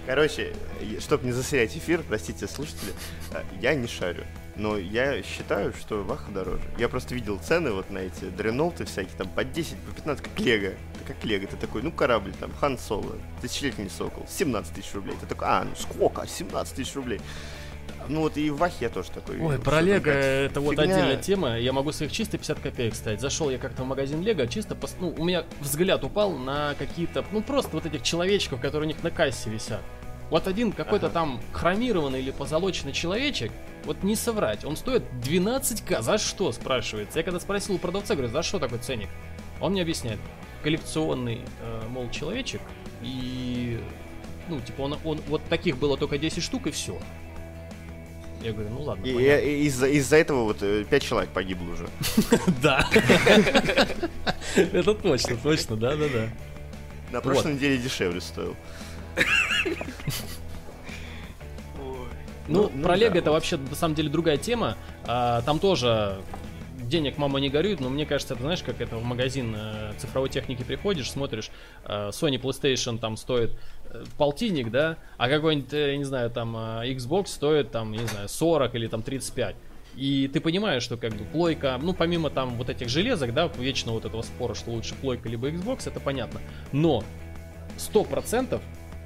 Короче, 0.05 0.53
чтобы 0.99 1.25
не 1.25 1.31
засорять 1.31 1.75
эфир, 1.75 2.03
простите, 2.07 2.47
слушатели, 2.47 2.93
э, 3.33 3.43
я 3.61 3.75
не 3.75 3.87
шарю. 3.87 4.25
Но 4.55 4.77
я 4.77 5.23
считаю, 5.23 5.73
что 5.73 6.03
Ваха 6.03 6.31
дороже. 6.31 6.63
Я 6.77 6.89
просто 6.89 7.15
видел 7.15 7.39
цены 7.39 7.71
вот 7.71 7.89
на 7.89 7.99
эти 7.99 8.25
дренолты 8.25 8.85
всякие, 8.85 9.15
там 9.17 9.27
по 9.29 9.43
10, 9.43 9.77
по 9.77 9.95
15, 9.95 10.23
как 10.23 10.39
Лего. 10.39 10.65
Это 10.65 11.03
как 11.07 11.23
Лего. 11.23 11.47
Ты 11.47 11.55
такой, 11.55 11.81
ну 11.81 11.91
корабль 11.91 12.33
там, 12.39 12.51
Хан 12.59 12.77
Соло, 12.77 13.15
тысячелетний 13.41 13.89
сокол, 13.89 14.25
17 14.29 14.73
тысяч 14.73 14.93
рублей. 14.93 15.15
Ты 15.19 15.25
такой, 15.25 15.47
а, 15.47 15.63
ну 15.63 15.71
сколько? 15.75 16.27
17 16.27 16.75
тысяч 16.75 16.95
рублей. 16.95 17.21
Ну 18.07 18.21
вот 18.21 18.35
и 18.37 18.49
в 18.49 18.57
Вахе 18.57 18.75
я 18.81 18.89
тоже 18.89 19.09
такой. 19.11 19.39
Ой, 19.39 19.59
про 19.59 19.79
Лего 19.79 20.09
это 20.09 20.59
вот 20.59 20.71
фигня. 20.71 20.83
отдельная 20.83 21.17
тема. 21.17 21.57
Я 21.57 21.71
могу 21.71 21.91
своих 21.91 22.11
чисто 22.11 22.37
50 22.37 22.59
копеек 22.59 22.95
ставить. 22.95 23.21
Зашел 23.21 23.49
я 23.49 23.57
как-то 23.57 23.83
в 23.83 23.87
магазин 23.87 24.21
Лего, 24.21 24.47
чисто 24.47 24.75
пос... 24.75 24.95
ну, 24.99 25.13
у 25.17 25.23
меня 25.23 25.45
взгляд 25.59 26.03
упал 26.03 26.31
на 26.31 26.75
какие-то, 26.77 27.23
ну 27.31 27.41
просто 27.41 27.71
вот 27.71 27.85
этих 27.85 28.03
человечков, 28.03 28.59
которые 28.59 28.87
у 28.87 28.93
них 28.93 29.03
на 29.03 29.11
кассе 29.11 29.49
висят. 29.49 29.81
Вот 30.31 30.47
один 30.47 30.71
какой-то 30.71 31.07
Ага. 31.07 31.13
там 31.13 31.41
хромированный 31.51 32.19
или 32.21 32.31
позолоченный 32.31 32.93
человечек, 32.93 33.51
вот 33.83 34.01
не 34.01 34.15
соврать, 34.15 34.63
он 34.65 34.77
стоит 34.77 35.03
12к. 35.23 36.01
За 36.01 36.17
что, 36.17 36.51
спрашивается? 36.53 37.19
Я 37.19 37.23
когда 37.23 37.39
спросил 37.39 37.75
у 37.75 37.77
продавца, 37.77 38.15
говорю, 38.15 38.31
за 38.31 38.41
что 38.41 38.57
такой 38.57 38.79
ценник? 38.79 39.09
Он 39.59 39.73
мне 39.73 39.81
объясняет, 39.81 40.19
коллекционный, 40.63 41.41
э, 41.61 41.81
мол, 41.89 42.09
человечек, 42.11 42.61
и, 43.01 43.79
ну, 44.47 44.61
типа, 44.61 44.81
он, 44.81 44.97
он, 45.03 45.19
вот 45.27 45.43
таких 45.49 45.77
было 45.77 45.97
только 45.97 46.17
10 46.17 46.41
штук, 46.41 46.67
и 46.67 46.71
все. 46.71 46.97
Я 48.41 48.53
говорю, 48.53 48.69
ну 48.69 48.81
ладно, 48.83 49.05
И, 49.05 49.09
и- 49.11 49.65
из-за, 49.67 49.87
из-за 49.87 50.15
этого 50.15 50.45
вот 50.45 50.59
5 50.89 51.03
человек 51.03 51.29
погибло 51.31 51.73
уже. 51.73 51.87
Да. 52.61 52.87
Это 54.55 54.93
точно, 54.93 55.35
точно, 55.37 55.75
да-да-да. 55.75 56.29
На 57.11 57.21
прошлой 57.21 57.53
неделе 57.55 57.77
дешевле 57.77 58.21
стоил. 58.21 58.55
Ну, 61.75 62.07
Ну, 62.47 62.71
ну 62.73 62.81
про 62.83 62.89
да, 62.89 62.95
Лего 62.95 63.17
это 63.17 63.31
вот. 63.31 63.37
вообще 63.37 63.57
на 63.57 63.75
самом 63.75 63.95
деле 63.95 64.09
другая 64.09 64.37
тема. 64.37 64.75
А, 65.05 65.41
Там 65.41 65.59
тоже 65.59 66.21
денег 66.91 67.17
мама 67.17 67.39
не 67.39 67.49
горюет, 67.49 67.79
но 67.79 67.89
мне 67.89 68.05
кажется, 68.05 68.35
это 68.35 68.43
знаешь, 68.43 68.61
как 68.61 68.81
это 68.81 68.97
в 68.97 69.03
магазин 69.03 69.55
э, 69.57 69.93
цифровой 69.97 70.29
техники 70.29 70.63
приходишь, 70.63 71.09
смотришь, 71.09 71.49
э, 71.85 72.09
Sony 72.09 72.39
PlayStation 72.39 72.99
там 72.99 73.17
стоит 73.17 73.51
э, 73.85 74.03
полтинник, 74.17 74.69
да, 74.69 74.97
а 75.17 75.29
какой-нибудь, 75.29 75.73
э, 75.73 75.91
я 75.91 75.97
не 75.97 76.03
знаю, 76.03 76.29
там 76.29 76.55
э, 76.55 76.91
Xbox 76.91 77.27
стоит 77.27 77.71
там, 77.71 77.93
не 77.93 78.05
знаю, 78.05 78.27
40 78.27 78.75
или 78.75 78.87
там 78.87 79.01
35. 79.01 79.55
И 79.95 80.29
ты 80.31 80.39
понимаешь, 80.39 80.83
что 80.83 80.97
как 80.97 81.13
бы 81.13 81.23
плойка, 81.25 81.79
ну 81.81 81.93
помимо 81.93 82.29
там 82.29 82.55
вот 82.57 82.69
этих 82.69 82.89
железок, 82.89 83.33
да, 83.33 83.49
вечно 83.57 83.93
вот 83.93 84.05
этого 84.05 84.21
спора, 84.21 84.53
что 84.53 84.71
лучше 84.71 84.95
плойка 84.95 85.29
либо 85.29 85.49
Xbox, 85.49 85.87
это 85.87 85.99
понятно. 85.99 86.41
Но 86.71 87.03
100% 87.77 88.61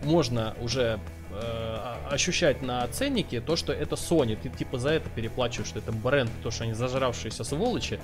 можно 0.05 0.55
уже 0.61 0.99
э, 1.31 1.95
ощущать 2.09 2.61
на 2.61 2.87
ценнике 2.87 3.41
то, 3.41 3.55
что 3.55 3.73
это 3.73 3.95
Sony. 3.95 4.37
Ты 4.41 4.49
типа 4.49 4.77
за 4.79 4.91
это 4.91 5.09
переплачиваешь, 5.09 5.67
что 5.69 5.79
это 5.79 5.91
бренд, 5.91 6.31
то, 6.43 6.51
что 6.51 6.63
они 6.63 6.73
зажравшиеся 6.73 7.43
сволочи. 7.43 7.99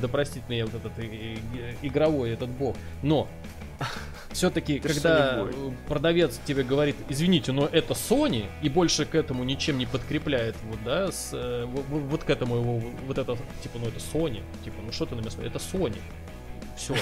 Да 0.00 0.08
простит 0.08 0.48
меня 0.48 0.66
вот 0.66 0.74
этот 0.74 0.92
игровой 1.82 2.30
этот 2.30 2.50
бог. 2.50 2.76
Но 3.02 3.26
все-таки, 4.32 4.78
когда 4.80 5.46
продавец 5.86 6.38
тебе 6.44 6.62
говорит, 6.64 6.96
извините, 7.08 7.52
но 7.52 7.66
это 7.66 7.94
Sony, 7.94 8.46
и 8.62 8.68
больше 8.68 9.06
к 9.06 9.14
этому 9.14 9.44
ничем 9.44 9.78
не 9.78 9.86
подкрепляет, 9.86 10.56
вот, 10.68 10.78
да, 10.84 11.10
с, 11.12 11.30
э, 11.32 11.64
в- 11.64 11.80
в- 11.88 12.08
вот 12.08 12.24
к 12.24 12.30
этому 12.30 12.56
его, 12.56 12.82
вот 13.06 13.18
это, 13.18 13.36
типа, 13.62 13.78
ну 13.78 13.86
это 13.88 13.98
Sony, 13.98 14.42
типа, 14.64 14.76
ну 14.84 14.92
что 14.92 15.06
ты 15.06 15.14
на 15.14 15.20
меня 15.20 15.30
смотришь, 15.30 15.52
это 15.52 15.58
Sony. 15.60 15.96
Все, 16.76 16.94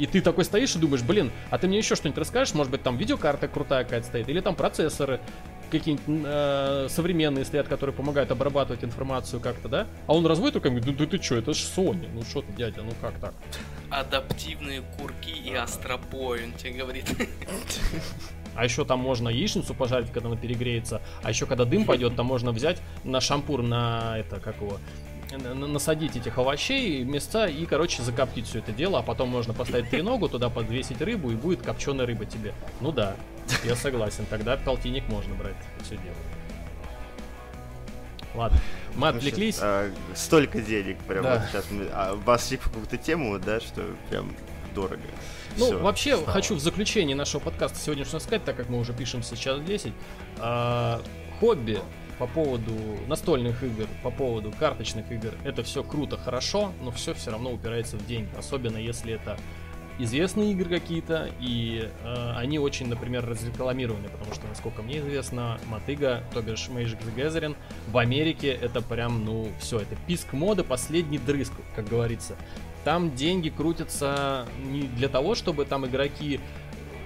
И 0.00 0.06
ты 0.06 0.22
такой 0.22 0.46
стоишь 0.46 0.74
и 0.76 0.78
думаешь, 0.78 1.02
блин, 1.02 1.30
а 1.50 1.58
ты 1.58 1.68
мне 1.68 1.76
еще 1.76 1.94
что-нибудь 1.94 2.20
расскажешь? 2.20 2.54
Может 2.54 2.70
быть, 2.70 2.82
там 2.82 2.96
видеокарта 2.96 3.48
крутая 3.48 3.84
какая-то 3.84 4.06
стоит, 4.06 4.30
или 4.30 4.40
там 4.40 4.54
процессоры 4.54 5.20
какие-нибудь 5.70 6.24
э, 6.24 6.86
современные 6.88 7.44
стоят, 7.44 7.68
которые 7.68 7.94
помогают 7.94 8.30
обрабатывать 8.30 8.82
информацию 8.82 9.40
как-то, 9.40 9.68
да? 9.68 9.86
А 10.06 10.14
он 10.14 10.24
разводит 10.24 10.54
руками, 10.54 10.80
говорит, 10.80 10.96
да, 10.96 11.04
ты 11.04 11.22
что, 11.22 11.36
это 11.36 11.52
ж 11.52 11.58
Sony, 11.58 12.08
ну 12.14 12.22
что 12.22 12.40
ты, 12.40 12.50
дядя, 12.54 12.80
ну 12.82 12.92
как 13.02 13.12
так? 13.20 13.34
Адаптивные 13.90 14.80
курки 14.98 15.32
и 15.32 15.54
астробой, 15.54 16.44
он 16.44 16.52
тебе 16.54 16.78
говорит. 16.78 17.04
А 18.56 18.64
еще 18.64 18.84
там 18.86 19.00
можно 19.00 19.28
яичницу 19.28 19.74
пожарить, 19.74 20.10
когда 20.10 20.28
она 20.28 20.36
перегреется. 20.36 21.02
А 21.22 21.28
еще 21.28 21.46
когда 21.46 21.64
дым 21.66 21.84
пойдет, 21.84 22.16
там 22.16 22.26
можно 22.26 22.52
взять 22.52 22.78
на 23.04 23.20
шампур, 23.20 23.62
на 23.62 24.18
это, 24.18 24.40
как 24.40 24.56
его, 24.56 24.78
насадить 25.38 26.16
этих 26.16 26.38
овощей, 26.38 27.04
мясца 27.04 27.46
и, 27.46 27.64
короче, 27.66 28.02
закоптить 28.02 28.46
все 28.46 28.58
это 28.58 28.72
дело. 28.72 28.98
А 28.98 29.02
потом 29.02 29.28
можно 29.28 29.54
поставить 29.54 29.90
треногу, 29.90 30.28
туда 30.28 30.48
подвесить 30.50 31.00
рыбу, 31.00 31.30
и 31.30 31.34
будет 31.34 31.62
копченая 31.62 32.06
рыба 32.06 32.26
тебе. 32.26 32.54
Ну 32.80 32.92
да, 32.92 33.16
я 33.64 33.76
согласен. 33.76 34.26
Тогда 34.28 34.56
полтинник 34.56 35.08
можно 35.08 35.34
брать. 35.34 35.56
Все 35.82 35.96
дело. 35.96 36.14
Ладно, 38.34 38.60
мы 38.94 39.08
отвлеклись. 39.08 39.58
а, 39.60 39.90
столько 40.14 40.60
денег 40.60 40.98
прям 41.00 41.24
Да. 41.24 41.38
вот 41.38 41.48
сейчас 41.50 41.70
мы 41.70 41.88
а, 41.92 42.12
обошли 42.12 42.58
какую-то 42.58 42.96
тему, 42.96 43.38
да, 43.40 43.58
что 43.58 43.82
прям 44.08 44.34
дорого. 44.72 45.02
Ну, 45.56 45.66
Всё, 45.66 45.78
вообще, 45.80 46.16
стало. 46.16 46.30
хочу 46.32 46.54
в 46.54 46.60
заключение 46.60 47.16
нашего 47.16 47.40
подкаста 47.40 47.76
сегодняшнего 47.76 48.20
сказать, 48.20 48.44
так 48.44 48.56
как 48.56 48.68
мы 48.68 48.78
уже 48.78 48.92
пишем 48.92 49.24
сейчас 49.24 49.60
10, 49.60 49.92
а, 50.38 51.02
хобби 51.40 51.80
по 52.20 52.26
поводу 52.26 52.72
настольных 53.08 53.64
игр, 53.64 53.88
по 54.02 54.10
поводу 54.10 54.52
карточных 54.52 55.10
игр, 55.10 55.32
это 55.42 55.62
все 55.62 55.82
круто, 55.82 56.18
хорошо, 56.18 56.72
но 56.82 56.90
все 56.90 57.14
все 57.14 57.30
равно 57.30 57.50
упирается 57.50 57.96
в 57.96 58.06
деньги, 58.06 58.28
особенно 58.36 58.76
если 58.76 59.14
это 59.14 59.38
известные 59.98 60.52
игры 60.52 60.68
какие-то, 60.68 61.30
и 61.40 61.90
э, 62.04 62.32
они 62.36 62.58
очень, 62.58 62.88
например, 62.88 63.26
разрекламированы, 63.26 64.08
потому 64.10 64.34
что, 64.34 64.46
насколько 64.48 64.82
мне 64.82 64.98
известно, 64.98 65.58
Мотыга, 65.66 66.22
то 66.34 66.42
бишь 66.42 66.68
Magic 66.68 66.98
the 67.04 67.14
Gathering, 67.16 67.56
в 67.88 67.96
Америке 67.96 68.48
это 68.48 68.82
прям, 68.82 69.24
ну, 69.24 69.48
все, 69.58 69.78
это 69.78 69.96
писк 70.06 70.34
моды, 70.34 70.62
последний 70.62 71.18
дрызг, 71.18 71.52
как 71.74 71.88
говорится. 71.88 72.36
Там 72.84 73.14
деньги 73.14 73.48
крутятся 73.48 74.46
не 74.62 74.82
для 74.82 75.08
того, 75.08 75.34
чтобы 75.34 75.64
там 75.64 75.86
игроки 75.86 76.40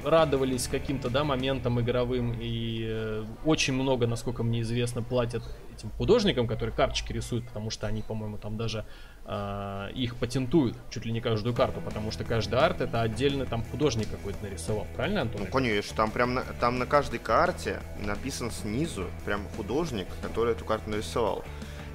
радовались 0.04 0.68
каким-то, 0.68 1.10
да, 1.10 1.24
моментам 1.24 1.80
игровым, 1.80 2.36
и 2.40 2.84
э, 2.86 3.24
очень 3.44 3.74
много, 3.74 4.06
насколько 4.06 4.42
мне 4.42 4.62
известно, 4.62 5.02
платят 5.02 5.42
этим 5.74 5.90
художникам, 5.90 6.46
которые 6.46 6.74
карточки 6.74 7.12
рисуют, 7.12 7.46
потому 7.46 7.70
что 7.70 7.86
они, 7.86 8.02
по-моему, 8.02 8.38
там 8.38 8.56
даже 8.56 8.84
а, 9.26 9.88
их 9.88 10.16
патентуют 10.16 10.76
чуть 10.90 11.06
ли 11.06 11.12
не 11.12 11.20
каждую 11.20 11.54
карту, 11.54 11.80
потому 11.80 12.10
что 12.10 12.24
каждый 12.24 12.58
арт 12.58 12.82
это 12.82 13.00
отдельно 13.00 13.46
там 13.46 13.64
художник 13.64 14.10
какой-то 14.10 14.42
нарисовал, 14.42 14.86
правильно, 14.94 15.22
Антон? 15.22 15.42
Ну, 15.42 15.46
конечно, 15.46 15.96
там 15.96 16.10
прям 16.10 16.34
на, 16.34 16.42
там 16.60 16.78
на 16.78 16.86
каждой 16.86 17.18
карте 17.18 17.80
написан 18.04 18.50
снизу 18.50 19.06
прям 19.24 19.46
художник, 19.56 20.06
который 20.22 20.52
эту 20.52 20.64
карту 20.64 20.90
нарисовал. 20.90 21.44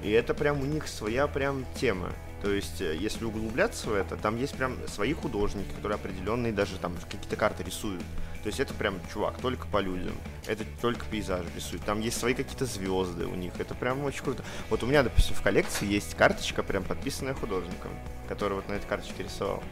И 0.02 0.10
это 0.10 0.34
прям 0.34 0.60
у 0.60 0.64
них 0.64 0.88
своя 0.88 1.26
прям 1.26 1.64
тема. 1.74 2.08
То 2.42 2.50
есть, 2.50 2.80
э, 2.80 2.96
если 2.96 3.24
углубляться 3.24 3.88
в 3.88 3.94
это, 3.94 4.16
там 4.16 4.36
есть 4.36 4.54
прям 4.54 4.76
свои 4.88 5.12
художники, 5.12 5.68
которые 5.76 5.96
определенные 5.96 6.52
даже 6.52 6.78
там 6.78 6.96
какие-то 6.96 7.36
карты 7.36 7.62
рисуют. 7.62 8.02
То 8.42 8.46
есть 8.46 8.58
это 8.58 8.72
прям 8.72 8.98
чувак 9.12 9.38
только 9.40 9.66
по 9.66 9.80
людям. 9.80 10.14
Это 10.46 10.64
только 10.80 11.04
пейзаж 11.04 11.44
рисует. 11.54 11.84
Там 11.84 12.00
есть 12.00 12.18
свои 12.18 12.32
какие-то 12.32 12.64
звезды 12.64 13.26
у 13.26 13.34
них. 13.34 13.52
Это 13.58 13.74
прям 13.74 14.02
очень 14.04 14.24
круто. 14.24 14.42
Вот 14.70 14.82
у 14.82 14.86
меня, 14.86 15.02
допустим, 15.02 15.34
в 15.34 15.42
коллекции 15.42 15.86
есть 15.86 16.14
карточка, 16.14 16.62
прям 16.62 16.82
подписанная 16.82 17.34
художником, 17.34 17.90
который 18.28 18.54
вот 18.54 18.68
на 18.68 18.74
этой 18.74 18.86
карточке 18.86 19.24
рисовал. 19.24 19.62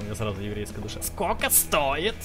У 0.00 0.04
меня 0.04 0.14
сразу 0.14 0.40
еврейская 0.40 0.80
душа. 0.80 1.02
Сколько 1.02 1.50
стоит? 1.50 2.16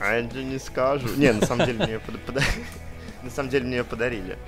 А 0.00 0.14
я 0.14 0.22
не 0.22 0.58
скажу. 0.58 1.08
Не, 1.16 1.32
на 1.32 1.44
самом 1.44 1.66
деле 1.66 1.84
мне 1.84 2.00
на 3.22 3.30
самом 3.30 3.50
деле 3.50 3.66
мне 3.66 3.76
её 3.76 3.84
подарили. 3.84 4.38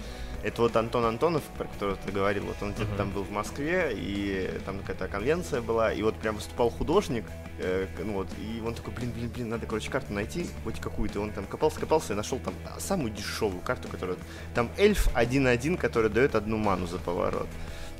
Это 0.44 0.62
вот 0.62 0.76
Антон 0.76 1.04
Антонов, 1.04 1.42
про 1.56 1.64
которого 1.66 1.96
ты 1.96 2.12
говорил, 2.12 2.44
вот 2.44 2.56
он 2.62 2.72
где-то 2.72 2.88
Мгм. 2.90 2.96
там 2.96 3.10
был 3.10 3.22
в 3.24 3.30
Москве, 3.32 3.90
и 3.92 4.48
там 4.64 4.78
какая-то 4.78 5.08
конвенция 5.08 5.60
была, 5.60 5.92
и 5.92 6.00
вот 6.02 6.14
прям 6.14 6.36
выступал 6.36 6.70
художник, 6.70 7.24
э, 7.58 7.88
ну 8.04 8.12
вот, 8.12 8.28
и 8.38 8.62
он 8.64 8.74
такой, 8.74 8.92
блин, 8.94 9.10
блин, 9.10 9.30
блин, 9.34 9.48
надо, 9.48 9.66
короче, 9.66 9.90
карту 9.90 10.12
найти, 10.12 10.46
хоть 10.62 10.80
какую-то, 10.80 11.20
он 11.20 11.32
там 11.32 11.44
копался, 11.44 11.80
копался 11.80 12.12
и 12.12 12.16
нашел 12.16 12.38
там 12.38 12.54
самую 12.78 13.10
дешевую 13.12 13.60
карту, 13.62 13.88
которая, 13.88 14.16
там 14.54 14.70
эльф 14.78 15.08
1-1, 15.16 15.76
который 15.76 16.08
дает 16.08 16.36
одну 16.36 16.56
ману 16.56 16.86
за 16.86 16.98
поворот. 16.98 17.48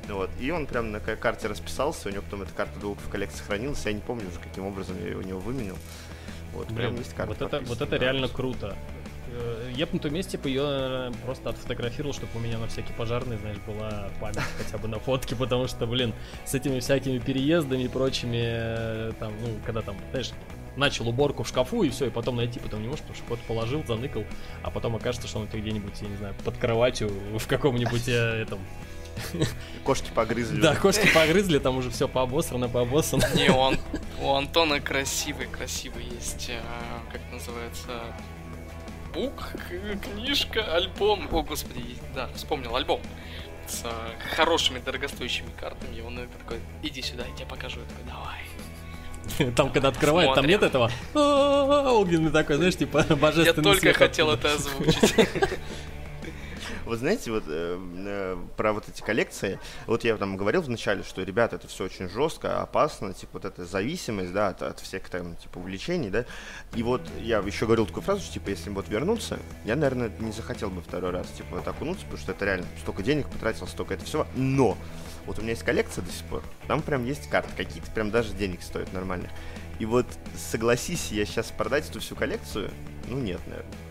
Вот. 0.07 0.29
И 0.39 0.49
он 0.49 0.65
прям 0.65 0.91
на 0.91 1.01
ка- 1.01 1.17
карте 1.17 1.47
расписался, 1.49 2.07
у 2.07 2.11
него 2.11 2.21
потом 2.23 2.43
эта 2.43 2.53
карта 2.53 2.79
долго 2.79 2.99
в 3.01 3.09
коллекции 3.09 3.43
хранилась, 3.43 3.85
я 3.85 3.91
не 3.91 3.99
помню 4.01 4.27
уже, 4.29 4.39
каким 4.39 4.65
образом 4.65 4.95
я 5.01 5.07
её 5.07 5.19
у 5.19 5.23
него 5.23 5.39
выменил. 5.41 5.75
Вот, 6.53 6.67
прям 6.67 6.91
Блин, 6.93 6.97
есть 6.99 7.13
карта 7.13 7.33
вот 7.33 7.41
это, 7.53 7.65
вот 7.67 7.81
это 7.81 7.95
реально 7.97 8.27
круто. 8.29 8.75
Э, 9.39 9.71
Я 9.75 9.85
бы 9.85 9.93
на 9.93 9.99
том 9.99 10.13
месте 10.13 10.37
бы 10.37 10.49
ее 10.49 11.11
просто 11.25 11.49
отфотографировал, 11.49 12.13
чтобы 12.13 12.31
у 12.35 12.39
меня 12.39 12.57
на 12.57 12.67
всякие 12.67 12.95
пожарные, 12.95 13.39
знаешь, 13.39 13.57
была 13.65 14.09
память 14.19 14.39
хотя 14.57 14.77
бы 14.77 14.87
на 14.87 14.99
фотке, 14.99 15.35
потому 15.35 15.67
что, 15.67 15.85
блин, 15.87 16.13
с 16.45 16.53
этими 16.53 16.79
всякими 16.79 17.17
переездами 17.19 17.83
и 17.83 17.87
прочими, 17.87 18.41
э, 18.43 19.11
там, 19.19 19.33
ну, 19.41 19.47
когда 19.65 19.81
там, 19.81 19.95
знаешь, 20.11 20.31
начал 20.75 21.09
уборку 21.09 21.43
в 21.43 21.47
шкафу 21.47 21.83
и 21.83 21.89
все, 21.89 22.05
и 22.07 22.09
потом 22.09 22.35
найти 22.37 22.59
потом 22.59 22.81
не 22.81 22.87
можешь, 22.87 23.01
потому 23.01 23.17
что 23.17 23.25
кот 23.27 23.39
положил, 23.47 23.83
заныкал, 23.85 24.23
а 24.63 24.69
потом 24.71 24.95
окажется, 24.95 25.27
что 25.27 25.39
он 25.39 25.47
тебя 25.47 25.59
где-нибудь, 25.61 25.93
я 26.01 26.07
не 26.07 26.15
знаю, 26.17 26.33
под 26.45 26.57
кроватью 26.57 27.09
в 27.37 27.47
каком-нибудь 27.47 28.07
э, 28.07 28.43
этом... 28.43 28.59
Кошки 29.83 30.09
погрызли. 30.15 30.61
Да, 30.61 30.75
кошки 30.75 31.07
погрызли, 31.13 31.59
там 31.59 31.77
уже 31.77 31.89
все 31.89 32.07
пообосрано, 32.07 32.69
пообоссано. 32.69 33.23
Не, 33.35 33.49
у, 33.49 33.59
Ан- 33.59 33.79
у 34.21 34.33
Антона 34.33 34.79
красивый, 34.79 35.47
красивый 35.47 36.05
есть, 36.05 36.49
э, 36.49 36.61
как 37.11 37.19
называется, 37.31 38.01
бук, 39.13 39.53
книжка, 40.03 40.75
альбом. 40.75 41.27
О, 41.31 41.43
господи, 41.43 41.83
да, 42.15 42.29
вспомнил 42.35 42.75
альбом 42.75 43.01
с 43.67 43.83
э, 43.85 43.89
хорошими 44.35 44.79
дорогостоящими 44.79 45.51
картами. 45.59 45.95
И 45.95 46.01
он 46.01 46.19
такой, 46.39 46.59
иди 46.83 47.01
сюда, 47.01 47.25
я 47.25 47.35
тебе 47.35 47.45
покажу. 47.45 47.79
Я 47.79 47.85
такой, 47.85 48.05
давай. 48.05 49.51
Там, 49.55 49.71
когда 49.71 49.89
открывает, 49.89 50.33
там 50.33 50.45
нет 50.45 50.63
этого 50.63 50.91
«А-а-а», 51.13 51.91
огненный 51.91 52.31
такой, 52.31 52.55
знаешь, 52.55 52.75
типа 52.75 53.05
Я 53.07 53.15
божественный 53.15 53.63
только 53.63 53.81
свет 53.81 53.97
хотел 53.97 54.31
это 54.31 54.53
озвучить. 54.53 55.13
Вы 56.89 56.97
знаете, 56.97 57.29
вот 57.29 57.43
э, 57.45 57.77
э, 57.97 58.37
про 58.57 58.73
вот 58.73 58.89
эти 58.89 59.03
коллекции, 59.03 59.59
вот 59.85 60.03
я 60.03 60.17
там 60.17 60.37
говорил 60.37 60.63
вначале, 60.63 61.03
что, 61.03 61.21
ребята, 61.21 61.57
это 61.57 61.67
все 61.67 61.83
очень 61.83 62.09
жестко, 62.09 62.63
опасно, 62.63 63.13
типа 63.13 63.33
вот 63.33 63.45
эта 63.45 63.63
зависимость, 63.63 64.33
да, 64.33 64.47
от, 64.47 64.63
от 64.63 64.79
всех 64.79 65.07
там, 65.07 65.35
типа, 65.35 65.59
увлечений, 65.59 66.09
да, 66.09 66.25
и 66.73 66.81
вот 66.81 67.03
я 67.19 67.37
еще 67.41 67.67
говорил 67.67 67.85
такую 67.85 68.01
фразу, 68.01 68.21
что, 68.21 68.33
типа, 68.33 68.49
если 68.49 68.71
вот 68.71 68.89
вернуться, 68.89 69.37
я, 69.65 69.75
наверное, 69.75 70.09
не 70.19 70.31
захотел 70.31 70.71
бы 70.71 70.81
второй 70.81 71.11
раз, 71.11 71.27
типа, 71.27 71.57
вот 71.57 71.67
окунуться, 71.67 72.05
потому 72.05 72.23
что 72.23 72.31
это 72.31 72.43
реально 72.43 72.65
столько 72.81 73.03
денег 73.03 73.29
потратил, 73.29 73.67
столько 73.67 73.93
это 73.93 74.05
всего, 74.05 74.25
но 74.35 74.75
вот 75.27 75.37
у 75.37 75.43
меня 75.43 75.51
есть 75.51 75.63
коллекция 75.63 76.03
до 76.03 76.11
сих 76.11 76.25
пор, 76.25 76.41
там 76.65 76.81
прям 76.81 77.05
есть 77.05 77.29
карты, 77.29 77.51
какие-то 77.55 77.91
прям 77.91 78.09
даже 78.09 78.33
денег 78.33 78.63
стоят 78.63 78.91
нормально. 78.93 79.29
И 79.77 79.85
вот 79.85 80.07
согласись 80.35 81.11
я 81.11 81.23
сейчас 81.25 81.51
продать 81.51 81.87
эту 81.87 81.99
всю 81.99 82.15
коллекцию, 82.15 82.71
ну 83.07 83.19
нет, 83.19 83.41
наверное. 83.45 83.88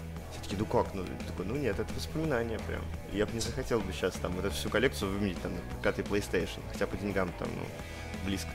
Все 0.49 0.57
таки 0.57 0.57
ну 0.57 0.83
как? 0.83 0.95
Ну, 0.95 1.05
такой, 1.27 1.45
ну 1.45 1.57
нет, 1.57 1.79
это 1.79 1.93
воспоминания 1.95 2.59
прям. 2.67 2.81
Я 3.13 3.27
бы 3.27 3.33
не 3.35 3.41
захотел 3.41 3.81
бы 3.81 3.93
сейчас 3.93 4.15
там 4.15 4.33
вот 4.33 4.47
эту 4.47 4.55
всю 4.55 4.71
коллекцию 4.71 5.11
выменить 5.13 5.41
там 5.43 5.53
на 5.53 5.61
пятый 5.83 6.05
PlayStation. 6.05 6.61
Хотя 6.73 6.87
по 6.87 6.97
деньгам 6.97 7.31
там, 7.39 7.49
ну, 7.55 7.67
близко, 8.25 8.49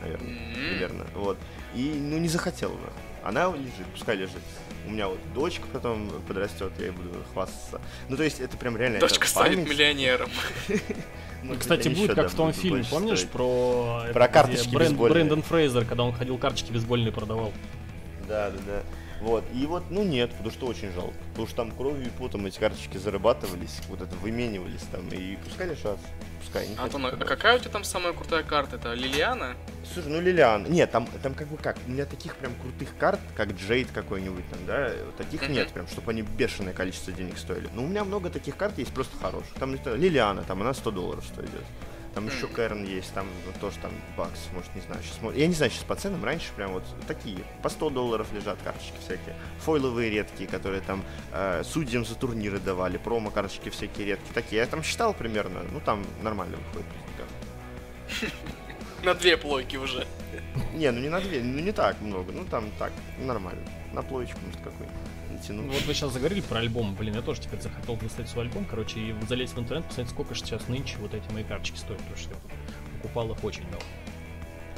наверное, 0.00 0.30
М. 0.30 0.54
примерно. 0.54 1.06
Вот. 1.14 1.38
И, 1.74 1.92
ну, 1.92 2.18
не 2.18 2.28
захотел 2.28 2.70
бы. 2.70 2.88
Она 3.24 3.52
лежит, 3.52 3.86
пускай 3.92 4.16
лежит. 4.16 4.42
У 4.86 4.90
меня 4.90 5.08
вот 5.08 5.18
дочка 5.34 5.66
потом 5.72 6.08
подрастет, 6.28 6.72
я 6.78 6.86
ей 6.86 6.90
буду 6.92 7.10
хвастаться. 7.32 7.80
Ну, 8.08 8.16
то 8.16 8.22
есть 8.22 8.40
это 8.40 8.56
прям 8.56 8.76
реально... 8.76 9.00
Дочка 9.00 9.26
станет 9.26 9.68
миллионером. 9.68 10.30
Быть, 11.42 11.58
Кстати, 11.58 11.88
будет 11.88 12.14
как 12.14 12.30
в 12.30 12.34
том 12.36 12.52
фильме, 12.52 12.84
помнишь, 12.88 13.26
про... 13.26 14.04
Про 14.12 14.28
карточки. 14.28 14.74
Брэндон 14.74 15.42
Фрейзер, 15.42 15.84
когда 15.84 16.04
он 16.04 16.12
ходил 16.12 16.38
карточки 16.38 16.70
бейсбольные 16.70 17.12
продавал. 17.12 17.52
Да, 18.28 18.50
да, 18.50 18.58
да. 18.66 18.82
Вот. 19.20 19.44
И 19.54 19.66
вот, 19.66 19.84
ну 19.90 20.02
нет, 20.02 20.30
потому 20.30 20.50
что 20.50 20.66
очень 20.66 20.92
жалко. 20.92 21.14
Потому 21.30 21.46
что 21.46 21.56
там 21.56 21.70
кровью 21.72 22.06
и 22.06 22.10
потом 22.10 22.46
эти 22.46 22.58
карточки 22.58 22.96
зарабатывались, 22.96 23.80
вот 23.88 24.00
это 24.00 24.14
выменивались 24.16 24.82
там. 24.90 25.06
И 25.08 25.36
пускай 25.44 25.68
лишат. 25.68 25.98
Пускай. 26.40 26.68
не 26.68 26.76
Антон, 26.76 27.04
а 27.04 27.10
какая 27.10 27.56
у 27.56 27.58
тебя 27.58 27.70
там 27.70 27.84
самая 27.84 28.14
крутая 28.14 28.42
карта? 28.42 28.76
Это 28.76 28.94
Лилиана? 28.94 29.56
Слушай, 29.92 30.08
ну 30.08 30.20
Лилиан. 30.20 30.64
Нет, 30.70 30.90
там, 30.90 31.06
там 31.22 31.34
как 31.34 31.48
бы 31.48 31.58
как. 31.58 31.76
У 31.86 31.90
меня 31.90 32.06
таких 32.06 32.34
прям 32.36 32.54
крутых 32.54 32.88
карт, 32.98 33.20
как 33.36 33.52
Джейд 33.52 33.90
какой-нибудь 33.92 34.48
там, 34.48 34.60
да, 34.66 34.90
таких 35.18 35.48
нет, 35.48 35.68
прям, 35.70 35.86
чтобы 35.86 36.12
они 36.12 36.22
бешеное 36.22 36.72
количество 36.72 37.12
денег 37.12 37.36
стоили. 37.36 37.68
Но 37.74 37.84
у 37.84 37.86
меня 37.86 38.04
много 38.04 38.30
таких 38.30 38.56
карт 38.56 38.78
есть 38.78 38.92
просто 38.92 39.16
хороших. 39.18 39.52
Там 39.54 39.74
Лилиана, 39.74 40.42
там 40.42 40.62
она 40.62 40.72
100 40.72 40.90
долларов 40.90 41.24
стоит. 41.26 41.50
Там 42.20 42.28
еще 42.28 42.48
Кэрн 42.48 42.84
есть, 42.84 43.14
там 43.14 43.26
ну, 43.46 43.52
тоже 43.60 43.78
там 43.78 43.90
бакс, 44.14 44.48
может, 44.52 44.74
не 44.74 44.82
знаю. 44.82 45.02
Сейчас, 45.02 45.34
я 45.34 45.46
не 45.46 45.54
знаю 45.54 45.72
сейчас 45.72 45.84
по 45.84 45.96
ценам, 45.96 46.22
раньше 46.22 46.52
прям 46.54 46.72
вот 46.72 46.84
такие, 47.06 47.38
по 47.62 47.70
100 47.70 47.88
долларов 47.88 48.30
лежат 48.34 48.58
карточки 48.62 48.92
всякие. 49.00 49.34
Фойловые 49.60 50.10
редкие, 50.10 50.46
которые 50.46 50.82
там 50.82 51.02
э, 51.32 51.62
судьям 51.64 52.04
за 52.04 52.14
турниры 52.16 52.58
давали, 52.58 52.98
промо-карточки 52.98 53.70
всякие 53.70 54.08
редкие. 54.08 54.34
Такие, 54.34 54.58
я 54.58 54.66
там 54.66 54.82
считал 54.82 55.14
примерно, 55.14 55.60
ну 55.72 55.80
там 55.80 56.04
нормально 56.20 56.58
выходит. 56.74 58.50
На 59.02 59.14
две 59.14 59.36
плойки 59.36 59.76
уже. 59.76 60.06
Не, 60.74 60.90
ну 60.90 61.00
не 61.00 61.08
на 61.08 61.20
две, 61.20 61.42
ну 61.42 61.60
не 61.60 61.72
так 61.72 62.00
много, 62.00 62.32
ну 62.32 62.44
там 62.44 62.70
так, 62.78 62.92
нормально. 63.18 63.62
На 63.92 64.02
плоечку, 64.02 64.38
может, 64.44 64.60
какой-нибудь. 64.60 65.10
Ну, 65.48 65.72
вот 65.72 65.82
вы 65.84 65.94
сейчас 65.94 66.12
заговорили 66.12 66.42
про 66.42 66.58
альбом, 66.58 66.94
блин, 66.94 67.14
я 67.14 67.22
тоже 67.22 67.40
теперь 67.40 67.60
захотел 67.60 67.96
достать 67.96 68.28
свой 68.28 68.44
альбом, 68.44 68.66
короче, 68.68 69.00
и 69.00 69.14
залезть 69.26 69.54
в 69.54 69.58
интернет, 69.58 69.86
посмотреть, 69.86 70.12
сколько 70.12 70.34
же 70.34 70.42
сейчас 70.42 70.68
нынче 70.68 70.96
вот 70.98 71.14
эти 71.14 71.28
мои 71.32 71.44
карточки 71.44 71.78
стоят, 71.78 71.98
потому 72.00 72.18
что 72.18 72.30
я 72.30 72.36
покупал 72.98 73.30
их 73.30 73.42
очень 73.42 73.62
давно. 73.62 73.80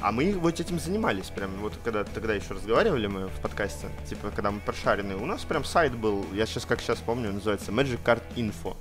А 0.00 0.12
мы 0.12 0.32
вот 0.34 0.58
этим 0.58 0.78
занимались, 0.78 1.26
прям 1.26 1.50
вот 1.58 1.74
когда 1.82 2.04
тогда 2.04 2.34
еще 2.34 2.54
разговаривали 2.54 3.06
мы 3.06 3.26
в 3.28 3.40
подкасте, 3.40 3.88
типа 4.08 4.30
когда 4.34 4.50
мы 4.50 4.60
прошаренные, 4.60 5.16
у 5.16 5.26
нас 5.26 5.42
прям 5.42 5.64
сайт 5.64 5.94
был, 5.96 6.26
я 6.32 6.46
сейчас 6.46 6.64
как 6.64 6.80
сейчас 6.80 6.98
помню, 6.98 7.32
называется 7.32 7.72
Magic 7.72 8.00
Card 8.04 8.22
Info. 8.36 8.76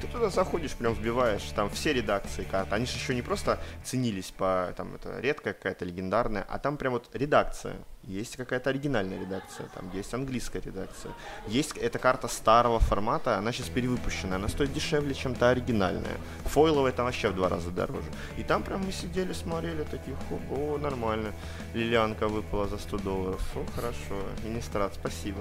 Ты 0.00 0.06
туда 0.08 0.28
заходишь, 0.28 0.72
прям 0.72 0.92
вбиваешь, 0.92 1.42
там 1.54 1.70
все 1.70 1.92
редакции 1.92 2.44
карт. 2.44 2.72
Они 2.72 2.84
же 2.86 2.92
еще 2.92 3.14
не 3.14 3.22
просто 3.22 3.58
ценились 3.82 4.30
по, 4.36 4.72
там, 4.76 4.94
это 4.94 5.20
редкая 5.20 5.54
какая-то 5.54 5.84
легендарная, 5.84 6.44
а 6.48 6.58
там 6.58 6.76
прям 6.76 6.92
вот 6.92 7.08
редакция. 7.14 7.76
Есть 8.02 8.36
какая-то 8.36 8.70
оригинальная 8.70 9.18
редакция, 9.18 9.68
там 9.74 9.90
есть 9.92 10.14
английская 10.14 10.60
редакция. 10.60 11.12
Есть 11.48 11.76
эта 11.76 11.98
карта 11.98 12.28
старого 12.28 12.78
формата, 12.78 13.36
она 13.36 13.52
сейчас 13.52 13.68
перевыпущена, 13.68 14.36
она 14.36 14.48
стоит 14.48 14.72
дешевле, 14.72 15.14
чем 15.14 15.34
та 15.34 15.50
оригинальная. 15.50 16.16
Фойловая 16.44 16.92
там 16.92 17.06
вообще 17.06 17.30
в 17.30 17.34
два 17.34 17.48
раза 17.48 17.70
дороже. 17.70 18.08
И 18.36 18.44
там 18.44 18.62
прям 18.62 18.84
мы 18.84 18.92
сидели, 18.92 19.32
смотрели, 19.32 19.82
такие, 19.84 20.16
о, 20.50 20.78
нормально. 20.78 21.32
Лилианка 21.74 22.28
выпала 22.28 22.68
за 22.68 22.78
100 22.78 22.98
долларов. 22.98 23.42
О, 23.56 23.64
хорошо. 23.74 24.14
Министрат, 24.44 24.94
спасибо 24.94 25.40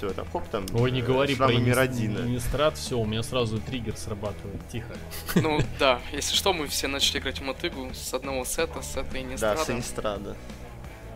все, 0.00 0.14
там 0.14 0.26
хоп, 0.32 0.48
там 0.48 0.64
Ой, 0.72 0.90
не 0.90 1.00
э, 1.00 1.04
говори 1.04 1.34
про 1.34 1.52
Инистрат, 1.52 2.78
все, 2.78 2.98
у 2.98 3.04
меня 3.04 3.22
сразу 3.22 3.58
триггер 3.60 3.96
срабатывает, 3.96 4.60
тихо. 4.72 4.94
Ну 5.34 5.60
да, 5.78 6.00
если 6.12 6.34
что, 6.34 6.54
мы 6.54 6.66
все 6.68 6.88
начали 6.88 7.18
играть 7.18 7.38
в 7.38 7.42
мотыгу 7.42 7.90
с 7.92 8.14
одного 8.14 8.46
сета, 8.46 8.80
с 8.80 8.96
этой 8.96 9.20
Инистрада. 9.20 9.58
Да, 9.58 9.64
с 9.64 9.70
Инистрада. 9.70 10.36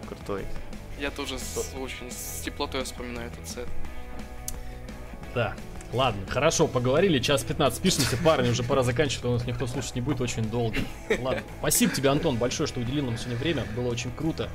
Крутой. 0.06 0.44
Я 1.00 1.10
тоже 1.10 1.38
с, 1.38 1.74
очень 1.80 2.10
с 2.10 2.42
теплотой 2.42 2.84
вспоминаю 2.84 3.30
этот 3.30 3.48
сет. 3.48 3.68
Да, 5.34 5.54
Ладно, 5.92 6.22
хорошо, 6.28 6.66
поговорили, 6.66 7.20
час 7.20 7.44
15 7.44 7.80
пишемся, 7.80 8.16
парни, 8.16 8.50
уже 8.50 8.64
пора 8.64 8.82
заканчивать, 8.82 9.24
у 9.26 9.30
нас 9.30 9.46
никто 9.46 9.66
слушать 9.68 9.94
не 9.94 10.00
будет 10.00 10.20
очень 10.20 10.42
долго. 10.42 10.76
Ладно, 11.20 11.42
спасибо 11.60 11.94
тебе, 11.94 12.08
Антон, 12.10 12.36
большое, 12.36 12.66
что 12.66 12.80
уделил 12.80 13.06
нам 13.06 13.16
сегодня 13.16 13.38
время, 13.38 13.64
было 13.76 13.88
очень 13.88 14.10
круто. 14.10 14.50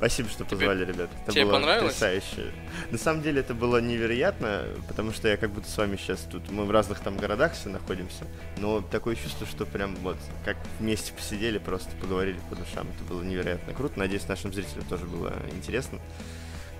Спасибо, 0.00 0.30
что 0.30 0.46
позвали, 0.46 0.84
Тебе... 0.84 0.94
ребят. 0.94 1.10
Это 1.24 1.32
Тебе 1.32 1.44
было 1.44 1.52
понравилось? 1.52 1.92
потрясающе. 1.92 2.52
На 2.90 2.96
самом 2.96 3.20
деле 3.20 3.40
это 3.40 3.52
было 3.52 3.82
невероятно, 3.82 4.64
потому 4.88 5.12
что 5.12 5.28
я 5.28 5.36
как 5.36 5.50
будто 5.50 5.68
с 5.68 5.76
вами 5.76 5.98
сейчас 5.98 6.20
тут, 6.20 6.50
мы 6.50 6.64
в 6.64 6.70
разных 6.70 7.00
там 7.00 7.18
городах 7.18 7.52
все 7.52 7.68
находимся, 7.68 8.24
но 8.56 8.80
такое 8.80 9.14
чувство, 9.14 9.46
что 9.46 9.66
прям 9.66 9.94
вот 9.96 10.16
как 10.42 10.56
вместе 10.78 11.12
посидели, 11.12 11.58
просто 11.58 11.90
поговорили 12.00 12.38
по 12.48 12.56
душам. 12.56 12.88
Это 12.96 13.04
было 13.12 13.22
невероятно 13.22 13.74
круто. 13.74 13.98
Надеюсь, 13.98 14.26
нашим 14.26 14.54
зрителям 14.54 14.84
тоже 14.84 15.04
было 15.04 15.34
интересно. 15.54 15.98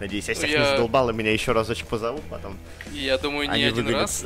Надеюсь, 0.01 0.27
я 0.27 0.35
всех 0.35 0.49
я... 0.49 0.59
не 0.61 0.65
задолбал, 0.65 1.11
и 1.11 1.13
меня 1.13 1.31
еще 1.31 1.53
разочек 1.53 1.89
позовут 1.89 2.23
потом. 2.31 2.57
Я 2.91 3.19
думаю, 3.19 3.51
не 3.51 3.65
один 3.65 3.85
выгонят. 3.85 4.01
раз. 4.01 4.25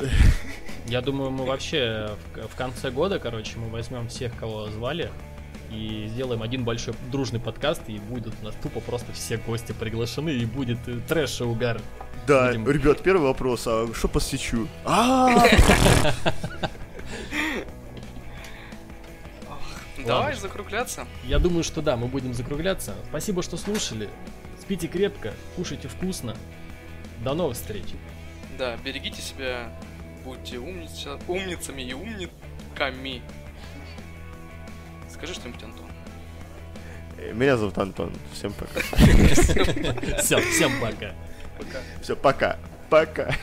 Я 0.86 1.00
думаю, 1.00 1.32
мы 1.32 1.46
вообще 1.46 2.10
в 2.36 2.54
конце 2.54 2.92
года, 2.92 3.18
короче, 3.18 3.58
мы 3.58 3.70
возьмем 3.70 4.06
всех, 4.06 4.36
кого 4.38 4.68
звали, 4.68 5.10
и 5.74 6.06
сделаем 6.08 6.42
один 6.42 6.64
большой 6.64 6.94
дружный 7.10 7.40
подкаст, 7.40 7.82
и 7.88 7.98
будут 7.98 8.34
у 8.40 8.44
нас 8.44 8.54
тупо 8.62 8.80
просто 8.80 9.12
все 9.12 9.36
гости 9.38 9.72
приглашены, 9.72 10.30
и 10.30 10.44
будет 10.44 10.78
э, 10.86 11.00
трэш 11.08 11.40
и 11.40 11.44
угар. 11.44 11.80
Да, 12.26 12.48
Будем... 12.48 12.70
ребят, 12.70 13.02
первый 13.02 13.26
вопрос, 13.26 13.64
а 13.66 13.86
что 13.92 14.08
по 14.08 14.20
свечу? 14.20 14.68
Давай 20.06 20.34
закругляться. 20.36 21.06
Я 21.24 21.38
думаю, 21.38 21.64
что 21.64 21.80
да, 21.82 21.96
мы 21.96 22.08
будем 22.08 22.34
закругляться. 22.34 22.94
Спасибо, 23.08 23.42
что 23.42 23.56
слушали. 23.56 24.08
Спите 24.60 24.86
крепко, 24.86 25.32
кушайте 25.56 25.88
вкусно. 25.88 26.36
До 27.22 27.34
новых 27.34 27.56
встреч. 27.56 27.84
Да, 28.58 28.76
берегите 28.84 29.20
себя, 29.22 29.70
будьте 30.24 30.58
умница, 30.58 31.18
умницами 31.26 31.82
и 31.82 31.94
умниками. 31.94 33.22
Скажи 35.24 35.40
что-нибудь, 35.40 35.62
Антон. 35.62 35.86
Э, 37.16 37.32
меня 37.32 37.56
зовут 37.56 37.78
Антон. 37.78 38.12
Всем 38.34 38.52
пока. 38.52 38.80
Все, 40.18 40.38
всем 40.38 40.78
пока. 40.82 41.12
Все, 42.02 42.14
пока. 42.14 42.58
Пока. 42.90 43.34